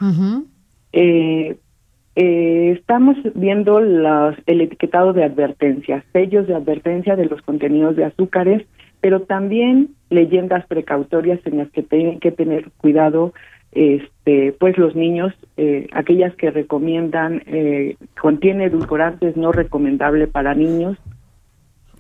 eh, 2.15 2.71
estamos 2.77 3.17
viendo 3.33 3.81
los, 3.81 4.35
el 4.45 4.61
etiquetado 4.61 5.13
de 5.13 5.23
advertencias, 5.23 6.03
sellos 6.13 6.47
de 6.47 6.55
advertencia 6.55 7.15
de 7.15 7.25
los 7.25 7.41
contenidos 7.41 7.95
de 7.95 8.05
azúcares, 8.05 8.65
pero 9.03 9.23
también 9.23 9.89
leyendas 10.09 10.65
precautorias 10.65 11.45
en 11.45 11.57
las 11.57 11.69
que 11.71 11.83
tienen 11.83 12.21
que 12.21 12.31
tener 12.31 12.71
cuidado 12.77 13.33
este 13.73 14.53
pues 14.53 14.77
los 14.77 14.95
niños 14.95 15.33
eh, 15.57 15.87
aquellas 15.91 16.33
que 16.35 16.51
recomiendan 16.51 17.43
eh, 17.45 17.97
contiene 18.21 18.65
edulcorantes 18.65 19.35
no 19.35 19.51
recomendable 19.51 20.27
para 20.27 20.55
niños 20.55 20.97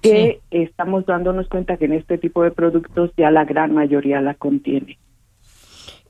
que 0.01 0.39
estamos 0.49 1.05
dándonos 1.05 1.49
cuenta 1.49 1.75
que 1.75 1.85
en 1.85 1.93
este 1.93 2.17
tipo 2.17 2.41
de 2.41 2.51
productos 2.51 3.11
ya 3.17 3.31
la 3.31 3.43
gran 3.43 3.73
mayoría 3.73 4.21
la 4.21 4.35
contiene 4.35 4.97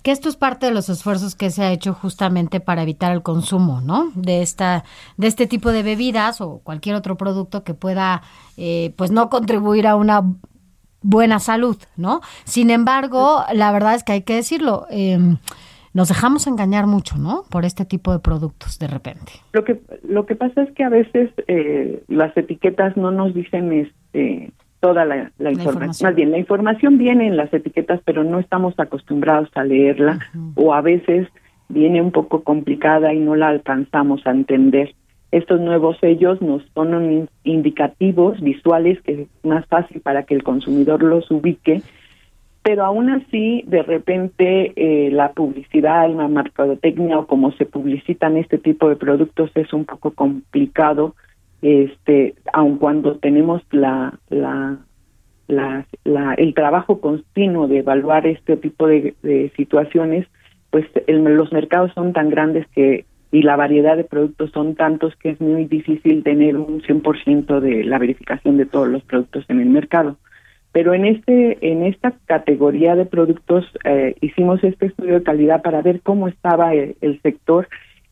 que 0.03 0.11
esto 0.11 0.30
es 0.30 0.36
parte 0.36 0.68
de 0.68 0.74
los 0.74 0.90
esfuerzos 0.90 1.34
que 1.34 1.49
se 1.49 1.64
ha 1.64 1.72
hecho 1.72 1.95
justamente 1.95 2.60
para 2.60 2.84
evitar 2.84 3.14
el 3.14 3.24
consumo, 3.24 3.80
¿no? 3.80 4.11
De 4.15 4.41
esta, 4.41 4.84
de 5.15 5.28
este 5.28 5.48
tipo 5.48 5.72
de 5.72 5.82
bebidas 5.82 6.41
o 6.41 6.60
cualquier 6.61 6.95
otro 6.95 7.15
producto 7.15 7.64
que 7.64 7.74
pueda, 7.74 8.22
eh, 8.57 8.94
pues, 8.98 9.11
no 9.11 9.30
contribuir 9.30 9.88
a 9.88 9.95
una 9.95 10.24
buena 11.04 11.40
salud, 11.40 11.78
¿no? 11.98 12.22
Sin 12.46 12.70
embargo, 12.70 13.44
la 13.54 13.72
verdad 13.72 13.96
es 13.96 14.04
que 14.04 14.14
hay 14.14 14.22
que 14.22 14.36
decirlo, 14.36 14.88
em, 14.90 15.38
nos 15.94 16.08
dejamos 16.08 16.48
engañar 16.48 16.88
mucho, 16.88 17.18
¿no? 17.18 17.44
Por 17.50 17.66
este 17.66 17.86
tipo 17.86 18.12
de 18.12 18.20
productos 18.20 18.80
de 18.80 18.88
repente. 18.88 19.34
Lo 19.52 19.64
que 19.64 19.80
lo 20.04 20.26
que 20.26 20.36
pasa 20.36 20.64
es 20.64 20.72
que 20.72 20.84
a 20.84 20.90
veces 20.90 21.30
eh, 21.48 22.04
las 22.08 22.36
etiquetas 22.36 22.98
no 22.98 23.12
nos 23.12 23.34
dicen 23.34 23.72
este 23.74 24.52
toda 24.80 25.06
la, 25.06 25.32
información. 25.40 26.10
Más 26.10 26.16
bien, 26.16 26.32
la 26.32 26.40
información 26.40 26.98
viene 26.98 27.28
en 27.28 27.38
las 27.38 27.54
etiquetas, 27.54 28.02
pero 28.04 28.26
no 28.26 28.40
estamos 28.40 28.78
acostumbrados 28.78 29.50
a 29.56 29.64
leerla 29.64 30.20
o 30.56 30.74
a 30.74 30.82
veces 30.82 31.30
viene 31.70 32.02
un 32.02 32.12
poco 32.12 32.44
complicada 32.44 33.14
y 33.14 33.20
no 33.20 33.38
la 33.38 33.48
alcanzamos 33.48 34.28
a 34.28 34.32
entender. 34.32 34.94
Estos 35.34 35.60
nuevos 35.60 35.97
sellos 35.99 36.41
nos 36.43 36.61
son 36.76 37.27
indicativos 37.43 38.39
visuales 38.39 39.01
que 39.01 39.23
es 39.23 39.27
más 39.43 39.65
fácil 39.65 39.99
para 39.99 40.23
que 40.23 40.35
el 40.35 40.43
consumidor 40.43 41.01
los 41.01 41.31
ubique, 41.31 41.81
pero 42.61 42.85
aún 42.85 43.10
así, 43.10 43.64
de 43.65 43.81
repente, 43.81 44.73
eh, 44.76 45.10
la 45.11 45.34
publicidad, 45.34 46.07
la 46.14 46.27
mercadotecnia 46.27 47.18
o 47.18 47.26
cómo 47.26 47.51
se 47.53 47.65
publicitan 47.65 48.38
este 48.38 48.60
tipo 48.60 48.88
de 48.88 48.95
productos 48.95 49.49
es 49.55 49.73
un 49.73 49.85
poco 49.85 50.11
complicado, 50.11 51.15
este, 51.64 52.35
aun 52.53 52.77
cuando 52.77 53.18
tenemos 53.18 53.64
la, 53.72 54.19
la 54.30 54.77
el 56.38 56.53
trabajo 56.53 57.01
continuo 57.01 57.68
de 57.68 57.80
evaluar 57.80 58.27
este 58.27 58.55
tipo 58.55 58.85
de, 58.85 59.51
situaciones, 59.55 60.27
pues 60.69 60.85
los 61.07 61.51
mercados 61.51 61.91
son 61.93 62.14
tan 62.14 62.30
grandes 62.30 62.68
que 62.68 63.05
y 63.34 63.41
la 63.41 63.55
variedad 63.55 63.97
de 63.97 64.03
productos 64.03 64.51
son 64.51 64.76
tantos 64.76 65.15
que 65.15 65.31
es 65.31 65.41
muy 65.41 65.65
difícil 65.65 66.22
tener 66.22 66.55
un 66.55 66.84
100% 66.84 67.60
de 67.61 67.84
la 67.84 67.97
verificación 67.97 68.57
de 68.57 68.68
todos 68.68 68.88
los 68.88 69.01
productos 69.01 69.43
en 69.47 69.60
el 69.60 69.69
mercado. 69.69 70.18
Pero 70.72 70.93
en 70.93 71.05
este 71.05 71.57
en 71.72 71.81
esta 71.81 72.14
categoría 72.27 72.95
de 72.95 73.05
productos 73.05 73.65
eh, 73.85 74.15
hicimos 74.22 74.64
este 74.64 74.85
estudio 74.85 75.15
de 75.15 75.23
calidad 75.23 75.64
para 75.64 75.81
ver 75.81 76.01
cómo 76.01 76.27
estaba 76.27 76.76
el, 76.76 77.19
sector 77.23 77.68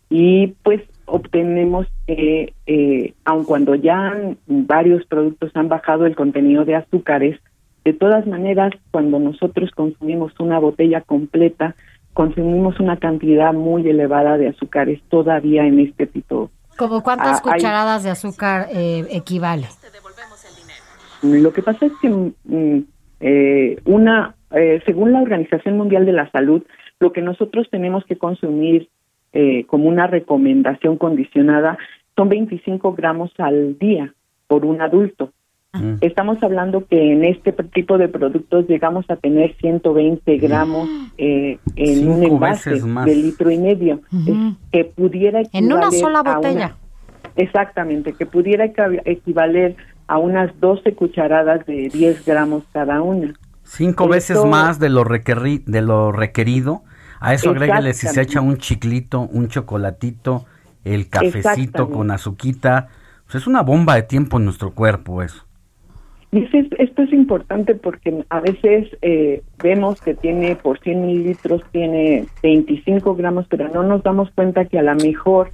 y 0.10 0.56
pues 0.64 0.82
obtenemos 1.06 1.86
que 2.08 2.56
eh, 2.66 3.14
aun 3.24 3.46
cuando 3.46 3.76
ya 3.76 4.18
varios 4.48 5.06
productos 5.06 5.52
han 5.54 5.70
bajado 5.70 6.08
el 6.08 6.16
contenido 6.16 6.66
de 6.66 6.76
azúcares, 6.76 7.40
de 7.86 7.94
todas 7.94 8.26
maneras 8.26 8.72
cuando 8.90 9.20
nosotros 9.20 9.70
consumimos 9.70 10.34
una 10.40 10.58
botella 10.58 11.02
completa 11.02 11.76
consumimos 12.14 12.80
una 12.80 12.98
cantidad 12.98 13.54
muy 13.54 13.88
elevada 13.88 14.38
de 14.38 14.50
azúcares 14.50 15.02
todavía 15.10 15.66
en 15.66 15.80
este 15.80 16.08
tipo. 16.08 16.50
¿Como 16.78 17.04
cuántas 17.04 17.40
ah, 17.40 17.42
cucharadas 17.44 18.04
de 18.04 18.10
azúcar 18.10 18.68
eh, 18.72 19.06
equivale? 19.12 19.68
Lo 21.22 21.54
que 21.54 21.62
pasa 21.62 21.86
es 21.86 21.92
que 22.02 22.10
mm, 22.10 22.84
eh, 23.20 23.80
una, 23.86 24.36
eh, 24.52 24.82
según 24.86 25.12
la 25.12 25.22
Organización 25.22 25.78
Mundial 25.78 26.06
de 26.06 26.14
la 26.14 26.30
Salud, 26.32 26.64
lo 27.00 27.12
que 27.14 27.22
nosotros 27.22 27.68
tenemos 27.70 28.04
que 28.06 28.18
consumir 28.18 28.90
eh, 29.34 29.66
como 29.68 29.88
una 29.88 30.08
recomendación 30.08 30.98
condicionada 30.98 31.78
son 32.16 32.30
25 32.30 32.94
gramos 32.94 33.32
al 33.38 33.78
día 33.78 34.14
por 34.48 34.66
un 34.66 34.82
adulto. 34.82 35.32
Mm. 35.74 35.96
Estamos 36.02 36.38
hablando 36.44 36.86
que 36.86 37.14
en 37.14 37.24
este 37.24 37.54
tipo 37.74 37.98
de 37.98 38.10
productos 38.10 38.68
llegamos 38.68 39.10
a 39.10 39.16
tener 39.16 39.56
120 39.56 40.38
gramos 40.38 40.90
eh, 41.18 41.60
en 41.78 42.10
un 42.10 42.24
envase 42.24 42.72
de 42.72 43.16
litro 43.16 43.50
y 43.50 43.58
medio, 43.58 44.02
que 44.72 44.84
pudiera 44.84 45.42
en 45.54 45.72
una 45.72 45.90
sola 45.92 46.24
botella. 46.24 46.76
exactamente, 47.38 48.12
que 48.12 48.26
pudiera 48.26 48.66
equivaler 49.06 49.78
a 50.08 50.18
unas 50.18 50.52
12 50.60 50.94
cucharadas 50.94 51.66
de 51.66 51.88
10 51.88 52.26
gramos 52.26 52.64
cada 52.74 53.02
una. 53.02 53.34
Cinco 53.64 54.10
veces 54.10 54.44
más 54.44 54.78
de 54.78 54.90
lo, 54.90 55.06
de 55.06 55.82
lo 55.82 56.12
requerido. 56.12 56.84
A 57.22 57.34
eso 57.34 57.52
agrégale 57.52 57.94
si 57.94 58.08
se 58.08 58.22
echa 58.22 58.42
un 58.42 58.58
chiclito, 58.58 59.22
un 59.22 59.48
chocolatito, 59.48 60.46
el 60.84 61.08
cafecito 61.08 61.90
con 61.90 62.12
azuquita. 62.12 62.90
Pues 63.26 63.36
es 63.36 63.48
una 63.48 63.62
bomba 63.62 63.96
de 63.96 64.02
tiempo 64.02 64.38
en 64.38 64.46
nuestro 64.46 64.72
cuerpo 64.72 65.22
eso. 65.22 65.46
Y 66.34 66.48
esto 66.54 67.02
es 67.02 67.12
importante 67.12 67.76
porque 67.76 68.24
a 68.30 68.40
veces 68.40 68.88
eh, 69.02 69.42
vemos 69.62 70.00
que 70.00 70.14
tiene 70.14 70.56
por 70.56 70.80
100 70.80 71.06
mililitros 71.06 71.62
tiene 71.74 72.26
25 72.42 73.16
gramos, 73.16 73.48
pero 73.50 73.68
no 73.68 73.84
nos 73.84 74.02
damos 74.02 74.32
cuenta 74.32 74.64
que 74.64 74.80
a 74.80 74.84
lo 74.84 74.96
mejor 74.96 75.50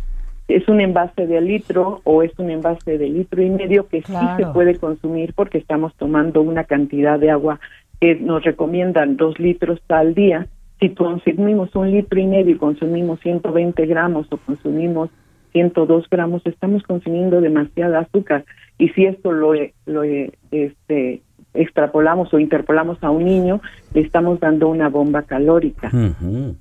es 0.48 0.68
un 0.68 0.80
envase 0.80 1.26
de 1.26 1.42
litro 1.42 2.02
o 2.04 2.22
es 2.22 2.32
un 2.38 2.52
envase 2.52 3.00
de 3.00 3.10
litro 3.10 3.42
y 3.42 3.50
medio 3.50 3.88
que 3.88 4.04
sí 4.04 4.14
se 4.38 4.46
puede 4.48 4.78
consumir 4.78 5.34
porque 5.34 5.58
estamos 5.58 5.96
tomando 5.96 6.44
una 6.44 6.64
cantidad 6.64 7.20
de 7.20 7.32
agua 7.32 7.60
que 8.00 8.16
nos 8.16 8.44
recomiendan 8.44 9.18
dos 9.18 9.40
litros 9.40 9.82
al 9.90 10.14
día. 10.14 10.48
Si 10.80 10.90
consumimos 10.90 11.76
un 11.76 11.92
litro 11.92 12.20
y 12.20 12.28
medio 12.28 12.56
y 12.56 12.60
consumimos 12.60 13.20
120 13.22 13.84
gramos 13.88 14.28
o 14.32 14.38
consumimos 14.38 15.10
102 15.58 16.08
gramos, 16.10 16.42
estamos 16.46 16.84
consumiendo 16.84 17.42
demasiada 17.42 18.00
azúcar 18.00 18.46
y 18.78 18.90
si 18.90 19.06
esto 19.06 19.32
lo, 19.32 19.54
lo 19.86 20.04
este, 20.52 21.22
extrapolamos 21.56 22.32
o 22.32 22.40
interpolamos 22.40 23.04
a 23.04 23.10
un 23.10 23.26
niño, 23.26 23.62
le 23.94 24.02
estamos 24.02 24.40
dando 24.40 24.68
una 24.70 24.90
bomba 24.90 25.24
calórica. 25.24 25.92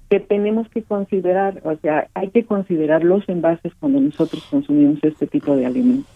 Que 0.08 0.20
tenemos 0.20 0.68
que 0.70 0.82
considerar, 0.82 1.60
o 1.64 1.76
sea, 1.76 2.08
hay 2.14 2.30
que 2.30 2.46
considerar 2.46 3.04
los 3.04 3.28
envases 3.28 3.72
cuando 3.78 4.00
nosotros 4.00 4.42
consumimos 4.50 4.98
este 5.02 5.26
tipo 5.26 5.54
de 5.54 5.66
alimentos. 5.66 6.10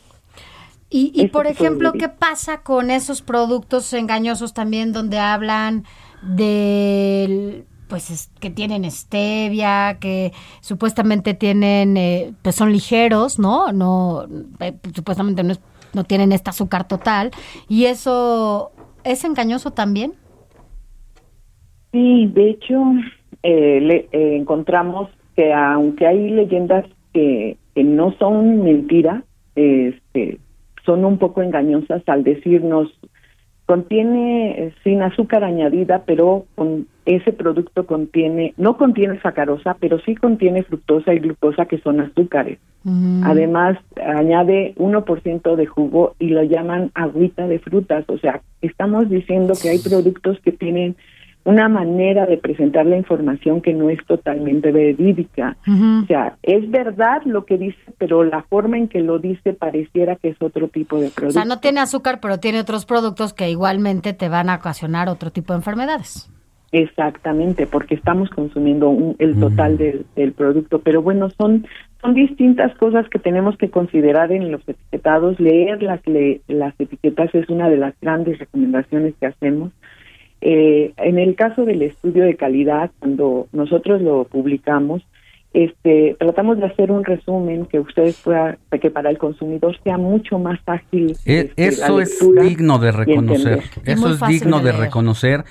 Y, 0.89 1.13
y 1.15 1.21
este 1.21 1.33
por 1.33 1.47
ejemplo, 1.47 1.93
¿qué 1.93 2.09
pasa 2.09 2.63
con 2.63 2.91
esos 2.91 3.21
productos 3.23 3.93
engañosos 3.93 4.55
también 4.55 4.93
donde 4.93 5.19
hablan 5.19 5.85
del 6.23 7.65
pues 7.91 8.31
que 8.41 8.49
tienen 8.49 8.91
stevia, 8.91 9.99
que 10.01 10.33
supuestamente 10.61 11.35
tienen, 11.35 11.99
eh, 11.99 12.33
pues 12.41 12.55
son 12.55 12.73
ligeros, 12.73 13.39
¿no? 13.39 13.73
No, 13.73 14.27
eh, 14.61 14.73
supuestamente 14.95 15.43
no 15.43 15.53
es 15.53 15.61
no 15.95 16.05
tienen 16.05 16.33
este 16.33 16.51
azúcar 16.51 16.87
total. 16.87 17.31
¿Y 17.69 17.87
eso 17.87 18.73
es 19.05 19.25
engañoso 19.25 19.73
también? 19.73 20.13
Sí, 21.93 22.27
de 22.33 22.51
hecho, 22.51 22.81
eh, 23.43 23.81
le, 23.81 24.09
eh, 24.13 24.37
encontramos 24.37 25.11
que 25.35 25.53
aunque 25.53 26.07
hay 26.07 26.31
leyendas 26.31 26.85
que, 27.13 27.57
que 27.75 27.85
no 27.85 28.13
son 28.19 28.63
mentira, 28.63 29.25
este, 29.57 30.39
son 30.85 31.05
un 31.05 31.19
poco 31.19 31.43
engañosas 31.43 32.03
al 32.07 32.23
decirnos 32.23 32.89
contiene 33.71 34.51
eh, 34.51 34.75
sin 34.83 35.01
azúcar 35.01 35.45
añadida, 35.45 36.03
pero 36.05 36.45
con 36.57 36.89
ese 37.07 37.33
producto 37.33 37.87
contiene, 37.87 38.53
no 38.57 38.77
contiene 38.77 39.21
sacarosa, 39.21 39.77
pero 39.79 40.01
sí 40.01 40.17
contiene 40.17 40.65
fructosa 40.65 41.15
y 41.15 41.21
glucosa, 41.21 41.67
que 41.67 41.79
son 41.79 42.01
azúcares. 42.01 42.59
Mm. 42.83 43.23
Además, 43.23 43.79
añade 44.05 44.75
1% 44.77 45.55
de 45.55 45.67
jugo 45.67 46.17
y 46.19 46.31
lo 46.31 46.43
llaman 46.43 46.91
agüita 46.95 47.47
de 47.47 47.61
frutas. 47.61 48.05
O 48.09 48.19
sea, 48.19 48.41
estamos 48.61 49.09
diciendo 49.09 49.55
que 49.63 49.69
hay 49.69 49.79
productos 49.79 50.41
que 50.41 50.51
tienen 50.51 50.97
una 51.45 51.69
manera 51.69 52.27
de 52.27 52.37
presentar 52.37 52.87
la 52.87 52.97
información 52.97 53.63
que 53.63 53.73
no 53.73 53.89
es 53.89 54.05
totalmente 54.07 54.73
verídica. 54.73 55.57
O 55.67 56.07
sea, 56.07 56.37
es 56.43 56.71
verdad 56.71 57.23
lo 57.25 57.45
que 57.47 57.57
dice, 57.57 57.79
pero 57.99 58.25
la 58.25 58.43
forma 58.43 58.77
en 58.77 58.89
que 58.89 59.01
lo 59.01 59.19
dice 59.19 59.55
pareciera 59.55 60.17
que 60.17 60.29
es 60.29 60.37
otro 60.41 60.69
tipo 60.69 61.01
de 61.01 61.09
producto. 61.09 61.29
O 61.29 61.43
sea, 61.43 61.45
no 61.45 61.61
tiene 61.61 61.81
azúcar, 61.81 62.21
pero 62.21 62.39
tiene 62.39 62.61
otros 62.61 62.85
productos 62.85 63.33
que 63.33 63.51
igualmente 63.51 64.13
te 64.13 64.29
van 64.29 64.51
a 64.51 64.57
ocasionar 64.57 65.09
otro 65.09 65.31
tipo 65.31 65.53
de 65.53 65.59
enfermedades. 65.59 66.31
Exactamente, 66.73 67.67
porque 67.67 67.97
estamos 67.97 68.31
consumiendo 68.31 69.17
el 69.19 69.41
total 69.41 69.77
del, 69.77 70.07
del, 70.15 70.33
producto. 70.33 70.79
Pero 70.79 71.03
bueno, 71.03 71.29
son, 71.31 71.67
son 72.01 72.15
distintas 72.15 72.77
cosas 72.77 73.09
que 73.09 73.19
tenemos 73.19 73.57
que 73.57 73.71
considerar 73.71 74.31
en 74.31 74.53
los 74.53 74.61
etiquetados. 74.69 75.41
Leer 75.41 75.83
las, 75.83 76.01
las 76.47 76.75
etiquetas 76.79 77.35
es 77.35 77.49
una 77.49 77.69
de 77.69 77.77
las 77.77 77.95
grandes 78.01 78.39
recomendaciones 78.39 79.15
que 79.19 79.27
hacemos 79.27 79.73
eh, 80.41 80.93
en 80.97 81.19
el 81.19 81.35
caso 81.35 81.65
del 81.65 81.83
estudio 81.83 82.25
de 82.25 82.37
calidad, 82.37 82.91
cuando 82.99 83.49
nosotros 83.53 84.01
lo 84.01 84.25
publicamos, 84.25 85.03
este, 85.53 86.17
tratamos 86.19 86.59
de 86.59 86.67
hacer 86.67 86.93
un 86.93 87.05
resumen 87.05 87.67
que 87.67 87.81
ustedes 87.81 88.21
puedan, 88.23 88.59
que 88.81 88.91
para 88.91 89.11
el 89.11 89.19
consumidor 89.19 89.77
sea 89.83 89.99
mucho 89.99 90.39
más 90.39 90.61
ágil. 90.67 91.17
E, 91.25 91.41
este, 91.57 91.67
eso 91.67 92.01
es 92.01 92.19
digno 92.41 92.79
de 92.79 92.93
reconocer. 92.93 93.63
Eso 93.85 94.11
es 94.11 94.21
digno 94.29 94.61
de, 94.61 94.73
reconocer 94.73 95.45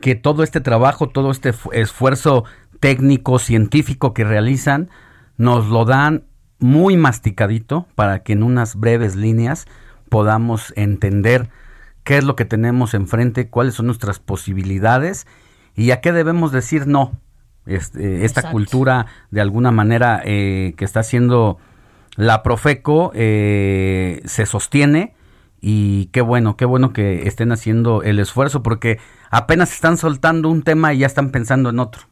que 0.00 0.14
todo 0.14 0.42
este 0.42 0.60
trabajo, 0.60 1.08
todo 1.08 1.30
este 1.30 1.50
esfuerzo 1.72 2.44
técnico, 2.78 3.38
científico 3.38 4.14
que 4.14 4.24
realizan, 4.24 4.88
nos 5.36 5.68
lo 5.68 5.84
dan 5.84 6.24
muy 6.60 6.96
masticadito 6.96 7.86
para 7.94 8.22
que 8.22 8.34
en 8.34 8.42
unas 8.42 8.76
breves 8.76 9.16
líneas 9.16 9.66
podamos 10.08 10.72
entender 10.76 11.48
qué 12.04 12.18
es 12.18 12.24
lo 12.24 12.36
que 12.36 12.44
tenemos 12.44 12.94
enfrente, 12.94 13.48
cuáles 13.48 13.74
son 13.74 13.86
nuestras 13.86 14.18
posibilidades 14.18 15.26
y 15.74 15.90
a 15.90 16.00
qué 16.00 16.12
debemos 16.12 16.52
decir 16.52 16.86
no. 16.86 17.12
Este, 17.66 18.24
esta 18.24 18.50
cultura 18.50 19.06
de 19.30 19.40
alguna 19.40 19.70
manera 19.70 20.22
eh, 20.24 20.74
que 20.76 20.84
está 20.84 21.00
haciendo 21.00 21.58
la 22.16 22.42
Profeco 22.42 23.12
eh, 23.14 24.22
se 24.24 24.46
sostiene 24.46 25.14
y 25.60 26.06
qué 26.06 26.22
bueno, 26.22 26.56
qué 26.56 26.64
bueno 26.64 26.92
que 26.92 27.28
estén 27.28 27.52
haciendo 27.52 28.02
el 28.02 28.18
esfuerzo 28.18 28.62
porque 28.62 28.98
apenas 29.30 29.72
están 29.72 29.98
soltando 29.98 30.48
un 30.48 30.62
tema 30.62 30.94
y 30.94 30.98
ya 30.98 31.06
están 31.06 31.30
pensando 31.30 31.70
en 31.70 31.78
otro. 31.78 32.02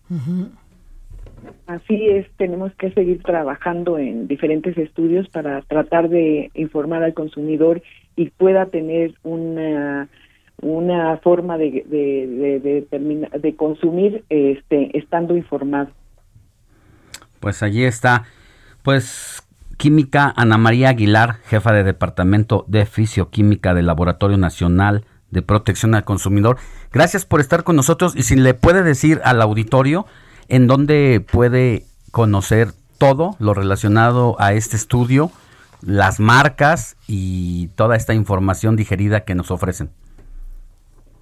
Así 1.69 2.09
es, 2.09 2.27
tenemos 2.39 2.73
que 2.77 2.91
seguir 2.93 3.23
trabajando 3.23 3.99
en 3.99 4.27
diferentes 4.27 4.79
estudios 4.79 5.29
para 5.29 5.61
tratar 5.61 6.09
de 6.09 6.51
informar 6.55 7.03
al 7.03 7.13
consumidor 7.13 7.83
y 8.17 8.31
pueda 8.31 8.67
tener 8.67 9.13
una 9.23 10.09
una 10.63 11.19
forma 11.19 11.59
de 11.59 11.85
de, 11.87 12.87
de, 13.39 13.57
consumir 13.57 14.25
este 14.31 14.97
estando 14.97 15.37
informado. 15.37 15.91
Pues 17.39 17.63
allí 17.63 17.85
está, 17.85 18.25
pues 18.83 19.47
química 19.77 20.33
Ana 20.35 20.57
María 20.57 20.89
Aguilar, 20.89 21.35
jefa 21.45 21.75
de 21.75 21.85
departamento 21.85 22.65
de 22.67 22.87
fisioquímica 22.87 23.75
del 23.75 23.85
Laboratorio 23.85 24.39
Nacional 24.39 25.05
de 25.31 25.43
Protección 25.43 25.95
al 25.95 26.05
Consumidor. 26.05 26.57
Gracias 26.95 27.27
por 27.27 27.41
estar 27.41 27.63
con 27.63 27.77
nosotros 27.77 28.17
y 28.17 28.23
si 28.23 28.37
le 28.37 28.55
puede 28.55 28.83
decir 28.83 29.21
al 29.23 29.43
auditorio 29.43 30.07
en 30.49 30.67
dónde 30.67 31.21
puede 31.21 31.85
conocer 32.11 32.69
todo 32.99 33.37
lo 33.39 33.55
relacionado 33.55 34.37
a 34.41 34.55
este 34.55 34.77
estudio 34.77 35.31
las 35.83 36.21
marcas 36.21 36.97
y 37.07 37.69
toda 37.77 37.97
esta 37.97 38.15
información 38.15 38.77
digerida 38.77 39.25
que 39.25 39.35
nos 39.35 39.51
ofrecen. 39.51 39.91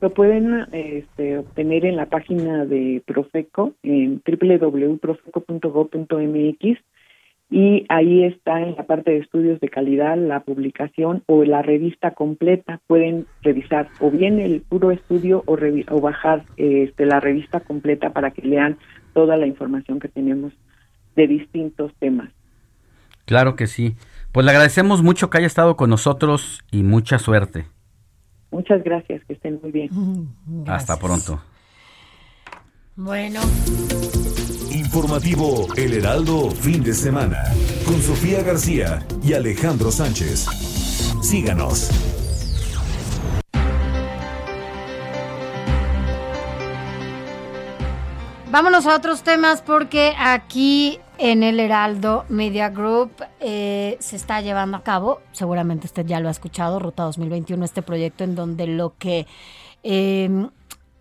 Lo 0.00 0.10
pueden 0.10 0.66
este, 0.72 1.38
obtener 1.38 1.86
en 1.86 1.96
la 1.96 2.06
página 2.06 2.64
de 2.66 3.02
Profeco, 3.06 3.72
en 3.82 4.22
www.profeco.gov.mx 4.26 6.78
y 7.48 7.86
ahí 7.88 8.24
está 8.24 8.60
en 8.60 8.74
la 8.74 8.86
parte 8.86 9.12
de 9.12 9.18
estudios 9.18 9.60
de 9.60 9.68
calidad 9.68 10.16
la 10.16 10.40
publicación 10.40 11.22
o 11.26 11.44
la 11.44 11.62
revista 11.62 12.10
completa. 12.10 12.80
Pueden 12.86 13.26
revisar 13.42 13.88
o 14.00 14.10
bien 14.10 14.40
el 14.40 14.62
puro 14.62 14.90
estudio 14.90 15.44
o, 15.46 15.54
o 15.54 16.00
bajar 16.00 16.44
este, 16.56 17.06
la 17.06 17.20
revista 17.20 17.60
completa 17.60 18.10
para 18.10 18.32
que 18.32 18.42
lean 18.42 18.78
toda 19.14 19.36
la 19.36 19.46
información 19.46 20.00
que 20.00 20.08
tenemos 20.08 20.52
de 21.14 21.26
distintos 21.28 21.92
temas. 22.00 22.30
Claro 23.26 23.54
que 23.54 23.66
sí. 23.66 23.96
Pues 24.32 24.44
le 24.44 24.50
agradecemos 24.50 25.02
mucho 25.02 25.30
que 25.30 25.38
haya 25.38 25.46
estado 25.46 25.76
con 25.76 25.88
nosotros 25.88 26.64
y 26.70 26.82
mucha 26.82 27.18
suerte. 27.18 27.66
Muchas 28.50 28.82
gracias, 28.82 29.24
que 29.24 29.34
estén 29.34 29.60
muy 29.62 29.70
bien. 29.70 29.90
Hasta 30.66 30.98
pronto. 30.98 31.40
Bueno. 32.96 33.40
Informativo 34.96 35.66
El 35.76 35.92
Heraldo, 35.92 36.50
fin 36.50 36.82
de 36.82 36.94
semana, 36.94 37.36
con 37.84 38.00
Sofía 38.00 38.42
García 38.42 39.06
y 39.22 39.34
Alejandro 39.34 39.92
Sánchez. 39.92 40.46
Síganos. 41.20 41.90
Vámonos 48.50 48.86
a 48.86 48.96
otros 48.96 49.22
temas 49.22 49.60
porque 49.60 50.14
aquí 50.18 50.98
en 51.18 51.42
el 51.42 51.60
Heraldo 51.60 52.24
Media 52.30 52.70
Group 52.70 53.10
eh, 53.40 53.98
se 54.00 54.16
está 54.16 54.40
llevando 54.40 54.78
a 54.78 54.82
cabo, 54.82 55.20
seguramente 55.32 55.88
usted 55.88 56.06
ya 56.06 56.20
lo 56.20 56.28
ha 56.28 56.30
escuchado, 56.32 56.78
Ruta 56.78 57.02
2021, 57.02 57.62
este 57.66 57.82
proyecto 57.82 58.24
en 58.24 58.34
donde 58.34 58.66
lo 58.66 58.94
que... 58.96 59.26
Eh, 59.82 60.48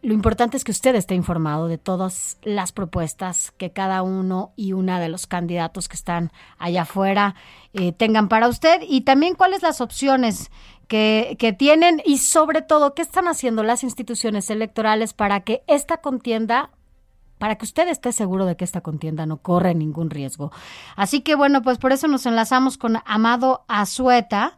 lo 0.06 0.14
importante 0.14 0.56
es 0.56 0.64
que 0.64 0.72
usted 0.72 0.94
esté 0.94 1.16
informado 1.16 1.68
de 1.68 1.80
todas 1.80 2.38
las 2.44 2.72
propuestas 2.72 3.52
que 3.58 3.72
cada 3.72 4.04
uno 4.04 4.54
y 4.56 4.74
una 4.74 5.00
de 5.00 5.10
los 5.10 5.26
candidatos 5.26 5.90
que 5.90 5.96
están 5.96 6.32
allá 6.60 6.84
afuera 6.84 7.34
eh, 7.74 7.92
tengan 7.92 8.30
para 8.30 8.48
usted 8.48 8.82
y 8.88 9.02
también 9.02 9.34
cuáles 9.34 9.64
las 9.64 9.82
opciones 9.82 10.52
que, 10.88 11.36
que 11.40 11.54
tienen 11.54 12.04
y 12.06 12.20
sobre 12.20 12.62
todo 12.62 12.94
qué 12.94 13.02
están 13.02 13.28
haciendo 13.28 13.64
las 13.64 13.84
instituciones 13.84 14.52
electorales 14.52 15.14
para 15.14 15.40
que 15.40 15.64
esta 15.66 15.98
contienda 15.98 16.70
para 17.40 17.56
que 17.56 17.66
usted 17.66 17.88
esté 17.88 18.12
seguro 18.12 18.46
de 18.46 18.56
que 18.56 18.64
esta 18.64 18.82
contienda 18.82 19.26
no 19.26 19.38
corre 19.38 19.76
ningún 19.76 20.10
riesgo. 20.10 20.52
Así 20.96 21.22
que 21.22 21.36
bueno, 21.36 21.64
pues 21.64 21.80
por 21.80 21.92
eso 21.92 22.08
nos 22.08 22.26
enlazamos 22.26 22.78
con 22.78 23.00
Amado 23.06 23.66
Azueta 23.68 24.56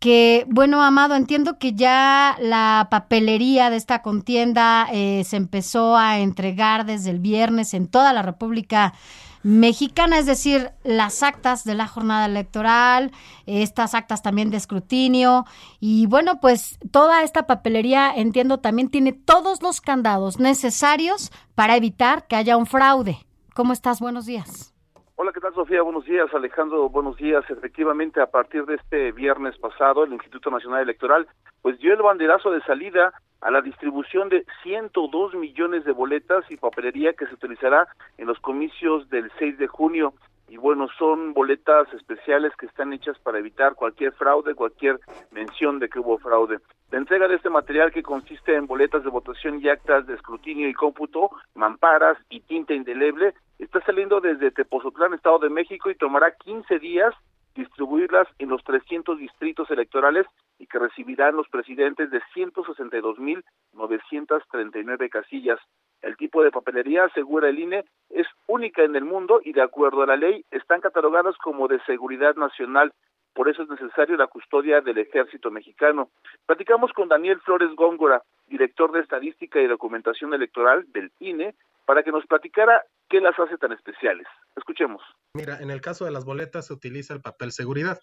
que, 0.00 0.46
bueno, 0.48 0.82
Amado, 0.82 1.14
entiendo 1.14 1.58
que 1.58 1.74
ya 1.74 2.36
la 2.40 2.88
papelería 2.90 3.68
de 3.68 3.76
esta 3.76 4.00
contienda 4.00 4.88
eh, 4.90 5.24
se 5.24 5.36
empezó 5.36 5.96
a 5.96 6.18
entregar 6.18 6.86
desde 6.86 7.10
el 7.10 7.20
viernes 7.20 7.74
en 7.74 7.86
toda 7.86 8.14
la 8.14 8.22
República 8.22 8.94
Mexicana, 9.42 10.18
es 10.18 10.26
decir, 10.26 10.70
las 10.84 11.22
actas 11.22 11.64
de 11.64 11.74
la 11.74 11.86
jornada 11.86 12.26
electoral, 12.26 13.12
estas 13.46 13.94
actas 13.94 14.22
también 14.22 14.50
de 14.50 14.56
escrutinio 14.56 15.46
y 15.80 16.06
bueno, 16.06 16.40
pues 16.40 16.78
toda 16.90 17.22
esta 17.22 17.46
papelería, 17.46 18.12
entiendo, 18.14 18.58
también 18.58 18.88
tiene 18.88 19.12
todos 19.12 19.62
los 19.62 19.80
candados 19.80 20.38
necesarios 20.38 21.30
para 21.54 21.76
evitar 21.76 22.26
que 22.26 22.36
haya 22.36 22.56
un 22.56 22.66
fraude. 22.66 23.18
¿Cómo 23.54 23.72
estás? 23.72 24.00
Buenos 24.00 24.26
días. 24.26 24.74
Hola, 25.22 25.32
¿qué 25.34 25.40
tal 25.40 25.52
Sofía? 25.52 25.82
Buenos 25.82 26.06
días, 26.06 26.32
Alejandro, 26.32 26.88
buenos 26.88 27.18
días. 27.18 27.44
Efectivamente, 27.50 28.22
a 28.22 28.30
partir 28.30 28.64
de 28.64 28.76
este 28.76 29.12
viernes 29.12 29.54
pasado, 29.58 30.04
el 30.04 30.14
Instituto 30.14 30.50
Nacional 30.50 30.80
Electoral 30.80 31.28
pues 31.60 31.78
dio 31.78 31.92
el 31.92 32.00
banderazo 32.00 32.50
de 32.50 32.62
salida 32.62 33.12
a 33.42 33.50
la 33.50 33.60
distribución 33.60 34.30
de 34.30 34.46
102 34.62 35.34
millones 35.34 35.84
de 35.84 35.92
boletas 35.92 36.50
y 36.50 36.56
papelería 36.56 37.12
que 37.12 37.26
se 37.26 37.34
utilizará 37.34 37.86
en 38.16 38.28
los 38.28 38.40
comicios 38.40 39.10
del 39.10 39.30
6 39.38 39.58
de 39.58 39.66
junio. 39.66 40.14
Y 40.50 40.56
bueno, 40.56 40.88
son 40.98 41.32
boletas 41.32 41.86
especiales 41.94 42.52
que 42.56 42.66
están 42.66 42.92
hechas 42.92 43.16
para 43.20 43.38
evitar 43.38 43.76
cualquier 43.76 44.12
fraude, 44.14 44.56
cualquier 44.56 44.98
mención 45.30 45.78
de 45.78 45.88
que 45.88 46.00
hubo 46.00 46.18
fraude. 46.18 46.58
La 46.90 46.98
entrega 46.98 47.28
de 47.28 47.36
este 47.36 47.50
material 47.50 47.92
que 47.92 48.02
consiste 48.02 48.56
en 48.56 48.66
boletas 48.66 49.04
de 49.04 49.10
votación 49.10 49.60
y 49.62 49.68
actas 49.68 50.08
de 50.08 50.14
escrutinio 50.14 50.68
y 50.68 50.74
cómputo, 50.74 51.30
mamparas 51.54 52.18
y 52.28 52.40
tinta 52.40 52.74
indeleble 52.74 53.34
está 53.60 53.80
saliendo 53.82 54.20
desde 54.20 54.50
Tepozotlán, 54.50 55.14
Estado 55.14 55.38
de 55.38 55.50
México, 55.50 55.88
y 55.88 55.94
tomará 55.94 56.34
15 56.34 56.80
días 56.80 57.14
distribuirlas 57.54 58.26
en 58.40 58.48
los 58.48 58.64
300 58.64 59.18
distritos 59.18 59.70
electorales 59.70 60.26
y 60.58 60.66
que 60.66 60.80
recibirán 60.80 61.36
los 61.36 61.48
presidentes 61.48 62.10
de 62.10 62.20
162.939 62.34 65.08
casillas. 65.10 65.60
El 66.02 66.16
tipo 66.16 66.42
de 66.42 66.50
papelería, 66.50 67.04
asegura 67.04 67.48
el 67.48 67.58
INE, 67.58 67.84
es 68.08 68.26
única 68.46 68.82
en 68.82 68.96
el 68.96 69.04
mundo 69.04 69.40
y 69.44 69.52
de 69.52 69.62
acuerdo 69.62 70.02
a 70.02 70.06
la 70.06 70.16
ley 70.16 70.44
están 70.50 70.80
catalogadas 70.80 71.36
como 71.38 71.68
de 71.68 71.80
seguridad 71.84 72.34
nacional. 72.36 72.92
Por 73.34 73.48
eso 73.48 73.62
es 73.62 73.68
necesario 73.68 74.16
la 74.16 74.26
custodia 74.26 74.80
del 74.80 74.98
ejército 74.98 75.50
mexicano. 75.50 76.10
Platicamos 76.46 76.92
con 76.92 77.08
Daniel 77.08 77.40
Flores 77.40 77.70
Góngora, 77.76 78.22
director 78.48 78.92
de 78.92 79.00
Estadística 79.00 79.60
y 79.60 79.66
Documentación 79.66 80.34
Electoral 80.34 80.84
del 80.92 81.12
INE, 81.20 81.54
para 81.86 82.02
que 82.02 82.12
nos 82.12 82.26
platicara 82.26 82.82
qué 83.08 83.20
las 83.20 83.38
hace 83.38 83.56
tan 83.58 83.72
especiales. 83.72 84.26
Escuchemos. 84.56 85.02
Mira, 85.34 85.58
en 85.60 85.70
el 85.70 85.80
caso 85.80 86.04
de 86.04 86.10
las 86.10 86.24
boletas 86.24 86.66
se 86.66 86.72
utiliza 86.72 87.14
el 87.14 87.20
papel 87.20 87.52
seguridad. 87.52 87.98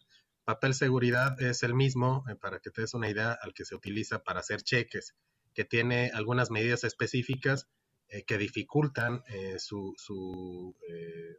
Papel 0.45 0.73
seguridad 0.73 1.41
es 1.41 1.63
el 1.63 1.73
mismo, 1.73 2.23
eh, 2.29 2.35
para 2.35 2.59
que 2.59 2.69
te 2.69 2.81
des 2.81 2.93
una 2.93 3.09
idea, 3.09 3.37
al 3.41 3.53
que 3.53 3.65
se 3.65 3.75
utiliza 3.75 4.23
para 4.23 4.39
hacer 4.39 4.61
cheques, 4.61 5.13
que 5.53 5.65
tiene 5.65 6.11
algunas 6.13 6.51
medidas 6.51 6.83
específicas 6.83 7.67
eh, 8.09 8.23
que 8.25 8.37
dificultan 8.37 9.21
eh, 9.29 9.59
su, 9.59 9.93
su 9.97 10.75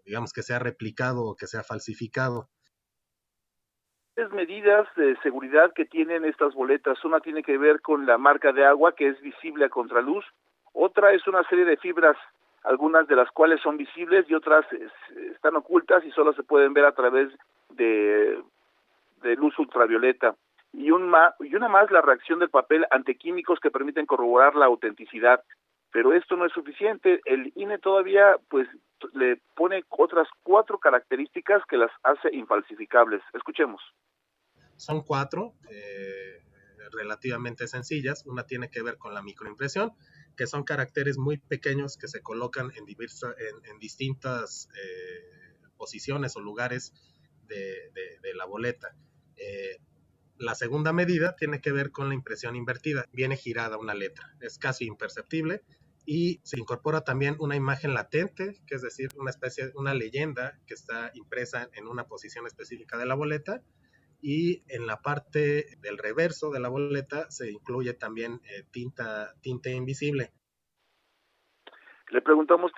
digamos, 0.04 0.32
que 0.32 0.42
sea 0.42 0.58
replicado 0.58 1.24
o 1.24 1.36
que 1.36 1.46
sea 1.46 1.62
falsificado. 1.62 2.48
Tres 4.14 4.30
medidas 4.32 4.88
de 4.96 5.16
seguridad 5.22 5.72
que 5.74 5.84
tienen 5.84 6.24
estas 6.24 6.54
boletas. 6.54 7.04
Una 7.04 7.20
tiene 7.20 7.42
que 7.42 7.56
ver 7.56 7.80
con 7.80 8.06
la 8.06 8.18
marca 8.18 8.52
de 8.52 8.64
agua, 8.64 8.94
que 8.94 9.08
es 9.08 9.20
visible 9.20 9.66
a 9.66 9.68
contraluz. 9.68 10.24
Otra 10.72 11.12
es 11.12 11.26
una 11.26 11.42
serie 11.48 11.64
de 11.64 11.76
fibras 11.76 12.16
algunas 12.64 13.06
de 13.08 13.16
las 13.16 13.30
cuales 13.30 13.60
son 13.62 13.76
visibles 13.76 14.26
y 14.28 14.34
otras 14.34 14.66
están 15.32 15.56
ocultas 15.56 16.04
y 16.04 16.10
solo 16.10 16.32
se 16.32 16.42
pueden 16.42 16.74
ver 16.74 16.84
a 16.84 16.92
través 16.92 17.30
de, 17.70 18.42
de 19.22 19.36
luz 19.36 19.58
ultravioleta. 19.58 20.34
Y, 20.72 20.90
un 20.90 21.12
y 21.40 21.54
una 21.54 21.68
más 21.68 21.90
la 21.90 22.02
reacción 22.02 22.38
del 22.40 22.50
papel 22.50 22.86
ante 22.90 23.16
químicos 23.16 23.58
que 23.60 23.70
permiten 23.70 24.06
corroborar 24.06 24.54
la 24.54 24.66
autenticidad. 24.66 25.42
Pero 25.92 26.12
esto 26.12 26.36
no 26.36 26.46
es 26.46 26.52
suficiente. 26.52 27.20
El 27.24 27.52
INE 27.56 27.78
todavía 27.78 28.36
pues 28.48 28.68
le 29.14 29.40
pone 29.54 29.84
otras 29.88 30.28
cuatro 30.42 30.78
características 30.78 31.62
que 31.68 31.76
las 31.76 31.90
hace 32.02 32.34
infalsificables. 32.34 33.22
Escuchemos. 33.32 33.80
Son 34.76 35.02
cuatro, 35.02 35.54
eh, 35.70 36.42
relativamente 36.92 37.66
sencillas. 37.66 38.26
Una 38.26 38.44
tiene 38.44 38.70
que 38.70 38.82
ver 38.82 38.96
con 38.96 39.14
la 39.14 39.22
microimpresión, 39.22 39.92
que 40.36 40.46
son 40.46 40.64
caracteres 40.64 41.18
muy 41.18 41.38
pequeños 41.38 41.96
que 41.96 42.08
se 42.08 42.22
colocan 42.22 42.70
en, 42.76 42.86
en, 42.88 43.78
distintas 43.78 44.68
eh, 44.76 45.58
posiciones 45.76 46.36
o 46.36 46.40
lugares 46.40 46.92
de, 47.46 48.34
la 48.34 48.44
boleta. 48.44 48.94
Eh, 49.36 49.78
la 50.38 50.54
segunda 50.54 50.92
medida 50.92 51.34
tiene 51.36 51.60
que 51.60 51.72
ver 51.72 51.90
con 51.90 52.08
la 52.08 52.14
impresión 52.14 52.56
invertida. 52.56 53.04
Viene 53.12 53.36
girada 53.36 53.76
una 53.76 53.94
letra, 53.94 54.34
es 54.40 54.58
casi 54.58 54.86
imperceptible 54.86 55.62
y 56.06 56.40
se 56.42 56.58
incorpora 56.58 57.02
también 57.02 57.36
una 57.38 57.54
imagen 57.54 57.92
latente, 57.92 58.54
que 58.66 58.76
es 58.76 58.82
decir, 58.82 59.10
una 59.18 59.30
especie, 59.30 59.72
una 59.74 59.92
leyenda 59.92 60.58
que 60.66 60.72
está 60.72 61.10
impresa 61.12 61.68
en 61.74 61.86
una 61.86 62.04
posición 62.04 62.46
específica 62.46 62.96
de 62.96 63.04
la 63.04 63.14
boleta 63.14 63.60
y 64.22 64.62
en 64.68 64.86
la 64.86 65.02
parte 65.02 65.66
del 65.80 65.98
reverso 65.98 66.50
de 66.50 66.60
la 66.60 66.70
boleta 66.70 67.30
se 67.30 67.50
incluye 67.50 67.92
también 67.92 68.40
eh, 68.44 68.64
tinta, 68.72 69.34
invisible. 69.70 70.30
Le 72.10 72.22
preguntamos 72.22 72.72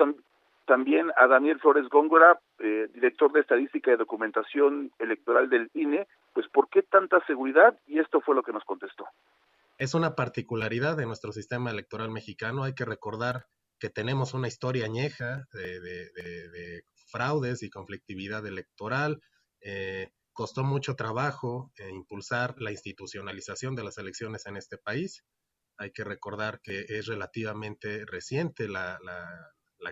también 0.66 1.10
a 1.16 1.28
Daniel 1.28 1.60
Flores 1.60 1.88
Góngora, 1.88 2.40
eh, 2.58 2.88
director 2.92 3.30
de 3.30 3.40
Estadística 3.40 3.92
y 3.92 3.96
Documentación 3.96 4.90
Electoral 4.98 5.48
del 5.48 5.70
INE, 5.74 6.08
pues 6.40 6.52
¿por 6.52 6.70
qué 6.70 6.82
tanta 6.82 7.22
seguridad? 7.26 7.78
Y 7.86 7.98
esto 7.98 8.22
fue 8.22 8.34
lo 8.34 8.42
que 8.42 8.52
nos 8.52 8.64
contestó. 8.64 9.04
Es 9.76 9.92
una 9.92 10.14
particularidad 10.14 10.96
de 10.96 11.04
nuestro 11.04 11.32
sistema 11.32 11.70
electoral 11.70 12.10
mexicano. 12.10 12.64
Hay 12.64 12.74
que 12.74 12.86
recordar 12.86 13.46
que 13.78 13.90
tenemos 13.90 14.32
una 14.32 14.48
historia 14.48 14.86
añeja 14.86 15.46
de, 15.52 16.82
fraudes 17.10 17.62
y 17.62 17.68
conflictividad 17.68 18.46
electoral. 18.46 19.20
Eh, 19.60 20.08
costó 20.32 20.64
mucho 20.64 20.96
trabajo 20.96 21.72
eh, 21.76 21.90
impulsar 21.90 22.54
la 22.58 22.70
institucionalización 22.70 23.74
de 23.74 23.84
las 23.84 23.98
elecciones 23.98 24.46
en 24.46 24.56
este 24.56 24.78
país. 24.78 25.24
Hay 25.76 25.92
que 25.92 26.04
recordar 26.04 26.60
que 26.62 26.86
es 26.88 27.06
relativamente 27.06 28.06
reciente 28.06 28.66
la, 28.66 28.98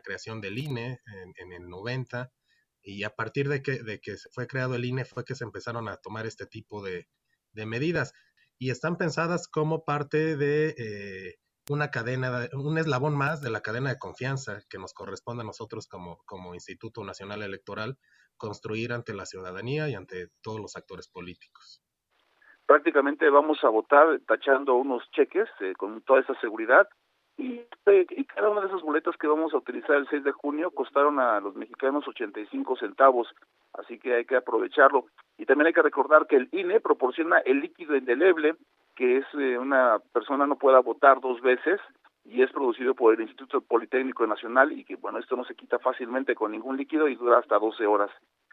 creación 0.03 0.41
del 0.41 0.57
INE 0.59 1.01
en, 1.37 1.53
el 1.53 1.69
90 1.69 2.31
y 2.83 3.05
a 3.05 3.11
partir 3.11 3.49
de 3.49 3.63
que, 3.63 3.83
de 3.83 4.01
que 4.01 4.17
fue 4.33 4.47
creado 4.47 4.75
el 4.75 4.85
INE 4.85 5.05
fue 5.05 5.25
que 5.25 5.35
se 5.35 5.45
empezaron 5.45 5.89
a 5.89 5.97
tomar 5.97 6.27
este 6.27 6.47
tipo 6.47 6.83
de, 6.83 7.09
medidas 7.55 8.13
y 8.57 8.71
están 8.71 8.97
pensadas 8.97 9.49
como 9.49 9.85
parte 9.85 10.37
de, 10.37 10.75
eh, 10.79 11.35
una 11.69 11.91
cadena, 11.91 12.49
un 12.53 12.79
eslabón 12.79 13.17
más 13.17 13.43
de 13.43 13.51
la 13.51 13.61
cadena 13.61 13.91
de 13.91 13.99
confianza 13.99 14.61
que 14.71 14.79
nos 14.79 14.95
corresponde 14.95 15.43
a 15.43 15.47
nosotros 15.47 15.89
como, 15.89 16.19
como 16.25 16.55
Instituto 16.55 17.05
Nacional 17.05 17.43
Electoral 17.43 17.99
construir 18.37 18.93
ante 18.93 19.13
la 19.13 19.27
ciudadanía 19.27 19.89
y 19.89 19.95
ante 19.95 20.29
todos 20.41 20.61
los 20.61 20.77
actores 20.77 21.09
políticos. 21.09 21.83
Prácticamente 22.67 23.29
vamos 23.31 23.59
a 23.65 23.69
votar 23.69 24.21
tachando 24.27 24.75
unos 24.75 25.03
cheques 25.11 25.49
eh, 25.61 25.73
con 25.77 26.03
toda 26.03 26.21
esa 26.21 26.39
seguridad 26.41 26.89
y, 27.39 27.65
cada 28.25 28.51
una 28.51 28.61
de 28.61 28.67
esas 28.67 28.83
boletas 28.83 29.17
que 29.17 29.29
vamos 29.29 29.55
a 29.55 29.59
utilizar 29.59 29.97
el 29.97 30.09
6 30.09 30.25
de 30.25 30.33
junio 30.33 30.71
costaron 30.73 31.19
a 31.21 31.41
los 31.41 31.55
mexicanos 31.55 32.07
85 32.07 32.77
centavos, 32.77 33.29
así 33.73 33.99
que 33.99 34.15
hay 34.15 34.25
que 34.25 34.37
aprovecharlo. 34.37 35.07
Y 35.39 35.47
también 35.47 35.69
hay 35.69 35.73
que 35.73 35.83
recordar 35.83 36.27
que 36.27 36.37
el 36.37 36.49
INE 36.53 36.81
proporciona 36.81 37.39
el 37.39 37.61
líquido 37.61 37.97
indeleble, 37.97 38.57
que 38.97 39.19
es 39.19 39.25
eh, 39.39 39.57
una 39.57 40.01
persona 40.13 40.47
no 40.47 40.57
pueda 40.57 40.81
votar 40.81 41.21
dos 41.21 41.41
veces 41.41 41.81
y 42.25 42.43
es 42.43 42.51
producido 42.51 42.95
por 42.95 43.15
el 43.15 43.21
Instituto 43.23 43.61
Politécnico 43.61 44.27
Nacional 44.27 44.73
y 44.73 44.85
que 44.85 44.97
bueno, 44.97 45.19
esto 45.19 45.37
no 45.37 45.45
se 45.45 45.55
quita 45.55 45.79
fácilmente 45.79 46.35
con 46.35 46.53
ningún 46.53 46.77
líquido 46.77 47.09
y 47.09 47.15
dura 47.15 47.39
hasta 47.39 47.59
12 47.59 47.87
horas. 47.87 48.11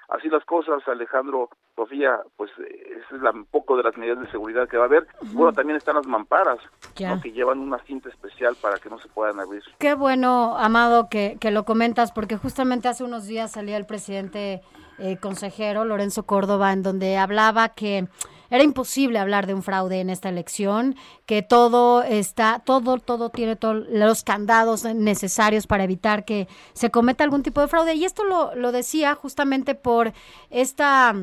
Así 0.10 0.30
las 0.30 0.46
cosas, 0.46 0.82
Alejandro, 0.88 1.50
Sofía, 1.76 2.20
pues 2.38 2.52
eh, 2.60 3.02
esa 3.06 3.16
es 3.16 3.22
la, 3.22 3.32
un 3.32 3.46
poco 3.46 3.76
de 3.76 3.84
las 3.84 3.98
medidas 3.98 4.20
de 4.20 4.32
seguridad 4.32 4.68
que 4.68 4.78
va 4.78 4.84
a 4.84 4.88
haber. 4.88 5.08
Bueno, 5.34 5.52
también 5.54 5.78
están 5.78 5.96
las 5.96 6.08
mamparas, 6.08 6.60
¿no? 7.00 7.22
que 7.22 7.32
llevan 7.32 7.60
una 7.60 7.80
cinta 7.80 8.10
especial 8.10 8.56
para 8.62 8.78
que 8.78 8.90
no 8.90 9.00
se 9.00 9.10
puedan 9.10 9.40
abrir. 9.40 9.64
Qué 9.80 9.96
bueno, 9.96 10.58
Amado, 10.58 11.10
que, 11.10 11.38
que 11.40 11.52
lo 11.52 11.66
comentas, 11.66 12.12
porque 12.12 12.38
justamente 12.38 12.88
hace 12.88 13.04
unos 13.04 13.26
días 13.26 13.52
salía 13.52 13.78
el 13.78 13.86
presidente 13.86 14.62
eh, 14.98 15.18
consejero 15.18 15.84
Lorenzo 15.84 16.24
Córdoba, 16.24 16.72
en 16.72 16.84
donde 16.84 17.18
hablaba 17.18 17.70
que 17.70 18.08
era 18.50 18.64
imposible 18.64 19.20
hablar 19.20 19.48
de 19.48 19.54
un 19.54 19.64
fraude 19.64 20.00
en 20.00 20.10
esta 20.10 20.30
elección, 20.30 20.96
que 21.26 21.42
todo 21.42 22.04
está, 22.04 22.62
todo, 22.66 22.98
todo 22.98 23.30
tiene 23.30 23.56
todos 23.56 23.86
los 23.90 24.24
candados 24.24 24.84
necesarios 24.84 25.68
para 25.68 25.84
evitar 25.84 26.26
que 26.26 26.48
se 26.74 26.92
cometa 26.92 27.24
algún 27.24 27.44
tipo 27.44 27.62
de 27.62 27.68
fraude. 27.68 27.96
Y 27.96 28.06
esto 28.06 28.24
lo, 28.24 28.56
lo 28.56 28.72
decía 28.72 29.16
justamente 29.16 29.76
por 29.76 30.14
esta 30.50 31.16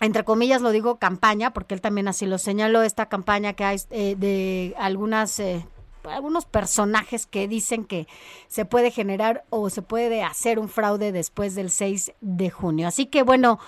entre 0.00 0.24
comillas 0.24 0.60
lo 0.60 0.70
digo 0.70 0.98
campaña, 0.98 1.52
porque 1.52 1.74
él 1.74 1.80
también 1.80 2.08
así 2.08 2.26
lo 2.26 2.38
señaló, 2.38 2.82
esta 2.82 3.06
campaña 3.06 3.52
que 3.52 3.64
hay 3.64 3.80
eh, 3.90 4.16
de 4.18 4.74
algunas 4.76 5.38
eh, 5.38 5.64
algunos 6.10 6.44
personajes 6.44 7.26
que 7.26 7.48
dicen 7.48 7.84
que 7.84 8.06
se 8.46 8.64
puede 8.64 8.90
generar 8.90 9.44
o 9.50 9.70
se 9.70 9.82
puede 9.82 10.22
hacer 10.22 10.58
un 10.58 10.68
fraude 10.68 11.12
después 11.12 11.54
del 11.54 11.70
6 11.70 12.12
de 12.20 12.50
junio. 12.50 12.88
Así 12.88 13.06
que 13.06 13.22
bueno, 13.22 13.58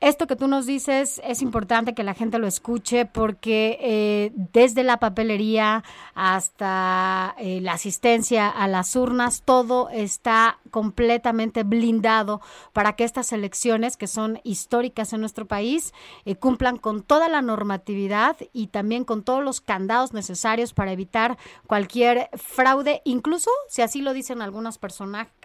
esto 0.00 0.28
que 0.28 0.36
tú 0.36 0.46
nos 0.46 0.64
dices 0.64 1.20
es 1.24 1.42
importante 1.42 1.92
que 1.92 2.04
la 2.04 2.14
gente 2.14 2.38
lo 2.38 2.46
escuche 2.46 3.04
porque 3.04 3.78
eh, 3.80 4.32
desde 4.52 4.84
la 4.84 4.98
papelería 4.98 5.82
hasta 6.14 7.34
eh, 7.38 7.60
la 7.60 7.72
asistencia 7.72 8.48
a 8.48 8.68
las 8.68 8.94
urnas, 8.94 9.42
todo 9.44 9.88
está 9.90 10.60
completamente 10.70 11.64
blindado 11.64 12.40
para 12.72 12.94
que 12.94 13.02
estas 13.02 13.32
elecciones, 13.32 13.96
que 13.96 14.06
son 14.06 14.40
históricas 14.44 15.12
en 15.12 15.20
nuestro 15.20 15.46
país, 15.46 15.92
eh, 16.24 16.36
cumplan 16.36 16.76
con 16.76 17.02
toda 17.02 17.28
la 17.28 17.42
normatividad 17.42 18.36
y 18.52 18.68
también 18.68 19.04
con 19.04 19.24
todos 19.24 19.42
los 19.42 19.60
candados 19.60 20.12
necesarios 20.12 20.74
para 20.74 20.92
evitar 20.92 21.38
cualquier 21.66 22.30
fraude, 22.34 23.02
incluso 23.04 23.50
si 23.68 23.82
así 23.82 24.00
lo 24.00 24.12
dicen 24.12 24.42
algunos, 24.42 24.78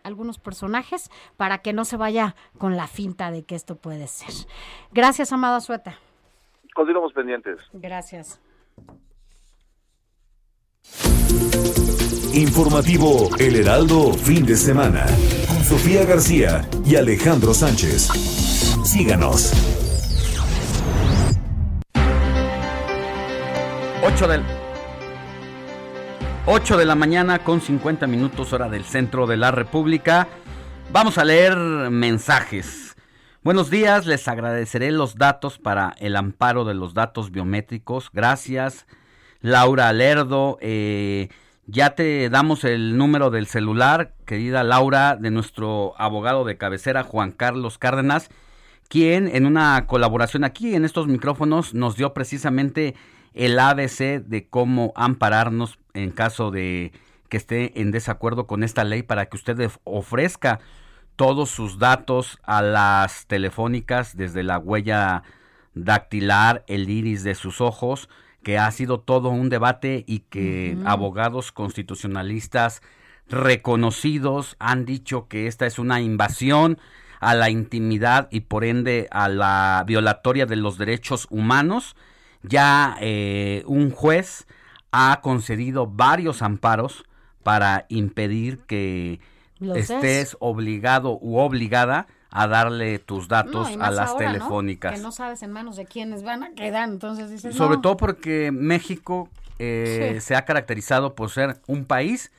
algunos 0.03 0.39
personajes, 0.39 1.09
para 1.37 1.59
que 1.59 1.73
no 1.73 1.85
se 1.85 1.97
vaya 1.97 2.35
con 2.57 2.75
la 2.75 2.87
finta 2.87 3.31
de 3.31 3.43
que 3.43 3.55
esto 3.55 3.75
puede 3.75 4.07
ser. 4.07 4.33
Gracias, 4.91 5.31
Amada 5.31 5.59
Sueta. 5.59 5.97
Continuamos 6.73 7.13
pendientes. 7.13 7.59
Gracias. 7.73 8.39
Informativo 12.33 13.29
El 13.37 13.55
Heraldo, 13.55 14.13
fin 14.13 14.45
de 14.45 14.55
semana. 14.55 15.05
Con 15.47 15.63
Sofía 15.63 16.03
García 16.03 16.67
y 16.83 16.95
Alejandro 16.95 17.53
Sánchez. 17.53 18.07
Síganos. 18.83 19.53
8 24.03 24.27
del 24.27 24.62
8 26.45 26.75
de 26.75 26.83
la 26.83 26.95
mañana 26.95 27.39
con 27.39 27.61
50 27.61 28.05
minutos 28.05 28.51
hora 28.51 28.67
del 28.67 28.83
centro 28.83 29.27
de 29.27 29.37
la 29.37 29.51
República. 29.51 30.27
Vamos 30.91 31.17
a 31.17 31.23
leer 31.23 31.55
mensajes. 31.89 32.97
Buenos 33.43 33.69
días, 33.69 34.05
les 34.05 34.27
agradeceré 34.27 34.91
los 34.91 35.15
datos 35.15 35.57
para 35.57 35.95
el 35.99 36.17
amparo 36.17 36.65
de 36.65 36.73
los 36.73 36.93
datos 36.93 37.31
biométricos. 37.31 38.09
Gracias, 38.11 38.87
Laura 39.39 39.93
Lerdo. 39.93 40.57
Eh, 40.59 41.29
ya 41.65 41.95
te 41.95 42.29
damos 42.29 42.65
el 42.65 42.97
número 42.97 43.29
del 43.29 43.47
celular, 43.47 44.13
querida 44.25 44.65
Laura, 44.65 45.15
de 45.15 45.31
nuestro 45.31 45.93
abogado 45.97 46.43
de 46.43 46.57
cabecera, 46.57 47.03
Juan 47.03 47.31
Carlos 47.31 47.77
Cárdenas, 47.77 48.29
quien 48.89 49.33
en 49.33 49.45
una 49.45 49.87
colaboración 49.87 50.43
aquí 50.43 50.75
en 50.75 50.83
estos 50.83 51.07
micrófonos 51.07 51.73
nos 51.73 51.95
dio 51.95 52.13
precisamente 52.13 52.95
el 53.33 53.59
ABC 53.59 54.23
de 54.23 54.47
cómo 54.49 54.93
ampararnos 54.95 55.79
en 55.93 56.11
caso 56.11 56.51
de 56.51 56.91
que 57.29 57.37
esté 57.37 57.81
en 57.81 57.91
desacuerdo 57.91 58.45
con 58.45 58.63
esta 58.63 58.83
ley 58.83 59.03
para 59.03 59.27
que 59.27 59.37
usted 59.37 59.71
ofrezca 59.83 60.59
todos 61.15 61.49
sus 61.49 61.79
datos 61.79 62.39
a 62.43 62.61
las 62.61 63.27
telefónicas, 63.27 64.17
desde 64.17 64.43
la 64.43 64.57
huella 64.57 65.23
dactilar, 65.73 66.63
el 66.67 66.89
iris 66.89 67.23
de 67.23 67.35
sus 67.35 67.61
ojos, 67.61 68.09
que 68.43 68.57
ha 68.57 68.69
sido 68.71 68.99
todo 68.99 69.29
un 69.29 69.49
debate 69.49 70.03
y 70.07 70.19
que 70.19 70.77
abogados 70.85 71.51
constitucionalistas 71.51 72.81
reconocidos 73.29 74.55
han 74.59 74.85
dicho 74.85 75.27
que 75.27 75.47
esta 75.47 75.65
es 75.65 75.79
una 75.79 76.01
invasión 76.01 76.77
a 77.19 77.35
la 77.35 77.49
intimidad 77.49 78.27
y 78.31 78.41
por 78.41 78.65
ende 78.65 79.07
a 79.11 79.29
la 79.29 79.83
violatoria 79.87 80.45
de 80.45 80.57
los 80.57 80.77
derechos 80.77 81.27
humanos. 81.29 81.95
Ya 82.43 82.97
eh, 82.99 83.63
un 83.65 83.91
juez 83.91 84.45
ha 84.91 85.21
concedido 85.21 85.87
varios 85.87 86.41
amparos 86.41 87.03
para 87.41 87.85
impedir 87.89 88.59
que 88.59 89.19
estés 89.75 90.37
obligado 90.39 91.17
u 91.21 91.37
obligada 91.37 92.07
a 92.29 92.47
darle 92.47 92.99
tus 92.99 93.27
datos 93.27 93.69
a 93.79 93.91
las 93.91 94.17
telefónicas. 94.17 94.95
Que 94.95 95.01
no 95.01 95.11
sabes 95.11 95.43
en 95.43 95.51
manos 95.51 95.75
de 95.75 95.85
quiénes 95.85 96.23
van 96.23 96.43
a 96.43 96.53
quedar, 96.53 96.89
entonces 96.89 97.29
dices, 97.29 97.55
Sobre 97.55 97.77
todo 97.77 97.95
porque 97.95 98.51
México 98.51 99.29
eh, 99.59 100.17
se 100.19 100.35
ha 100.35 100.43
caracterizado 100.43 101.13
por 101.13 101.29
ser 101.29 101.61
un 101.67 101.85
país 101.85 102.31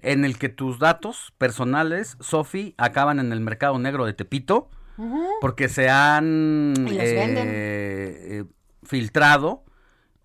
en 0.00 0.24
el 0.24 0.36
que 0.36 0.48
tus 0.48 0.78
datos 0.78 1.32
personales, 1.38 2.16
Sofi, 2.20 2.74
acaban 2.76 3.20
en 3.20 3.32
el 3.32 3.40
mercado 3.40 3.78
negro 3.78 4.04
de 4.04 4.14
Tepito, 4.14 4.68
porque 5.40 5.68
se 5.68 5.90
han 5.90 6.74
eh, 6.88 8.44
filtrado, 8.86 9.64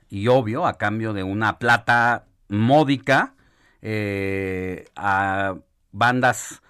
y 0.09 0.27
obvio, 0.27 0.65
a 0.65 0.77
cambio 0.77 1.13
de 1.13 1.23
una 1.23 1.57
plata 1.59 2.25
módica, 2.49 3.33
eh, 3.81 4.85
a 4.95 5.55
bandas, 5.91 6.61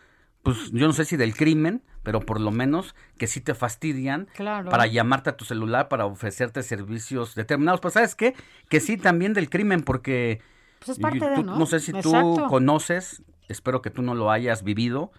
pues 0.44 0.72
yo 0.72 0.88
no 0.88 0.94
sé 0.94 1.06
si 1.06 1.18
del 1.18 1.36
crimen, 1.36 1.84
pero 2.04 2.20
por 2.20 2.40
lo 2.40 2.52
menos 2.52 2.96
que 3.18 3.28
sí 3.28 3.42
te 3.42 3.54
fastidian 3.54 4.28
para 4.36 4.88
llamarte 4.88 5.30
a 5.30 5.38
tu 5.38 5.46
celular 5.46 5.88
para 5.88 6.06
ofrecerte 6.06 6.64
servicios 6.64 7.36
determinados. 7.36 7.80
Pues 7.80 7.94
sabes 7.94 8.16
qué, 8.16 8.36
que 8.70 8.80
sí 8.80 8.98
también 8.98 9.34
del 9.34 9.50
crimen, 9.50 9.84
porque 9.84 10.42
pues 10.80 10.90
es 10.90 11.00
parte 11.00 11.30
de, 11.30 11.44
¿no? 11.44 11.66
sé 11.66 11.80
si 11.80 11.94
tú 11.94 12.12
conoces, 12.50 13.24
espero 13.48 13.82
que 13.82 13.92
tú 13.92 14.02
no 14.02 14.16
lo 14.16 14.32
hayas 14.32 14.64
vivido, 14.64 15.12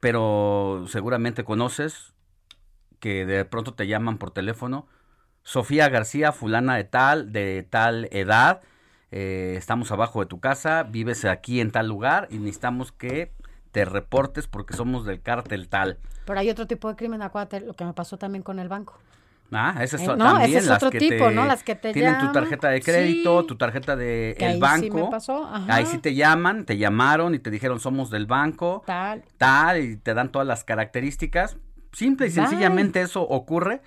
pero 0.00 0.84
seguramente 0.88 1.44
conoces 1.44 2.12
que 3.00 3.26
de 3.26 3.44
pronto 3.44 3.74
te 3.74 3.86
llaman 3.86 4.18
por 4.18 4.30
teléfono. 4.30 4.86
Sofía 5.48 5.88
García, 5.88 6.32
fulana 6.32 6.76
de 6.76 6.84
tal, 6.84 7.32
de 7.32 7.62
tal 7.62 8.06
edad, 8.12 8.60
eh, 9.10 9.54
estamos 9.56 9.90
abajo 9.90 10.20
de 10.20 10.26
tu 10.26 10.40
casa, 10.40 10.82
vives 10.82 11.24
aquí 11.24 11.62
en 11.62 11.70
tal 11.70 11.88
lugar 11.88 12.28
y 12.30 12.36
necesitamos 12.36 12.92
que 12.92 13.32
te 13.72 13.86
reportes 13.86 14.46
porque 14.46 14.74
somos 14.76 15.06
del 15.06 15.22
cártel 15.22 15.70
tal. 15.70 15.96
Pero 16.26 16.38
hay 16.38 16.50
otro 16.50 16.66
tipo 16.66 16.90
de 16.90 16.96
crimen, 16.96 17.22
acuérdate 17.22 17.60
lo 17.60 17.72
que 17.72 17.86
me 17.86 17.94
pasó 17.94 18.18
también 18.18 18.42
con 18.42 18.58
el 18.58 18.68
banco. 18.68 18.98
Ah, 19.50 19.74
ese 19.80 19.96
es, 19.96 20.02
eh, 20.02 20.16
no, 20.18 20.38
ese 20.38 20.58
es 20.58 20.70
otro 20.70 20.90
tipo, 20.90 21.30
¿no? 21.30 21.46
Las 21.46 21.62
que 21.62 21.74
te 21.74 21.94
tienen 21.94 22.18
tu 22.18 22.30
tarjeta 22.30 22.68
de 22.68 22.82
crédito, 22.82 23.46
tu 23.46 23.56
tarjeta 23.56 23.96
de 23.96 24.32
el 24.32 24.60
banco. 24.60 24.82
Sí 24.82 24.90
me 24.90 25.10
pasó. 25.10 25.48
Ahí 25.66 25.86
sí 25.86 25.96
te 25.96 26.14
llaman, 26.14 26.66
te 26.66 26.76
llamaron 26.76 27.34
y 27.34 27.38
te 27.38 27.50
dijeron 27.50 27.80
somos 27.80 28.10
del 28.10 28.26
banco. 28.26 28.82
Tal. 28.84 29.24
Tal, 29.38 29.80
y 29.80 29.96
te 29.96 30.12
dan 30.12 30.30
todas 30.30 30.46
las 30.46 30.64
características. 30.64 31.56
Simple 31.92 32.26
y 32.26 32.32
sencillamente 32.32 33.00
eso 33.00 33.22
ocurre 33.22 33.80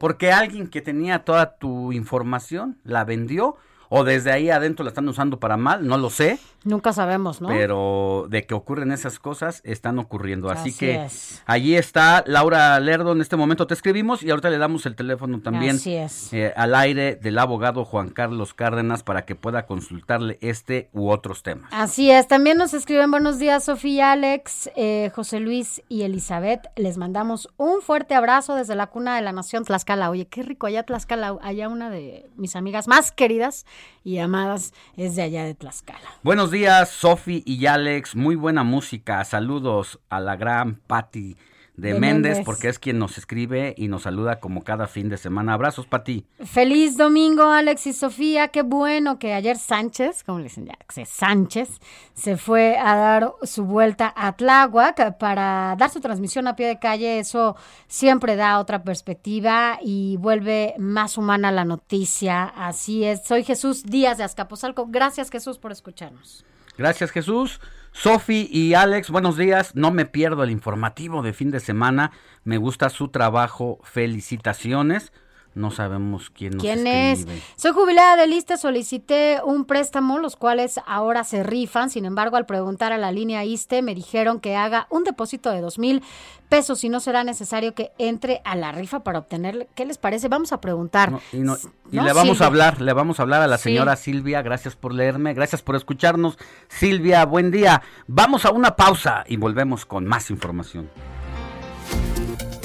porque 0.00 0.32
alguien 0.32 0.68
que 0.68 0.80
tenía 0.80 1.26
toda 1.26 1.58
tu 1.58 1.92
información 1.92 2.78
la 2.84 3.04
vendió 3.04 3.58
o 3.92 4.04
desde 4.04 4.30
ahí 4.30 4.50
adentro 4.50 4.84
la 4.84 4.90
están 4.90 5.06
usando 5.08 5.38
para 5.40 5.56
mal, 5.56 5.86
no 5.86 5.98
lo 5.98 6.10
sé. 6.10 6.38
Nunca 6.62 6.92
sabemos, 6.92 7.40
¿no? 7.40 7.48
Pero 7.48 8.26
de 8.28 8.46
que 8.46 8.54
ocurren 8.54 8.92
esas 8.92 9.18
cosas, 9.18 9.62
están 9.64 9.98
ocurriendo. 9.98 10.48
Así, 10.50 10.68
Así 10.70 10.78
que 10.78 11.04
es. 11.04 11.42
allí 11.44 11.74
está 11.74 12.22
Laura 12.26 12.78
Lerdo, 12.80 13.12
en 13.12 13.20
este 13.20 13.36
momento 13.36 13.66
te 13.66 13.74
escribimos 13.74 14.22
y 14.22 14.30
ahorita 14.30 14.48
le 14.48 14.58
damos 14.58 14.86
el 14.86 14.94
teléfono 14.94 15.40
también 15.40 15.76
Así 15.76 15.94
es. 15.96 16.32
eh, 16.32 16.52
al 16.56 16.74
aire 16.74 17.16
del 17.16 17.38
abogado 17.38 17.84
Juan 17.84 18.10
Carlos 18.10 18.54
Cárdenas 18.54 19.02
para 19.02 19.24
que 19.24 19.34
pueda 19.34 19.66
consultarle 19.66 20.38
este 20.40 20.88
u 20.92 21.08
otros 21.10 21.42
temas. 21.42 21.70
Así 21.72 22.10
es, 22.10 22.28
también 22.28 22.58
nos 22.58 22.74
escriben 22.74 23.10
buenos 23.10 23.38
días 23.40 23.64
Sofía, 23.64 24.12
Alex, 24.12 24.70
eh, 24.76 25.10
José 25.14 25.40
Luis 25.40 25.82
y 25.88 26.02
Elizabeth. 26.02 26.68
Les 26.76 26.96
mandamos 26.96 27.48
un 27.56 27.80
fuerte 27.82 28.14
abrazo 28.14 28.54
desde 28.54 28.76
la 28.76 28.86
cuna 28.86 29.16
de 29.16 29.22
la 29.22 29.32
nación 29.32 29.64
Tlaxcala. 29.64 30.10
Oye, 30.10 30.28
qué 30.28 30.44
rico 30.44 30.68
allá 30.68 30.84
Tlaxcala, 30.84 31.36
allá 31.42 31.68
una 31.68 31.90
de 31.90 32.30
mis 32.36 32.54
amigas 32.54 32.86
más 32.86 33.10
queridas 33.10 33.66
y 34.04 34.18
amadas 34.18 34.72
es 34.96 35.16
de 35.16 35.22
allá 35.22 35.44
de 35.44 35.54
Tlaxcala. 35.54 36.00
Buenos 36.22 36.50
días, 36.50 36.90
Sofi 36.90 37.42
y 37.46 37.66
Alex. 37.66 38.16
Muy 38.16 38.36
buena 38.36 38.62
música. 38.62 39.24
Saludos 39.24 40.00
a 40.08 40.20
la 40.20 40.36
gran 40.36 40.76
Patti 40.86 41.36
de, 41.76 41.94
De 41.94 42.00
Méndez, 42.00 42.32
Méndez. 42.32 42.44
porque 42.44 42.68
es 42.68 42.78
quien 42.78 42.98
nos 42.98 43.18
escribe 43.18 43.74
y 43.76 43.88
nos 43.88 44.02
saluda 44.02 44.40
como 44.40 44.62
cada 44.64 44.86
fin 44.86 45.08
de 45.08 45.16
semana. 45.16 45.54
Abrazos, 45.54 45.86
Pati. 45.86 46.26
Feliz 46.44 46.96
domingo, 46.96 47.44
Alex 47.44 47.86
y 47.86 47.92
Sofía. 47.92 48.48
Qué 48.48 48.62
bueno 48.62 49.18
que 49.18 49.32
ayer 49.32 49.56
Sánchez, 49.56 50.24
como 50.24 50.38
le 50.38 50.44
dicen 50.44 50.66
ya, 50.66 51.04
Sánchez, 51.04 51.80
se 52.14 52.36
fue 52.36 52.76
a 52.78 52.96
dar 52.96 53.32
su 53.42 53.64
vuelta 53.64 54.12
a 54.16 54.36
Tláhuac 54.36 55.16
para 55.18 55.74
dar 55.78 55.90
su 55.90 56.00
transmisión 56.00 56.46
a 56.48 56.56
pie 56.56 56.66
de 56.66 56.78
calle. 56.78 57.18
Eso 57.18 57.56
siempre 57.88 58.36
da 58.36 58.58
otra 58.58 58.82
perspectiva 58.82 59.78
y 59.82 60.16
vuelve 60.18 60.74
más 60.78 61.16
humana 61.16 61.50
la 61.50 61.64
noticia. 61.64 62.44
Así 62.44 63.04
es. 63.04 63.24
Soy 63.24 63.44
Jesús 63.44 63.84
Díaz 63.84 64.18
de 64.18 64.24
Azcapotzalco. 64.24 64.86
Gracias, 64.88 65.30
Jesús, 65.30 65.58
por 65.58 65.72
escucharnos. 65.72 66.44
Gracias, 66.76 67.10
Jesús. 67.10 67.60
Sofi 67.92 68.48
y 68.50 68.74
Alex, 68.74 69.10
buenos 69.10 69.36
días. 69.36 69.74
No 69.74 69.90
me 69.90 70.06
pierdo 70.06 70.44
el 70.44 70.50
informativo 70.50 71.22
de 71.22 71.32
fin 71.32 71.50
de 71.50 71.60
semana. 71.60 72.12
Me 72.44 72.56
gusta 72.56 72.88
su 72.88 73.08
trabajo. 73.08 73.80
Felicitaciones. 73.82 75.12
No 75.52 75.72
sabemos 75.72 76.30
quién 76.30 76.52
nos 76.52 76.62
¿Quién 76.62 76.86
es? 76.86 77.26
Soy 77.56 77.72
jubilada 77.72 78.16
de 78.16 78.28
lista, 78.28 78.56
solicité 78.56 79.40
un 79.44 79.64
préstamo, 79.64 80.18
los 80.20 80.36
cuales 80.36 80.78
ahora 80.86 81.24
se 81.24 81.42
rifan. 81.42 81.90
Sin 81.90 82.04
embargo, 82.04 82.36
al 82.36 82.46
preguntar 82.46 82.92
a 82.92 82.98
la 82.98 83.10
línea 83.10 83.44
ISTE, 83.44 83.82
me 83.82 83.96
dijeron 83.96 84.38
que 84.38 84.54
haga 84.56 84.86
un 84.90 85.02
depósito 85.02 85.50
de 85.50 85.60
dos 85.60 85.78
mil 85.78 86.02
pesos 86.48 86.82
y 86.84 86.88
no 86.88 87.00
será 87.00 87.24
necesario 87.24 87.74
que 87.74 87.90
entre 87.98 88.40
a 88.44 88.54
la 88.54 88.70
rifa 88.70 89.00
para 89.00 89.18
obtener. 89.18 89.66
¿Qué 89.74 89.84
les 89.86 89.98
parece? 89.98 90.28
Vamos 90.28 90.52
a 90.52 90.60
preguntar. 90.60 91.12
Y, 91.32 91.38
no- 91.38 91.56
y 91.90 91.96
¿No, 91.96 92.04
le 92.04 92.12
vamos 92.12 92.36
Silvia? 92.38 92.44
a 92.44 92.46
hablar, 92.48 92.80
le 92.80 92.92
vamos 92.92 93.18
a 93.18 93.22
hablar 93.24 93.42
a 93.42 93.46
la 93.48 93.58
Sí. 93.58 93.64
señora 93.64 93.96
Silvia, 93.96 94.42
gracias 94.42 94.76
por 94.76 94.94
leerme, 94.94 95.34
gracias 95.34 95.62
por 95.62 95.74
escucharnos. 95.74 96.38
Silvia, 96.68 97.24
buen 97.24 97.50
día. 97.50 97.82
Vamos 98.06 98.44
a 98.44 98.50
una 98.52 98.76
pausa 98.76 99.24
y 99.26 99.36
volvemos 99.36 99.84
con 99.84 100.06
más 100.06 100.30
información. 100.30 100.88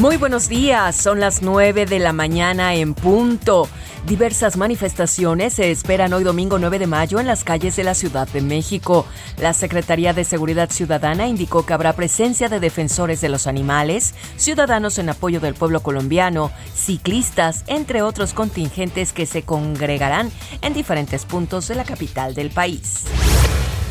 Muy 0.00 0.16
buenos 0.16 0.48
días, 0.48 0.96
son 0.96 1.20
las 1.20 1.42
9 1.42 1.84
de 1.84 1.98
la 1.98 2.14
mañana 2.14 2.74
en 2.74 2.94
punto. 2.94 3.68
Diversas 4.06 4.56
manifestaciones 4.56 5.52
se 5.52 5.70
esperan 5.70 6.14
hoy 6.14 6.24
domingo 6.24 6.58
9 6.58 6.78
de 6.78 6.86
mayo 6.86 7.20
en 7.20 7.26
las 7.26 7.44
calles 7.44 7.76
de 7.76 7.84
la 7.84 7.92
Ciudad 7.92 8.26
de 8.26 8.40
México. 8.40 9.04
La 9.36 9.52
Secretaría 9.52 10.14
de 10.14 10.24
Seguridad 10.24 10.70
Ciudadana 10.70 11.28
indicó 11.28 11.66
que 11.66 11.74
habrá 11.74 11.92
presencia 11.92 12.48
de 12.48 12.60
defensores 12.60 13.20
de 13.20 13.28
los 13.28 13.46
animales, 13.46 14.14
ciudadanos 14.38 14.96
en 14.96 15.10
apoyo 15.10 15.38
del 15.38 15.52
pueblo 15.52 15.82
colombiano, 15.82 16.50
ciclistas, 16.74 17.62
entre 17.66 18.00
otros 18.00 18.32
contingentes 18.32 19.12
que 19.12 19.26
se 19.26 19.42
congregarán 19.42 20.32
en 20.62 20.72
diferentes 20.72 21.26
puntos 21.26 21.68
de 21.68 21.74
la 21.74 21.84
capital 21.84 22.34
del 22.34 22.48
país. 22.48 23.04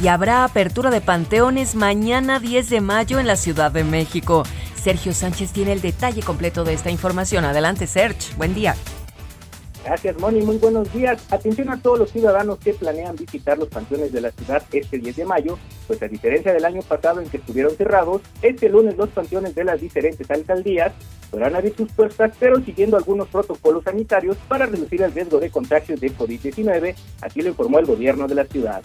Y 0.02 0.08
habrá 0.08 0.44
apertura 0.44 0.90
de 0.90 1.02
panteones 1.02 1.76
mañana 1.76 2.40
10 2.40 2.68
de 2.72 2.82
mayo 2.82 3.20
en 3.20 3.28
la 3.28 3.36
Ciudad 3.36 3.70
de 3.72 3.84
México. 3.84 4.44
Sergio 4.80 5.14
Sánchez 5.14 5.52
tiene 5.52 5.74
el 5.74 5.82
detalle 5.82 6.24
completo 6.24 6.64
de 6.64 6.74
esta 6.74 6.90
información. 6.90 7.46
Adelante, 7.46 7.86
Serge. 7.86 8.34
Buen 8.38 8.56
día. 8.56 8.76
Gracias, 9.84 10.20
Moni. 10.20 10.42
Muy 10.42 10.58
buenos 10.58 10.92
días. 10.94 11.26
Atención 11.32 11.70
a 11.70 11.82
todos 11.82 12.00
los 12.00 12.12
ciudadanos 12.12 12.60
que 12.60 12.74
planean 12.74 13.16
visitar 13.16 13.58
los 13.58 13.70
panteones 13.70 14.12
de 14.12 14.22
la 14.22 14.32
ciudad 14.32 14.62
este 14.72 15.00
10 15.00 15.16
de 15.16 15.26
mayo, 15.26 15.58
pues 15.88 16.02
a 16.04 16.08
diferencia 16.08 16.54
del 16.54 16.66
año 16.66 16.82
pasado 16.82 17.22
en 17.22 17.30
que 17.30 17.38
estuvieron 17.38 17.76
cerrados, 17.76 18.22
este 18.42 18.70
lunes 18.70 18.98
los 18.98 19.10
panteones 19.10 19.56
de 19.56 19.64
las 19.64 19.80
diferentes 19.80 20.30
alcaldías 20.30 20.94
podrán 21.32 21.56
abrir 21.56 21.76
sus 21.76 21.92
puertas, 21.92 22.34
pero 22.40 22.64
siguiendo 22.64 22.98
algunos 22.98 23.28
protocolos 23.30 23.84
sanitarios 23.84 24.38
para 24.48 24.66
reducir 24.66 25.02
el 25.02 25.12
riesgo 25.12 25.40
de 25.40 25.50
contagios 25.50 26.00
de 26.00 26.16
COVID-19, 26.16 26.96
así 27.22 27.42
lo 27.42 27.50
informó 27.50 27.80
el 27.80 27.86
gobierno 27.86 28.28
de 28.28 28.36
la 28.36 28.46
ciudad. 28.46 28.82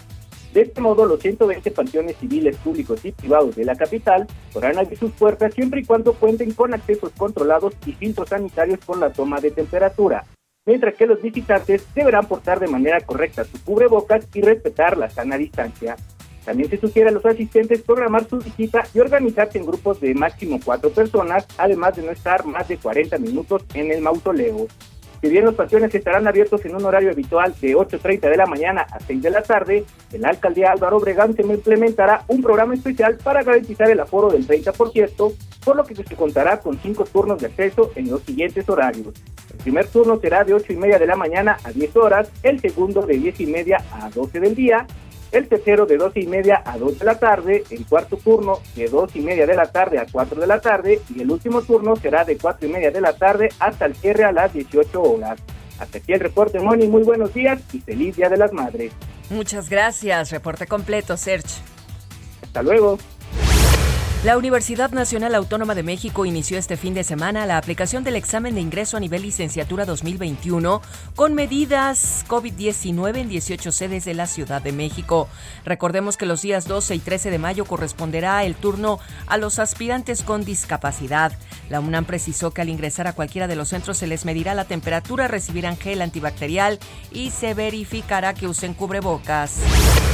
De 0.55 0.63
este 0.63 0.81
modo, 0.81 1.05
los 1.05 1.19
120 1.19 1.69
panteones 1.73 2.17
civiles 2.17 2.57
públicos 2.59 3.05
y 3.05 3.11
privados 3.11 3.57
de 3.57 3.65
la 3.65 3.75
capital 3.75 4.29
podrán 4.53 4.79
abrir 4.79 4.97
sus 4.97 5.11
puertas 5.11 5.53
siempre 5.53 5.81
y 5.81 5.85
cuando 5.85 6.13
cuenten 6.15 6.53
con 6.53 6.73
accesos 6.73 7.11
controlados 7.17 7.75
y 7.85 7.93
filtros 7.93 8.29
sanitarios 8.29 8.79
con 8.87 9.01
la 9.01 9.13
toma 9.13 9.41
de 9.41 9.51
temperatura, 9.51 10.25
mientras 10.65 10.95
que 10.95 11.09
los 11.09 11.21
visitantes 11.21 11.85
deberán 11.93 12.29
portar 12.29 12.61
de 12.61 12.69
manera 12.69 13.01
correcta 13.01 13.43
su 13.43 13.61
cubrebocas 13.65 14.29
y 14.33 14.43
respetar 14.43 14.97
la 14.97 15.11
sana 15.11 15.37
distancia. 15.37 15.97
También 16.45 16.71
se 16.71 16.79
sugiere 16.79 17.09
a 17.09 17.13
los 17.13 17.27
asistentes 17.27 17.83
programar 17.83 18.29
su 18.29 18.39
visita 18.39 18.87
y 18.95 19.01
organizarse 19.01 19.59
en 19.59 19.67
grupos 19.67 20.01
de 20.01 20.15
máximo 20.15 20.61
cuatro 20.65 20.91
personas, 20.91 21.49
además 21.59 21.97
de 21.97 22.03
no 22.03 22.13
estar 22.13 22.47
más 22.47 22.69
de 22.69 22.77
40 22.77 23.19
minutos 23.19 23.65
en 23.75 23.91
el 23.91 24.03
mausoleo. 24.03 24.69
Si 25.25 25.31
bien 25.31 25.47
los 25.47 25.55
panteones 25.55 25.95
estarán 25.95 26.29
abiertos 26.29 26.63
en 26.67 26.77
un 26.77 26.85
horario 26.85 27.11
habitual 27.11 27.55
de 27.59 27.75
8.30 27.75 28.29
de 28.29 28.37
la 28.37 28.45
mañana 28.45 28.83
a 28.83 29.01
6 29.01 29.23
de 29.23 29.31
la 29.31 29.43
tarde, 29.43 29.87
la 30.13 30.29
alcaldía 30.29 30.71
Álvaro 30.71 30.99
Obregón 30.99 31.35
se 31.35 31.41
implementará 31.41 32.27
un 32.29 32.43
programa 32.43 32.75
especial 32.75 33.17
para 33.25 33.43
garantizar 33.43 33.89
el 33.91 34.01
aforo 34.01 34.29
del 34.29 34.47
30%, 34.47 35.35
por 35.65 35.77
lo 35.77 35.85
que 35.85 35.95
se 35.95 36.15
contará 36.15 36.61
con 36.61 36.79
cinco 36.79 37.07
turnos 37.07 37.41
de 37.41 37.47
acceso 37.47 37.91
en 37.95 38.11
los 38.11 38.21
siguientes 38.21 38.69
horarios. 38.69 39.15
El 39.51 39.59
primer 39.61 39.87
turno 39.87 40.21
será 40.21 40.45
de 40.45 40.53
8 40.53 40.75
y 40.75 40.77
media 40.77 40.99
de 40.99 41.07
la 41.07 41.17
mañana 41.17 41.57
a 41.65 41.73
10 41.73 41.97
horas, 41.97 42.31
el 42.43 42.61
segundo 42.61 43.01
de 43.07 43.17
10 43.17 43.41
y 43.41 43.47
media 43.47 43.79
a 43.93 44.11
12 44.11 44.41
del 44.41 44.55
día, 44.55 44.87
el 45.35 45.49
tercero 45.49 45.87
de 45.87 45.97
12 45.97 46.21
y 46.21 46.27
media 46.27 46.63
a 46.65 46.79
2 46.79 46.99
de 46.99 47.05
la 47.05 47.19
tarde, 47.19 47.65
el 47.71 47.87
cuarto 47.87 48.17
turno 48.17 48.61
de 48.77 48.89
2 48.89 49.17
y 49.17 49.21
media 49.21 49.47
de 49.47 49.55
la 49.55 49.67
tarde 49.67 49.99
a 49.99 50.07
4 50.11 50.41
de 50.41 50.47
la 50.47 50.61
tarde 50.61 51.01
y 51.15 51.23
el 51.23 51.31
último 51.31 51.63
turno 51.63 51.97
será 51.97 52.25
de 52.25 52.37
4 52.37 52.69
y 52.69 52.73
media 52.73 52.91
de 52.91 53.01
la 53.01 53.15
tarde 53.15 53.49
hasta 53.59 53.87
el 53.87 53.95
cierre 53.95 54.25
a 54.25 54.33
las 54.33 54.53
18 54.53 55.03
horas. 55.03 55.41
Hasta 55.79 55.99
aquí 55.99 56.13
el 56.13 56.21
reporte, 56.21 56.61
Moni. 56.61 56.87
Muy 56.87 57.03
buenos 57.03 57.35
días 57.35 57.61
y 57.73 57.81
feliz 57.81 58.17
Día 58.17 58.29
de 58.29 58.37
las 58.37 58.53
Madres. 58.53 58.93
Muchas 59.31 59.69
gracias. 59.69 60.31
Reporte 60.31 60.67
completo, 60.67 61.17
Serge. 61.17 61.61
Hasta 62.43 62.63
luego. 62.63 62.99
La 64.25 64.39
Universidad 64.39 64.91
Nacional 64.91 65.35
Autónoma 65.35 65.75
de 65.75 65.83
México 65.83 66.25
inició 66.25 66.57
este 66.57 66.79
fin 66.79 66.95
de 66.95 67.05
semana 67.05 67.45
la 67.45 67.59
aplicación 67.59 68.05
del 68.05 68.17
examen 68.17 68.55
de 68.55 68.63
ingreso 68.63 68.97
a 68.97 69.01
nivel 69.01 69.21
licenciatura 69.21 69.85
2021 69.85 70.81
con 71.15 71.35
medidas 71.35 72.25
COVID-19 72.27 73.19
en 73.19 73.29
18 73.29 73.71
sedes 73.71 74.07
de 74.07 74.15
la 74.15 74.27
Ciudad 74.27 74.63
de 74.63 74.73
México. 74.73 75.29
Recordemos 75.67 76.17
que 76.17 76.25
los 76.25 76.41
días 76.41 76.67
12 76.67 76.95
y 76.95 77.01
13 77.01 77.33
de 77.33 77.39
mayo 77.39 77.67
corresponderá 77.67 78.43
el 78.45 78.55
turno 78.55 78.99
a 79.27 79.37
los 79.37 79.59
aspirantes 79.59 80.23
con 80.23 80.43
discapacidad. 80.43 81.33
La 81.71 81.81
UNAM 81.81 82.05
precisó 82.05 82.51
que 82.51 82.61
al 82.61 82.69
ingresar 82.69 83.07
a 83.07 83.13
cualquiera 83.13 83.47
de 83.47 83.57
los 83.57 83.71
centros 83.71 83.99
se 83.99 84.07
les 84.07 84.25
medirá 84.25 84.55
la 84.55 84.65
temperatura, 84.65 85.29
recibirán 85.29 85.77
gel 85.77 86.03
antibacterial 86.03 86.79
y 87.11 87.31
se 87.31 87.55
verificará 87.55 88.35
que 88.35 88.47
usen 88.47 88.75
cubrebocas. 88.75 89.59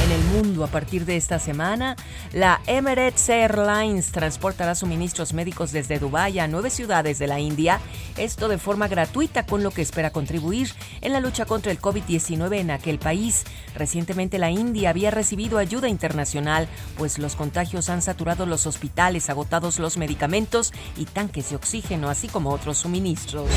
En 0.05 0.11
el 0.11 0.23
mundo, 0.23 0.63
a 0.63 0.67
partir 0.67 1.05
de 1.05 1.15
esta 1.15 1.37
semana, 1.37 1.95
la 2.33 2.61
Emirates 2.65 3.29
Airlines 3.29 4.11
transportará 4.11 4.73
suministros 4.75 5.33
médicos 5.33 5.71
desde 5.71 5.99
Dubái 5.99 6.39
a 6.39 6.47
nueve 6.47 6.69
ciudades 6.69 7.19
de 7.19 7.27
la 7.27 7.39
India, 7.39 7.79
esto 8.17 8.47
de 8.47 8.57
forma 8.57 8.87
gratuita, 8.87 9.45
con 9.45 9.61
lo 9.61 9.71
que 9.71 9.81
espera 9.81 10.09
contribuir 10.09 10.71
en 11.01 11.13
la 11.13 11.19
lucha 11.19 11.45
contra 11.45 11.71
el 11.71 11.79
COVID-19 11.79 12.57
en 12.59 12.71
aquel 12.71 12.97
país. 12.97 13.43
Recientemente 13.75 14.39
la 14.39 14.49
India 14.49 14.89
había 14.89 15.11
recibido 15.11 15.59
ayuda 15.59 15.87
internacional, 15.87 16.67
pues 16.97 17.19
los 17.19 17.35
contagios 17.35 17.89
han 17.89 18.01
saturado 18.01 18.45
los 18.45 18.65
hospitales, 18.65 19.29
agotados 19.29 19.79
los 19.79 19.97
medicamentos 19.97 20.73
y 20.97 21.05
tanques 21.05 21.40
de 21.49 21.55
oxígeno, 21.55 22.09
así 22.09 22.27
como 22.27 22.51
otros 22.51 22.77
suministros. 22.77 23.49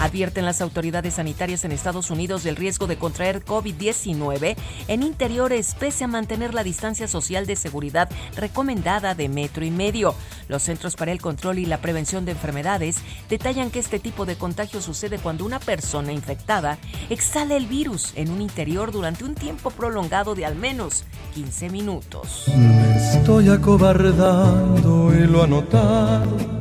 Advierten 0.00 0.44
las 0.44 0.60
autoridades 0.60 1.14
sanitarias 1.14 1.64
en 1.64 1.72
Estados 1.72 2.10
Unidos 2.10 2.44
del 2.44 2.54
riesgo 2.54 2.86
de 2.86 2.98
contraer 2.98 3.44
COVID-19 3.44 4.56
en 4.86 5.02
interiores 5.02 5.74
pese 5.74 6.04
a 6.04 6.08
mantener 6.08 6.54
la 6.54 6.62
distancia 6.62 7.08
social 7.08 7.46
de 7.46 7.56
seguridad 7.56 8.08
recomendada 8.36 9.16
de 9.16 9.28
metro 9.28 9.64
y 9.64 9.72
medio. 9.72 10.14
Los 10.46 10.62
Centros 10.62 10.94
para 10.94 11.10
el 11.10 11.20
Control 11.20 11.58
y 11.58 11.66
la 11.66 11.80
Prevención 11.80 12.24
de 12.24 12.32
Enfermedades 12.32 12.98
detallan 13.28 13.70
que 13.70 13.80
este 13.80 13.98
tipo 13.98 14.24
de 14.24 14.36
contagio 14.36 14.80
sucede 14.80 15.18
cuando 15.18 15.44
una 15.44 15.58
persona 15.58 16.12
infectada 16.12 16.78
exhala 17.10 17.56
el 17.56 17.66
virus 17.66 18.12
en 18.14 18.30
un 18.30 18.40
interior 18.40 18.92
durante 18.92 19.24
un 19.24 19.34
tiempo 19.34 19.70
prolongado 19.70 20.36
de 20.36 20.46
al 20.46 20.54
menos 20.54 21.04
15 21.34 21.70
minutos. 21.70 22.44
Me 22.56 22.96
estoy 22.96 23.48
acobardando 23.48 25.12
y 25.12 25.26
lo 25.26 25.42
anotado. 25.42 26.57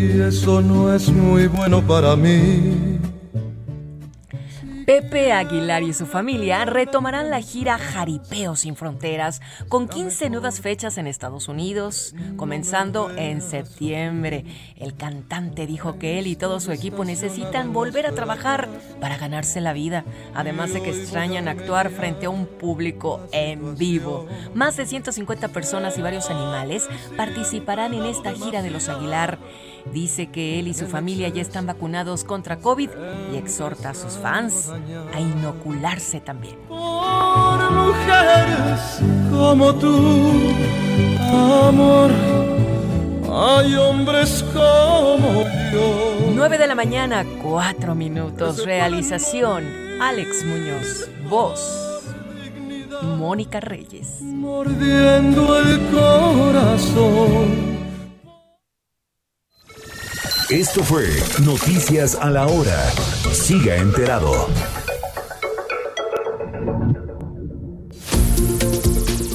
Eso 0.00 0.62
no 0.62 0.94
es 0.94 1.10
muy 1.10 1.46
bueno 1.46 1.86
para 1.86 2.16
mí. 2.16 2.98
Pepe 4.86 5.30
Aguilar 5.30 5.84
y 5.84 5.92
su 5.92 6.04
familia 6.04 6.64
retomarán 6.64 7.30
la 7.30 7.40
gira 7.40 7.78
Jaripeo 7.78 8.56
sin 8.56 8.74
Fronteras 8.74 9.40
con 9.68 9.86
15 9.86 10.30
nuevas 10.30 10.60
fechas 10.60 10.98
en 10.98 11.06
Estados 11.06 11.46
Unidos, 11.46 12.12
comenzando 12.36 13.10
en 13.16 13.40
septiembre. 13.40 14.44
El 14.74 14.96
cantante 14.96 15.68
dijo 15.68 15.96
que 15.98 16.18
él 16.18 16.26
y 16.26 16.34
todo 16.34 16.58
su 16.58 16.72
equipo 16.72 17.04
necesitan 17.04 17.72
volver 17.72 18.04
a 18.04 18.12
trabajar 18.12 18.68
para 19.00 19.16
ganarse 19.16 19.60
la 19.60 19.74
vida, 19.74 20.04
además 20.34 20.72
de 20.72 20.82
que 20.82 20.90
extrañan 20.90 21.46
actuar 21.46 21.90
frente 21.90 22.26
a 22.26 22.30
un 22.30 22.46
público 22.46 23.20
en 23.30 23.76
vivo. 23.76 24.26
Más 24.54 24.76
de 24.76 24.86
150 24.86 25.48
personas 25.48 25.98
y 25.98 26.02
varios 26.02 26.30
animales 26.30 26.88
participarán 27.16 27.94
en 27.94 28.06
esta 28.06 28.32
gira 28.32 28.60
de 28.60 28.70
los 28.70 28.88
Aguilar. 28.88 29.38
Dice 29.92 30.28
que 30.28 30.58
él 30.58 30.68
y 30.68 30.74
su 30.74 30.86
familia 30.86 31.28
ya 31.28 31.42
están 31.42 31.66
vacunados 31.66 32.24
contra 32.24 32.58
COVID 32.58 32.90
y 33.32 33.36
exhorta 33.36 33.90
a 33.90 33.94
sus 33.94 34.14
fans 34.14 34.70
a 35.14 35.20
inocularse 35.20 36.20
también. 36.20 36.56
Por 36.68 37.70
mujeres 37.72 39.00
como 39.30 39.74
tú, 39.74 40.52
amor, 41.32 42.10
hay 43.32 43.74
hombres 43.74 44.44
como 44.52 45.44
yo. 45.72 46.30
9 46.34 46.58
de 46.58 46.66
la 46.66 46.74
mañana, 46.74 47.24
4 47.42 47.94
minutos. 47.94 48.64
Realización, 48.64 49.64
Alex 50.00 50.44
Muñoz. 50.44 51.08
Voz, 51.28 52.04
Mónica 53.02 53.60
Reyes. 53.60 54.20
Mordiendo 54.20 55.58
el 55.58 55.80
corazón. 55.90 57.79
Esto 60.50 60.82
fue 60.82 61.06
Noticias 61.44 62.16
a 62.20 62.28
la 62.28 62.48
Hora. 62.48 62.90
Siga 63.32 63.76
enterado. 63.76 64.48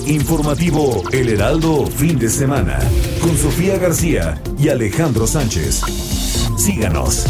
Informativo 0.08 1.04
El 1.14 1.30
Heraldo, 1.30 1.88
fin 1.88 2.20
de 2.20 2.30
semana, 2.30 2.80
con 3.22 3.38
Sofía 3.38 3.78
García 3.78 4.42
y 4.60 4.68
Alejandro 4.68 5.26
Sánchez. 5.26 5.84
Síganos. 6.58 7.26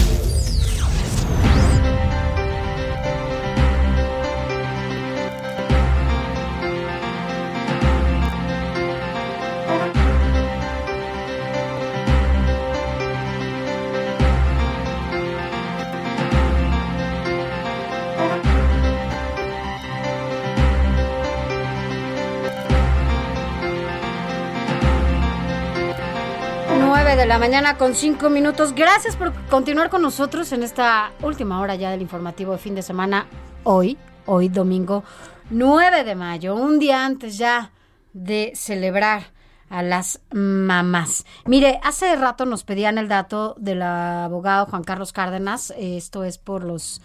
La 27.36 27.40
mañana 27.40 27.78
con 27.78 27.96
cinco 27.96 28.30
minutos. 28.30 28.74
Gracias 28.74 29.18
por 29.18 29.34
continuar 29.50 29.90
con 29.90 30.02
nosotros 30.02 30.54
en 30.54 30.64
esta 30.64 31.12
última 31.22 31.60
hora 31.60 31.76
ya 31.76 31.92
del 31.92 32.02
informativo 32.02 32.54
de 32.54 32.60
fin 32.60 32.76
de 32.76 32.82
semana. 32.82 33.28
Hoy, 33.66 33.98
hoy 34.26 34.48
domingo 34.48 35.04
9 35.50 36.06
de 36.06 36.16
mayo, 36.16 36.56
un 36.56 36.80
día 36.80 37.06
antes 37.06 37.38
ya 37.38 37.74
de 38.14 38.54
celebrar 38.56 39.34
a 39.70 39.84
las 39.84 40.22
mamás. 40.32 41.26
Mire, 41.44 41.82
hace 41.84 42.16
rato 42.16 42.46
nos 42.46 42.64
pedían 42.64 42.98
el 42.98 43.10
dato 43.10 43.54
del 43.58 43.82
abogado 43.82 44.68
Juan 44.68 44.86
Carlos 44.86 45.12
Cárdenas. 45.12 45.74
Esto 45.78 46.24
es 46.24 46.38
por 46.38 46.64
los 46.64 47.02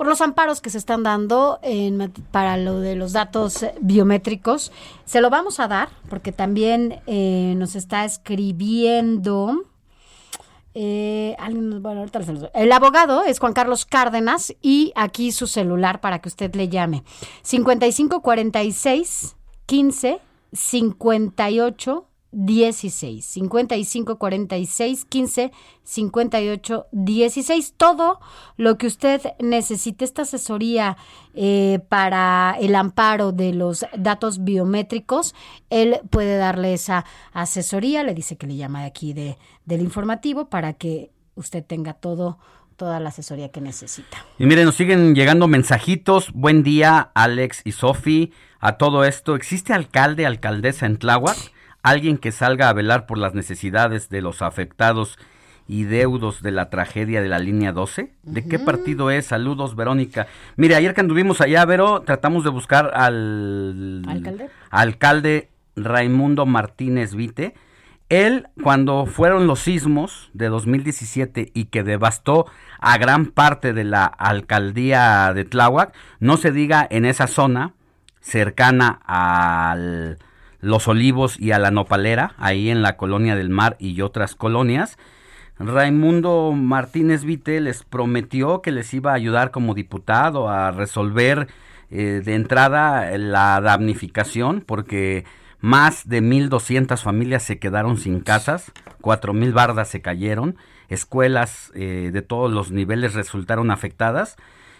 por 0.00 0.06
los 0.06 0.22
amparos 0.22 0.62
que 0.62 0.70
se 0.70 0.78
están 0.78 1.02
dando 1.02 1.60
para 2.30 2.56
lo 2.56 2.80
de 2.80 2.96
los 2.96 3.12
datos 3.12 3.66
biométricos. 3.82 4.72
Se 5.04 5.20
lo 5.20 5.28
vamos 5.28 5.60
a 5.60 5.68
dar 5.68 5.90
porque 6.08 6.32
también 6.32 7.02
eh, 7.06 7.52
nos 7.58 7.76
está 7.76 8.06
escribiendo. 8.06 9.62
Eh, 10.72 11.36
bueno, 11.82 12.00
ahorita 12.00 12.18
el 12.54 12.72
abogado 12.72 13.24
es 13.24 13.38
Juan 13.40 13.52
Carlos 13.52 13.84
Cárdenas 13.84 14.54
y 14.62 14.94
aquí 14.96 15.32
su 15.32 15.46
celular 15.46 16.00
para 16.00 16.20
que 16.20 16.30
usted 16.30 16.54
le 16.54 16.70
llame. 16.70 17.04
5546 17.42 19.36
15 19.66 20.18
58 20.50 22.09
16 22.32 23.24
55 23.24 24.18
46 24.18 25.04
15 25.04 25.52
58 25.82 26.86
16 26.92 27.74
todo 27.76 28.20
lo 28.56 28.78
que 28.78 28.86
usted 28.86 29.20
necesite 29.40 30.04
esta 30.04 30.22
asesoría 30.22 30.96
eh, 31.34 31.80
para 31.88 32.56
el 32.60 32.74
amparo 32.76 33.32
de 33.32 33.52
los 33.52 33.84
datos 33.96 34.44
biométricos 34.44 35.34
él 35.70 36.00
puede 36.10 36.36
darle 36.36 36.74
esa 36.74 37.04
asesoría 37.32 38.04
le 38.04 38.14
dice 38.14 38.36
que 38.36 38.46
le 38.46 38.56
llama 38.56 38.82
de 38.82 38.86
aquí 38.86 39.12
de 39.12 39.36
del 39.64 39.80
informativo 39.80 40.48
para 40.48 40.74
que 40.74 41.10
usted 41.34 41.64
tenga 41.64 41.94
todo 41.94 42.38
toda 42.76 42.98
la 42.98 43.10
asesoría 43.10 43.50
que 43.50 43.60
necesita. 43.60 44.24
Y 44.38 44.46
miren, 44.46 44.64
nos 44.64 44.74
siguen 44.74 45.14
llegando 45.14 45.46
mensajitos. 45.48 46.32
Buen 46.32 46.62
día, 46.62 47.10
Alex 47.12 47.60
y 47.66 47.72
Sofi. 47.72 48.32
A 48.58 48.78
todo 48.78 49.04
esto, 49.04 49.36
¿existe 49.36 49.74
alcalde, 49.74 50.24
alcaldesa 50.24 50.86
en 50.86 50.96
Tláhuac? 50.96 51.36
Alguien 51.82 52.18
que 52.18 52.32
salga 52.32 52.68
a 52.68 52.72
velar 52.72 53.06
por 53.06 53.18
las 53.18 53.34
necesidades 53.34 54.08
de 54.08 54.22
los 54.22 54.42
afectados 54.42 55.18
y 55.66 55.84
deudos 55.84 56.42
de 56.42 56.50
la 56.50 56.68
tragedia 56.68 57.22
de 57.22 57.28
la 57.28 57.38
línea 57.38 57.72
12? 57.72 58.12
¿De 58.22 58.44
qué 58.46 58.58
partido 58.58 59.10
es? 59.10 59.26
Saludos, 59.26 59.76
Verónica. 59.76 60.26
Mire, 60.56 60.74
ayer 60.74 60.94
que 60.94 61.00
anduvimos 61.00 61.40
allá, 61.40 61.64
Vero, 61.64 62.00
tratamos 62.02 62.42
de 62.44 62.50
buscar 62.50 62.90
al 62.94 64.02
¿Alcalde? 64.08 64.50
alcalde 64.70 65.48
Raimundo 65.76 66.46
Martínez 66.46 67.14
Vite. 67.14 67.54
Él, 68.08 68.48
cuando 68.64 69.06
fueron 69.06 69.46
los 69.46 69.60
sismos 69.60 70.30
de 70.32 70.48
2017 70.48 71.52
y 71.54 71.66
que 71.66 71.84
devastó 71.84 72.46
a 72.80 72.98
gran 72.98 73.26
parte 73.26 73.72
de 73.72 73.84
la 73.84 74.04
alcaldía 74.04 75.32
de 75.32 75.44
Tláhuac, 75.44 75.94
no 76.18 76.36
se 76.36 76.50
diga 76.50 76.84
en 76.90 77.04
esa 77.04 77.28
zona 77.28 77.74
cercana 78.20 79.00
al 79.06 80.18
los 80.60 80.88
Olivos 80.88 81.38
y 81.38 81.52
a 81.52 81.58
la 81.58 81.70
Nopalera, 81.70 82.34
ahí 82.38 82.70
en 82.70 82.82
la 82.82 82.96
Colonia 82.96 83.36
del 83.36 83.50
Mar 83.50 83.76
y 83.78 84.00
otras 84.02 84.34
colonias. 84.34 84.98
Raimundo 85.58 86.52
Martínez 86.52 87.24
Vite 87.24 87.60
les 87.60 87.84
prometió 87.84 88.62
que 88.62 88.70
les 88.70 88.92
iba 88.94 89.12
a 89.12 89.14
ayudar 89.14 89.50
como 89.50 89.74
diputado 89.74 90.48
a 90.48 90.70
resolver 90.70 91.48
eh, 91.90 92.22
de 92.24 92.34
entrada 92.34 93.16
la 93.18 93.60
damnificación 93.60 94.62
porque 94.64 95.24
más 95.60 96.08
de 96.08 96.22
1.200 96.22 97.02
familias 97.02 97.42
se 97.42 97.58
quedaron 97.58 97.98
sin 97.98 98.20
casas, 98.20 98.72
4.000 99.02 99.52
bardas 99.52 99.88
se 99.88 100.00
cayeron, 100.00 100.56
escuelas 100.88 101.70
eh, 101.74 102.10
de 102.10 102.22
todos 102.22 102.50
los 102.50 102.70
niveles 102.70 103.14
resultaron 103.14 103.70
afectadas 103.70 104.36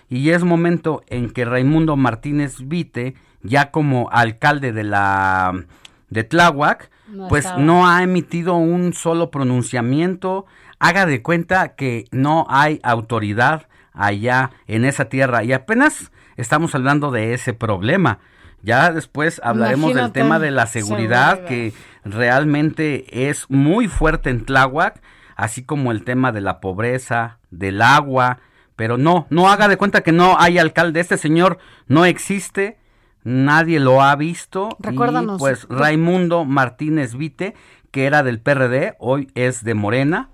y 0.08 0.30
es 0.30 0.44
momento 0.44 1.02
en 1.08 1.30
que 1.30 1.44
Raimundo 1.44 1.96
Martínez 1.96 2.66
Vite 2.66 3.14
ya 3.42 3.70
como 3.70 4.08
alcalde 4.10 4.72
de 4.72 4.84
la 4.84 5.64
de 6.08 6.24
Tláhuac, 6.24 6.90
pues 7.28 7.46
no 7.56 7.88
ha 7.88 8.02
emitido 8.02 8.56
un 8.56 8.92
solo 8.92 9.30
pronunciamiento. 9.30 10.46
Haga 10.78 11.06
de 11.06 11.22
cuenta 11.22 11.74
que 11.74 12.04
no 12.10 12.46
hay 12.48 12.80
autoridad 12.82 13.66
allá 13.92 14.50
en 14.66 14.84
esa 14.84 15.06
tierra. 15.06 15.44
Y 15.44 15.52
apenas 15.52 16.10
estamos 16.36 16.74
hablando 16.74 17.10
de 17.10 17.34
ese 17.34 17.52
problema. 17.52 18.18
Ya 18.62 18.92
después 18.92 19.40
hablaremos 19.42 19.94
del 19.94 20.12
tema 20.12 20.38
de 20.38 20.50
la 20.50 20.66
seguridad 20.66 21.44
que 21.44 21.72
realmente 22.04 23.28
es 23.28 23.46
muy 23.48 23.88
fuerte 23.88 24.30
en 24.30 24.44
Tláhuac, 24.44 25.00
así 25.34 25.62
como 25.64 25.92
el 25.92 26.04
tema 26.04 26.30
de 26.32 26.42
la 26.42 26.60
pobreza, 26.60 27.38
del 27.50 27.80
agua, 27.80 28.38
pero 28.76 28.98
no, 28.98 29.26
no 29.30 29.50
haga 29.50 29.68
de 29.68 29.78
cuenta 29.78 30.02
que 30.02 30.12
no 30.12 30.38
hay 30.38 30.58
alcalde, 30.58 31.00
este 31.00 31.16
señor 31.16 31.58
no 31.86 32.04
existe, 32.04 32.78
nadie 33.24 33.80
lo 33.80 34.02
ha 34.02 34.14
visto. 34.16 34.76
Recuérdanos. 34.78 35.36
Y 35.36 35.38
pues 35.38 35.66
Raimundo 35.68 36.44
Martínez 36.44 37.14
Vite, 37.14 37.54
que 37.90 38.06
era 38.06 38.22
del 38.22 38.40
PRD, 38.40 38.96
hoy 38.98 39.30
es 39.34 39.64
de 39.64 39.74
Morena, 39.74 40.30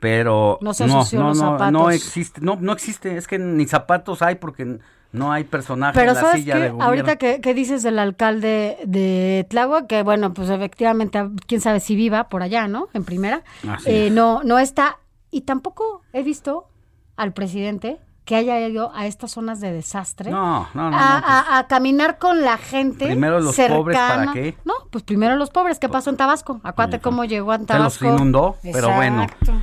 pero 0.00 0.58
No 0.60 0.72
se 0.74 0.86
no, 0.86 0.98
los 0.98 1.12
no, 1.12 1.90
existe, 1.90 2.40
no, 2.40 2.56
no 2.60 2.72
existe, 2.72 3.16
es 3.16 3.26
que 3.28 3.38
ni 3.38 3.66
zapatos 3.66 4.22
hay 4.22 4.36
porque 4.36 4.78
no 5.12 5.32
hay 5.32 5.44
personaje 5.44 5.98
Pero 5.98 6.10
en 6.12 6.14
la 6.14 6.20
sabes 6.20 6.40
silla 6.40 6.54
qué? 6.54 6.60
de 6.60 6.68
gobierno. 6.70 6.84
ahorita 6.84 7.16
que, 7.16 7.40
que 7.40 7.52
dices 7.52 7.82
del 7.82 7.98
alcalde 7.98 8.78
de 8.84 9.46
Tláhuac, 9.50 9.86
que 9.88 10.02
bueno, 10.02 10.32
pues 10.32 10.48
efectivamente, 10.50 11.20
quién 11.46 11.60
sabe 11.60 11.80
si 11.80 11.96
viva 11.96 12.28
por 12.28 12.42
allá, 12.42 12.68
¿no? 12.68 12.88
En 12.94 13.04
primera. 13.04 13.42
Eh, 13.86 14.10
no, 14.10 14.42
no 14.44 14.58
está, 14.58 14.98
y 15.30 15.42
tampoco 15.42 16.02
he 16.12 16.22
visto 16.22 16.68
al 17.16 17.32
presidente 17.32 17.98
que 18.30 18.36
haya 18.36 18.60
ido 18.68 18.92
a 18.94 19.06
estas 19.06 19.32
zonas 19.32 19.60
de 19.60 19.72
desastre. 19.72 20.30
No, 20.30 20.68
no, 20.72 20.88
no, 20.88 20.96
a, 20.96 21.00
no, 21.16 21.20
pues, 21.20 21.32
a- 21.34 21.58
a 21.58 21.66
caminar 21.66 22.18
con 22.18 22.42
la 22.42 22.58
gente. 22.58 23.06
Primero 23.06 23.40
los 23.40 23.56
cercana. 23.56 23.76
pobres, 23.80 23.98
¿para 23.98 24.32
qué? 24.32 24.54
No, 24.64 24.74
pues 24.92 25.02
primero 25.02 25.34
los 25.34 25.50
pobres. 25.50 25.80
¿Qué 25.80 25.88
pasó 25.88 26.10
en 26.10 26.16
Tabasco? 26.16 26.60
Acuérdate 26.62 27.00
cómo 27.00 27.24
llegó 27.24 27.50
a 27.50 27.56
se 27.56 27.62
los 27.62 27.66
Tabasco. 27.66 28.04
inundó, 28.06 28.56
pero 28.62 28.92
bueno. 28.94 29.24
Exacto. 29.24 29.54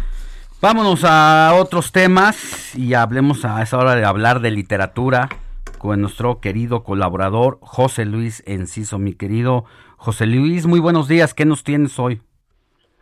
Vámonos 0.62 1.06
a 1.06 1.54
otros 1.56 1.94
temas 1.94 2.76
y 2.76 2.94
hablemos 2.94 3.46
a 3.46 3.62
esa 3.62 3.78
hora 3.78 3.96
de 3.96 4.04
hablar 4.04 4.42
de 4.42 4.52
literatura 4.52 5.30
con 5.78 6.02
nuestro 6.02 6.42
querido 6.42 6.84
colaborador 6.84 7.60
José 7.62 8.04
Luis 8.04 8.44
Enciso. 8.46 9.00
Mi 9.00 9.14
querido 9.14 9.64
José 9.96 10.26
Luis, 10.26 10.66
muy 10.66 10.82
buenos 10.82 11.08
días. 11.08 11.34
¿Qué 11.34 11.46
nos 11.46 11.64
tienes 11.64 11.98
hoy? 12.00 12.22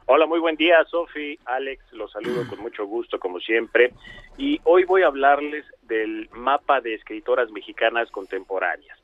Hola, 0.07 0.27
muy 0.27 0.39
buen 0.39 0.55
día, 0.55 0.75
Sofi, 0.91 1.39
Alex, 1.45 1.83
los 1.93 2.11
saludo 2.11 2.47
con 2.47 2.59
mucho 2.61 2.85
gusto, 2.85 3.17
como 3.17 3.39
siempre. 3.39 3.91
Y 4.37 4.59
hoy 4.65 4.83
voy 4.83 5.03
a 5.03 5.07
hablarles 5.07 5.65
del 5.83 6.29
mapa 6.33 6.81
de 6.81 6.93
escritoras 6.93 7.49
mexicanas 7.51 8.11
contemporáneas. 8.11 8.97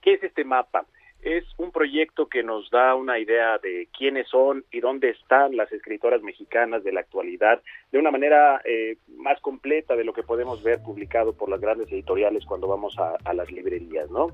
¿Qué 0.00 0.14
es 0.14 0.22
este 0.22 0.44
mapa? 0.44 0.86
Es 1.22 1.44
un 1.58 1.70
proyecto 1.70 2.28
que 2.28 2.42
nos 2.42 2.70
da 2.70 2.94
una 2.94 3.18
idea 3.18 3.58
de 3.58 3.88
quiénes 3.96 4.26
son 4.28 4.64
y 4.72 4.80
dónde 4.80 5.10
están 5.10 5.54
las 5.54 5.70
escritoras 5.70 6.22
mexicanas 6.22 6.82
de 6.82 6.92
la 6.92 7.00
actualidad 7.00 7.60
de 7.92 7.98
una 7.98 8.10
manera 8.10 8.62
eh, 8.64 8.96
más 9.18 9.38
completa 9.42 9.96
de 9.96 10.04
lo 10.04 10.14
que 10.14 10.22
podemos 10.22 10.62
ver 10.62 10.82
publicado 10.82 11.34
por 11.34 11.50
las 11.50 11.60
grandes 11.60 11.92
editoriales 11.92 12.46
cuando 12.46 12.66
vamos 12.66 12.96
a, 12.98 13.34
las 13.34 13.50
librerías, 13.52 14.10
¿no? 14.10 14.28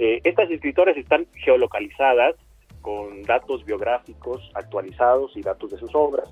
Eh, 0.00 0.20
estas 0.24 0.50
escritoras 0.50 0.96
están 0.96 1.26
geolocalizadas 1.34 2.34
con 2.82 3.22
datos 3.22 3.64
biográficos 3.64 4.50
actualizados 4.54 5.36
y 5.36 5.40
datos 5.40 5.70
de 5.70 5.78
sus 5.78 5.94
obras. 5.94 6.28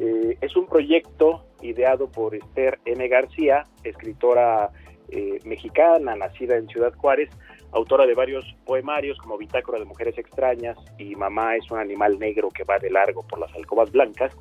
Eh, 0.00 0.38
es 0.40 0.56
un 0.56 0.66
proyecto 0.66 1.44
ideado 1.60 2.10
por 2.10 2.34
Esther 2.34 2.80
M. 2.86 3.06
García, 3.08 3.66
escritora 3.84 4.70
eh, 5.10 5.38
mexicana, 5.44 6.16
nacida 6.16 6.56
en 6.56 6.66
Ciudad 6.68 6.94
Juárez, 6.94 7.28
autora 7.72 8.06
de 8.06 8.14
varios 8.14 8.44
poemarios 8.64 9.18
como 9.18 9.36
Bitácora 9.36 9.78
de 9.78 9.84
Mujeres 9.84 10.16
Extrañas 10.16 10.78
y 10.98 11.14
Mamá 11.16 11.56
es 11.56 11.70
un 11.70 11.78
animal 11.78 12.18
negro 12.18 12.48
que 12.48 12.64
va 12.64 12.78
de 12.78 12.88
largo 12.90 13.26
por 13.26 13.38
las 13.38 13.52
alcobas 13.54 13.92
blancas, 13.92 14.32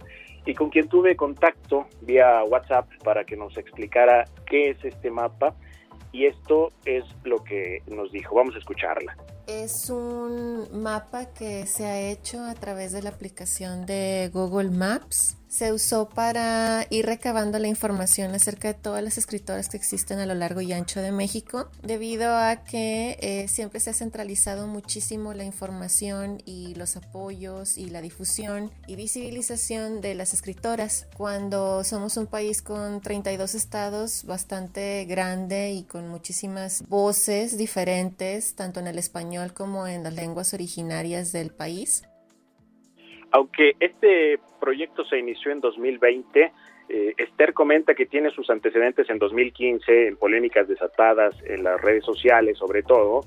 y 0.45 0.53
con 0.53 0.69
quien 0.69 0.87
tuve 0.87 1.17
contacto 1.17 1.87
vía 2.01 2.41
WhatsApp 2.45 2.87
para 3.03 3.25
que 3.25 3.35
nos 3.35 3.57
explicara 3.57 4.25
qué 4.45 4.69
es 4.69 4.85
este 4.85 5.11
mapa, 5.11 5.55
y 6.13 6.25
esto 6.25 6.69
es 6.85 7.03
lo 7.23 7.43
que 7.43 7.83
nos 7.87 8.11
dijo. 8.11 8.35
Vamos 8.35 8.55
a 8.55 8.59
escucharla. 8.59 9.15
Es 9.45 9.89
un 9.89 10.81
mapa 10.81 11.33
que 11.33 11.65
se 11.65 11.85
ha 11.85 11.99
hecho 11.99 12.43
a 12.43 12.55
través 12.55 12.93
de 12.93 13.01
la 13.01 13.09
aplicación 13.09 13.85
de 13.85 14.29
Google 14.33 14.69
Maps. 14.69 15.38
Se 15.49 15.73
usó 15.73 16.07
para 16.07 16.85
ir 16.91 17.07
recabando 17.07 17.57
la 17.57 17.67
información 17.67 18.35
acerca 18.35 18.67
de 18.67 18.75
todas 18.75 19.03
las 19.03 19.17
escritoras 19.17 19.67
que 19.67 19.77
existen 19.77 20.19
a 20.19 20.27
lo 20.27 20.35
largo 20.35 20.61
y 20.61 20.71
ancho 20.73 21.01
de 21.01 21.11
México, 21.11 21.71
debido 21.81 22.37
a 22.37 22.63
que 22.63 23.17
eh, 23.19 23.47
siempre 23.47 23.79
se 23.79 23.89
ha 23.89 23.93
centralizado 23.93 24.67
muchísimo 24.67 25.33
la 25.33 25.43
información 25.43 26.37
y 26.45 26.75
los 26.75 26.95
apoyos 26.97 27.79
y 27.79 27.89
la 27.89 28.03
difusión 28.03 28.69
y 28.85 28.95
visibilización 28.95 30.01
de 30.01 30.13
las 30.13 30.35
escritoras. 30.35 31.09
Cuando 31.17 31.83
somos 31.83 32.15
un 32.17 32.27
país 32.27 32.61
con 32.61 33.01
32 33.01 33.55
estados, 33.55 34.25
bastante 34.25 35.05
grande 35.05 35.71
y 35.71 35.83
con 35.83 36.09
muchísimas 36.09 36.87
voces 36.87 37.57
diferentes, 37.57 38.55
tanto 38.55 38.79
en 38.81 38.85
el 38.85 38.99
español 38.99 39.53
como 39.53 39.87
en 39.87 40.03
las 40.03 40.13
lenguas 40.13 40.53
originarias 40.53 41.31
del 41.31 41.49
país. 41.49 42.03
Aunque 43.31 43.73
este 43.79 44.39
proyecto 44.59 45.03
se 45.05 45.17
inició 45.17 45.51
en 45.51 45.61
2020, 45.61 46.51
eh, 46.89 47.13
Esther 47.17 47.53
comenta 47.53 47.93
que 47.93 48.05
tiene 48.05 48.31
sus 48.31 48.49
antecedentes 48.49 49.09
en 49.09 49.19
2015 49.19 50.07
en 50.07 50.17
polémicas 50.17 50.67
desatadas 50.67 51.35
en 51.45 51.63
las 51.63 51.79
redes 51.81 52.03
sociales, 52.03 52.57
sobre 52.57 52.83
todo, 52.83 53.21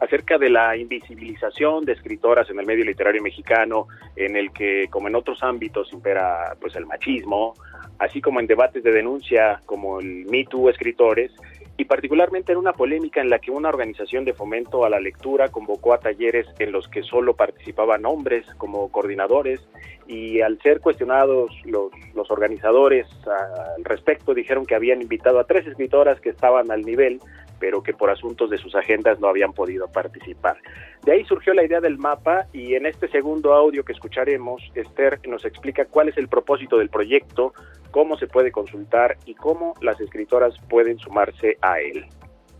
acerca 0.00 0.38
de 0.38 0.50
la 0.50 0.76
invisibilización 0.76 1.84
de 1.84 1.92
escritoras 1.92 2.48
en 2.50 2.58
el 2.58 2.66
medio 2.66 2.84
literario 2.84 3.22
mexicano, 3.22 3.88
en 4.16 4.36
el 4.36 4.52
que, 4.52 4.88
como 4.90 5.08
en 5.08 5.16
otros 5.16 5.42
ámbitos, 5.42 5.92
impera 5.92 6.56
pues 6.60 6.76
el 6.76 6.86
machismo, 6.86 7.54
así 7.98 8.20
como 8.20 8.40
en 8.40 8.46
debates 8.46 8.82
de 8.82 8.92
denuncia 8.92 9.60
como 9.66 10.00
el 10.00 10.26
Me 10.26 10.44
Too 10.44 10.70
Escritores, 10.70 11.32
y 11.76 11.84
particularmente 11.86 12.52
en 12.52 12.58
una 12.58 12.72
polémica 12.72 13.20
en 13.20 13.30
la 13.30 13.40
que 13.40 13.50
una 13.50 13.68
organización 13.68 14.24
de 14.24 14.32
fomento 14.32 14.84
a 14.84 14.90
la 14.90 15.00
lectura 15.00 15.48
convocó 15.48 15.92
a 15.92 15.98
talleres 15.98 16.46
en 16.58 16.70
los 16.70 16.88
que 16.88 17.02
solo 17.02 17.34
participaban 17.34 18.06
hombres 18.06 18.46
como 18.58 18.90
coordinadores 18.92 19.60
y 20.06 20.40
al 20.40 20.60
ser 20.60 20.80
cuestionados 20.80 21.50
los, 21.64 21.90
los 22.14 22.30
organizadores 22.30 23.06
al 23.26 23.84
respecto 23.84 24.34
dijeron 24.34 24.66
que 24.66 24.74
habían 24.74 25.02
invitado 25.02 25.38
a 25.38 25.44
tres 25.44 25.66
escritoras 25.66 26.20
que 26.20 26.30
estaban 26.30 26.70
al 26.70 26.82
nivel 26.82 27.20
pero 27.58 27.82
que 27.82 27.94
por 27.94 28.10
asuntos 28.10 28.50
de 28.50 28.58
sus 28.58 28.74
agendas 28.74 29.18
no 29.20 29.28
habían 29.28 29.54
podido 29.54 29.88
participar. 29.88 30.58
De 31.02 31.12
ahí 31.12 31.24
surgió 31.24 31.54
la 31.54 31.64
idea 31.64 31.80
del 31.80 31.96
mapa 31.96 32.46
y 32.52 32.74
en 32.74 32.84
este 32.84 33.08
segundo 33.08 33.54
audio 33.54 33.84
que 33.84 33.92
escucharemos, 33.92 34.62
Esther 34.74 35.20
nos 35.26 35.46
explica 35.46 35.86
cuál 35.86 36.10
es 36.10 36.18
el 36.18 36.28
propósito 36.28 36.76
del 36.76 36.90
proyecto, 36.90 37.54
cómo 37.90 38.18
se 38.18 38.26
puede 38.26 38.52
consultar 38.52 39.16
y 39.24 39.34
cómo 39.34 39.74
las 39.80 40.00
escritoras 40.00 40.54
pueden 40.68 40.98
sumarse 40.98 41.56
a 41.62 41.80
él. 41.80 42.04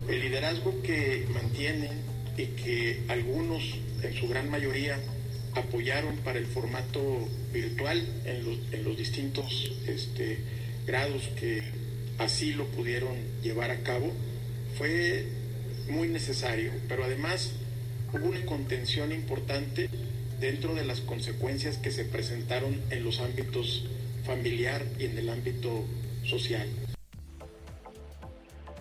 El 0.07 0.19
liderazgo 0.21 0.71
que 0.81 1.25
mantienen 1.33 2.01
y 2.37 2.47
que 2.55 3.03
algunos, 3.09 3.79
en 4.01 4.13
su 4.13 4.27
gran 4.27 4.49
mayoría, 4.49 4.97
apoyaron 5.55 6.17
para 6.17 6.39
el 6.39 6.45
formato 6.45 7.27
virtual 7.51 8.05
en 8.25 8.45
los, 8.45 8.73
en 8.73 8.83
los 8.83 8.97
distintos 8.97 9.71
este, 9.87 10.39
grados 10.85 11.29
que 11.39 11.63
así 12.17 12.53
lo 12.53 12.65
pudieron 12.67 13.15
llevar 13.41 13.71
a 13.71 13.81
cabo, 13.81 14.11
fue 14.77 15.25
muy 15.89 16.07
necesario, 16.07 16.71
pero 16.87 17.03
además 17.03 17.53
hubo 18.13 18.27
una 18.27 18.45
contención 18.45 19.11
importante 19.11 19.89
dentro 20.39 20.75
de 20.75 20.85
las 20.85 21.01
consecuencias 21.01 21.77
que 21.77 21.91
se 21.91 22.05
presentaron 22.05 22.81
en 22.89 23.03
los 23.03 23.19
ámbitos 23.19 23.87
familiar 24.25 24.81
y 24.99 25.05
en 25.05 25.17
el 25.17 25.29
ámbito 25.29 25.85
social. 26.23 26.67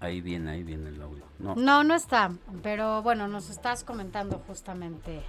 Ahí 0.00 0.20
viene, 0.20 0.50
ahí 0.50 0.62
viene 0.62 0.90
el 0.90 1.00
audio. 1.00 1.24
No. 1.38 1.54
No, 1.54 1.82
no 1.82 1.94
está, 1.94 2.30
pero 2.62 3.02
bueno, 3.02 3.26
nos 3.26 3.48
estás 3.48 3.84
comentando 3.84 4.38
justamente 4.46 5.22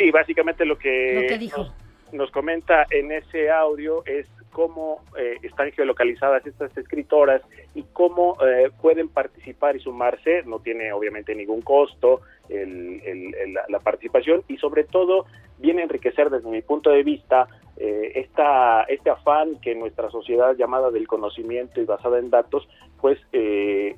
Sí, 0.00 0.10
básicamente 0.10 0.64
lo 0.64 0.78
que, 0.78 1.12
lo 1.14 1.28
que 1.28 1.38
dijo. 1.38 1.62
Nos, 1.62 1.72
nos 2.12 2.30
comenta 2.30 2.86
en 2.90 3.12
ese 3.12 3.50
audio 3.50 4.04
es 4.06 4.26
cómo 4.52 5.02
eh, 5.16 5.38
están 5.42 5.72
geolocalizadas 5.72 6.46
estas 6.46 6.76
escritoras 6.76 7.42
y 7.74 7.84
cómo 7.92 8.36
eh, 8.44 8.70
pueden 8.80 9.08
participar 9.08 9.76
y 9.76 9.80
sumarse. 9.80 10.42
No 10.44 10.58
tiene 10.58 10.92
obviamente 10.92 11.34
ningún 11.34 11.62
costo 11.62 12.20
la, 12.48 13.78
participación 13.78 14.42
y 14.48 14.56
sobre 14.56 14.82
todo 14.84 15.26
viene 15.58 15.82
a 15.82 15.84
enriquecer 15.84 16.30
desde 16.30 16.50
mi 16.50 16.62
punto 16.62 16.90
de 16.90 17.04
vista 17.04 17.46
eh, 17.76 18.12
esta, 18.16 18.82
este 18.84 19.08
afán 19.08 19.60
que 19.60 19.74
nuestra 19.74 20.10
sociedad 20.10 20.56
llamada 20.56 20.90
del 20.90 21.06
conocimiento 21.06 21.80
y 21.80 21.84
basada 21.84 22.18
en 22.18 22.28
datos, 22.28 22.68
pues 23.00 23.18
es, 23.32 23.94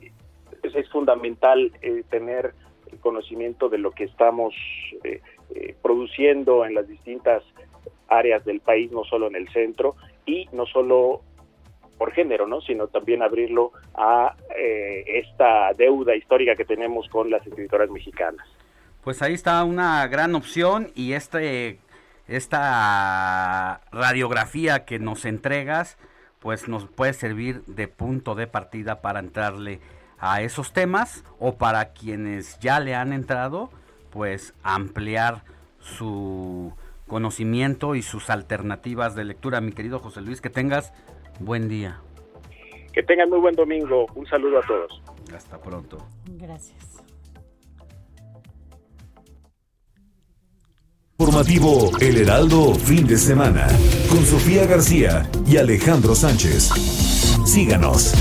es, 0.62 0.88
fundamental 0.90 1.72
tener 2.10 2.52
el 2.92 2.98
conocimiento 3.00 3.70
de 3.70 3.78
lo 3.78 3.90
que 3.92 4.04
estamos 4.04 4.54
produciendo 5.80 6.66
en 6.66 6.74
las 6.74 6.86
distintas 6.86 7.42
áreas 8.18 8.44
del 8.44 8.60
país, 8.60 8.90
no 8.92 9.04
solo 9.04 9.26
en 9.28 9.36
el 9.36 9.48
centro, 9.48 9.96
y 10.26 10.48
no 10.52 10.66
solo 10.66 11.22
por 11.98 12.12
género, 12.12 12.46
¿no? 12.46 12.60
sino 12.60 12.88
también 12.88 13.22
abrirlo 13.22 13.72
a 13.94 14.34
eh, 14.56 15.04
esta 15.06 15.72
deuda 15.74 16.16
histórica 16.16 16.56
que 16.56 16.64
tenemos 16.64 17.08
con 17.08 17.30
las 17.30 17.46
escritoras 17.46 17.90
mexicanas. 17.90 18.44
Pues 19.04 19.22
ahí 19.22 19.34
está 19.34 19.62
una 19.64 20.06
gran 20.08 20.34
opción 20.34 20.90
y 20.94 21.12
este 21.12 21.78
esta 22.28 23.80
radiografía 23.90 24.84
que 24.84 24.98
nos 24.98 25.24
entregas 25.24 25.98
pues 26.38 26.66
nos 26.66 26.86
puede 26.86 27.12
servir 27.12 27.62
de 27.66 27.88
punto 27.88 28.34
de 28.34 28.46
partida 28.46 29.00
para 29.00 29.20
entrarle 29.20 29.80
a 30.18 30.42
esos 30.42 30.72
temas 30.72 31.24
o 31.38 31.56
para 31.56 31.92
quienes 31.92 32.58
ya 32.58 32.80
le 32.80 32.94
han 32.94 33.12
entrado 33.12 33.70
pues 34.10 34.54
ampliar 34.62 35.42
su 35.78 36.72
conocimiento 37.12 37.94
y 37.94 38.00
sus 38.00 38.30
alternativas 38.30 39.14
de 39.14 39.24
lectura. 39.24 39.60
Mi 39.60 39.72
querido 39.72 39.98
José 39.98 40.22
Luis, 40.22 40.40
que 40.40 40.48
tengas 40.48 40.94
buen 41.40 41.68
día. 41.68 42.00
Que 42.94 43.02
tengan 43.02 43.28
muy 43.28 43.38
buen 43.38 43.54
domingo. 43.54 44.06
Un 44.14 44.26
saludo 44.26 44.58
a 44.58 44.62
todos. 44.62 45.02
Hasta 45.36 45.60
pronto. 45.60 45.98
Gracias. 46.38 47.04
Formativo 51.18 51.90
El 52.00 52.16
Heraldo, 52.16 52.74
fin 52.74 53.06
de 53.06 53.18
semana, 53.18 53.66
con 54.08 54.24
Sofía 54.24 54.64
García 54.64 55.30
y 55.46 55.58
Alejandro 55.58 56.14
Sánchez. 56.14 56.70
Síganos. 57.44 58.14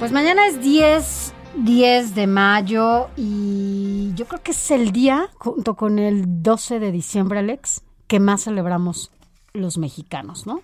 Pues 0.00 0.10
mañana 0.10 0.48
es 0.48 0.60
10 0.60 1.23
10 1.56 2.14
de 2.14 2.26
mayo 2.26 3.08
y 3.16 4.12
yo 4.14 4.26
creo 4.26 4.42
que 4.42 4.50
es 4.50 4.70
el 4.70 4.92
día, 4.92 5.28
junto 5.38 5.74
con 5.74 5.98
el 5.98 6.42
12 6.42 6.80
de 6.80 6.92
diciembre, 6.92 7.38
Alex, 7.38 7.82
que 8.06 8.20
más 8.20 8.44
celebramos 8.44 9.10
los 9.52 9.78
mexicanos, 9.78 10.46
¿no? 10.46 10.62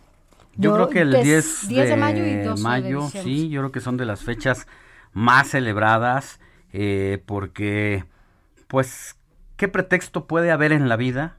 Yo, 0.56 0.74
creo 0.74 0.88
que 0.88 1.00
el 1.00 1.22
10, 1.22 1.68
de, 1.68 1.96
mayo 1.96 2.26
y 2.26 2.36
12 2.36 2.62
mayo, 2.62 3.08
sí, 3.08 3.48
yo 3.48 3.60
creo 3.60 3.72
que 3.72 3.80
son 3.80 3.96
de 3.96 4.04
las 4.04 4.20
fechas 4.22 4.66
más 5.12 5.48
celebradas 5.48 6.40
eh, 6.72 7.22
porque, 7.24 8.04
pues, 8.66 9.16
¿qué 9.56 9.68
pretexto 9.68 10.26
puede 10.26 10.50
haber 10.50 10.72
en 10.72 10.88
la 10.88 10.96
vida 10.96 11.36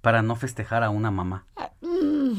para 0.00 0.22
no 0.22 0.34
festejar 0.34 0.82
a 0.82 0.90
una 0.90 1.10
mamá? 1.10 1.46
Ah, 1.56 1.70
mm, 1.82 2.32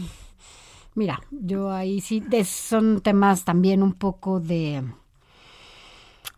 mira, 0.95 1.21
yo 1.31 1.71
ahí 1.71 2.01
sí, 2.01 2.23
son 2.43 3.01
temas 3.01 3.45
también 3.45 3.81
un 3.81 3.93
poco 3.93 4.39
de 4.39 4.83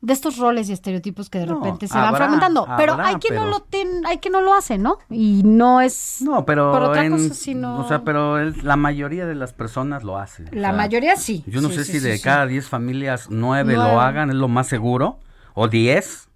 de 0.02 0.14
estos 0.14 0.38
roles 0.38 0.70
y 0.70 0.74
estereotipos 0.74 1.30
que 1.30 1.40
de 1.40 1.48
repente 1.48 1.88
se 1.88 1.98
van 1.98 2.16
fragmentando. 2.16 2.68
pero 2.78 2.98
hay 3.00 3.16
quien 3.16 3.36
no 3.36 3.46
lo 3.46 3.62
ten, 3.62 4.06
hay 4.06 4.18
quien 4.18 4.34
no 4.34 4.42
lo 4.42 4.54
hace, 4.54 4.78
¿no? 4.78 4.98
Y 5.10 5.42
no 5.44 5.82
es 5.82 6.22
No, 6.22 6.46
pero 6.46 6.72
o 6.72 7.88
sea, 7.88 8.04
pero 8.04 8.40
la 8.44 8.76
mayoría 8.76 9.26
de 9.26 9.36
las 9.36 9.54
personas 9.54 10.04
lo 10.04 10.18
hacen. 10.18 10.50
La 10.52 10.72
mayoría 10.72 11.16
sí. 11.16 11.44
Yo 11.48 11.62
no 11.62 11.70
sé 11.70 11.84
si 11.84 12.00
de 12.00 12.20
cada 12.22 12.46
10 12.46 12.68
familias 12.68 13.28
9 13.30 13.74
lo 13.74 14.02
hagan, 14.02 14.30
es 14.30 14.36
lo 14.36 14.48
más 14.48 14.68
seguro 14.68 15.20
o 15.54 15.68
10 15.68 16.28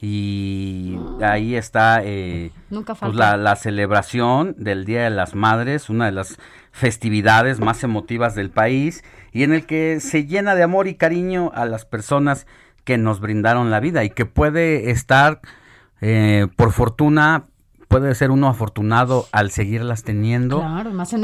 y 0.00 0.96
ahí 1.20 1.56
está 1.56 2.02
eh, 2.04 2.52
pues 2.70 3.14
la, 3.14 3.36
la, 3.36 3.56
celebración 3.56 4.54
del 4.56 4.84
Día 4.84 5.02
de 5.02 5.10
las 5.10 5.34
Madres, 5.34 5.90
una 5.90 6.06
de 6.06 6.12
las 6.12 6.38
festividades 6.70 7.58
más 7.58 7.82
emotivas 7.82 8.36
del 8.36 8.50
país 8.50 9.02
y 9.32 9.42
en 9.42 9.52
el 9.52 9.66
que 9.66 9.98
se 10.00 10.26
llena 10.26 10.54
de 10.54 10.62
amor 10.62 10.86
y 10.86 10.94
cariño 10.94 11.50
a 11.52 11.64
las 11.64 11.84
personas 11.84 12.46
que 12.88 12.96
nos 12.96 13.20
brindaron 13.20 13.70
la 13.70 13.80
vida 13.80 14.02
y 14.02 14.08
que 14.08 14.24
puede 14.24 14.90
estar, 14.90 15.42
eh, 16.00 16.46
por 16.56 16.72
fortuna, 16.72 17.44
puede 17.86 18.14
ser 18.14 18.30
uno 18.30 18.48
afortunado 18.48 19.26
al 19.30 19.50
seguirlas 19.50 20.04
teniendo, 20.04 20.64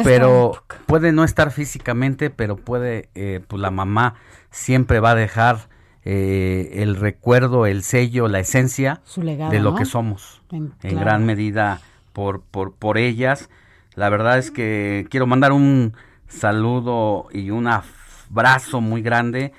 pero 0.04 0.62
puede 0.84 1.12
no 1.12 1.24
estar 1.24 1.50
físicamente, 1.52 2.28
pero 2.28 2.56
puede, 2.56 3.08
eh, 3.14 3.40
pues 3.48 3.62
la 3.62 3.70
mamá 3.70 4.16
siempre 4.50 5.00
va 5.00 5.12
a 5.12 5.14
dejar 5.14 5.70
eh, 6.04 6.82
el 6.82 6.96
recuerdo, 6.96 7.64
el 7.64 7.82
sello, 7.82 8.28
la 8.28 8.40
esencia 8.40 9.00
de 9.16 9.58
lo 9.58 9.74
que 9.74 9.86
somos, 9.86 10.42
en, 10.50 10.70
gran 10.82 11.24
medida 11.24 11.80
por, 12.12 12.42
por, 12.42 12.74
por 12.74 12.98
ellas. 12.98 13.48
La 13.94 14.10
verdad 14.10 14.36
es 14.36 14.50
que 14.50 15.06
quiero 15.08 15.26
mandar 15.26 15.52
un 15.52 15.94
saludo 16.28 17.28
y 17.32 17.48
un 17.48 17.68
abrazo 17.68 18.82
muy 18.82 19.00
grande 19.00 19.54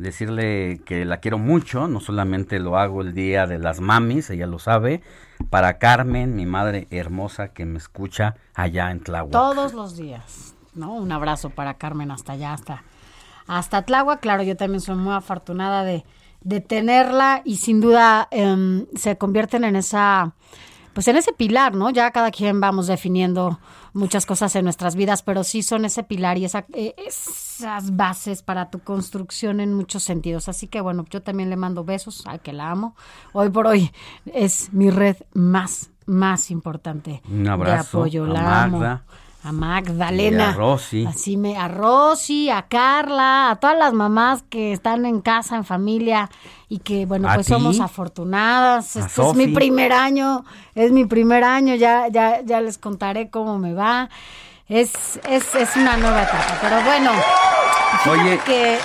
decirle 0.00 0.80
que 0.84 1.04
la 1.04 1.18
quiero 1.18 1.38
mucho, 1.38 1.88
no 1.88 2.00
solamente 2.00 2.58
lo 2.58 2.78
hago 2.78 3.02
el 3.02 3.14
día 3.14 3.46
de 3.46 3.58
las 3.58 3.80
mamis, 3.80 4.30
ella 4.30 4.46
lo 4.46 4.58
sabe, 4.58 5.02
para 5.50 5.78
Carmen, 5.78 6.34
mi 6.34 6.46
madre 6.46 6.86
hermosa 6.90 7.48
que 7.48 7.64
me 7.66 7.78
escucha 7.78 8.36
allá 8.54 8.90
en 8.90 9.00
Tláhuac. 9.00 9.32
Todos 9.32 9.74
los 9.74 9.96
días, 9.96 10.54
¿no? 10.74 10.94
Un 10.94 11.12
abrazo 11.12 11.50
para 11.50 11.74
Carmen 11.74 12.10
hasta 12.10 12.32
allá, 12.32 12.52
hasta, 12.52 12.82
hasta 13.46 13.82
Tláhuac. 13.82 14.20
Claro, 14.20 14.42
yo 14.42 14.56
también 14.56 14.80
soy 14.80 14.96
muy 14.96 15.14
afortunada 15.14 15.84
de, 15.84 16.04
de 16.42 16.60
tenerla 16.60 17.42
y 17.44 17.56
sin 17.56 17.80
duda 17.80 18.28
em, 18.30 18.86
se 18.96 19.16
convierten 19.18 19.64
en 19.64 19.76
esa 19.76 20.34
pues 20.92 21.06
en 21.08 21.16
ese 21.16 21.32
pilar, 21.32 21.74
¿no? 21.74 21.90
Ya 21.90 22.10
cada 22.10 22.30
quien 22.30 22.60
vamos 22.60 22.86
definiendo 22.86 23.60
muchas 23.92 24.26
cosas 24.26 24.54
en 24.56 24.64
nuestras 24.64 24.96
vidas, 24.96 25.22
pero 25.22 25.44
sí 25.44 25.62
son 25.62 25.84
ese 25.84 26.02
pilar 26.02 26.38
y 26.38 26.44
esa, 26.44 26.66
eh, 26.72 26.94
esas 26.96 27.96
bases 27.96 28.42
para 28.42 28.70
tu 28.70 28.80
construcción 28.80 29.60
en 29.60 29.74
muchos 29.74 30.02
sentidos. 30.02 30.48
Así 30.48 30.66
que 30.66 30.80
bueno, 30.80 31.04
yo 31.10 31.22
también 31.22 31.50
le 31.50 31.56
mando 31.56 31.84
besos 31.84 32.24
a 32.26 32.38
que 32.38 32.52
la 32.52 32.70
amo. 32.70 32.94
Hoy 33.32 33.50
por 33.50 33.66
hoy 33.66 33.92
es 34.26 34.72
mi 34.72 34.90
red 34.90 35.16
más, 35.32 35.90
más 36.06 36.50
importante 36.50 37.22
Un 37.30 37.48
abrazo 37.48 37.98
de 37.98 38.02
apoyo. 38.02 38.26
La 38.26 38.64
amo 38.64 39.00
a 39.42 39.52
Magdalena, 39.52 40.50
a 40.50 40.52
Rosy, 40.52 41.06
así 41.06 41.36
me, 41.36 41.56
a 41.56 41.68
Rosy, 41.68 42.50
a 42.50 42.62
Carla, 42.62 43.50
a 43.50 43.56
todas 43.56 43.78
las 43.78 43.92
mamás 43.92 44.42
que 44.42 44.72
están 44.72 45.06
en 45.06 45.20
casa, 45.20 45.56
en 45.56 45.64
familia 45.64 46.28
y 46.68 46.78
que 46.78 47.06
bueno, 47.06 47.28
pues 47.34 47.46
somos 47.46 47.80
afortunadas. 47.80 48.96
Este 48.96 49.22
es 49.22 49.34
mi 49.34 49.48
primer 49.48 49.92
año, 49.92 50.44
es 50.74 50.92
mi 50.92 51.06
primer 51.06 51.44
año, 51.44 51.74
ya, 51.74 52.08
ya, 52.08 52.42
ya 52.42 52.60
les 52.60 52.76
contaré 52.78 53.30
cómo 53.30 53.58
me 53.58 53.72
va. 53.72 54.10
Es, 54.68 55.18
es, 55.28 55.54
es 55.54 55.74
una 55.76 55.96
nueva 55.96 56.22
etapa, 56.22 56.58
pero 56.60 56.82
bueno. 56.82 57.10
Oye, 58.10 58.38
que 58.44 58.78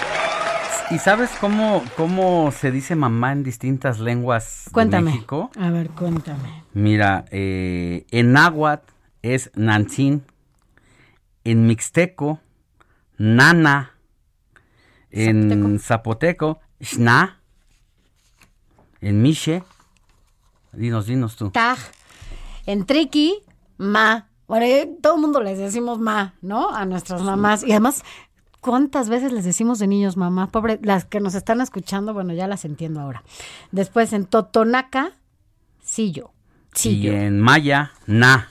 ¿y 0.90 0.98
sabes 1.00 1.30
cómo, 1.40 1.84
cómo 1.96 2.52
se 2.52 2.72
dice 2.72 2.96
mamá 2.96 3.34
en 3.34 3.44
distintas 3.44 4.00
lenguas 4.00 4.70
cuéntame. 4.72 5.12
de 5.12 5.16
México? 5.16 5.52
A 5.60 5.70
ver, 5.70 5.90
cuéntame. 5.90 6.64
Mira, 6.74 7.26
eh, 7.30 8.06
en 8.10 8.32
náhuatl 8.32 8.92
es 9.22 9.52
Nantzin 9.56 10.24
en 11.46 11.68
mixteco, 11.68 12.42
nana, 13.18 13.94
en 15.12 15.80
zapoteco, 15.80 16.60
shna, 16.82 17.40
en 19.00 19.22
miche, 19.22 19.64
dinos, 20.74 21.06
dinos 21.06 21.36
tú. 21.38 21.52
Taj, 21.52 21.80
en 22.66 22.86
triqui, 22.86 23.44
ma. 23.78 24.28
Bueno, 24.48 24.66
todo 25.02 25.16
el 25.16 25.22
mundo 25.22 25.42
les 25.42 25.58
decimos 25.58 26.00
ma, 26.00 26.34
¿no? 26.42 26.70
A 26.76 26.86
nuestras 26.86 27.22
mamás. 27.22 27.64
Y 27.64 27.72
además, 27.72 28.04
¿cuántas 28.60 29.10
veces 29.10 29.32
les 29.32 29.46
decimos 29.46 29.80
de 29.80 29.88
niños 29.88 30.18
mamá? 30.18 30.48
Pobre, 30.48 30.80
las 30.84 31.06
que 31.06 31.20
nos 31.20 31.34
están 31.36 31.62
escuchando, 31.62 32.14
bueno, 32.14 32.34
ya 32.34 32.48
las 32.48 32.66
entiendo 32.66 33.00
ahora. 33.00 33.24
Después 33.72 34.14
en 34.14 34.26
totonaca, 34.26 35.14
sillo. 35.84 36.32
Y 36.84 37.08
en 37.08 37.40
maya, 37.40 37.94
na. 38.06 38.50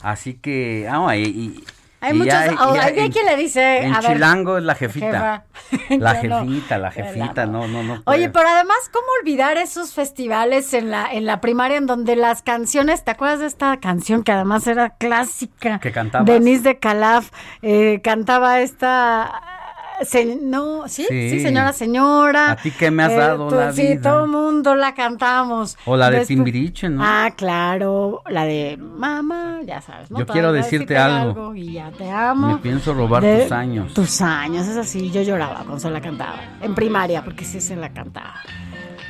Así 0.00 0.34
que, 0.34 0.88
ah, 0.90 1.16
y, 1.16 1.64
hay 2.02 2.14
muchos, 2.14 2.34
hay, 2.34 3.10
quien 3.10 3.26
le 3.26 3.36
dice. 3.36 3.84
En 3.84 3.94
Chilango 4.00 4.58
es 4.58 4.64
la 4.64 4.74
jefita. 4.74 5.44
La 5.88 6.16
jefita, 6.16 6.76
la 6.76 6.90
jefita, 6.90 7.46
no, 7.46 7.66
no, 7.66 7.82
no. 7.82 8.02
Oye, 8.04 8.28
pero 8.28 8.46
además, 8.46 8.76
¿cómo 8.92 9.06
olvidar 9.20 9.56
esos 9.56 9.94
festivales 9.94 10.74
en 10.74 10.90
la, 10.90 11.10
en 11.10 11.24
la 11.24 11.40
primaria 11.40 11.78
en 11.78 11.86
donde 11.86 12.14
las 12.14 12.42
canciones, 12.42 13.04
¿te 13.04 13.12
acuerdas 13.12 13.40
de 13.40 13.46
esta 13.46 13.78
canción 13.78 14.22
que 14.22 14.32
además 14.32 14.66
era 14.66 14.90
clásica? 14.90 15.78
Que 15.80 15.92
cantaba. 15.92 16.24
Denise 16.24 16.62
de 16.62 16.78
Calaf 16.78 17.30
eh, 17.62 18.00
cantaba 18.02 18.60
esta 18.60 19.61
no, 20.40 20.88
¿sí? 20.88 21.06
¿sí? 21.08 21.40
señora, 21.40 21.72
señora. 21.72 22.52
¿A 22.52 22.56
ti 22.56 22.70
qué 22.70 22.90
me 22.90 23.02
has 23.02 23.12
eh, 23.12 23.16
dado 23.16 23.50
la 23.50 23.72
sí, 23.72 23.98
todo 24.02 24.24
el 24.24 24.30
mundo 24.30 24.74
la 24.74 24.94
cantamos. 24.94 25.76
O 25.84 25.96
la 25.96 26.10
de 26.10 26.26
Timbiriche, 26.26 26.88
¿no? 26.88 27.02
Ah, 27.04 27.32
claro, 27.36 28.22
la 28.28 28.44
de 28.44 28.76
mamá, 28.76 29.60
ya 29.64 29.80
sabes. 29.80 30.10
¿no? 30.10 30.18
Yo 30.18 30.26
quiero 30.26 30.52
decirte 30.52 30.96
algo. 30.96 31.54
Y 31.54 31.74
ya 31.74 31.90
te 31.90 32.10
amo. 32.10 32.48
Me 32.48 32.58
pienso 32.58 32.94
robar 32.94 33.22
tus 33.22 33.52
años. 33.52 33.94
Tus 33.94 34.20
años, 34.20 34.66
es 34.66 34.76
así. 34.76 35.10
Yo 35.10 35.22
lloraba 35.22 35.56
cuando 35.56 35.78
se 35.78 35.90
la 35.90 36.00
cantaba. 36.00 36.40
En 36.60 36.74
primaria, 36.74 37.22
porque 37.24 37.44
sí 37.44 37.60
se 37.60 37.76
la 37.76 37.92
cantaba. 37.92 38.40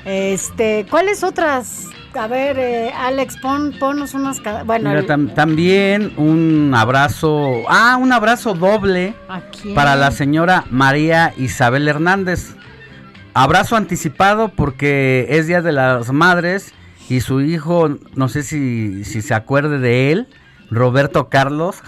Este, 0.05 0.87
¿cuáles 0.91 1.23
otras? 1.23 1.89
A 2.15 2.27
ver, 2.27 2.59
eh, 2.59 2.93
Alex, 2.95 3.39
pon, 3.39 3.73
ponnos 3.79 4.15
unas. 4.15 4.43
Bueno, 4.67 4.93
también 5.35 6.13
un 6.17 6.73
abrazo. 6.77 7.63
Ah, 7.69 7.97
un 8.01 8.13
abrazo 8.13 8.55
doble 8.55 9.15
para 9.75 9.97
la 9.97 10.11
señora 10.11 10.65
María 10.71 11.33
Isabel 11.39 11.89
Hernández. 11.89 12.55
Abrazo 13.35 13.77
anticipado 13.77 14.51
porque 14.51 15.27
es 15.31 15.47
Día 15.47 15.63
de 15.63 15.73
las 15.73 16.13
Madres 16.13 16.75
y 17.09 17.21
su 17.21 17.41
hijo, 17.41 17.97
no 18.15 18.29
sé 18.29 18.43
si, 18.43 19.05
si 19.05 19.23
se 19.23 19.35
acuerde 19.35 19.79
de 19.79 20.13
él, 20.13 20.29
Roberto 20.71 21.31
Carlos. 21.31 21.83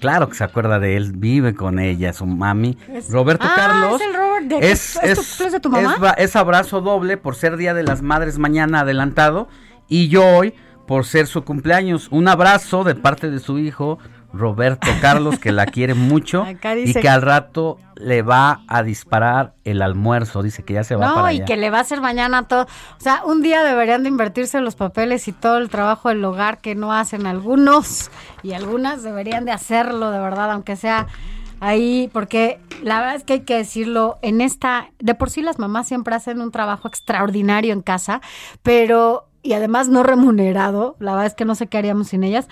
Claro 0.00 0.28
que 0.28 0.34
se 0.36 0.44
acuerda 0.44 0.78
de 0.78 0.96
él, 0.96 1.12
vive 1.12 1.54
con 1.54 1.78
ella, 1.78 2.12
su 2.12 2.26
mami. 2.26 2.78
Roberto 3.10 3.46
ah, 3.48 3.52
Carlos. 3.54 4.00
Es 4.00 4.06
el 4.06 4.14
Robert 4.14 4.52
es, 4.62 4.98
es, 5.02 5.52
de 5.52 5.60
tu 5.60 5.70
mamá? 5.70 6.14
Es, 6.16 6.36
abrazo 6.36 6.80
doble 6.80 7.16
por 7.16 7.34
ser 7.34 7.56
Día 7.56 7.74
de 7.74 7.82
las 7.82 8.02
Madres 8.02 8.38
mañana 8.38 8.80
adelantado 8.80 9.48
y 9.88 10.08
yo 10.08 10.24
hoy 10.24 10.54
por 10.86 11.04
ser 11.04 11.26
su 11.26 11.44
cumpleaños. 11.44 12.08
Un 12.10 12.28
abrazo 12.28 12.84
de 12.84 12.94
parte 12.94 13.30
de 13.30 13.40
su 13.40 13.58
hijo 13.58 13.98
Roberto 14.32 14.88
Carlos, 15.00 15.38
que 15.38 15.52
la 15.52 15.66
quiere 15.66 15.94
mucho 15.94 16.46
y 16.84 16.94
que 16.94 17.08
al 17.08 17.22
rato 17.22 17.78
le 17.96 18.22
va 18.22 18.60
a 18.68 18.82
disparar 18.82 19.54
el 19.64 19.82
almuerzo. 19.82 20.42
Dice 20.42 20.62
que 20.62 20.74
ya 20.74 20.84
se 20.84 20.94
va 20.94 21.14
para 21.14 21.28
allá. 21.28 21.42
y 21.42 21.46
que 21.46 21.56
le 21.56 21.70
va 21.70 21.78
a 21.78 21.80
hacer 21.82 22.00
mañana 22.00 22.46
todo. 22.46 22.64
O 22.64 23.00
sea, 23.00 23.22
un 23.24 23.42
día 23.42 23.62
deberían 23.64 24.02
de 24.02 24.08
invertirse 24.08 24.60
los 24.60 24.76
papeles 24.76 25.26
y 25.28 25.32
todo 25.32 25.58
el 25.58 25.68
trabajo 25.68 26.08
del 26.08 26.24
hogar 26.24 26.58
que 26.58 26.74
no 26.74 26.92
hacen 26.92 27.26
algunos 27.26 28.10
y 28.42 28.52
algunas 28.52 29.02
deberían 29.02 29.44
de 29.44 29.52
hacerlo 29.52 30.10
de 30.10 30.18
verdad, 30.18 30.50
aunque 30.50 30.76
sea 30.76 31.06
ahí, 31.60 32.10
porque 32.12 32.60
la 32.82 33.00
verdad 33.00 33.16
es 33.16 33.24
que 33.24 33.34
hay 33.34 33.40
que 33.40 33.56
decirlo, 33.56 34.18
en 34.20 34.42
esta, 34.42 34.90
de 34.98 35.14
por 35.14 35.30
sí 35.30 35.40
las 35.40 35.58
mamás 35.58 35.88
siempre 35.88 36.14
hacen 36.14 36.42
un 36.42 36.50
trabajo 36.50 36.86
extraordinario 36.86 37.72
en 37.72 37.80
casa, 37.80 38.20
pero 38.62 39.28
y 39.46 39.52
además 39.52 39.88
no 39.88 40.02
remunerado, 40.02 40.96
la 40.98 41.12
verdad 41.12 41.26
es 41.26 41.34
que 41.34 41.44
no 41.44 41.54
sé 41.54 41.68
qué 41.68 41.78
haríamos 41.78 42.08
sin 42.08 42.24
ellas, 42.24 42.48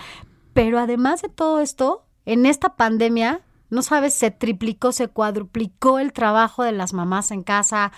pero 0.52 0.78
además 0.78 1.22
de 1.22 1.28
todo 1.28 1.60
esto, 1.60 2.06
en 2.24 2.46
esta 2.46 2.76
pandemia, 2.76 3.40
no 3.70 3.82
sabes, 3.82 4.14
se 4.14 4.30
triplicó, 4.30 4.92
se 4.92 5.08
cuadruplicó 5.08 5.98
el 5.98 6.12
trabajo 6.12 6.62
de 6.62 6.70
las 6.72 6.92
mamás 6.92 7.32
en 7.32 7.42
casa, 7.42 7.90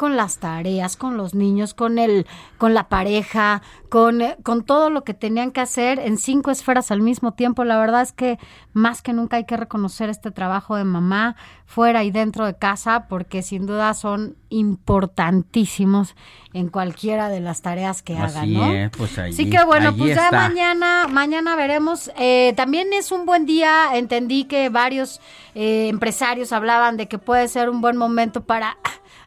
con 0.00 0.16
las 0.16 0.38
tareas, 0.38 0.96
con 0.96 1.18
los 1.18 1.34
niños, 1.34 1.74
con 1.74 1.98
el, 1.98 2.26
con 2.56 2.72
la 2.72 2.88
pareja, 2.88 3.60
con, 3.90 4.22
eh, 4.22 4.38
con 4.42 4.64
todo 4.64 4.88
lo 4.88 5.04
que 5.04 5.12
tenían 5.12 5.50
que 5.50 5.60
hacer 5.60 5.98
en 5.98 6.16
cinco 6.16 6.50
esferas 6.50 6.90
al 6.90 7.02
mismo 7.02 7.34
tiempo. 7.34 7.64
La 7.64 7.78
verdad 7.78 8.00
es 8.00 8.12
que 8.12 8.38
más 8.72 9.02
que 9.02 9.12
nunca 9.12 9.36
hay 9.36 9.44
que 9.44 9.58
reconocer 9.58 10.08
este 10.08 10.30
trabajo 10.30 10.74
de 10.76 10.84
mamá 10.84 11.36
fuera 11.66 12.02
y 12.02 12.10
dentro 12.10 12.46
de 12.46 12.56
casa, 12.56 13.08
porque 13.10 13.42
sin 13.42 13.66
duda 13.66 13.92
son 13.92 14.36
importantísimos 14.48 16.16
en 16.54 16.70
cualquiera 16.70 17.28
de 17.28 17.40
las 17.40 17.60
tareas 17.60 18.00
que 18.00 18.16
hagan, 18.16 18.54
¿no? 18.54 18.90
pues 18.96 19.18
Así 19.18 19.50
que 19.50 19.62
bueno, 19.64 19.94
pues 19.94 20.16
ya 20.16 20.30
mañana, 20.32 21.08
mañana 21.10 21.56
veremos. 21.56 22.10
Eh, 22.18 22.54
también 22.56 22.94
es 22.94 23.12
un 23.12 23.26
buen 23.26 23.44
día. 23.44 23.90
Entendí 23.92 24.44
que 24.44 24.70
varios 24.70 25.20
eh, 25.54 25.88
empresarios 25.88 26.54
hablaban 26.54 26.96
de 26.96 27.06
que 27.06 27.18
puede 27.18 27.48
ser 27.48 27.68
un 27.68 27.82
buen 27.82 27.98
momento 27.98 28.40
para 28.40 28.78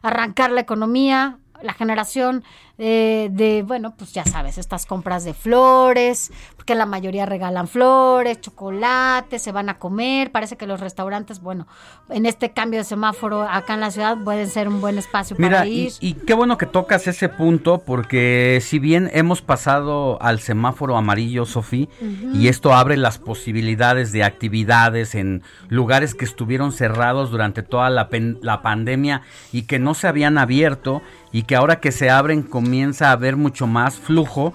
arrancar 0.04 0.50
la 0.50 0.60
economía, 0.60 1.38
la 1.62 1.72
generación 1.72 2.44
eh, 2.78 3.28
de, 3.30 3.62
bueno, 3.62 3.94
pues 3.96 4.12
ya 4.12 4.24
sabes, 4.24 4.58
estas 4.58 4.86
compras 4.86 5.24
de 5.24 5.34
flores, 5.34 6.32
porque 6.56 6.74
la 6.74 6.86
mayoría 6.86 7.26
regalan 7.26 7.68
flores, 7.68 8.40
chocolate, 8.40 9.38
se 9.38 9.52
van 9.52 9.68
a 9.68 9.78
comer, 9.78 10.32
parece 10.32 10.56
que 10.56 10.66
los 10.66 10.80
restaurantes, 10.80 11.40
bueno, 11.40 11.66
en 12.08 12.26
este 12.26 12.52
cambio 12.52 12.80
de 12.80 12.84
semáforo 12.84 13.42
acá 13.42 13.74
en 13.74 13.80
la 13.80 13.90
ciudad 13.90 14.18
pueden 14.24 14.48
ser 14.48 14.68
un 14.68 14.80
buen 14.80 14.98
espacio 14.98 15.36
para 15.36 15.66
ir. 15.66 15.92
Y, 16.00 16.08
y 16.08 16.14
qué 16.14 16.34
bueno 16.34 16.58
que 16.58 16.66
tocas 16.66 17.06
ese 17.06 17.28
punto, 17.28 17.78
porque 17.78 18.60
si 18.62 18.78
bien 18.78 19.10
hemos 19.12 19.42
pasado 19.42 20.20
al 20.20 20.40
semáforo 20.40 20.96
amarillo, 20.96 21.44
Sofía, 21.44 21.88
y 22.34 22.48
esto 22.48 22.74
abre 22.74 22.96
las 22.96 23.18
posibilidades 23.18 24.12
de 24.12 24.24
actividades 24.24 25.14
en 25.14 25.42
lugares 25.68 26.14
que 26.14 26.24
estuvieron 26.24 26.72
cerrados 26.72 27.30
durante 27.30 27.62
toda 27.62 27.90
la, 27.90 28.08
la 28.42 28.62
pandemia 28.62 29.22
y 29.52 29.62
que 29.62 29.78
no 29.78 29.94
se 29.94 30.06
habían 30.06 30.38
abierto, 30.38 31.02
y 31.34 31.42
que 31.42 31.56
ahora 31.56 31.80
que 31.80 31.90
se 31.90 32.10
abren 32.10 32.44
comienza 32.44 33.08
a 33.08 33.12
haber 33.12 33.36
mucho 33.36 33.66
más 33.66 33.96
flujo, 33.96 34.54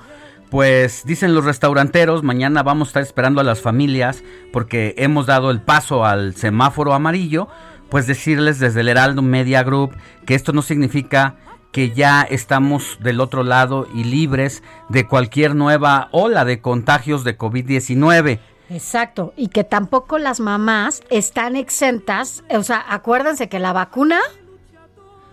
pues 0.49 1.03
dicen 1.05 1.35
los 1.35 1.43
restauranteros, 1.43 2.23
mañana 2.23 2.63
vamos 2.63 2.87
a 2.87 2.89
estar 2.91 3.03
esperando 3.03 3.41
a 3.41 3.43
las 3.43 3.59
familias 3.59 4.23
porque 4.53 4.95
hemos 4.97 5.25
dado 5.25 5.51
el 5.51 5.61
paso 5.61 6.05
al 6.05 6.37
semáforo 6.37 6.93
amarillo, 6.93 7.49
pues 7.89 8.07
decirles 8.07 8.59
desde 8.59 8.79
el 8.79 8.87
Heraldo 8.87 9.21
Media 9.21 9.61
Group 9.63 9.91
que 10.25 10.35
esto 10.35 10.53
no 10.53 10.61
significa 10.61 11.35
que 11.73 11.91
ya 11.91 12.21
estamos 12.21 12.97
del 13.01 13.19
otro 13.19 13.43
lado 13.43 13.85
y 13.93 14.05
libres 14.05 14.63
de 14.87 15.05
cualquier 15.05 15.55
nueva 15.55 16.07
ola 16.13 16.45
de 16.45 16.61
contagios 16.61 17.25
de 17.25 17.37
COVID-19. 17.37 18.39
Exacto, 18.69 19.33
y 19.35 19.47
que 19.47 19.65
tampoco 19.65 20.17
las 20.17 20.39
mamás 20.39 21.01
están 21.09 21.57
exentas, 21.57 22.43
o 22.51 22.63
sea, 22.63 22.85
acuérdense 22.87 23.49
que 23.49 23.59
la 23.59 23.73
vacuna 23.73 24.19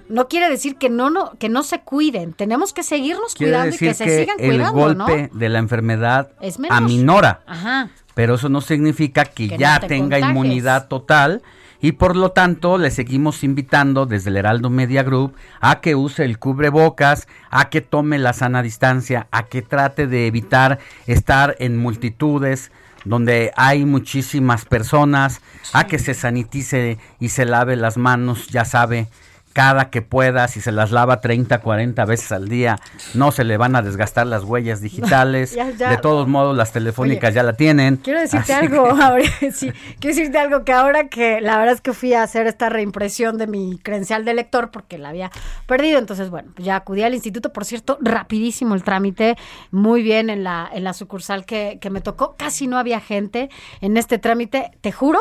no 0.09 0.29
quiere 0.29 0.49
decir 0.49 0.77
que 0.77 0.89
no, 0.89 1.11
no, 1.11 1.33
que 1.39 1.49
no 1.49 1.63
se 1.63 1.81
cuiden. 1.81 2.33
Tenemos 2.33 2.73
que 2.73 2.83
seguirnos 2.83 3.35
cuidando 3.35 3.75
y 3.75 3.79
que, 3.79 3.95
se 3.95 4.21
sigan 4.21 4.37
cuidando. 4.37 4.89
El 4.89 4.97
golpe 4.97 5.31
de 5.33 5.49
la 5.49 5.59
enfermedad 5.59 6.31
aminora. 6.71 7.43
Ajá. 7.47 7.91
Pero 8.15 8.37
eso 8.37 8.49
no 8.49 8.61
significa 8.61 9.25
que, 9.25 9.49
ya 9.49 9.81
tenga 9.81 10.19
inmunidad 10.19 10.89
total. 10.89 11.43
Y 11.83 11.93
por 11.93 12.17
lo 12.17 12.31
tanto, 12.31 12.79
le 12.79 12.91
seguimos 12.91 13.45
invitando 13.45 14.07
desde 14.07 14.31
el 14.31 14.39
Heraldo 14.39 14.71
Media 14.71 15.03
Group 15.03 15.35
a 15.61 15.81
que 15.81 15.95
use 15.95 16.25
el 16.25 16.39
cubrebocas, 16.39 17.29
a 17.51 17.69
que 17.69 17.83
tome 17.83 18.19
la 18.19 18.33
sana 18.33 18.63
distancia, 18.63 19.29
a 19.31 19.45
que 19.45 19.61
trate 19.61 20.07
de 20.07 20.27
evitar 20.27 20.79
estar 21.07 21.55
en 21.59 21.77
multitudes 21.77 22.73
donde 23.07 23.53
hay 23.57 23.85
muchísimas 23.85 24.65
personas, 24.65 25.41
a 25.73 25.87
que 25.87 25.99
se 25.99 26.13
sanitice 26.13 26.99
y 27.21 27.29
se 27.29 27.45
lave 27.45 27.77
las 27.77 27.97
manos, 27.97 28.49
ya 28.49 28.65
sabe, 28.65 29.07
cada 29.57 29.89
que 29.89 30.03
pueda, 30.03 30.49
si 30.49 30.61
se 30.61 30.71
las 30.71 30.91
lava 30.91 31.23
30, 31.23 31.63
40 31.63 32.05
veces 32.05 32.31
al 32.31 32.47
día, 32.47 32.79
no 33.15 33.33
se 33.33 33.43
le 33.43 33.57
van 33.57 33.75
a 33.75 33.81
desgastar 33.81 34.27
las 34.27 34.45
huellas 34.45 34.83
digitales. 34.83 35.57
De 35.79 35.97
todos 35.97 36.29
modos, 36.29 36.55
las 36.55 36.73
telefónicas 36.73 37.33
ya 37.33 37.43
la 37.43 37.55
tienen. 37.55 37.97
Quiero 37.97 38.21
decirte 38.21 38.53
algo, 38.55 38.87
ahora, 38.87 39.25
sí, 39.55 39.73
quiero 39.99 40.15
decirte 40.15 40.37
algo 40.37 40.63
que 40.63 40.75
ahora 40.75 41.09
que 41.09 41.41
la 41.41 41.57
verdad 41.57 41.73
es 41.73 41.81
que 41.81 41.95
fui 41.95 42.13
a 42.13 42.23
hacer 42.23 42.47
esta 42.47 42.69
reimpresión 42.69 43.39
de 43.39 43.47
mi 43.47 43.79
credencial 43.79 44.27
de 44.27 44.35
lector 44.35 44.71
porque 44.71 44.99
la 44.99 45.09
había 45.09 45.31
perdido, 45.67 45.99
entonces 45.99 46.29
bueno, 46.29 46.53
ya 46.59 46.77
acudí 46.77 47.03
al 47.03 47.15
instituto, 47.15 47.51
por 47.51 47.65
cierto, 47.65 47.97
rapidísimo 48.03 48.75
el 48.75 48.83
trámite, 48.83 49.37
muy 49.71 50.03
bien 50.03 50.29
en 50.29 50.45
la, 50.45 50.69
en 50.71 50.85
la 50.85 50.93
sucursal 50.93 51.47
que, 51.47 51.79
que 51.81 51.89
me 51.89 52.03
tocó, 52.03 52.37
casi 52.37 52.67
no 52.67 52.77
había 52.77 53.01
gente 53.01 53.49
en 53.81 53.97
este 53.97 54.19
trámite, 54.19 54.73
te 54.83 54.93
juro 54.93 55.19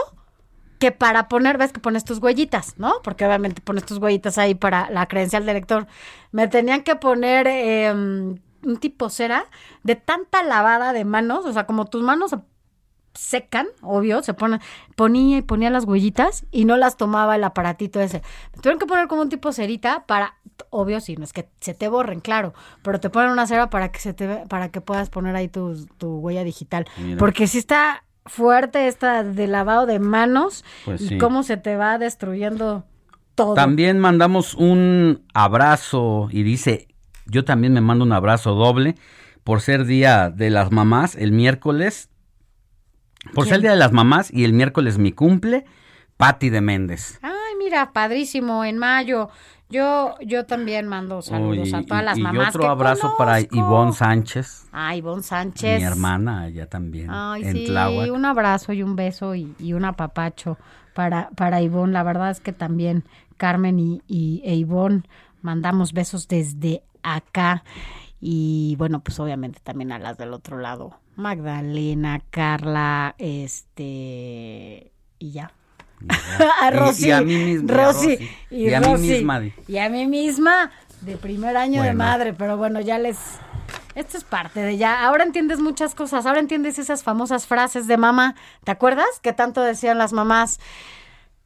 que 0.80 0.92
para 0.92 1.28
poner, 1.28 1.58
ves 1.58 1.72
que 1.72 1.80
pones 1.80 2.04
tus 2.04 2.20
huellitas, 2.20 2.78
¿no? 2.78 2.96
Porque 3.04 3.26
obviamente 3.26 3.62
pones 3.62 3.86
tus 3.86 3.98
huellitas 3.98 4.38
ahí 4.38 4.56
para 4.56 4.90
la 4.90 5.08
credencial 5.08 5.46
de 5.46 5.54
lector. 5.54 5.88
Me 6.32 6.48
tenían 6.48 6.84
que 6.84 6.96
poner 6.96 7.48
em, 7.48 8.38
un 8.64 8.78
tipo 8.78 9.10
cera 9.10 9.46
de 9.84 9.96
tanta 9.96 10.44
lavada 10.44 10.94
de 10.94 11.06
manos, 11.06 11.46
o 11.46 11.54
sea, 11.54 11.66
como 11.66 11.86
tus 11.86 12.04
manos 12.04 12.32
se 12.32 12.38
secan, 13.14 13.68
obvio, 13.82 14.22
se 14.24 14.34
ponen, 14.34 14.60
ponía 14.96 15.38
y 15.38 15.42
ponía 15.42 15.70
las 15.70 15.86
huellitas 15.86 16.46
y 16.52 16.66
no 16.66 16.78
las 16.78 16.98
tomaba 16.98 17.36
el 17.36 17.44
aparatito 17.44 18.02
ese. 18.02 18.22
Me 18.54 18.62
tuvieron 18.62 18.80
que 18.80 18.86
poner 18.86 19.08
como 19.08 19.22
un 19.22 19.30
tipo 19.30 19.52
cerita 19.52 20.06
para, 20.06 20.36
obvio, 20.70 21.00
si 21.00 21.16
no 21.16 21.24
es 21.24 21.34
que 21.34 21.50
se 21.62 21.74
te 21.74 21.88
borren, 21.88 22.20
claro, 22.20 22.54
pero 22.84 23.00
te 23.00 23.10
ponen 23.10 23.32
una 23.32 23.48
cera 23.48 23.70
para 23.70 23.92
que 23.92 24.00
se 24.00 24.14
te, 24.14 24.46
para 24.48 24.70
que 24.70 24.82
puedas 24.82 25.10
poner 25.10 25.36
ahí 25.36 25.48
tu, 25.48 25.86
tu 25.98 26.18
huella 26.18 26.44
digital. 26.44 26.86
Porque 27.18 27.48
si 27.48 27.58
está 27.58 28.05
fuerte 28.26 28.88
esta 28.88 29.24
de 29.24 29.48
lavado 29.48 29.86
de 29.86 30.00
manos 30.00 30.66
pues 30.84 31.12
y 31.12 31.18
cómo 31.18 31.44
se 31.44 31.58
te 31.58 31.76
va 31.76 31.98
destruyendo 31.98 32.86
todo. 33.36 33.54
También 33.54 34.00
mandamos 34.00 34.56
un 34.56 35.24
abrazo 35.34 36.30
y 36.32 36.44
dice, 36.44 36.88
yo 37.28 37.46
también 37.46 37.74
me 37.74 37.82
mando 37.82 38.06
un 38.06 38.14
abrazo 38.14 38.56
doble 38.56 38.96
por 39.44 39.62
ser 39.62 39.86
día 39.86 40.30
de 40.30 40.50
las 40.50 40.72
mamás 40.72 41.16
el 41.16 41.32
miércoles. 41.32 42.10
Por 43.34 43.48
ser 43.48 43.62
día 43.62 43.72
de 43.72 43.78
las 43.78 43.92
mamás 43.92 44.32
y 44.32 44.44
el 44.44 44.54
miércoles 44.54 45.00
mi 45.00 45.12
cumple, 45.12 45.66
Patti 46.18 46.50
de 46.50 46.62
Méndez. 46.62 47.20
Ay, 47.24 47.56
mira, 47.58 47.92
padrísimo, 47.92 48.64
en 48.64 48.78
mayo. 48.78 49.30
Yo, 49.70 50.16
yo 50.22 50.46
también 50.46 50.88
mando 50.88 51.22
saludos 51.22 51.74
a 51.74 51.82
todas 51.82 52.04
las 52.04 52.18
mamás. 52.20 52.54
Y 52.54 52.58
otro 52.58 52.70
abrazo 52.70 53.16
para 53.18 53.42
Ivonne 53.42 53.94
Sánchez. 53.94 54.68
Ah, 54.72 54.96
Ivonne 54.96 55.24
Sánchez. 55.24 55.80
Mi 55.80 55.86
hermana, 55.86 56.48
ella 56.48 56.68
también. 56.68 57.10
Ay, 57.10 57.44
sí, 57.52 57.70
un 58.12 58.26
abrazo 58.26 58.74
y 58.74 58.84
un 58.84 58.96
beso 58.96 59.34
y, 59.34 59.74
un 59.74 59.86
apapacho 59.86 60.58
para, 60.94 61.30
para 61.32 61.62
Ivonne. 61.62 61.94
La 61.94 62.04
verdad 62.04 62.30
es 62.30 62.40
que 62.40 62.54
también 62.54 63.06
Carmen 63.38 63.80
y, 63.80 64.02
y 64.08 64.42
e 64.46 64.56
Ivonne 64.56 65.04
mandamos 65.42 65.94
besos 65.94 66.28
desde 66.28 66.84
acá. 67.02 67.64
Y 68.20 68.76
bueno, 68.78 69.02
pues 69.02 69.20
obviamente 69.20 69.60
también 69.64 69.92
a 69.92 70.00
las 70.00 70.18
del 70.18 70.34
otro 70.34 70.58
lado. 70.58 71.00
Magdalena, 71.16 72.22
Carla, 72.30 73.16
este 73.18 74.92
y 75.18 75.32
ya. 75.32 75.52
A 76.62 76.72
Rosy, 76.72 77.08
y, 77.08 77.12
a 77.12 77.22
mí 77.22 77.36
misma, 77.36 77.74
Rosy, 77.74 78.30
y, 78.50 78.74
a 78.74 78.80
mí 78.80 78.96
misma. 78.98 79.42
Y 79.68 79.78
a 79.78 79.90
mí 79.90 80.08
misma 80.08 80.72
de 81.02 81.18
primer 81.18 81.58
año 81.58 81.84
de 81.84 81.94
madre, 81.94 82.34
pero 82.34 82.58
bueno, 82.58 82.82
ya 82.82 82.98
les 82.98 83.18
esto 83.96 84.18
es 84.18 84.26
parte 84.26 84.60
de 84.60 84.78
ya. 84.78 85.06
Ahora 85.06 85.24
entiendes 85.24 85.60
muchas 85.60 85.96
cosas. 85.96 86.26
Ahora 86.26 86.40
entiendes 86.40 86.78
esas 86.78 87.02
famosas 87.02 87.48
frases 87.48 87.88
de 87.88 87.98
mamá. 87.98 88.36
¿Te 88.66 88.72
acuerdas? 88.72 89.08
Que 89.22 89.32
tanto 89.32 89.62
decían 89.62 89.98
las 89.98 90.12
mamás. 90.12 90.60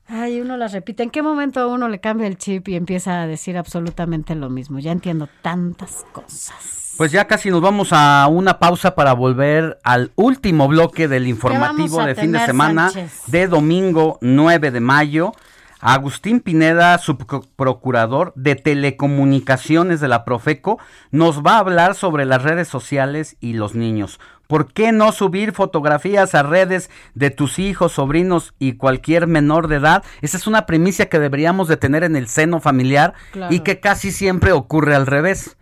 Ay, 0.07 0.41
uno 0.41 0.57
las 0.57 0.73
repite. 0.73 1.03
¿En 1.03 1.11
qué 1.11 1.21
momento 1.21 1.69
uno 1.69 1.87
le 1.87 1.99
cambia 1.99 2.25
el 2.25 2.37
chip 2.39 2.67
y 2.67 2.75
empieza 2.75 3.21
a 3.21 3.27
decir 3.27 3.55
absolutamente 3.57 4.33
lo 4.33 4.49
mismo? 4.49 4.79
Ya 4.79 4.91
entiendo 4.91 5.29
tantas 5.43 6.03
cosas. 6.11 6.78
Pues 6.99 7.13
ya 7.13 7.27
casi 7.27 7.49
nos 7.49 7.61
vamos 7.61 7.93
a 7.93 8.27
una 8.29 8.59
pausa 8.59 8.93
para 8.93 9.13
volver 9.13 9.79
al 9.85 10.11
último 10.17 10.67
bloque 10.67 11.07
del 11.07 11.27
informativo 11.27 12.03
de 12.03 12.13
fin 12.13 12.33
de 12.33 12.45
semana 12.45 12.91
de 13.27 13.47
domingo 13.47 14.17
9 14.19 14.69
de 14.69 14.81
mayo. 14.81 15.31
Agustín 15.79 16.41
Pineda, 16.41 16.97
subprocurador 16.97 18.33
de 18.35 18.55
Telecomunicaciones 18.55 20.01
de 20.01 20.09
la 20.09 20.25
Profeco, 20.25 20.77
nos 21.09 21.41
va 21.41 21.53
a 21.53 21.59
hablar 21.59 21.95
sobre 21.95 22.25
las 22.25 22.43
redes 22.43 22.67
sociales 22.67 23.37
y 23.39 23.53
los 23.53 23.75
niños. 23.75 24.19
¿Por 24.47 24.73
qué 24.73 24.91
no 24.91 25.13
subir 25.13 25.53
fotografías 25.53 26.35
a 26.35 26.43
redes 26.43 26.89
de 27.13 27.29
tus 27.29 27.59
hijos, 27.59 27.93
sobrinos 27.93 28.53
y 28.59 28.73
cualquier 28.73 29.25
menor 29.25 29.69
de 29.69 29.77
edad? 29.77 30.03
Esa 30.19 30.35
es 30.35 30.47
una 30.47 30.65
premisa 30.65 31.05
que 31.05 31.19
deberíamos 31.19 31.69
de 31.69 31.77
tener 31.77 32.03
en 32.03 32.17
el 32.17 32.27
seno 32.27 32.59
familiar 32.59 33.13
y 33.49 33.61
que 33.61 33.79
casi 33.79 34.11
siempre 34.11 34.51
ocurre 34.51 34.95
al 34.95 35.07
revés. 35.07 35.55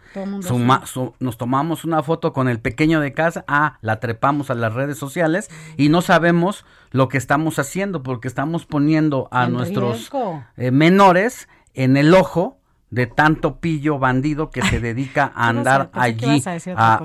Nos 1.20 1.38
tomamos 1.38 1.86
una 1.86 2.04
foto 2.04 2.34
con 2.34 2.48
el 2.48 2.60
pequeño 2.60 3.00
de 3.00 3.14
casa, 3.14 3.46
ah, 3.48 3.78
la 3.82 4.00
trepamos 4.00 4.50
a 4.50 4.56
las 4.56 4.74
redes 4.74 4.98
sociales 4.98 5.50
y 5.78 5.90
no 5.90 6.02
sabemos 6.02 6.66
lo 6.92 7.08
que 7.08 7.18
estamos 7.18 7.60
haciendo 7.60 8.04
porque 8.04 8.28
estamos 8.28 8.66
poniendo 8.66 9.28
a 9.32 9.48
nuestros 9.48 10.12
eh, 10.58 10.72
menores 10.72 11.48
en 11.74 11.98
el 11.98 12.14
ojo 12.14 12.58
de 12.90 13.08
tanto 13.08 13.60
pillo 13.60 14.00
bandido 14.00 14.50
que 14.50 14.62
se 14.62 14.80
dedica 14.82 15.32
a 15.36 15.50
andar 15.50 15.90
allí 15.94 16.44
a, 16.76 17.04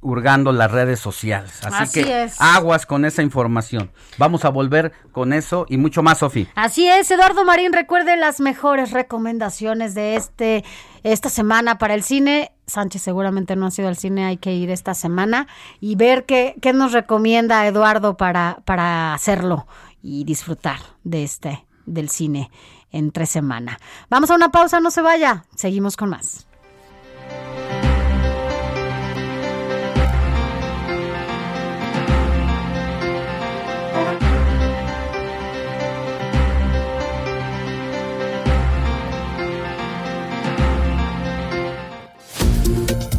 hurgando 0.00 0.52
las 0.52 0.70
redes 0.70 1.00
sociales. 1.00 1.60
Así, 1.64 2.02
que 2.02 2.28
aguas 2.38 2.86
con 2.86 3.04
esa 3.04 3.22
información. 3.22 3.90
Vamos 4.16 4.44
a 4.44 4.50
volver 4.50 4.92
con 5.12 5.32
eso 5.32 5.66
y 5.68 5.76
mucho 5.76 6.02
más, 6.02 6.18
Sofi. 6.18 6.48
Así 6.54 6.88
es, 6.88 7.10
Eduardo 7.10 7.44
Marín, 7.44 7.72
recuerde 7.72 8.16
las 8.16 8.40
mejores 8.40 8.92
recomendaciones 8.92 9.94
de 9.94 10.16
este 10.16 10.64
esta 11.02 11.28
semana 11.28 11.78
para 11.78 11.94
el 11.94 12.02
cine. 12.02 12.52
Sánchez 12.66 13.02
seguramente 13.02 13.56
no 13.56 13.66
ha 13.66 13.70
sido 13.70 13.88
al 13.88 13.96
cine, 13.96 14.26
hay 14.26 14.36
que 14.36 14.52
ir 14.52 14.70
esta 14.70 14.94
semana 14.94 15.46
y 15.80 15.96
ver 15.96 16.26
qué, 16.26 16.56
qué 16.60 16.72
nos 16.72 16.92
recomienda 16.92 17.66
Eduardo 17.66 18.16
para, 18.16 18.58
para 18.64 19.14
hacerlo 19.14 19.66
y 20.02 20.24
disfrutar 20.24 20.80
de 21.04 21.24
este, 21.24 21.64
del 21.86 22.10
cine 22.10 22.50
entre 22.90 23.26
semana. 23.26 23.78
Vamos 24.10 24.30
a 24.30 24.34
una 24.34 24.50
pausa, 24.50 24.80
no 24.80 24.90
se 24.90 25.02
vaya, 25.02 25.44
seguimos 25.54 25.96
con 25.96 26.10
más. 26.10 26.47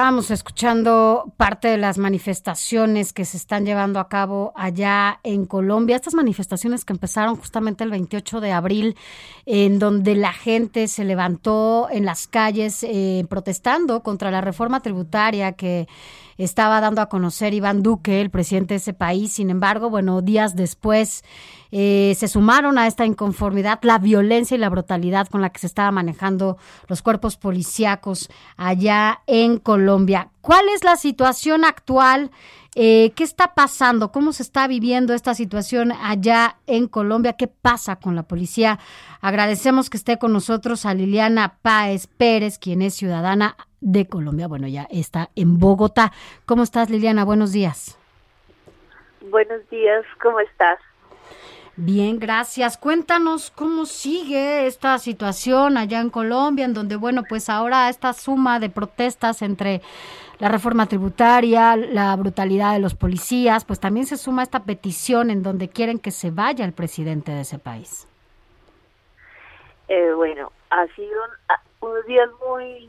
Estábamos 0.00 0.30
escuchando 0.30 1.30
parte 1.36 1.68
de 1.68 1.76
las 1.76 1.98
manifestaciones 1.98 3.12
que 3.12 3.26
se 3.26 3.36
están 3.36 3.66
llevando 3.66 4.00
a 4.00 4.08
cabo 4.08 4.54
allá 4.56 5.20
en 5.24 5.44
Colombia, 5.44 5.94
estas 5.94 6.14
manifestaciones 6.14 6.86
que 6.86 6.94
empezaron 6.94 7.36
justamente 7.36 7.84
el 7.84 7.90
28 7.90 8.40
de 8.40 8.50
abril, 8.50 8.96
en 9.44 9.78
donde 9.78 10.14
la 10.14 10.32
gente 10.32 10.88
se 10.88 11.04
levantó 11.04 11.88
en 11.90 12.06
las 12.06 12.28
calles 12.28 12.82
eh, 12.82 13.26
protestando 13.28 14.02
contra 14.02 14.30
la 14.30 14.40
reforma 14.40 14.80
tributaria 14.80 15.52
que 15.52 15.86
estaba 16.38 16.80
dando 16.80 17.02
a 17.02 17.10
conocer 17.10 17.52
Iván 17.52 17.82
Duque, 17.82 18.22
el 18.22 18.30
presidente 18.30 18.72
de 18.72 18.78
ese 18.78 18.94
país. 18.94 19.34
Sin 19.34 19.50
embargo, 19.50 19.90
bueno, 19.90 20.22
días 20.22 20.56
después 20.56 21.24
eh, 21.72 22.14
se 22.16 22.28
sumaron 22.28 22.78
a 22.78 22.86
esta 22.86 23.04
inconformidad 23.04 23.78
la 23.82 23.98
violencia 23.98 24.54
y 24.54 24.58
la 24.58 24.68
brutalidad 24.68 25.28
con 25.28 25.40
la 25.40 25.50
que 25.50 25.60
se 25.60 25.66
estaba 25.66 25.90
manejando 25.90 26.58
los 26.88 27.02
cuerpos 27.02 27.36
policíacos 27.36 28.30
allá 28.56 29.20
en 29.26 29.58
Colombia. 29.58 30.28
¿Cuál 30.40 30.68
es 30.74 30.84
la 30.84 30.96
situación 30.96 31.64
actual? 31.64 32.30
Eh, 32.76 33.12
¿Qué 33.16 33.24
está 33.24 33.54
pasando? 33.54 34.12
¿Cómo 34.12 34.32
se 34.32 34.42
está 34.42 34.68
viviendo 34.68 35.12
esta 35.12 35.34
situación 35.34 35.92
allá 35.92 36.56
en 36.66 36.86
Colombia? 36.86 37.32
¿Qué 37.32 37.48
pasa 37.48 37.96
con 37.96 38.14
la 38.14 38.22
policía? 38.22 38.78
Agradecemos 39.20 39.90
que 39.90 39.96
esté 39.96 40.18
con 40.18 40.32
nosotros 40.32 40.86
a 40.86 40.94
Liliana 40.94 41.56
Páez 41.62 42.06
Pérez, 42.06 42.58
quien 42.58 42.82
es 42.82 42.94
ciudadana 42.94 43.56
de 43.80 44.06
Colombia. 44.06 44.46
Bueno, 44.46 44.68
ya 44.68 44.86
está 44.90 45.30
en 45.34 45.58
Bogotá. 45.58 46.12
¿Cómo 46.46 46.62
estás, 46.62 46.90
Liliana? 46.90 47.24
Buenos 47.24 47.52
días. 47.52 47.98
Buenos 49.30 49.68
días, 49.68 50.04
¿cómo 50.22 50.40
estás? 50.40 50.78
Bien, 51.76 52.18
gracias. 52.18 52.76
Cuéntanos 52.76 53.50
cómo 53.50 53.86
sigue 53.86 54.66
esta 54.66 54.98
situación 54.98 55.78
allá 55.78 56.00
en 56.00 56.10
Colombia, 56.10 56.64
en 56.64 56.74
donde, 56.74 56.96
bueno, 56.96 57.22
pues 57.28 57.48
ahora 57.48 57.88
esta 57.88 58.12
suma 58.12 58.58
de 58.58 58.70
protestas 58.70 59.40
entre 59.42 59.80
la 60.40 60.48
reforma 60.48 60.86
tributaria, 60.86 61.76
la 61.76 62.16
brutalidad 62.16 62.72
de 62.72 62.80
los 62.80 62.94
policías, 62.94 63.64
pues 63.64 63.78
también 63.78 64.06
se 64.06 64.16
suma 64.16 64.42
esta 64.42 64.64
petición 64.64 65.30
en 65.30 65.42
donde 65.42 65.68
quieren 65.68 65.98
que 65.98 66.10
se 66.10 66.30
vaya 66.30 66.64
el 66.64 66.72
presidente 66.72 67.30
de 67.32 67.42
ese 67.42 67.58
país. 67.58 68.06
Eh, 69.88 70.12
bueno, 70.14 70.50
ha 70.70 70.86
sido 70.88 71.22
unos 71.80 72.06
días 72.06 72.28
muy 72.46 72.88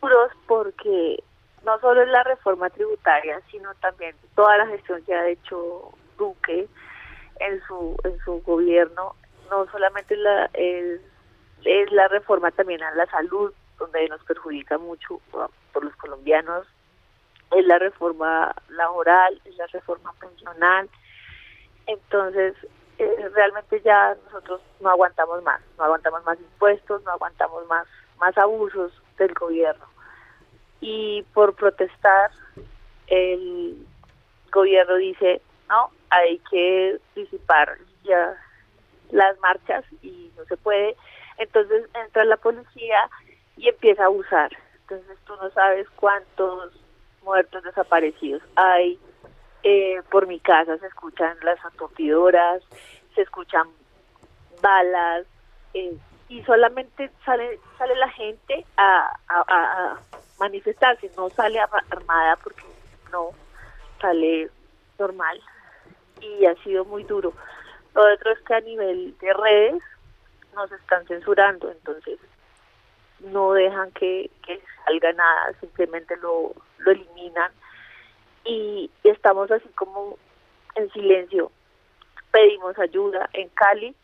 duros 0.00 0.30
porque 0.46 1.22
no 1.64 1.78
solo 1.80 2.02
es 2.02 2.08
la 2.08 2.22
reforma 2.22 2.70
tributaria, 2.70 3.40
sino 3.50 3.74
también 3.76 4.14
toda 4.34 4.56
la 4.58 4.66
gestión 4.66 5.02
que 5.04 5.14
ha 5.14 5.28
hecho 5.28 5.92
Duque 6.18 6.68
en 7.40 7.60
su 7.66 7.96
en 8.04 8.18
su 8.20 8.42
gobierno, 8.42 9.14
no 9.50 9.70
solamente 9.70 10.16
la 10.16 10.50
es, 10.54 11.00
la 11.92 12.08
reforma 12.08 12.50
también 12.50 12.82
a 12.82 12.94
la 12.94 13.06
salud, 13.06 13.52
donde 13.78 14.08
nos 14.08 14.22
perjudica 14.24 14.78
mucho 14.78 15.20
por 15.30 15.84
los 15.84 15.94
colombianos, 15.96 16.66
es 17.56 17.66
la 17.66 17.78
reforma 17.78 18.54
laboral, 18.68 19.40
es 19.44 19.56
la 19.56 19.66
reforma 19.66 20.12
pensional. 20.20 20.88
Entonces, 21.86 22.54
eh, 22.98 23.30
realmente 23.34 23.80
ya 23.82 24.16
nosotros 24.26 24.60
no 24.80 24.90
aguantamos 24.90 25.42
más, 25.42 25.60
no 25.78 25.84
aguantamos 25.84 26.24
más 26.24 26.38
impuestos, 26.38 27.02
no 27.04 27.12
aguantamos 27.12 27.66
más 27.66 27.86
más 28.18 28.36
abusos 28.36 28.92
del 29.16 29.32
gobierno 29.34 29.86
y 30.80 31.22
por 31.34 31.54
protestar 31.54 32.30
el 33.08 33.86
gobierno 34.52 34.96
dice 34.96 35.40
no 35.68 35.90
hay 36.10 36.38
que 36.50 36.98
disipar 37.14 37.78
ya 38.04 38.34
las 39.10 39.38
marchas 39.40 39.84
y 40.02 40.30
no 40.36 40.44
se 40.44 40.56
puede. 40.56 40.96
Entonces 41.38 41.88
entra 42.04 42.24
la 42.24 42.36
policía 42.36 43.08
y 43.56 43.68
empieza 43.68 44.02
a 44.02 44.06
abusar. 44.06 44.50
Entonces 44.82 45.18
tú 45.24 45.34
no 45.36 45.50
sabes 45.50 45.88
cuántos 45.96 46.72
muertos 47.22 47.62
desaparecidos 47.62 48.42
hay 48.56 48.98
eh, 49.62 50.02
por 50.10 50.26
mi 50.26 50.40
casa. 50.40 50.78
Se 50.78 50.86
escuchan 50.86 51.36
las 51.42 51.62
aturdidoras 51.64 52.62
se 53.18 53.22
escuchan 53.22 53.66
balas 54.62 55.26
eh, 55.74 55.96
y 56.28 56.42
solamente 56.44 57.10
sale 57.24 57.58
sale 57.76 57.96
la 57.96 58.08
gente 58.10 58.64
a, 58.76 59.10
a, 59.28 59.98
manifestarse, 60.38 61.10
no 61.16 61.28
sale 61.30 61.58
armada 61.90 62.36
porque 62.36 62.62
no 63.10 63.30
sale 64.00 64.48
normal 65.00 65.40
y 66.20 66.46
ha 66.46 66.54
sido 66.62 66.84
muy 66.84 67.04
duro. 67.04 67.32
Lo 67.94 68.12
otro 68.12 68.32
es 68.32 68.38
que 68.40 68.54
a 68.54 68.60
nivel 68.60 69.16
de 69.18 69.32
redes 69.32 69.82
nos 70.54 70.70
están 70.72 71.06
censurando, 71.06 71.70
entonces 71.70 72.18
no 73.20 73.52
dejan 73.52 73.90
que, 73.92 74.30
salga 74.84 75.12
nada, 75.12 75.52
simplemente 75.60 76.16
lo, 76.16 76.52
lo 76.78 76.90
eliminan 76.90 77.52
y 78.44 78.90
estamos 79.04 79.50
así 79.50 79.68
como 79.70 80.18
en 80.74 80.90
silencio. 80.92 81.50
Pedimos 82.30 82.78
ayuda 82.78 83.28
en 83.32 83.48
Cali, 83.50 83.94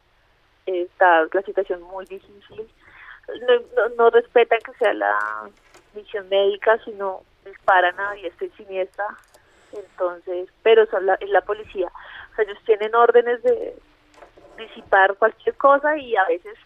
está 0.66 1.26
la 1.32 1.42
situación 1.42 1.82
muy 1.82 2.04
difícil. 2.06 2.68
No, 3.28 3.88
no, 3.96 4.10
respetan 4.10 4.58
que 4.60 4.72
sea 4.74 4.92
la 4.92 5.48
misión 5.94 6.28
médica, 6.28 6.78
sino 6.84 7.22
disparan 7.44 7.98
a 7.98 8.12
diestra 8.12 8.46
y 8.46 8.50
siniestra. 8.50 9.06
Entonces, 9.74 10.48
pero 10.62 10.86
son 10.86 11.06
la, 11.06 11.14
es 11.14 11.30
la 11.30 11.40
policía. 11.40 11.86
O 11.86 12.34
sea, 12.34 12.44
ellos 12.44 12.58
tienen 12.64 12.94
órdenes 12.94 13.42
de 13.42 13.76
disipar 14.56 15.16
cualquier 15.16 15.56
cosa 15.56 15.96
y 15.98 16.14
a 16.16 16.24
veces 16.26 16.56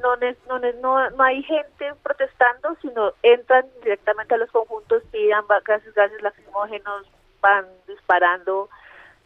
no, 0.00 0.16
no, 0.16 0.58
no, 0.80 1.10
no 1.10 1.22
hay 1.22 1.42
gente 1.42 1.92
protestando, 2.02 2.76
sino 2.82 3.12
entran 3.22 3.66
directamente 3.82 4.34
a 4.34 4.38
los 4.38 4.50
conjuntos, 4.50 5.02
tiran 5.10 5.44
gases, 5.64 5.94
gases 5.94 6.22
lacrimógenos, 6.22 7.06
van 7.40 7.66
disparando 7.88 8.68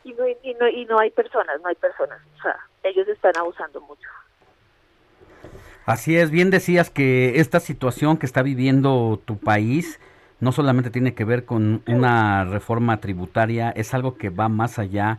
y 0.05 0.13
no, 0.15 0.27
y 0.27 0.55
no, 0.55 0.69
y 0.69 0.85
no 0.87 0.99
hay 0.99 1.11
personas, 1.11 1.61
no 1.61 1.69
hay 1.69 1.75
personas. 1.75 2.21
O 2.39 2.43
sea, 2.43 2.57
ellos 2.83 3.07
están 3.09 3.37
abusando 3.37 3.81
mucho. 3.81 4.09
Así 5.87 6.17
es, 6.17 6.31
bien 6.31 6.51
decías 6.51 6.91
que 6.91 7.41
esta 7.41 7.59
situación 7.59 8.17
que 8.17 8.27
está 8.27 8.43
viviendo 8.43 9.21
tu 9.25 9.39
país 9.39 9.99
no 10.41 10.53
solamente 10.53 10.91
tiene 10.91 11.15
que 11.15 11.25
ver 11.25 11.45
con 11.45 11.83
una 11.87 12.45
reforma 12.45 12.99
tributaria, 12.99 13.71
es 13.71 13.95
algo 13.95 14.17
que 14.17 14.31
va 14.31 14.49
más 14.49 14.79
allá, 14.79 15.19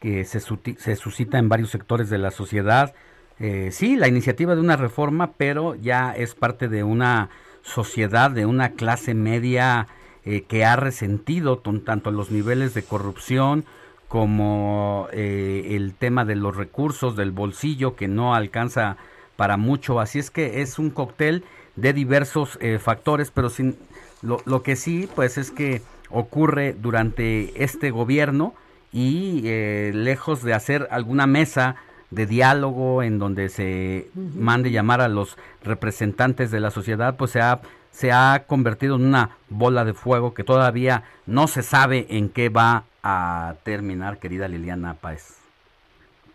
que 0.00 0.24
se, 0.24 0.40
se 0.40 0.96
suscita 0.96 1.38
en 1.38 1.48
varios 1.48 1.70
sectores 1.70 2.10
de 2.10 2.18
la 2.18 2.30
sociedad. 2.30 2.94
Eh, 3.38 3.70
sí, 3.72 3.96
la 3.96 4.08
iniciativa 4.08 4.54
de 4.54 4.60
una 4.60 4.76
reforma, 4.76 5.32
pero 5.36 5.74
ya 5.74 6.12
es 6.12 6.34
parte 6.34 6.68
de 6.68 6.82
una 6.82 7.30
sociedad, 7.62 8.30
de 8.30 8.46
una 8.46 8.70
clase 8.70 9.14
media 9.14 9.88
eh, 10.24 10.42
que 10.42 10.64
ha 10.64 10.76
resentido 10.76 11.58
tanto 11.58 12.10
los 12.10 12.30
niveles 12.30 12.74
de 12.74 12.82
corrupción 12.82 13.64
como 14.06 15.08
eh, 15.12 15.68
el 15.70 15.94
tema 15.94 16.24
de 16.24 16.36
los 16.36 16.54
recursos 16.54 17.16
del 17.16 17.30
bolsillo 17.30 17.96
que 17.96 18.08
no 18.08 18.34
alcanza 18.34 18.96
para 19.36 19.56
mucho. 19.56 20.00
Así 20.00 20.18
es 20.18 20.30
que 20.30 20.60
es 20.60 20.78
un 20.78 20.90
cóctel 20.90 21.44
de 21.76 21.92
diversos 21.92 22.58
eh, 22.60 22.78
factores, 22.78 23.30
pero 23.30 23.48
sin, 23.48 23.76
lo, 24.22 24.38
lo, 24.44 24.62
que 24.62 24.76
sí, 24.76 25.08
pues 25.14 25.38
es 25.38 25.50
que 25.50 25.82
ocurre 26.10 26.74
durante 26.74 27.62
este 27.62 27.90
gobierno 27.90 28.54
y 28.92 29.42
eh, 29.46 29.92
lejos 29.94 30.42
de 30.42 30.54
hacer 30.54 30.86
alguna 30.90 31.26
mesa 31.26 31.76
de 32.10 32.26
diálogo 32.26 33.02
en 33.02 33.18
donde 33.18 33.48
se 33.48 34.08
mande 34.14 34.70
llamar 34.70 35.00
a 35.00 35.08
los 35.08 35.38
representantes 35.64 36.50
de 36.50 36.60
la 36.60 36.70
sociedad, 36.70 37.16
pues 37.16 37.30
se 37.30 37.40
ha, 37.40 37.60
se 37.90 38.12
ha 38.12 38.44
convertido 38.46 38.96
en 38.96 39.06
una 39.06 39.30
bola 39.48 39.84
de 39.84 39.94
fuego 39.94 40.34
que 40.34 40.44
todavía 40.44 41.04
no 41.26 41.48
se 41.48 41.62
sabe 41.62 42.06
en 42.10 42.28
qué 42.28 42.50
va 42.50 42.84
a 43.02 43.54
terminar, 43.64 44.18
querida 44.18 44.46
Liliana 44.46 44.94
Páez? 44.94 45.38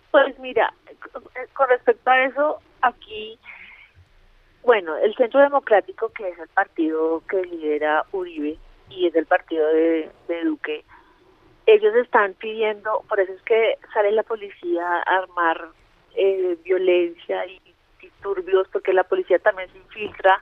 Pues 0.10 0.38
mira, 0.40 0.74
con 1.54 1.70
respecto 1.70 2.10
a 2.10 2.24
eso, 2.24 2.58
aquí, 2.82 3.38
bueno, 4.68 4.98
el 4.98 5.16
Centro 5.16 5.40
Democrático, 5.40 6.10
que 6.10 6.28
es 6.28 6.38
el 6.38 6.50
partido 6.50 7.24
que 7.30 7.42
lidera 7.42 8.04
Uribe 8.12 8.58
y 8.90 9.08
es 9.08 9.16
el 9.16 9.26
partido 9.26 9.66
de, 9.66 10.12
Duque, 10.44 10.84
ellos 11.66 11.96
están 11.96 12.34
pidiendo, 12.34 13.02
por 13.08 13.18
eso 13.22 13.32
es 13.32 13.42
que 13.44 13.78
sale 13.94 14.12
la 14.12 14.24
policía 14.24 14.86
a 14.86 15.20
armar 15.20 15.70
eh, 16.16 16.58
violencia 16.66 17.46
y 17.46 17.62
disturbios, 18.02 18.68
porque 18.68 18.92
la 18.92 19.06
policía 19.06 19.40
también 19.40 19.72
se 19.72 19.78
infiltra 19.78 20.42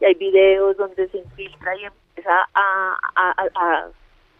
y 0.00 0.04
hay 0.04 0.14
videos 0.14 0.76
donde 0.76 1.08
se 1.08 1.18
infiltra 1.18 1.74
y 1.76 1.86
empieza 1.86 2.48
a, 2.54 2.96
a 3.16 3.88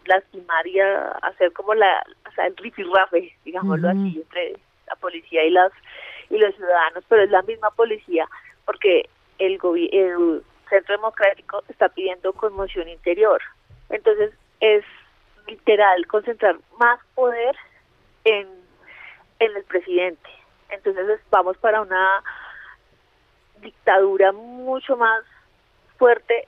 lastimar 0.05 0.65
y 0.65 0.79
a 0.79 1.09
hacer 1.23 1.51
como 1.51 1.73
la, 1.73 2.01
o 2.25 2.31
sea, 2.31 2.47
el 2.47 2.55
rifirrafe, 2.55 3.35
digámoslo 3.43 3.89
así, 3.89 4.21
entre 4.23 4.55
la 4.87 4.95
policía 4.95 5.43
y 5.43 5.49
las 5.49 5.73
y 6.29 6.37
los 6.37 6.55
ciudadanos, 6.55 7.03
pero 7.09 7.23
es 7.23 7.29
la 7.31 7.41
misma 7.41 7.69
policía 7.71 8.29
porque 8.65 9.09
el, 9.39 9.59
el 9.91 10.43
Centro 10.69 10.95
Democrático 10.95 11.63
está 11.69 11.89
pidiendo 11.89 12.33
conmoción 12.33 12.87
interior. 12.87 13.41
Entonces 13.89 14.33
es 14.59 14.83
literal 15.47 16.07
concentrar 16.07 16.57
más 16.79 16.99
poder 17.13 17.55
en, 18.23 18.47
en 19.39 19.55
el 19.55 19.63
presidente. 19.63 20.29
Entonces 20.69 21.19
vamos 21.29 21.57
para 21.57 21.81
una 21.81 22.23
dictadura 23.61 24.31
mucho 24.31 24.97
más 24.97 25.23
fuerte 25.97 26.47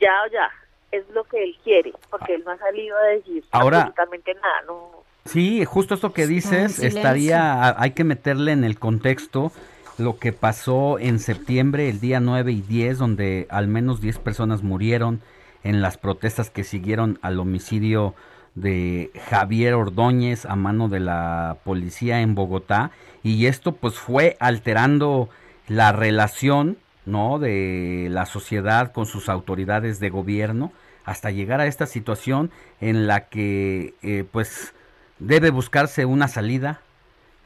ya 0.00 0.22
o 0.24 0.30
ya 0.30 0.50
es 0.90 1.08
lo 1.10 1.24
que 1.24 1.42
él 1.42 1.56
quiere, 1.62 1.92
porque 2.10 2.34
él 2.34 2.42
no 2.44 2.52
ha 2.52 2.58
salido 2.58 2.96
a 2.96 3.02
decir 3.02 3.44
absolutamente 3.52 4.34
nada. 4.34 4.62
No. 4.66 5.04
Sí, 5.24 5.64
justo 5.64 5.94
esto 5.94 6.12
que 6.12 6.26
dices, 6.26 6.80
estaría, 6.80 7.80
hay 7.80 7.92
que 7.92 8.04
meterle 8.04 8.52
en 8.52 8.64
el 8.64 8.78
contexto 8.78 9.52
lo 10.00 10.18
que 10.18 10.32
pasó 10.32 10.98
en 10.98 11.18
septiembre, 11.18 11.88
el 11.88 12.00
día 12.00 12.20
9 12.20 12.52
y 12.52 12.60
10, 12.62 12.98
donde 12.98 13.46
al 13.50 13.68
menos 13.68 14.00
10 14.00 14.18
personas 14.18 14.62
murieron 14.62 15.20
en 15.62 15.82
las 15.82 15.98
protestas 15.98 16.50
que 16.50 16.64
siguieron 16.64 17.18
al 17.22 17.38
homicidio 17.38 18.14
de 18.54 19.10
Javier 19.28 19.74
Ordóñez 19.74 20.44
a 20.44 20.56
mano 20.56 20.88
de 20.88 21.00
la 21.00 21.58
policía 21.64 22.20
en 22.20 22.34
Bogotá 22.34 22.90
y 23.22 23.46
esto 23.46 23.72
pues 23.72 23.94
fue 23.94 24.36
alterando 24.40 25.28
la 25.68 25.92
relación 25.92 26.78
¿no? 27.06 27.38
de 27.38 28.08
la 28.10 28.26
sociedad 28.26 28.92
con 28.92 29.06
sus 29.06 29.28
autoridades 29.28 30.00
de 30.00 30.10
gobierno 30.10 30.72
hasta 31.04 31.30
llegar 31.30 31.60
a 31.60 31.66
esta 31.66 31.86
situación 31.86 32.50
en 32.80 33.06
la 33.06 33.28
que 33.28 33.94
eh, 34.02 34.24
pues 34.30 34.74
debe 35.18 35.50
buscarse 35.50 36.04
una 36.04 36.28
salida 36.28 36.80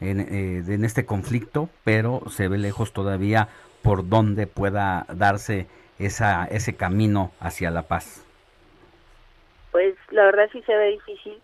en, 0.00 0.20
eh, 0.20 0.62
en, 0.66 0.84
este 0.84 1.06
conflicto, 1.06 1.68
pero 1.84 2.22
se 2.28 2.48
ve 2.48 2.58
lejos 2.58 2.92
todavía 2.92 3.48
por 3.82 4.08
donde 4.08 4.46
pueda 4.46 5.06
darse 5.08 5.66
esa, 5.98 6.46
ese 6.46 6.76
camino 6.76 7.32
hacia 7.40 7.70
la 7.70 7.82
paz. 7.82 8.24
Pues 9.70 9.94
la 10.10 10.24
verdad 10.24 10.48
sí 10.52 10.62
se 10.62 10.74
ve 10.74 10.90
difícil 10.92 11.40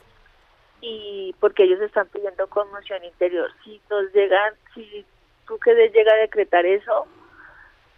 y 0.80 1.34
porque 1.40 1.64
ellos 1.64 1.80
están 1.80 2.08
pidiendo 2.08 2.46
conmoción 2.48 3.04
interior. 3.04 3.50
Si 3.64 3.80
nos 3.90 4.12
llegan, 4.12 4.54
si 4.74 5.04
Duque 5.46 5.74
llega 5.92 6.12
a 6.12 6.18
decretar 6.18 6.64
eso, 6.64 7.06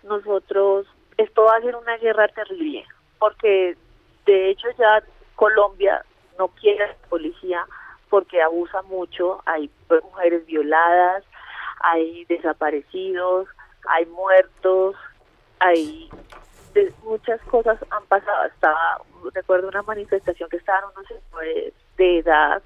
nosotros, 0.03 0.87
esto 1.17 1.45
va 1.45 1.57
a 1.57 1.61
ser 1.61 1.77
una 1.77 1.97
guerra 1.99 2.29
terrible, 2.29 2.85
porque 3.19 3.77
de 4.27 4.51
hecho 4.51 4.69
ya 4.79 5.03
Colombia 5.37 6.05
no 6.39 6.49
quiere 6.49 6.85
a 6.85 6.89
la 6.89 6.95
policía 7.09 7.67
porque 8.13 8.43
abusa 8.43 8.83
mucho, 8.83 9.41
hay 9.47 9.71
mujeres 9.89 10.45
violadas, 10.45 11.25
hay 11.81 12.27
desaparecidos, 12.27 13.49
hay 13.89 14.05
muertos, 14.05 14.97
hay 15.61 16.11
muchas 17.05 17.41
cosas 17.45 17.79
han 17.89 18.05
pasado. 18.09 18.45
Estaba, 18.45 19.01
recuerdo 19.33 19.69
una 19.69 19.81
manifestación 19.81 20.51
que 20.51 20.59
estaban 20.59 20.85
unos 20.95 21.09
señores 21.09 21.73
de 21.97 22.19
edad 22.19 22.63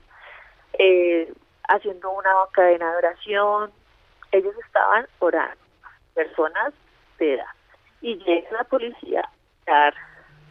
eh, 0.81 1.33
haciendo 1.69 2.11
una 2.11 2.33
cadena 2.51 2.91
de 2.91 2.97
oración. 2.97 3.71
Ellos 4.33 4.55
estaban 4.67 5.07
orando, 5.21 5.63
personas 6.13 6.75
de 7.21 7.35
edad. 7.35 7.55
Y 8.01 8.17
llega 8.17 8.51
la 8.51 8.65
policía 8.65 9.31
a 9.69 9.71
dar 9.71 9.95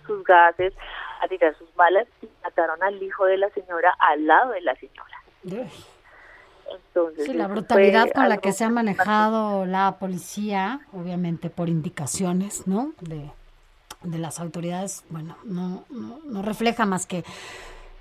sus 0.05 0.23
gases, 0.23 0.73
a 1.21 1.27
tirar 1.27 1.57
sus 1.57 1.73
balas 1.75 2.07
y 2.21 2.29
mataron 2.43 2.81
al 2.83 3.01
hijo 3.01 3.25
de 3.25 3.37
la 3.37 3.49
señora 3.49 3.95
al 3.99 4.25
lado 4.25 4.51
de 4.51 4.61
la 4.61 4.75
señora. 4.75 5.21
Entonces, 6.71 7.25
sí, 7.25 7.33
la 7.33 7.47
brutalidad 7.47 8.09
con 8.11 8.27
la 8.27 8.37
que 8.37 8.51
se 8.51 8.63
ha 8.63 8.69
manejado 8.69 9.65
la 9.65 9.97
policía, 9.99 10.81
obviamente 10.93 11.49
por 11.49 11.69
indicaciones, 11.69 12.67
¿no? 12.67 12.93
De, 13.01 13.29
de 14.03 14.17
las 14.17 14.39
autoridades, 14.39 15.03
bueno, 15.09 15.37
no, 15.43 15.85
no, 15.89 16.41
refleja 16.41 16.85
más 16.85 17.05
que 17.05 17.23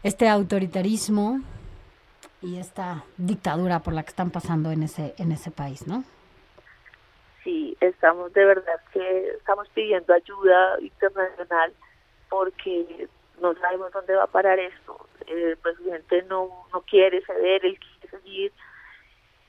este 0.02 0.28
autoritarismo 0.28 1.40
y 2.40 2.58
esta 2.58 3.04
dictadura 3.16 3.80
por 3.80 3.94
la 3.94 4.02
que 4.02 4.10
están 4.10 4.30
pasando 4.30 4.70
en 4.70 4.82
ese 4.82 5.14
en 5.18 5.32
ese 5.32 5.50
país, 5.50 5.86
¿no? 5.86 6.04
Sí, 7.42 7.76
estamos 7.80 8.32
de 8.32 8.44
verdad 8.44 8.80
que 8.92 9.28
estamos 9.28 9.68
pidiendo 9.74 10.14
ayuda 10.14 10.80
internacional 10.80 11.74
porque 12.34 13.08
no 13.40 13.54
sabemos 13.54 13.92
dónde 13.92 14.16
va 14.16 14.24
a 14.24 14.26
parar 14.26 14.58
esto. 14.58 15.06
El 15.26 15.56
presidente 15.58 16.22
no, 16.22 16.66
no 16.72 16.80
quiere 16.82 17.24
ceder, 17.24 17.64
él 17.64 17.78
quiere 17.78 18.18
seguir, 18.18 18.52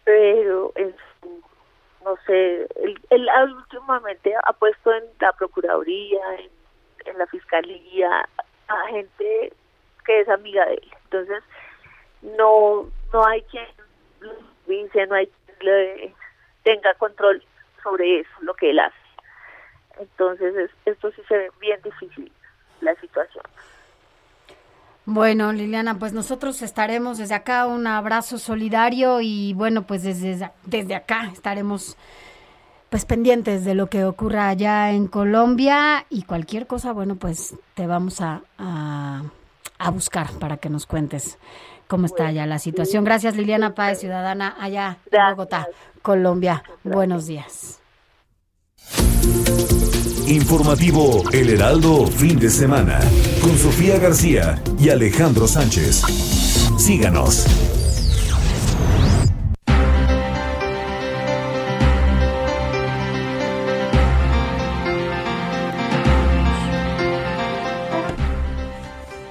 pero 0.04 0.72
en 0.76 0.96
no 2.04 2.16
sé, 2.28 2.68
él, 3.10 3.30
últimamente 3.56 4.36
ha 4.44 4.54
puesto 4.54 4.94
en 4.94 5.06
la 5.20 5.32
Procuraduría, 5.34 6.22
en, 6.36 6.52
en, 7.08 7.18
la 7.18 7.26
Fiscalía, 7.26 8.30
a 8.68 8.88
gente 8.90 9.52
que 10.06 10.20
es 10.20 10.30
amiga 10.30 10.68
de 10.68 10.76
él. 10.76 10.92
Entonces, 11.06 11.44
no 12.22 12.88
no 13.12 13.26
hay 13.26 13.42
quien 13.44 13.66
lo 14.20 14.32
dice, 14.68 15.08
no 15.08 15.16
hay 15.16 15.28
quien 15.28 15.58
le 15.62 16.14
tenga 16.62 16.94
control 16.94 17.44
sobre 17.82 18.20
eso, 18.20 18.30
lo 18.42 18.54
que 18.54 18.70
él 18.70 18.80
hace. 18.80 18.96
Entonces, 19.98 20.70
esto 20.86 21.12
sí 21.14 21.24
se 21.28 21.36
ve 21.36 21.50
bien 21.60 21.82
difícil, 21.82 22.32
la 22.82 22.96
situación. 22.96 23.44
Bueno, 25.06 25.54
Liliana, 25.54 26.00
pues 26.00 26.14
nosotros 26.14 26.64
estaremos 26.64 27.20
desde 27.20 27.36
acá, 27.36 27.68
un 27.68 27.86
abrazo 27.86 28.40
solidario 28.40 29.22
y 29.22 29.54
bueno, 29.54 29.84
pues 29.84 30.02
desde, 30.02 30.50
desde 30.66 30.96
acá 30.96 31.30
estaremos 31.32 31.96
pues 32.90 33.06
pendientes 33.06 33.66
de 33.66 33.76
lo 33.76 33.88
que 33.88 34.04
ocurra 34.04 34.50
allá 34.50 34.92
en 34.92 35.08
Colombia 35.08 36.06
y 36.10 36.24
cualquier 36.24 36.66
cosa, 36.66 36.92
bueno, 36.92 37.18
pues 37.18 37.56
te 37.76 37.86
vamos 37.86 38.22
a, 38.22 38.42
a, 38.58 39.22
buscar 39.92 40.32
para 40.40 40.58
que 40.58 40.70
nos 40.70 40.88
cuentes 40.88 41.38
cómo 41.88 42.08
está 42.08 42.28
allá 42.28 42.48
la 42.48 42.58
situación. 42.58 43.04
Gracias 43.04 43.36
Liliana 43.36 43.76
Páez, 43.76 44.00
ciudadana 44.00 44.56
allá 44.60 44.98
en 45.12 45.36
Bogotá, 45.36 45.68
Colombia. 46.02 46.64
Buenos 46.84 47.28
días. 47.28 47.80
Informativo 50.28 51.24
El 51.32 51.52
Heraldo 51.52 52.08
Fin 52.08 52.40
de 52.40 52.50
Semana 52.50 53.00
con 53.42 53.56
Sofía 53.60 54.00
García 54.00 54.60
y 54.80 54.90
Alejandro 54.90 55.48
Sánchez. 55.48 56.02
Síganos. 56.80 57.46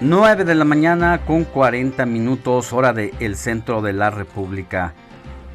Nueve 0.00 0.44
de 0.44 0.54
la 0.54 0.64
mañana 0.64 1.24
con 1.26 1.42
40 1.42 2.06
minutos 2.06 2.72
hora 2.72 2.92
del 2.92 3.10
el 3.18 3.34
centro 3.36 3.82
de 3.82 3.94
la 3.94 4.10
República 4.10 4.94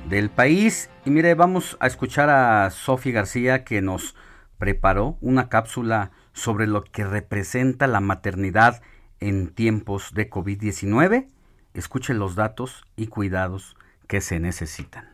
del 0.10 0.30
país. 0.30 0.90
Y 1.06 1.12
mire, 1.12 1.34
vamos 1.34 1.78
a 1.80 1.88
escuchar 1.88 2.30
a 2.30 2.70
Sofía 2.72 3.14
García 3.14 3.64
que 3.64 3.82
nos 3.82 4.16
preparó 4.60 5.18
una 5.22 5.50
cápsula 5.50 6.12
sobre 6.34 6.68
lo 6.68 6.84
que 6.84 7.04
representa 7.04 7.88
la 7.88 8.02
maternidad 8.02 8.84
en 9.20 9.48
tiempos 9.48 10.14
de 10.14 10.30
COVID-19. 10.30 11.28
Escuche 11.74 12.14
los 12.14 12.36
datos 12.36 12.84
y 12.96 13.08
cuidados 13.08 13.76
que 14.08 14.22
se 14.22 14.40
necesitan. 14.40 15.10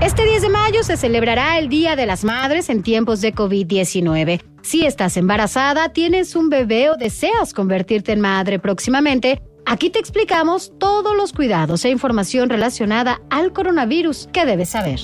Este 0.00 0.24
10 0.24 0.42
de 0.42 0.48
mayo 0.48 0.84
se 0.84 0.96
celebrará 0.96 1.58
el 1.58 1.68
Día 1.68 1.96
de 1.96 2.06
las 2.06 2.22
Madres 2.22 2.70
en 2.70 2.82
tiempos 2.82 3.20
de 3.20 3.34
COVID-19. 3.34 4.42
Si 4.62 4.86
estás 4.86 5.16
embarazada, 5.16 5.92
tienes 5.92 6.36
un 6.36 6.48
bebé 6.48 6.90
o 6.90 6.96
deseas 6.96 7.52
convertirte 7.52 8.12
en 8.12 8.20
madre 8.20 8.60
próximamente, 8.60 9.42
aquí 9.66 9.90
te 9.90 9.98
explicamos 9.98 10.72
todos 10.78 11.16
los 11.16 11.32
cuidados 11.32 11.84
e 11.84 11.90
información 11.90 12.48
relacionada 12.48 13.20
al 13.28 13.52
coronavirus 13.52 14.28
que 14.32 14.46
debes 14.46 14.70
saber. 14.70 15.00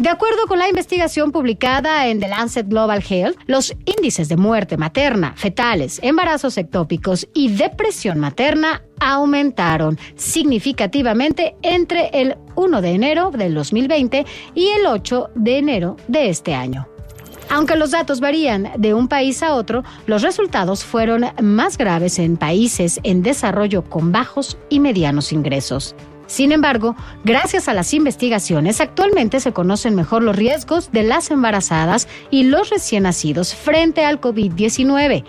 De 0.00 0.10
acuerdo 0.10 0.46
con 0.46 0.60
la 0.60 0.68
investigación 0.68 1.32
publicada 1.32 2.06
en 2.06 2.20
The 2.20 2.28
Lancet 2.28 2.68
Global 2.68 3.02
Health, 3.08 3.36
los 3.46 3.74
índices 3.84 4.28
de 4.28 4.36
muerte 4.36 4.76
materna, 4.76 5.34
fetales, 5.36 5.98
embarazos 6.04 6.56
ectópicos 6.56 7.26
y 7.34 7.48
depresión 7.48 8.20
materna 8.20 8.82
aumentaron 9.00 9.98
significativamente 10.14 11.56
entre 11.62 12.10
el 12.12 12.36
1 12.54 12.80
de 12.80 12.90
enero 12.90 13.32
del 13.32 13.54
2020 13.54 14.24
y 14.54 14.68
el 14.68 14.86
8 14.86 15.30
de 15.34 15.58
enero 15.58 15.96
de 16.06 16.28
este 16.28 16.54
año. 16.54 16.86
Aunque 17.50 17.74
los 17.74 17.90
datos 17.90 18.20
varían 18.20 18.70
de 18.76 18.94
un 18.94 19.08
país 19.08 19.42
a 19.42 19.54
otro, 19.54 19.82
los 20.06 20.22
resultados 20.22 20.84
fueron 20.84 21.24
más 21.42 21.76
graves 21.76 22.20
en 22.20 22.36
países 22.36 23.00
en 23.02 23.24
desarrollo 23.24 23.82
con 23.82 24.12
bajos 24.12 24.58
y 24.68 24.78
medianos 24.78 25.32
ingresos. 25.32 25.96
Sin 26.28 26.52
embargo, 26.52 26.94
gracias 27.24 27.68
a 27.68 27.74
las 27.74 27.94
investigaciones, 27.94 28.82
actualmente 28.82 29.40
se 29.40 29.52
conocen 29.52 29.94
mejor 29.94 30.22
los 30.22 30.36
riesgos 30.36 30.92
de 30.92 31.02
las 31.02 31.30
embarazadas 31.30 32.06
y 32.30 32.44
los 32.44 32.68
recién 32.68 33.04
nacidos 33.04 33.54
frente 33.54 34.04
al 34.04 34.20
COVID-19. 34.20 35.24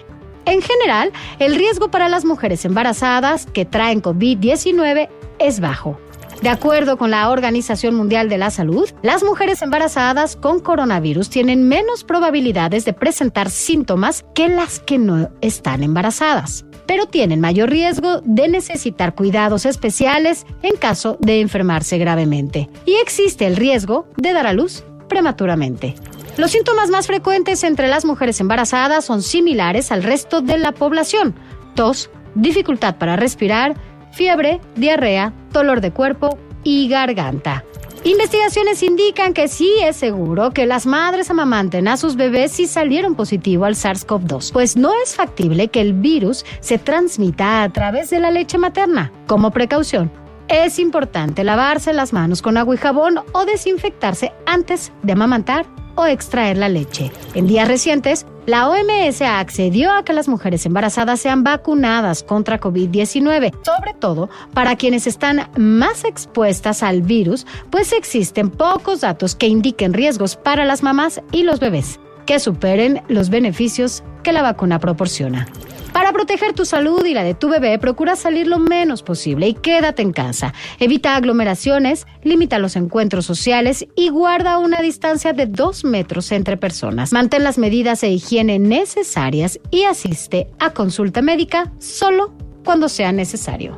En 0.46 0.62
general, 0.62 1.14
el 1.40 1.56
riesgo 1.56 1.90
para 1.90 2.10
las 2.10 2.26
mujeres 2.26 2.66
embarazadas 2.66 3.46
que 3.46 3.64
traen 3.66 4.02
COVID-19 4.02 5.10
es 5.40 5.60
bajo. 5.62 5.98
De 6.42 6.50
acuerdo 6.50 6.98
con 6.98 7.12
la 7.12 7.30
Organización 7.30 7.96
Mundial 7.96 8.30
de 8.30 8.38
la 8.38 8.50
Salud, 8.50 8.90
las 9.04 9.24
mujeres 9.24 9.62
embarazadas 9.62 10.36
con 10.38 10.60
coronavirus 10.60 11.30
tienen 11.30 11.68
menos 11.68 12.04
probabilidades 12.04 12.86
de 12.86 12.94
presentar 12.94 13.50
síntomas 13.50 14.26
que 14.34 14.48
las 14.48 14.80
que 14.80 14.98
no 14.98 15.30
están 15.42 15.84
embarazadas 15.84 16.66
pero 16.90 17.06
tienen 17.06 17.40
mayor 17.40 17.70
riesgo 17.70 18.20
de 18.24 18.48
necesitar 18.48 19.14
cuidados 19.14 19.68
especiales 19.68 20.48
en 20.64 20.76
caso 20.76 21.18
de 21.20 21.40
enfermarse 21.40 22.00
gravemente. 22.00 22.68
Y 22.88 22.96
existe 22.96 23.46
el 23.46 23.58
riesgo 23.58 24.08
de 24.18 24.34
dar 24.34 24.48
a 24.48 24.54
luz 24.54 24.84
prematuramente. 25.08 25.94
Los 26.36 26.50
síntomas 26.50 26.90
más 26.90 27.06
frecuentes 27.06 27.64
entre 27.64 27.90
las 27.90 28.06
mujeres 28.06 28.40
embarazadas 28.40 29.06
son 29.06 29.22
similares 29.22 29.92
al 29.92 30.02
resto 30.02 30.42
de 30.42 30.58
la 30.58 30.72
población. 30.72 31.36
Tos, 31.76 32.10
dificultad 32.34 32.98
para 32.98 33.16
respirar, 33.16 33.76
fiebre, 34.12 34.62
diarrea, 34.76 35.34
dolor 35.52 35.82
de 35.82 35.92
cuerpo 35.92 36.38
y 36.64 36.88
garganta. 36.90 37.64
Investigaciones 38.06 38.82
indican 38.82 39.34
que 39.34 39.50
sí 39.50 39.74
es 39.84 39.98
seguro 39.98 40.52
que 40.52 40.66
las 40.66 40.86
madres 40.86 41.30
amamanten 41.30 41.90
a 41.90 41.98
sus 41.98 42.16
bebés 42.16 42.54
si 42.54 42.66
salieron 42.66 43.16
positivo 43.16 43.66
al 43.66 43.76
SARS-CoV-2, 43.76 44.54
pues 44.54 44.78
no 44.78 44.92
es 45.04 45.16
factible 45.16 45.68
que 45.68 45.82
el 45.82 45.94
virus 45.94 46.46
se 46.62 46.78
transmita 46.78 47.62
a 47.62 47.70
través 47.70 48.10
de 48.10 48.22
la 48.22 48.32
leche 48.32 48.58
materna. 48.58 49.12
Como 49.28 49.52
precaución, 49.52 50.10
es 50.48 50.80
importante 50.80 51.44
lavarse 51.44 51.92
las 51.92 52.14
manos 52.14 52.42
con 52.42 52.58
agua 52.58 52.76
y 52.76 52.78
jabón 52.78 53.20
o 53.34 53.46
desinfectarse 53.46 54.32
antes 54.46 54.94
de 55.04 55.12
amamantar 55.12 55.66
o 56.00 56.06
extraer 56.06 56.58
la 56.58 56.70
leche. 56.70 57.12
En 57.34 57.48
días 57.48 57.68
recientes, 57.68 58.26
la 58.46 58.70
OMS 58.70 59.22
accedió 59.22 59.92
a 59.92 60.04
que 60.04 60.14
las 60.14 60.28
mujeres 60.28 60.66
embarazadas 60.66 61.20
sean 61.20 61.44
vacunadas 61.44 62.24
contra 62.24 62.60
COVID-19, 62.60 63.54
sobre 63.64 63.94
todo 63.94 64.30
para 64.54 64.76
quienes 64.76 65.08
están 65.08 65.50
más 65.58 66.06
expuestas 66.06 66.84
al 66.84 67.02
virus, 67.02 67.46
pues 67.70 67.94
existen 67.94 68.50
pocos 68.50 69.02
datos 69.02 69.36
que 69.36 69.48
indiquen 69.48 69.94
riesgos 69.94 70.36
para 70.36 70.66
las 70.66 70.84
mamás 70.84 71.22
y 71.32 71.44
los 71.44 71.60
bebés 71.60 72.00
que 72.26 72.40
superen 72.40 73.02
los 73.08 73.30
beneficios 73.30 74.04
que 74.24 74.34
la 74.34 74.42
vacuna 74.42 74.80
proporciona. 74.80 75.48
Para 75.94 76.12
proteger 76.14 76.54
tu 76.54 76.66
salud 76.66 77.04
y 77.06 77.14
la 77.14 77.24
de 77.24 77.34
tu 77.34 77.50
bebé, 77.50 77.78
procura 77.80 78.16
salir 78.16 78.48
lo 78.48 78.60
menos 78.60 79.04
posible 79.04 79.48
y 79.48 79.54
quédate 79.54 80.02
en 80.02 80.12
casa. 80.12 80.54
Evita 80.80 81.16
aglomeraciones, 81.16 82.06
limita 82.24 82.60
los 82.60 82.76
encuentros 82.76 83.26
sociales 83.26 83.88
y 83.96 84.10
guarda 84.10 84.58
una 84.58 84.82
distancia 84.82 85.34
de 85.34 85.46
dos 85.46 85.84
metros 85.84 86.32
entre 86.32 86.58
personas. 86.58 87.12
Mantén 87.12 87.44
las 87.44 87.58
medidas 87.58 88.02
de 88.02 88.10
higiene 88.10 88.60
necesarias 88.60 89.60
y 89.72 89.84
asiste 89.84 90.48
a 90.60 90.72
consulta 90.72 91.22
médica 91.22 91.72
solo 91.80 92.34
cuando 92.64 92.90
sea 92.90 93.12
necesario. 93.12 93.78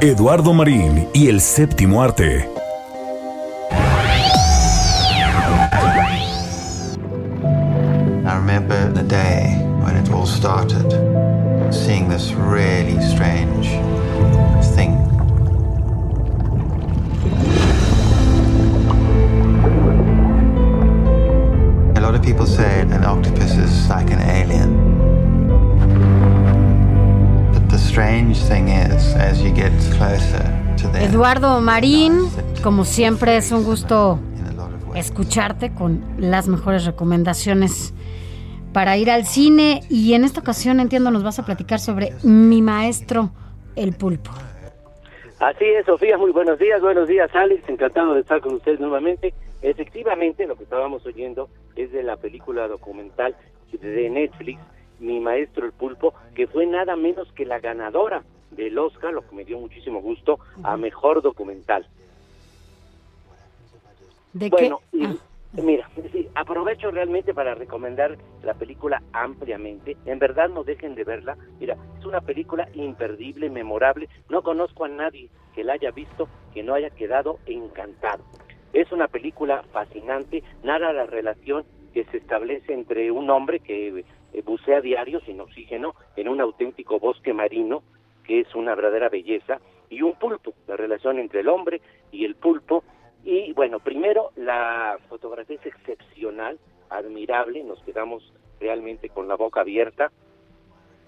Eduardo 0.00 0.52
Marín 0.52 1.08
y 1.14 1.28
el 1.28 1.40
séptimo 1.40 2.02
arte. 2.02 2.46
I 8.34 8.38
remember 8.38 8.92
the 8.92 9.04
day 9.04 9.54
when 9.84 9.94
it 9.96 10.10
all 10.10 10.26
started, 10.26 10.90
seeing 11.72 12.08
this 12.08 12.32
really 12.32 13.00
strange 13.00 13.68
thing. 14.74 14.90
A 21.96 22.00
lot 22.00 22.16
of 22.16 22.22
people 22.24 22.44
say 22.44 22.80
an 22.80 23.04
octopus 23.04 23.56
is 23.56 23.88
like 23.88 24.10
an 24.10 24.20
alien. 24.20 24.72
But 27.52 27.70
the 27.70 27.78
strange 27.78 28.38
thing 28.38 28.66
is, 28.66 29.14
as 29.14 29.40
you 29.44 29.52
get 29.52 29.70
closer 29.96 30.42
to 30.78 30.88
them, 30.88 31.02
Eduardo 31.02 31.60
Marín, 31.60 32.28
como 32.64 32.84
siempre 32.84 33.36
es 33.36 33.52
un 33.52 33.62
gusto 33.62 34.18
escucharte 34.96 35.72
con 35.72 36.04
las 36.18 36.48
mejores 36.48 36.84
recomendaciones 36.84 37.94
para 38.74 38.96
ir 38.98 39.08
al 39.08 39.24
cine 39.24 39.82
y 39.88 40.14
en 40.14 40.24
esta 40.24 40.40
ocasión 40.40 40.80
entiendo 40.80 41.12
nos 41.12 41.22
vas 41.22 41.38
a 41.38 41.46
platicar 41.46 41.78
sobre 41.78 42.12
mi 42.24 42.60
maestro 42.60 43.30
el 43.76 43.96
pulpo. 43.96 44.32
Así 45.38 45.64
es, 45.64 45.86
Sofía, 45.86 46.18
muy 46.18 46.32
buenos 46.32 46.58
días, 46.58 46.80
buenos 46.80 47.08
días, 47.08 47.30
Alex, 47.34 47.68
encantado 47.68 48.14
de 48.14 48.20
estar 48.20 48.40
con 48.40 48.54
ustedes 48.54 48.80
nuevamente. 48.80 49.32
Efectivamente, 49.62 50.46
lo 50.46 50.56
que 50.56 50.64
estábamos 50.64 51.06
oyendo 51.06 51.48
es 51.76 51.92
de 51.92 52.02
la 52.02 52.16
película 52.16 52.66
documental 52.66 53.36
de 53.72 54.10
Netflix, 54.10 54.60
Mi 54.98 55.20
Maestro 55.20 55.66
el 55.66 55.72
Pulpo, 55.72 56.12
que 56.34 56.48
fue 56.48 56.66
nada 56.66 56.96
menos 56.96 57.30
que 57.32 57.46
la 57.46 57.60
ganadora 57.60 58.24
del 58.50 58.76
Oscar, 58.78 59.12
lo 59.12 59.26
que 59.26 59.36
me 59.36 59.44
dio 59.44 59.58
muchísimo 59.58 60.00
gusto, 60.00 60.40
a 60.64 60.76
Mejor 60.76 61.22
Documental. 61.22 61.86
¿De 64.32 64.48
bueno, 64.48 64.80
qué? 64.90 65.06
Ah. 65.06 65.14
Mira, 65.62 65.88
sí, 66.12 66.28
aprovecho 66.34 66.90
realmente 66.90 67.32
para 67.34 67.54
recomendar 67.54 68.16
la 68.42 68.54
película 68.54 69.02
ampliamente. 69.12 69.96
En 70.06 70.18
verdad 70.18 70.48
no 70.48 70.64
dejen 70.64 70.94
de 70.94 71.04
verla. 71.04 71.36
Mira, 71.60 71.76
es 71.98 72.04
una 72.04 72.20
película 72.20 72.68
imperdible, 72.74 73.50
memorable. 73.50 74.08
No 74.28 74.42
conozco 74.42 74.84
a 74.84 74.88
nadie 74.88 75.28
que 75.54 75.64
la 75.64 75.74
haya 75.74 75.90
visto 75.90 76.28
que 76.52 76.62
no 76.62 76.74
haya 76.74 76.90
quedado 76.90 77.38
encantado. 77.46 78.24
Es 78.72 78.90
una 78.90 79.08
película 79.08 79.62
fascinante, 79.72 80.42
narra 80.62 80.92
la 80.92 81.06
relación 81.06 81.64
que 81.92 82.04
se 82.06 82.16
establece 82.16 82.74
entre 82.74 83.10
un 83.12 83.30
hombre 83.30 83.60
que 83.60 84.04
eh, 84.32 84.42
bucea 84.42 84.80
diario 84.80 85.20
sin 85.20 85.40
oxígeno 85.40 85.94
en 86.16 86.28
un 86.28 86.40
auténtico 86.40 86.98
bosque 86.98 87.32
marino, 87.32 87.84
que 88.24 88.40
es 88.40 88.54
una 88.54 88.74
verdadera 88.74 89.08
belleza, 89.08 89.60
y 89.90 90.02
un 90.02 90.14
pulpo, 90.14 90.54
la 90.66 90.76
relación 90.76 91.20
entre 91.20 91.40
el 91.40 91.48
hombre 91.48 91.80
y 92.10 92.24
el 92.24 92.34
pulpo. 92.34 92.82
Y 93.24 93.54
bueno, 93.54 93.80
primero 93.80 94.30
la 94.36 94.98
fotografía 95.08 95.56
es 95.56 95.66
excepcional, 95.66 96.58
admirable, 96.90 97.64
nos 97.64 97.82
quedamos 97.82 98.34
realmente 98.60 99.08
con 99.08 99.28
la 99.28 99.34
boca 99.34 99.60
abierta, 99.60 100.12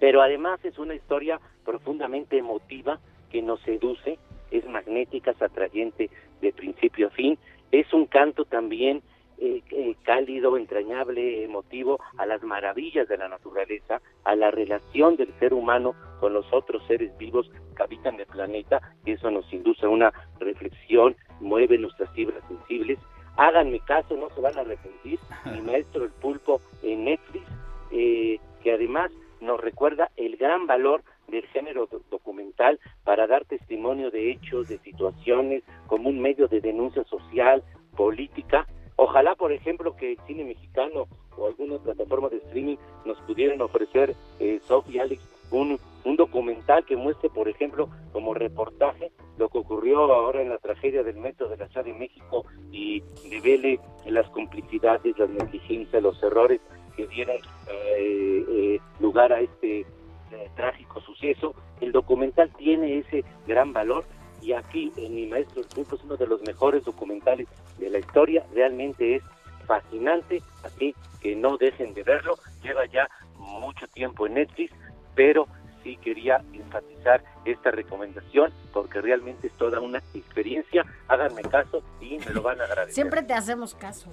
pero 0.00 0.22
además 0.22 0.64
es 0.64 0.78
una 0.78 0.94
historia 0.94 1.38
profundamente 1.64 2.38
emotiva 2.38 3.00
que 3.30 3.42
nos 3.42 3.60
seduce, 3.60 4.18
es 4.50 4.66
magnética, 4.66 5.32
es 5.32 5.42
atrayente 5.42 6.08
de 6.40 6.52
principio 6.52 7.08
a 7.08 7.10
fin, 7.10 7.38
es 7.70 7.92
un 7.92 8.06
canto 8.06 8.46
también 8.46 9.02
eh, 9.38 9.62
eh, 9.70 9.94
cálido, 10.02 10.56
entrañable, 10.56 11.44
emotivo 11.44 12.00
a 12.16 12.24
las 12.24 12.42
maravillas 12.42 13.06
de 13.08 13.18
la 13.18 13.28
naturaleza, 13.28 14.00
a 14.24 14.34
la 14.34 14.50
relación 14.50 15.16
del 15.16 15.30
ser 15.38 15.52
humano 15.52 15.94
con 16.20 16.32
los 16.32 16.50
otros 16.54 16.82
seres 16.86 17.16
vivos 17.18 17.50
que 17.76 17.82
habitan 17.82 18.18
el 18.18 18.24
planeta, 18.24 18.80
y 19.04 19.12
eso 19.12 19.30
nos 19.30 19.52
induce 19.52 19.84
a 19.84 19.90
una 19.90 20.10
reflexión, 20.38 21.14
mueve 21.40 21.78
nuestras 21.78 22.10
fibras 22.10 22.42
sensibles. 22.48 22.98
Háganme 23.36 23.80
caso, 23.80 24.16
no 24.16 24.30
se 24.30 24.40
van 24.40 24.56
a 24.56 24.62
arrepentir. 24.62 25.18
Mi 25.52 25.60
maestro 25.60 26.04
el 26.04 26.10
pulpo 26.10 26.60
en 26.82 27.04
Netflix, 27.04 27.44
eh, 27.90 28.38
que 28.62 28.72
además 28.72 29.10
nos 29.40 29.60
recuerda 29.60 30.10
el 30.16 30.36
gran 30.36 30.66
valor 30.66 31.02
del 31.28 31.44
género 31.48 31.86
do- 31.86 32.00
documental 32.10 32.80
para 33.04 33.26
dar 33.26 33.44
testimonio 33.44 34.10
de 34.10 34.30
hechos, 34.30 34.68
de 34.68 34.78
situaciones, 34.78 35.62
como 35.86 36.08
un 36.08 36.20
medio 36.20 36.48
de 36.48 36.60
denuncia 36.60 37.04
social, 37.04 37.62
política. 37.96 38.66
Ojalá, 38.96 39.34
por 39.34 39.52
ejemplo, 39.52 39.94
que 39.96 40.12
el 40.12 40.18
cine 40.26 40.44
mexicano 40.44 41.06
o 41.36 41.46
algunas 41.46 41.80
plataformas 41.80 42.30
de 42.30 42.38
streaming 42.38 42.76
nos 43.04 43.18
pudieran 43.22 43.60
ofrecer, 43.60 44.14
eh, 44.40 44.58
Sophie 44.64 44.96
y 44.96 44.98
Alex, 45.00 45.22
un, 45.50 45.78
un 46.06 46.16
documental 46.16 46.84
que 46.84 46.96
muestre, 46.96 47.28
por 47.28 47.48
ejemplo, 47.48 47.88
como 48.12 48.32
reportaje 48.32 49.10
lo 49.38 49.48
que 49.48 49.58
ocurrió 49.58 50.04
ahora 50.12 50.40
en 50.40 50.48
la 50.48 50.58
tragedia 50.58 51.02
del 51.02 51.16
metro 51.16 51.48
de 51.48 51.56
la 51.56 51.66
Ciudad 51.66 51.84
de 51.84 51.94
México 51.94 52.46
y 52.70 53.02
revele 53.28 53.80
las 54.06 54.28
complicidades, 54.30 55.18
las 55.18 55.28
negligencias, 55.28 56.00
los 56.00 56.22
errores 56.22 56.60
que 56.96 57.08
dieron 57.08 57.36
eh, 57.36 58.44
eh, 58.48 58.80
lugar 59.00 59.32
a 59.32 59.40
este 59.40 59.80
eh, 59.80 60.50
trágico 60.54 61.00
suceso. 61.00 61.56
El 61.80 61.90
documental 61.90 62.50
tiene 62.56 62.98
ese 62.98 63.24
gran 63.46 63.72
valor 63.72 64.04
y 64.40 64.52
aquí 64.52 64.92
en 64.96 65.12
Mi 65.12 65.26
Maestro 65.26 65.62
el 65.62 65.68
Pulpo 65.68 65.96
es 65.96 66.04
uno 66.04 66.16
de 66.16 66.28
los 66.28 66.40
mejores 66.42 66.84
documentales 66.84 67.48
de 67.78 67.90
la 67.90 67.98
historia. 67.98 68.46
Realmente 68.54 69.16
es 69.16 69.24
fascinante, 69.66 70.40
así 70.62 70.94
que 71.20 71.34
no 71.34 71.56
dejen 71.56 71.94
de 71.94 72.04
verlo. 72.04 72.38
Lleva 72.62 72.86
ya 72.86 73.08
mucho 73.38 73.88
tiempo 73.88 74.28
en 74.28 74.34
Netflix, 74.34 74.72
pero 75.16 75.48
sí 75.86 75.96
quería 75.98 76.42
enfatizar 76.52 77.22
esta 77.44 77.70
recomendación 77.70 78.52
porque 78.72 79.00
realmente 79.00 79.46
es 79.46 79.52
toda 79.54 79.80
una 79.80 79.98
experiencia. 80.14 80.84
Háganme 81.06 81.42
caso 81.42 81.82
y 82.00 82.18
me 82.18 82.32
lo 82.32 82.42
van 82.42 82.60
a 82.60 82.64
agradecer. 82.64 82.94
Siempre 82.94 83.22
te 83.22 83.34
hacemos 83.34 83.74
caso. 83.74 84.10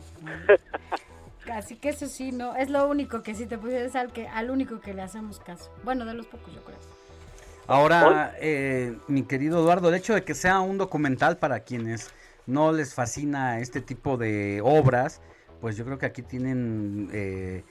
Así 1.52 1.76
que 1.76 1.90
eso 1.90 2.08
sí, 2.08 2.32
no, 2.32 2.56
es 2.56 2.70
lo 2.70 2.88
único 2.88 3.22
que 3.24 3.36
sí 3.36 3.46
te 3.46 3.58
pudieras 3.58 3.96
al 3.96 4.14
que 4.14 4.28
al 4.28 4.50
único 4.50 4.80
que 4.80 4.94
le 4.94 5.02
hacemos 5.02 5.40
caso. 5.40 5.74
Bueno, 5.84 6.06
de 6.06 6.14
los 6.14 6.28
pocos 6.28 6.54
yo 6.54 6.64
creo. 6.64 6.78
Ahora, 7.66 8.36
eh, 8.40 8.96
mi 9.08 9.24
querido 9.24 9.60
Eduardo, 9.60 9.90
el 9.90 9.96
hecho 9.96 10.14
de 10.14 10.24
que 10.24 10.36
sea 10.36 10.60
un 10.62 10.78
documental 10.78 11.38
para 11.38 11.62
quienes 11.62 12.12
no 12.46 12.72
les 12.72 12.94
fascina 12.94 13.60
este 13.60 13.82
tipo 13.82 14.18
de 14.18 14.62
obras, 14.64 15.22
pues 15.60 15.76
yo 15.76 15.86
creo 15.86 15.98
que 15.98 16.06
aquí 16.06 16.22
tienen 16.22 17.10
eh, 17.14 17.64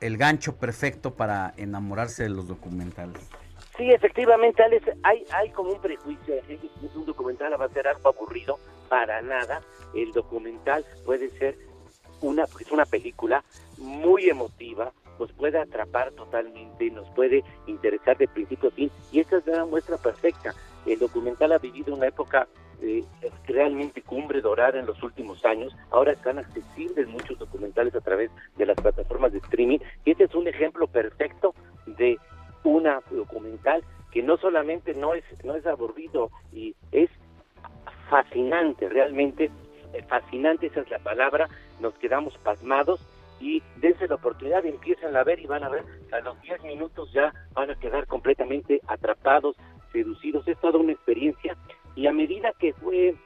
el 0.00 0.16
gancho 0.16 0.56
perfecto 0.56 1.14
para 1.14 1.54
enamorarse 1.56 2.24
de 2.24 2.28
los 2.30 2.46
documentales. 2.48 3.28
Sí, 3.76 3.92
efectivamente, 3.92 4.62
Alex, 4.62 4.86
hay, 5.04 5.24
hay 5.32 5.50
como 5.50 5.70
un 5.70 5.80
prejuicio 5.80 6.34
es 6.34 6.96
un 6.96 7.06
documental 7.06 7.60
va 7.60 7.66
a 7.66 7.68
ser 7.68 7.86
algo 7.86 8.08
aburrido, 8.08 8.58
para 8.88 9.22
nada. 9.22 9.60
El 9.94 10.12
documental 10.12 10.84
puede 11.04 11.30
ser 11.38 11.56
una, 12.20 12.44
es 12.44 12.72
una 12.72 12.84
película 12.86 13.44
muy 13.78 14.28
emotiva, 14.28 14.92
nos 15.18 15.32
puede 15.32 15.58
atrapar 15.58 16.10
totalmente, 16.12 16.90
nos 16.90 17.08
puede 17.10 17.44
interesar 17.66 18.16
de 18.18 18.28
principio 18.28 18.70
a 18.70 18.72
fin, 18.72 18.90
y 19.12 19.20
esta 19.20 19.38
es 19.38 19.46
la 19.46 19.64
muestra 19.64 19.96
perfecta. 19.96 20.54
El 20.86 20.98
documental 20.98 21.52
ha 21.52 21.58
vivido 21.58 21.94
una 21.94 22.06
época 22.06 22.48
eh, 22.82 23.04
realmente 23.46 24.02
cumbre 24.02 24.40
dorada 24.40 24.78
en 24.78 24.86
los 24.86 25.02
últimos 25.02 25.44
años. 25.44 25.74
Ahora 25.90 26.12
están 26.12 26.38
accesibles 26.38 27.08
muchos 27.08 27.38
documentales 27.38 27.94
a 27.94 28.00
través 28.00 28.30
de 28.56 28.66
las 28.66 28.76
plataformas 28.76 29.32
de 29.32 29.38
streaming. 29.38 29.78
Y 30.04 30.12
este 30.12 30.24
es 30.24 30.34
un 30.34 30.48
ejemplo 30.48 30.86
perfecto 30.86 31.54
de 31.86 32.18
una 32.64 33.00
documental 33.10 33.82
que 34.10 34.22
no 34.22 34.36
solamente 34.36 34.94
no 34.94 35.14
es 35.14 35.24
no 35.44 35.54
es 35.54 35.66
aburrido 35.66 36.30
y 36.52 36.74
es 36.92 37.10
fascinante, 38.08 38.88
realmente 38.88 39.50
eh, 39.92 40.02
fascinante 40.08 40.66
esa 40.66 40.80
es 40.80 40.90
la 40.90 40.98
palabra. 40.98 41.48
Nos 41.80 41.94
quedamos 41.94 42.36
pasmados 42.38 43.00
y 43.40 43.62
dense 43.76 44.08
la 44.08 44.16
oportunidad, 44.16 44.64
empiezan 44.66 45.16
a 45.16 45.24
ver 45.24 45.38
y 45.38 45.46
van 45.46 45.62
a 45.62 45.68
ver, 45.68 45.84
a 46.12 46.20
los 46.20 46.40
10 46.42 46.62
minutos 46.64 47.12
ya 47.12 47.32
van 47.54 47.70
a 47.70 47.78
quedar 47.78 48.06
completamente 48.06 48.80
atrapados, 48.88 49.56
seducidos, 49.92 50.46
es 50.48 50.58
toda 50.58 50.78
una 50.78 50.92
experiencia 50.92 51.56
y 51.98 52.06
a 52.06 52.12
medida 52.12 52.52
que 52.60 52.72
fue 52.74 53.16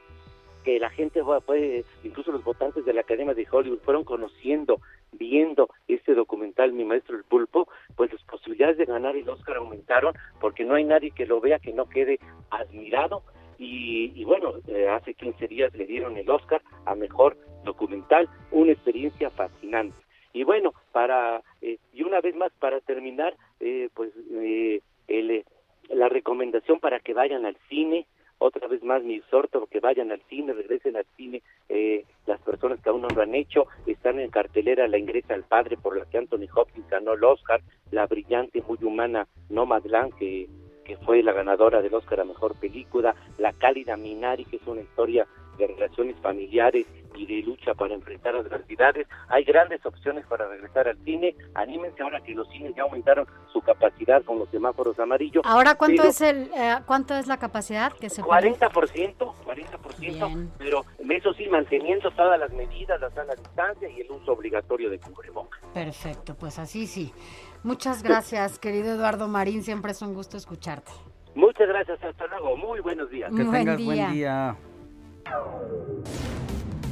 que 0.64 0.78
la 0.78 0.88
gente 0.88 1.22
fue, 1.44 1.84
incluso 2.04 2.32
los 2.32 2.42
votantes 2.42 2.86
de 2.86 2.94
la 2.94 3.02
Academia 3.02 3.34
de 3.34 3.46
Hollywood 3.50 3.80
fueron 3.80 4.02
conociendo, 4.02 4.80
viendo 5.12 5.68
este 5.88 6.14
documental 6.14 6.72
Mi 6.72 6.84
Maestro 6.84 7.16
el 7.16 7.24
Pulpo, 7.24 7.68
pues 7.96 8.10
las 8.10 8.22
posibilidades 8.22 8.78
de 8.78 8.86
ganar 8.86 9.14
el 9.14 9.28
Oscar 9.28 9.56
aumentaron 9.56 10.14
porque 10.40 10.64
no 10.64 10.74
hay 10.74 10.84
nadie 10.84 11.10
que 11.10 11.26
lo 11.26 11.38
vea 11.38 11.58
que 11.58 11.74
no 11.74 11.86
quede 11.86 12.18
admirado 12.48 13.22
y, 13.58 14.10
y 14.14 14.24
bueno, 14.24 14.54
eh, 14.66 14.88
hace 14.88 15.12
15 15.12 15.48
días 15.48 15.74
le 15.74 15.84
dieron 15.84 16.16
el 16.16 16.30
Oscar 16.30 16.62
a 16.86 16.94
Mejor 16.94 17.36
Documental, 17.64 18.26
una 18.52 18.72
experiencia 18.72 19.28
fascinante. 19.30 19.96
Y 20.32 20.44
bueno, 20.44 20.72
para 20.92 21.42
eh, 21.60 21.78
para 22.58 22.80
terminar, 22.80 23.36
eh, 23.60 23.88
pues 23.92 24.12
eh, 24.30 24.80
el, 25.08 25.44
la 25.90 26.08
recomendación 26.08 26.80
para 26.80 27.00
que 27.00 27.12
vayan 27.12 27.44
al 27.44 27.56
cine, 27.68 28.06
otra 28.42 28.66
vez 28.68 28.82
más 28.82 29.02
mi 29.02 29.14
exhorto, 29.14 29.66
que 29.66 29.80
vayan 29.80 30.10
al 30.10 30.20
cine, 30.28 30.52
regresen 30.52 30.96
al 30.96 31.06
cine, 31.16 31.42
eh, 31.68 32.04
las 32.26 32.40
personas 32.40 32.80
que 32.80 32.90
aún 32.90 33.02
no 33.02 33.08
lo 33.08 33.22
han 33.22 33.34
hecho, 33.34 33.66
están 33.86 34.18
en 34.18 34.30
cartelera 34.30 34.88
La 34.88 34.98
Ingresa 34.98 35.34
al 35.34 35.44
Padre, 35.44 35.76
por 35.76 35.96
la 35.96 36.04
que 36.06 36.18
Anthony 36.18 36.48
Hopkins 36.54 36.88
ganó 36.88 37.12
el 37.12 37.24
Oscar, 37.24 37.60
la 37.90 38.06
brillante, 38.06 38.62
muy 38.66 38.78
humana 38.82 39.26
Nomadland, 39.48 40.14
que, 40.14 40.48
que 40.92 41.04
fue 41.06 41.22
la 41.22 41.32
ganadora 41.32 41.80
del 41.80 41.94
Oscar 41.94 42.20
a 42.20 42.24
Mejor 42.24 42.54
Película, 42.56 43.14
La 43.38 43.54
Cálida 43.54 43.96
Minari, 43.96 44.44
que 44.44 44.56
es 44.56 44.66
una 44.66 44.82
historia 44.82 45.26
de 45.56 45.66
relaciones 45.66 46.16
familiares 46.20 46.86
y 47.14 47.24
de 47.24 47.46
lucha 47.46 47.72
para 47.72 47.94
enfrentar 47.94 48.36
adversidades. 48.36 49.06
Hay 49.28 49.44
grandes 49.44 49.84
opciones 49.86 50.26
para 50.26 50.46
regresar 50.48 50.88
al 50.88 50.98
cine. 51.04 51.34
Anímense 51.54 52.02
ahora 52.02 52.20
que 52.20 52.34
los 52.34 52.46
cines 52.50 52.74
ya 52.76 52.82
aumentaron 52.82 53.26
su 53.52 53.62
capacidad 53.62 54.22
con 54.24 54.38
los 54.38 54.50
semáforos 54.50 54.98
amarillos. 54.98 55.42
Ahora, 55.46 55.76
¿cuánto 55.76 56.04
es 56.04 56.20
el 56.20 56.50
eh, 56.54 56.76
cuánto 56.86 57.14
es 57.14 57.26
la 57.26 57.38
capacidad 57.38 57.92
que 57.94 58.10
se 58.10 58.22
40%, 58.22 59.16
40%, 59.16 60.48
pero 60.58 60.84
eso 61.22 61.32
sí, 61.34 61.46
manteniendo 61.48 62.10
todas 62.10 62.38
las 62.38 62.52
medidas, 62.52 63.00
la 63.00 63.10
sana 63.10 63.34
distancia 63.34 63.88
y 63.88 64.00
el 64.00 64.10
uso 64.10 64.32
obligatorio 64.32 64.90
de 64.90 64.98
cubrebocas. 64.98 65.60
Perfecto, 65.72 66.34
pues 66.34 66.58
así 66.58 66.86
sí. 66.86 67.12
Muchas 67.64 68.02
gracias, 68.02 68.58
querido 68.58 68.94
Eduardo 68.94 69.28
Marín, 69.28 69.62
siempre 69.62 69.92
es 69.92 70.02
un 70.02 70.14
gusto 70.14 70.36
escucharte. 70.36 70.90
Muchas 71.34 71.68
gracias, 71.68 72.02
hasta 72.02 72.26
luego, 72.26 72.56
muy 72.56 72.80
buenos 72.80 73.08
días. 73.10 73.30
Que 73.30 73.42
Buen 73.44 73.52
tengas 73.52 73.76
día. 73.78 73.86
buen 73.86 74.12
día. 74.12 74.56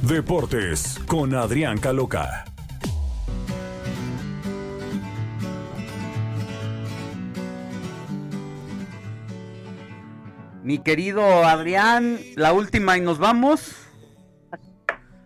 Deportes 0.03 0.97
con 1.07 1.35
Adrián 1.35 1.77
Caloca. 1.77 2.45
Mi 10.63 10.77
querido 10.77 11.43
Adrián, 11.43 12.19
la 12.35 12.53
última 12.53 12.97
y 12.97 13.01
nos 13.01 13.17
vamos. 13.17 13.87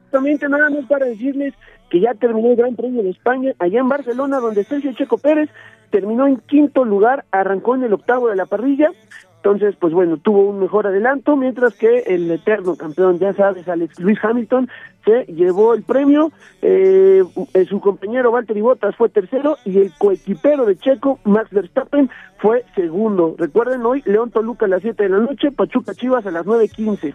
Exactamente, 0.05 0.47
nada 0.47 0.69
más 0.69 0.85
para 0.85 1.05
decirles 1.07 1.53
que 1.89 1.99
ya 1.99 2.13
terminó 2.13 2.49
el 2.49 2.55
Gran 2.55 2.75
Premio 2.75 3.03
de 3.03 3.11
España 3.11 3.53
allá 3.59 3.79
en 3.79 3.89
Barcelona, 3.89 4.39
donde 4.39 4.63
Sergio 4.63 4.93
Checo 4.93 5.17
Pérez 5.17 5.49
terminó 5.89 6.27
en 6.27 6.37
quinto 6.37 6.83
lugar, 6.83 7.25
arrancó 7.31 7.75
en 7.75 7.83
el 7.83 7.93
octavo 7.93 8.29
de 8.29 8.35
la 8.35 8.45
parrilla. 8.45 8.91
Entonces, 9.37 9.75
pues 9.79 9.93
bueno, 9.93 10.17
tuvo 10.17 10.49
un 10.49 10.59
mejor 10.59 10.87
adelanto, 10.87 11.35
mientras 11.35 11.75
que 11.75 11.99
el 12.07 12.31
eterno 12.31 12.75
campeón, 12.75 13.19
ya 13.19 13.31
sabes, 13.33 13.67
Alex 13.67 13.99
Luis 13.99 14.17
Hamilton, 14.23 14.67
se 15.05 15.25
llevó 15.31 15.75
el 15.75 15.83
premio. 15.83 16.31
Eh, 16.63 17.23
eh, 17.53 17.65
su 17.65 17.79
compañero 17.79 18.31
Valtteri 18.31 18.61
Bottas 18.61 18.95
fue 18.95 19.09
tercero 19.09 19.57
y 19.63 19.77
el 19.77 19.93
coequipero 19.99 20.65
de 20.65 20.75
Checo, 20.77 21.19
Max 21.25 21.51
Verstappen, 21.51 22.09
fue 22.39 22.65
segundo. 22.73 23.35
Recuerden 23.37 23.85
hoy, 23.85 24.01
León 24.05 24.31
Toluca 24.31 24.65
a 24.65 24.69
las 24.69 24.81
7 24.81 25.03
de 25.03 25.09
la 25.09 25.19
noche, 25.19 25.51
Pachuca 25.51 25.93
Chivas 25.93 26.25
a 26.25 26.31
las 26.31 26.45
9.15. 26.45 27.13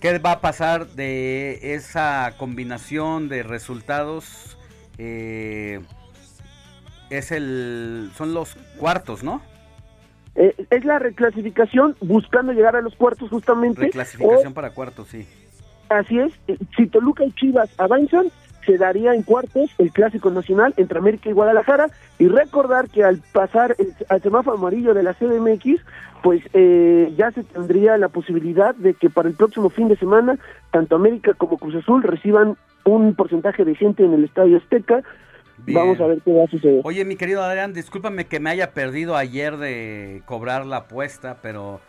¿Qué 0.00 0.16
va 0.18 0.32
a 0.32 0.40
pasar 0.40 0.86
de 0.86 1.74
esa 1.74 2.34
combinación 2.38 3.28
de 3.28 3.42
resultados? 3.42 4.56
Eh, 4.96 5.80
es 7.10 7.32
el, 7.32 8.10
son 8.16 8.32
los 8.32 8.54
cuartos, 8.78 9.24
¿no? 9.24 9.42
Eh, 10.36 10.54
es 10.70 10.84
la 10.84 11.00
reclasificación 11.00 11.96
buscando 12.00 12.52
llegar 12.52 12.76
a 12.76 12.80
los 12.80 12.94
cuartos 12.94 13.28
justamente. 13.28 13.80
Reclasificación 13.80 14.54
para 14.54 14.70
cuartos, 14.70 15.08
sí. 15.08 15.26
Así 15.88 16.18
es, 16.18 16.32
eh, 16.46 16.58
si 16.76 16.86
Toluca 16.86 17.24
y 17.24 17.32
Chivas 17.32 17.70
avanzan, 17.78 18.30
se 18.64 18.78
daría 18.78 19.14
en 19.14 19.22
cuartos 19.22 19.70
el 19.78 19.92
clásico 19.92 20.30
nacional 20.30 20.74
entre 20.76 20.98
América 20.98 21.30
y 21.30 21.32
Guadalajara. 21.32 21.88
Y 22.18 22.28
recordar 22.28 22.88
que 22.88 23.04
al 23.04 23.20
pasar 23.32 23.74
el, 23.78 23.94
al 24.08 24.22
semáforo 24.22 24.56
amarillo 24.56 24.94
de 24.94 25.02
la 25.02 25.14
CDMX, 25.14 25.80
pues 26.22 26.42
eh, 26.52 27.12
ya 27.16 27.30
se 27.30 27.44
tendría 27.44 27.96
la 27.96 28.08
posibilidad 28.08 28.74
de 28.74 28.94
que 28.94 29.10
para 29.10 29.28
el 29.28 29.34
próximo 29.34 29.70
fin 29.70 29.88
de 29.88 29.96
semana, 29.96 30.38
tanto 30.70 30.96
América 30.96 31.34
como 31.34 31.58
Cruz 31.58 31.76
Azul 31.76 32.02
reciban 32.02 32.56
un 32.84 33.14
porcentaje 33.14 33.64
de 33.64 33.74
gente 33.74 34.04
en 34.04 34.12
el 34.12 34.24
Estadio 34.24 34.58
Azteca. 34.58 35.02
Bien. 35.58 35.78
Vamos 35.78 36.00
a 36.00 36.06
ver 36.06 36.20
qué 36.24 36.32
va 36.32 36.44
a 36.44 36.48
suceder. 36.48 36.80
Oye, 36.84 37.04
mi 37.04 37.16
querido 37.16 37.42
Adrián, 37.42 37.72
discúlpame 37.72 38.26
que 38.26 38.40
me 38.40 38.50
haya 38.50 38.72
perdido 38.72 39.16
ayer 39.16 39.56
de 39.56 40.22
cobrar 40.24 40.64
la 40.66 40.78
apuesta, 40.78 41.38
pero 41.42 41.80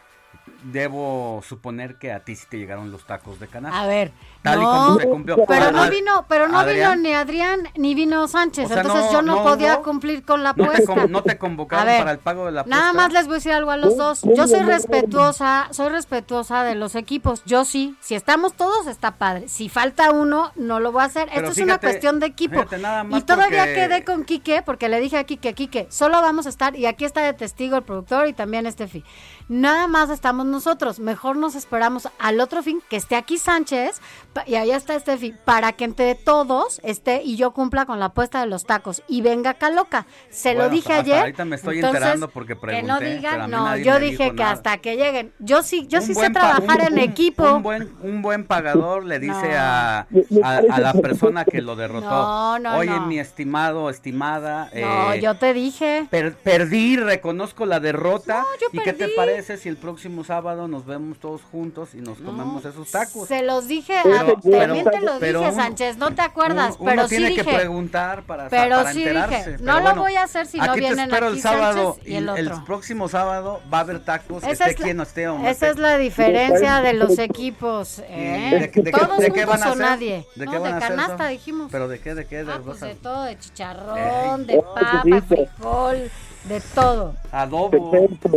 debo 0.63 1.41
suponer 1.47 1.95
que 1.97 2.11
a 2.11 2.19
ti 2.23 2.35
sí 2.35 2.45
te 2.49 2.57
llegaron 2.57 2.91
los 2.91 3.05
tacos 3.05 3.39
de 3.39 3.47
canasta. 3.47 3.81
A 3.81 3.87
ver, 3.87 4.11
Tal 4.41 4.59
y 4.59 4.61
no, 4.63 4.71
como 4.71 4.99
se 4.99 5.07
cumplió. 5.09 5.45
pero 5.47 5.71
no 5.71 5.89
vino, 5.89 6.25
pero 6.27 6.47
no 6.47 6.59
Adrián, 6.59 7.01
vino 7.01 7.09
ni 7.09 7.13
Adrián 7.15 7.59
ni 7.75 7.95
vino 7.95 8.27
Sánchez, 8.27 8.65
O 8.65 8.67
sea, 8.69 8.81
entonces 8.81 9.05
no- 9.05 9.11
yo 9.11 9.21
no, 9.21 9.35
no 9.37 9.43
podía 9.43 9.77
cumplir 9.77 10.23
con 10.23 10.43
la 10.43 10.53
¿No 10.55 10.65
te, 10.69 10.81
apuesta. 10.83 11.07
no 11.07 11.23
te 11.23 11.37
convocaron 11.37 11.85
ver, 11.87 11.99
para 11.99 12.11
el 12.11 12.19
pago 12.19 12.45
de 12.45 12.51
la 12.51 12.61
apuesta? 12.61 12.79
Nada 12.79 12.93
más 12.93 13.11
les 13.13 13.25
voy 13.25 13.33
a 13.33 13.35
decir 13.35 13.51
algo 13.53 13.71
a 13.71 13.77
los 13.77 13.97
dos. 13.97 14.21
Yo 14.35 14.47
soy 14.47 14.61
respetuosa, 14.61 15.67
soy 15.71 15.89
respetuosa 15.89 16.63
de 16.63 16.75
los 16.75 16.95
equipos. 16.95 17.43
Yo 17.45 17.65
sí, 17.65 17.95
si 17.99 18.15
estamos 18.15 18.53
todos 18.53 18.87
está 18.87 19.15
padre. 19.15 19.47
Si 19.49 19.69
falta 19.69 20.11
uno, 20.11 20.51
no 20.55 20.79
lo 20.79 20.91
voy 20.91 21.01
a 21.01 21.05
hacer. 21.05 21.29
Pero 21.33 21.47
Esto 21.47 21.59
es 21.59 21.65
una 21.65 21.77
cuestión 21.79 22.19
de 22.19 22.27
equipo. 22.27 22.55
fíjate, 22.55 22.77
nada 22.79 23.03
más 23.03 23.21
Y 23.21 23.23
todavía 23.23 23.59
porque- 23.63 23.73
quedé 23.75 24.03
con 24.03 24.23
Quique 24.25 24.61
porque 24.65 24.89
le 24.89 24.99
dije 24.99 25.17
a 25.17 25.23
Quique, 25.23 25.53
Quique, 25.53 25.87
solo 25.89 26.21
vamos 26.21 26.45
a 26.45 26.49
estar 26.49 26.75
y 26.75 26.85
aquí 26.85 27.05
está 27.05 27.21
de 27.21 27.33
testigo 27.33 27.75
el 27.77 27.83
productor 27.83 28.27
y 28.27 28.33
también 28.33 28.65
Estefi. 28.65 29.03
Nada 29.47 29.87
más 29.87 30.09
estamos 30.09 30.45
nosotros. 30.49 30.99
Mejor 30.99 31.37
nos 31.37 31.55
esperamos 31.55 32.09
al 32.19 32.39
otro 32.39 32.61
fin 32.63 32.81
que 32.89 32.95
esté 32.97 33.15
aquí 33.15 33.37
Sánchez 33.37 34.01
y 34.45 34.55
allá 34.55 34.75
está 34.77 34.95
Estefi 34.95 35.33
para 35.45 35.73
que 35.73 35.85
entre 35.85 36.15
todos 36.15 36.79
esté 36.83 37.21
y 37.23 37.35
yo 37.35 37.51
cumpla 37.51 37.85
con 37.85 37.99
la 37.99 38.05
apuesta 38.05 38.39
de 38.41 38.47
los 38.47 38.65
tacos 38.65 39.01
y 39.07 39.21
venga 39.21 39.53
Caloca. 39.55 40.05
Se 40.29 40.53
lo 40.53 40.69
dije 40.69 40.93
hasta 40.93 41.01
ayer. 41.03 41.19
ahorita 41.19 41.45
me 41.45 41.55
estoy 41.55 41.75
Entonces, 41.77 41.97
enterando 42.01 42.29
porque 42.29 42.53
Que 42.55 42.59
pregunté, 42.61 42.87
no 42.87 42.97
pero 42.99 43.11
a 43.11 43.13
digan, 43.15 43.51
no, 43.51 43.77
yo 43.77 43.99
dije 43.99 44.29
que 44.31 44.33
nada. 44.33 44.51
hasta 44.51 44.77
que 44.77 44.95
lleguen. 44.97 45.33
Yo 45.39 45.61
sí, 45.63 45.85
yo 45.87 45.99
Un 45.99 46.05
sí 46.05 46.13
sé 46.15 46.29
trabajar 46.29 46.79
un- 46.81 46.87
en 46.87 46.93
un- 46.93 46.99
equipo. 46.99 47.43
Un 47.53 47.63
buen, 47.63 47.93
un 48.01 48.21
buen 48.21 48.45
pagador 48.45 49.05
le 49.05 49.19
dice 49.19 49.49
No. 49.49 49.55
a, 49.57 49.99
a, 50.43 50.57
a 50.71 50.79
la 50.79 50.93
persona 50.93 51.45
que 51.45 51.61
lo 51.61 51.75
derrotó. 51.75 52.09
No, 52.09 52.59
no, 52.59 52.77
Oye, 52.77 52.89
no. 52.91 53.05
mi 53.07 53.19
estimado, 53.19 53.89
estimada. 53.89 54.69
No, 54.73 55.13
eh, 55.13 55.21
yo 55.21 55.35
te 55.35 55.53
dije. 55.53 56.07
per- 56.09 56.35
perdí, 56.35 56.95
reconozco 56.97 57.65
la 57.65 57.79
derrota. 57.79 58.45
yo 58.61 58.67
¿Y 58.71 58.79
qué 58.83 58.93
te 58.93 59.09
parece 59.09 59.57
si 59.57 59.69
el 59.69 59.77
próximo 59.77 60.23
sábado 60.23 60.38
nos 60.41 60.85
vemos 60.85 61.19
todos 61.19 61.41
juntos 61.51 61.93
y 61.93 61.97
nos 61.97 62.17
comemos 62.19 62.63
esos 62.65 62.89
tacos? 62.89 63.27
Se 63.27 63.43
los 63.43 63.67
dije, 63.67 63.93
Pero- 64.03 64.15
a- 64.15 64.25
también 64.25 64.83
pero- 64.85 64.91
te 64.91 65.01
lo 65.01 65.19
pero 65.19 65.39
dije, 65.41 65.51
uno- 65.51 65.61
Sánchez, 65.63 65.97
no 65.97 66.15
te 66.15 66.21
acuerdas, 66.21 66.75
Uno 66.79 66.89
pero 66.89 67.03
sí 67.03 67.09
tiene 67.15 67.29
dije. 67.29 67.43
que 67.43 67.53
preguntar 67.53 68.23
para, 68.23 68.49
pero 68.49 68.77
para 68.77 68.93
sí 68.93 68.99
enterarse. 69.03 69.35
dije, 69.37 69.51
Pero 69.59 69.63
no 69.65 69.77
lo 69.77 69.81
bueno, 69.83 70.01
voy 70.01 70.15
a 70.15 70.23
hacer 70.23 70.45
si 70.47 70.57
no 70.57 70.63
aquí 70.63 70.73
te 70.75 70.79
vienen 70.79 70.99
espero 71.09 71.27
aquí 71.27 71.35
el 71.35 71.41
sábado 71.41 71.93
Sánchez 71.95 72.07
y 72.11 72.15
el 72.15 72.29
otro. 72.29 72.65
próximo 72.65 73.09
sábado 73.09 73.61
va 73.73 73.77
a 73.79 73.81
haber 73.81 73.99
tacos, 73.99 74.43
Esa 74.43 74.51
esté 74.51 74.69
es 74.71 74.79
la- 74.79 74.83
quien 74.85 74.97
no 74.97 75.03
esté 75.03 75.27
o 75.27 75.37
no 75.37 75.41
Esa 75.41 75.51
esté. 75.51 75.69
es 75.69 75.77
la 75.77 75.97
diferencia 75.97 76.81
de 76.81 76.93
los 76.93 77.17
equipos, 77.19 77.99
¿eh? 78.07 78.57
¿De, 78.61 78.71
qué- 78.71 78.81
de 78.81 78.91
qué- 78.91 78.99
Todos 78.99 79.17
de 79.17 79.31
qué 79.31 79.43
juntos 79.45 79.47
van 79.59 79.63
a 79.63 79.69
o 79.69 79.73
hacer? 79.73 79.85
nadie. 79.85 80.25
¿De 80.35 80.45
no, 80.45 80.51
qué 80.51 80.57
van 80.57 80.67
de 80.71 80.73
a 80.73 80.77
hacer, 80.77 80.95
canasta 80.95 81.27
dijimos. 81.27 81.69
¿Pero 81.71 81.87
de 81.87 81.99
qué? 81.99 82.15
¿De 82.15 82.25
qué? 82.25 82.43
¿De 82.43 82.51
Ah, 82.53 82.61
pues 82.63 82.79
de 82.79 82.95
todo, 82.95 83.23
de 83.23 83.37
chicharrón, 83.37 84.45
de 84.47 84.53
qué 84.55 84.61
papa, 84.61 85.03
frijol, 85.27 86.11
de 86.45 86.61
todo. 86.73 87.13
Adobo, 87.31 87.91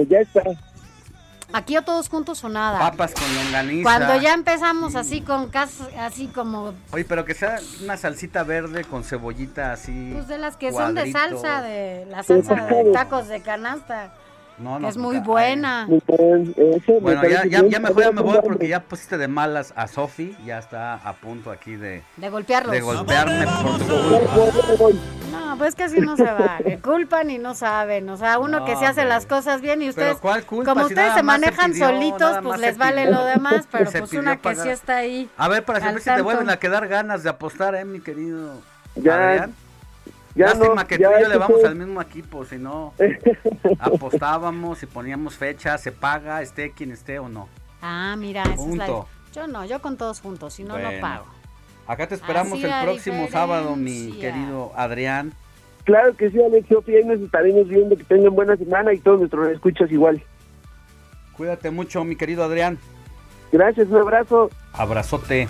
ya 0.08 0.20
está. 0.20 0.42
Aquí 1.52 1.76
o 1.76 1.82
todos 1.82 2.08
juntos 2.08 2.42
o 2.44 2.48
nada. 2.48 2.78
papas 2.78 3.12
con 3.14 3.34
longaniza. 3.34 3.82
Cuando 3.82 4.16
ya 4.20 4.34
empezamos 4.34 4.94
así 4.94 5.20
con 5.20 5.48
cas 5.50 5.80
así 5.98 6.26
como 6.28 6.74
Oye, 6.92 7.04
pero 7.04 7.24
que 7.24 7.34
sea 7.34 7.58
una 7.82 7.96
salsita 7.96 8.42
verde 8.42 8.84
con 8.84 9.04
cebollita 9.04 9.72
así. 9.72 10.10
pues 10.12 10.28
de 10.28 10.38
las 10.38 10.56
que 10.56 10.72
son 10.72 10.94
de 10.94 11.12
salsa 11.12 11.62
de 11.62 12.06
la 12.10 12.22
salsa 12.22 12.54
de 12.54 12.92
tacos 12.92 13.28
de 13.28 13.40
canasta, 13.42 14.12
No, 14.62 14.76
que 14.76 14.82
no, 14.82 14.88
es 14.88 14.96
muy 14.96 15.18
buena. 15.18 15.86
Muy 15.88 16.00
me 16.08 17.00
Bueno, 17.00 17.22
ya, 17.28 17.44
ya, 17.46 17.62
ya 17.66 17.80
mejor 17.80 18.02
ya 18.02 18.12
me 18.12 18.22
voy 18.22 18.38
porque 18.42 18.68
ya 18.68 18.80
pusiste 18.80 19.18
de 19.18 19.28
malas 19.28 19.72
a 19.76 19.88
Sofi. 19.88 20.36
Ya 20.44 20.58
está 20.58 20.94
a 20.94 21.12
punto 21.14 21.50
aquí 21.50 21.76
de, 21.76 22.02
De 22.16 22.28
golpearlos. 22.28 22.72
de 22.72 22.80
golpearme 22.80 23.44
por 23.46 23.78
tu 23.78 24.76
culpa. 24.78 25.00
No, 25.30 25.56
pues 25.58 25.74
que 25.74 25.84
así 25.84 26.00
no 26.00 26.16
se 26.16 26.24
vale. 26.24 26.78
Culpan 26.78 27.30
y 27.30 27.38
no 27.38 27.54
saben. 27.54 28.08
O 28.08 28.16
sea, 28.16 28.38
uno 28.38 28.60
No, 28.60 28.64
que 28.64 28.72
se 28.76 28.84
hace 28.86 29.00
hombre. 29.00 29.14
las 29.14 29.26
cosas 29.26 29.60
bien 29.60 29.82
y 29.82 29.88
ustedes, 29.88 30.08
Pero 30.10 30.20
¿cuál 30.20 30.44
culpa? 30.44 30.72
como 30.72 30.86
ustedes 30.86 31.14
se 31.14 31.22
manejan 31.22 31.72
pidió, 31.72 31.86
solitos, 31.88 32.38
pues 32.42 32.60
les 32.60 32.78
vale 32.78 33.10
lo 33.10 33.24
demás, 33.24 33.66
pero 33.70 33.90
Se 33.90 33.98
pues 34.00 34.12
una 34.12 34.36
que 34.36 34.54
sí 34.54 34.68
está 34.68 34.96
ahí. 34.98 35.28
A 35.36 35.48
ver, 35.48 35.64
para 35.64 35.80
saber 35.80 36.00
si 36.00 36.10
te 36.10 36.22
vuelven 36.22 36.50
a 36.50 36.56
quedar 36.58 36.86
ganas 36.88 37.22
de 37.22 37.30
apostar, 37.30 37.74
¿eh, 37.74 37.84
mi 37.84 38.00
querido 38.00 38.60
Ya, 38.94 39.14
Adrián? 39.30 39.54
Ya 40.34 40.46
Lástima 40.46 40.74
no, 40.74 40.86
que 40.86 40.96
tú 40.96 41.02
y 41.02 41.22
yo 41.22 41.28
le 41.28 41.36
vamos 41.36 41.60
fue. 41.60 41.68
al 41.68 41.74
mismo 41.76 42.00
equipo, 42.00 42.44
si 42.44 42.56
no 42.56 42.94
apostábamos 43.78 44.82
y 44.82 44.86
poníamos 44.86 45.36
fecha, 45.36 45.76
se 45.78 45.92
paga, 45.92 46.42
esté 46.42 46.72
quien 46.72 46.90
esté 46.92 47.18
o 47.18 47.28
no. 47.28 47.48
Ah, 47.80 48.14
mira, 48.16 48.42
esa 48.42 48.52
es 48.52 48.58
la... 48.58 48.86
Punto. 48.86 49.08
Yo 49.34 49.46
no, 49.46 49.64
yo 49.64 49.80
con 49.80 49.96
todos 49.96 50.20
juntos, 50.20 50.54
si 50.54 50.64
no, 50.64 50.78
no 50.78 50.90
pago. 51.00 51.26
Acá 51.86 52.06
te 52.06 52.14
esperamos 52.14 52.54
Así 52.54 52.64
el 52.64 52.82
próximo 52.82 53.28
sábado, 53.30 53.76
mi 53.76 54.12
querido 54.12 54.72
Adrián. 54.76 55.32
Claro 55.84 56.16
que 56.16 56.30
sí, 56.30 56.40
Alex, 56.40 56.68
Sofía, 56.68 56.98
ahí 56.98 57.04
nos 57.04 57.20
estaremos 57.20 57.66
viendo 57.68 57.96
que 57.96 58.04
tengan 58.04 58.34
buena 58.34 58.56
semana 58.56 58.92
y 58.92 58.98
todos 58.98 59.18
nuestros 59.18 59.48
escuchas 59.48 59.90
igual. 59.90 60.22
Cuídate 61.36 61.70
mucho, 61.70 62.04
mi 62.04 62.14
querido 62.14 62.44
Adrián. 62.44 62.78
Gracias, 63.50 63.88
un 63.88 63.96
abrazo. 63.96 64.50
Abrazote. 64.72 65.48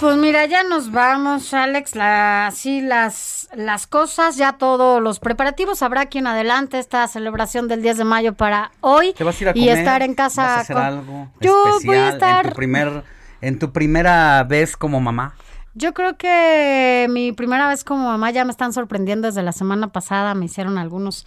Pues 0.00 0.16
mira, 0.18 0.44
ya 0.44 0.62
nos 0.62 0.92
vamos, 0.92 1.54
Alex. 1.54 1.94
La, 1.96 2.48
así 2.48 2.82
las, 2.82 3.48
las 3.54 3.86
cosas, 3.86 4.36
ya 4.36 4.52
todos 4.52 5.02
los 5.02 5.20
preparativos. 5.20 5.82
Habrá 5.82 6.02
aquí 6.02 6.18
en 6.18 6.26
adelante 6.26 6.78
esta 6.78 7.08
celebración 7.08 7.66
del 7.66 7.80
10 7.82 7.96
de 7.98 8.04
mayo 8.04 8.34
para 8.34 8.72
hoy. 8.82 9.14
¿Te 9.14 9.24
vas 9.24 9.40
a 9.40 9.42
ir 9.44 9.48
a 9.48 9.52
y 9.54 9.60
comer? 9.60 9.78
estar 9.78 10.02
en 10.02 10.14
casa. 10.14 10.42
¿Vas 10.42 10.50
a 10.50 10.60
hacer 10.60 10.76
con- 10.76 10.84
algo 10.84 11.28
Yo 11.40 11.64
especial 11.78 11.86
voy 11.86 11.96
a 11.96 12.08
estar. 12.10 12.44
en 12.44 12.50
tu 12.52 12.56
primer 12.56 13.04
en 13.40 13.58
tu 13.58 13.72
primera 13.72 14.44
vez 14.44 14.76
como 14.76 15.00
mamá? 15.00 15.34
Yo 15.74 15.92
creo 15.94 16.16
que 16.16 17.06
mi 17.10 17.32
primera 17.32 17.68
vez 17.68 17.84
como 17.84 18.06
mamá 18.08 18.30
ya 18.30 18.44
me 18.44 18.50
están 18.50 18.72
sorprendiendo 18.72 19.28
desde 19.28 19.42
la 19.42 19.52
semana 19.52 19.88
pasada. 19.88 20.34
Me 20.34 20.46
hicieron 20.46 20.78
algunos, 20.78 21.26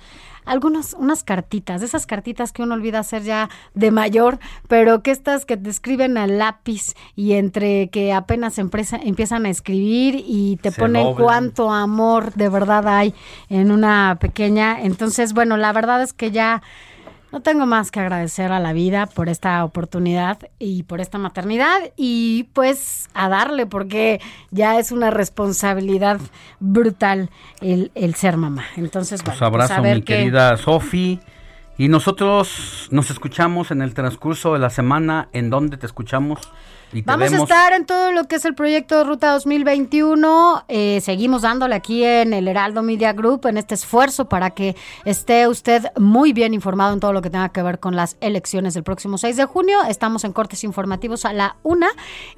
algunos, 0.49 0.93
unas 0.93 1.23
cartitas, 1.23 1.79
de 1.81 1.87
esas 1.87 2.05
cartitas 2.05 2.51
que 2.51 2.63
uno 2.63 2.75
olvida 2.75 2.99
hacer 2.99 3.23
ya 3.23 3.49
de 3.73 3.91
mayor, 3.91 4.39
pero 4.67 5.01
que 5.03 5.11
estas 5.11 5.45
que 5.45 5.57
te 5.57 5.69
escriben 5.69 6.17
al 6.17 6.37
lápiz 6.37 6.95
y 7.15 7.33
entre 7.33 7.89
que 7.89 8.11
apenas 8.13 8.57
empresa- 8.57 8.99
empiezan 9.03 9.45
a 9.45 9.49
escribir 9.49 10.23
y 10.25 10.57
te 10.57 10.71
Se 10.71 10.79
ponen 10.79 11.07
cuánto 11.23 11.71
amor 11.71 12.33
de 12.33 12.49
verdad 12.49 12.87
hay 12.87 13.13
en 13.49 13.71
una 13.71 14.17
pequeña. 14.19 14.81
Entonces, 14.81 15.33
bueno, 15.33 15.55
la 15.57 15.71
verdad 15.71 16.01
es 16.01 16.13
que 16.13 16.31
ya 16.31 16.61
no 17.31 17.41
tengo 17.41 17.65
más 17.65 17.91
que 17.91 17.99
agradecer 17.99 18.51
a 18.51 18.59
la 18.59 18.73
vida 18.73 19.05
por 19.05 19.29
esta 19.29 19.63
oportunidad 19.63 20.39
y 20.57 20.83
por 20.83 21.01
esta 21.01 21.17
maternidad 21.17 21.77
y 21.95 22.47
pues 22.53 23.09
a 23.13 23.29
darle 23.29 23.65
porque 23.65 24.19
ya 24.51 24.79
es 24.79 24.91
una 24.91 25.11
responsabilidad 25.11 26.19
brutal 26.59 27.29
el, 27.61 27.91
el 27.95 28.15
ser 28.15 28.37
mamá. 28.37 28.65
Entonces, 28.77 29.21
bueno, 29.23 29.37
Pues 29.37 29.47
abrazo, 29.47 29.73
a 29.75 29.81
ver 29.81 29.97
mi 29.97 30.01
querida 30.03 30.57
Sofi. 30.57 31.19
Y 31.77 31.87
nosotros 31.87 32.89
nos 32.91 33.09
escuchamos 33.09 33.71
en 33.71 33.81
el 33.81 33.93
transcurso 33.93 34.51
de 34.51 34.59
la 34.59 34.69
semana. 34.69 35.29
¿En 35.31 35.49
dónde 35.49 35.77
te 35.77 35.85
escuchamos? 35.85 36.39
Y 36.91 37.03
Vamos 37.03 37.31
a 37.31 37.37
estar 37.37 37.73
en 37.73 37.85
todo 37.85 38.11
lo 38.11 38.27
que 38.27 38.35
es 38.35 38.45
el 38.45 38.55
proyecto 38.55 38.97
de 38.97 39.03
Ruta 39.03 39.31
2021. 39.33 40.65
Eh, 40.67 40.99
seguimos 41.01 41.43
dándole 41.43 41.75
aquí 41.75 42.03
en 42.03 42.33
el 42.33 42.47
Heraldo 42.47 42.81
Media 42.81 43.13
Group 43.13 43.45
en 43.45 43.57
este 43.57 43.75
esfuerzo 43.75 44.27
para 44.27 44.51
que 44.51 44.75
esté 45.05 45.47
usted 45.47 45.85
muy 45.99 46.33
bien 46.33 46.53
informado 46.53 46.93
en 46.93 46.99
todo 46.99 47.13
lo 47.13 47.21
que 47.21 47.29
tenga 47.29 47.49
que 47.49 47.61
ver 47.61 47.79
con 47.79 47.95
las 47.95 48.17
elecciones 48.21 48.73
del 48.73 48.83
próximo 48.83 49.19
6 49.19 49.37
de 49.37 49.45
junio. 49.45 49.77
Estamos 49.87 50.23
en 50.23 50.33
cortes 50.33 50.63
informativos 50.63 51.25
a 51.25 51.33
la 51.33 51.57
1 51.61 51.85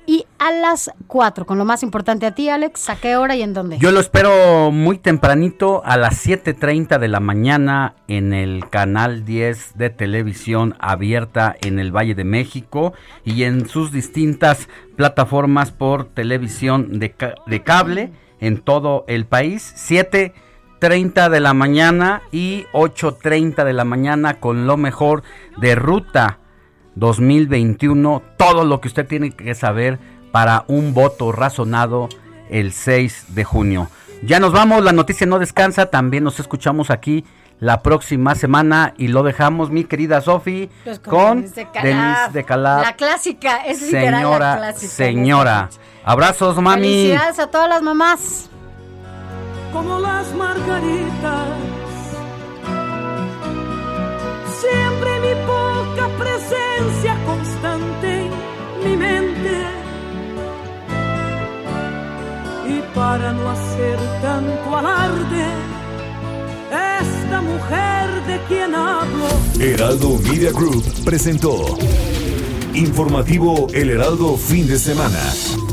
y 0.05 0.25
a 0.37 0.51
las 0.51 0.91
4. 1.07 1.45
Con 1.45 1.57
lo 1.57 1.63
más 1.63 1.81
importante 1.83 2.25
a 2.25 2.35
ti, 2.35 2.49
Alex, 2.49 2.89
¿a 2.89 2.97
qué 2.97 3.15
hora 3.15 3.35
y 3.35 3.43
en 3.43 3.53
dónde? 3.53 3.77
Yo 3.77 3.91
lo 3.91 4.01
espero 4.01 4.71
muy 4.71 4.97
tempranito 4.97 5.81
a 5.85 5.95
las 5.95 6.25
7.30 6.25 6.99
de 6.99 7.07
la 7.07 7.21
mañana 7.21 7.95
en 8.07 8.33
el 8.33 8.69
canal 8.69 9.23
10 9.23 9.77
de 9.77 9.89
televisión 9.89 10.75
abierta 10.79 11.55
en 11.61 11.79
el 11.79 11.95
Valle 11.95 12.15
de 12.15 12.25
México 12.25 12.93
y 13.23 13.43
en 13.43 13.67
sus 13.69 13.91
plataformas 14.95 15.71
por 15.71 16.05
televisión 16.05 16.99
de, 16.99 17.13
de 17.47 17.63
cable 17.63 18.11
en 18.39 18.59
todo 18.59 19.05
el 19.07 19.25
país. 19.25 19.73
7.30 19.77 21.29
de 21.29 21.39
la 21.39 21.53
mañana 21.53 22.21
y 22.31 22.65
8.30 22.73 23.63
de 23.63 23.73
la 23.73 23.85
mañana 23.85 24.39
con 24.39 24.67
lo 24.67 24.77
mejor 24.77 25.23
de 25.57 25.75
ruta 25.75 26.39
2021. 26.95 28.21
Todo 28.37 28.65
lo 28.65 28.81
que 28.81 28.87
usted 28.87 29.07
tiene 29.07 29.31
que 29.31 29.55
saber 29.55 29.99
para 30.31 30.65
un 30.67 30.93
voto 30.93 31.31
razonado 31.31 32.09
el 32.49 32.71
6 32.73 33.27
de 33.35 33.43
junio. 33.43 33.89
Ya 34.23 34.39
nos 34.39 34.51
vamos, 34.51 34.83
la 34.83 34.91
noticia 34.91 35.25
no 35.25 35.39
descansa, 35.39 35.87
también 35.87 36.23
nos 36.23 36.39
escuchamos 36.39 36.91
aquí 36.91 37.25
la 37.61 37.81
próxima 37.81 38.33
semana 38.35 38.93
y 38.97 39.07
lo 39.07 39.21
dejamos, 39.23 39.69
mi 39.71 39.83
querida 39.85 40.19
Sofi, 40.19 40.69
Pues 40.83 40.99
con 40.99 41.41
Denise 41.41 41.55
de 41.55 41.65
Calaf. 41.71 41.83
Denise 41.83 42.31
de 42.33 42.43
Calaf. 42.43 42.81
La 42.83 42.95
clásica, 42.95 43.65
es 43.65 43.81
literal 43.83 44.11
la 44.11 44.17
Señora, 44.19 44.57
clásica. 44.57 44.91
señora. 44.91 45.69
Abrazos, 46.03 46.57
mami. 46.59 46.81
Felicidades 46.81 47.39
a 47.39 47.47
todas 47.47 47.69
las 47.69 47.81
mamás. 47.83 48.49
como 49.71 49.99
las 49.99 50.33
margaritas. 50.33 51.47
Siempre 54.59 55.19
mi 55.21 55.35
poca 55.45 56.07
presencia 56.17 57.15
constante 57.25 58.25
en 58.25 58.89
mi 58.89 58.97
mente. 58.97 59.65
Y 62.67 62.81
para 62.95 63.31
no 63.33 63.49
hacer 63.49 63.97
tanto 64.21 64.77
alarde, 64.77 65.45
esta 66.71 67.41
mujer 67.41 68.25
de 68.25 68.39
quien 68.47 68.73
hablo. 68.75 69.27
Heraldo 69.59 70.17
Media 70.19 70.51
Group 70.51 70.83
presentó 71.03 71.77
Informativo 72.73 73.67
El 73.73 73.89
Heraldo 73.89 74.37
Fin 74.37 74.67
de 74.67 74.79
Semana 74.79 75.21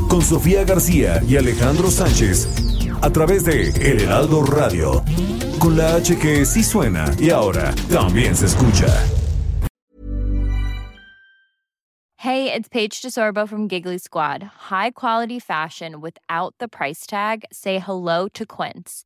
con 0.09 0.21
Sofía 0.21 0.63
García 0.65 1.21
y 1.27 1.37
Alejandro 1.37 1.89
Sánchez 1.89 2.47
a 3.01 3.09
través 3.09 3.45
de 3.45 3.69
El 3.69 4.01
Heraldo 4.01 4.43
Radio 4.43 5.03
con 5.59 5.77
la 5.77 5.95
H 5.95 6.17
que 6.17 6.45
sí 6.45 6.63
suena 6.63 7.05
y 7.19 7.29
ahora 7.29 7.73
también 7.89 8.35
se 8.35 8.47
escucha. 8.47 8.87
Hey, 12.17 12.51
it's 12.53 12.67
Paige 12.67 13.01
DeSorbo 13.01 13.47
from 13.47 13.69
Giggly 13.69 13.97
Squad. 13.97 14.43
High 14.69 14.91
quality 14.91 15.39
fashion 15.39 16.01
without 16.01 16.53
the 16.59 16.67
price 16.67 17.07
tag. 17.07 17.45
Say 17.49 17.79
hello 17.79 18.27
to 18.33 18.45
Quince. 18.45 19.05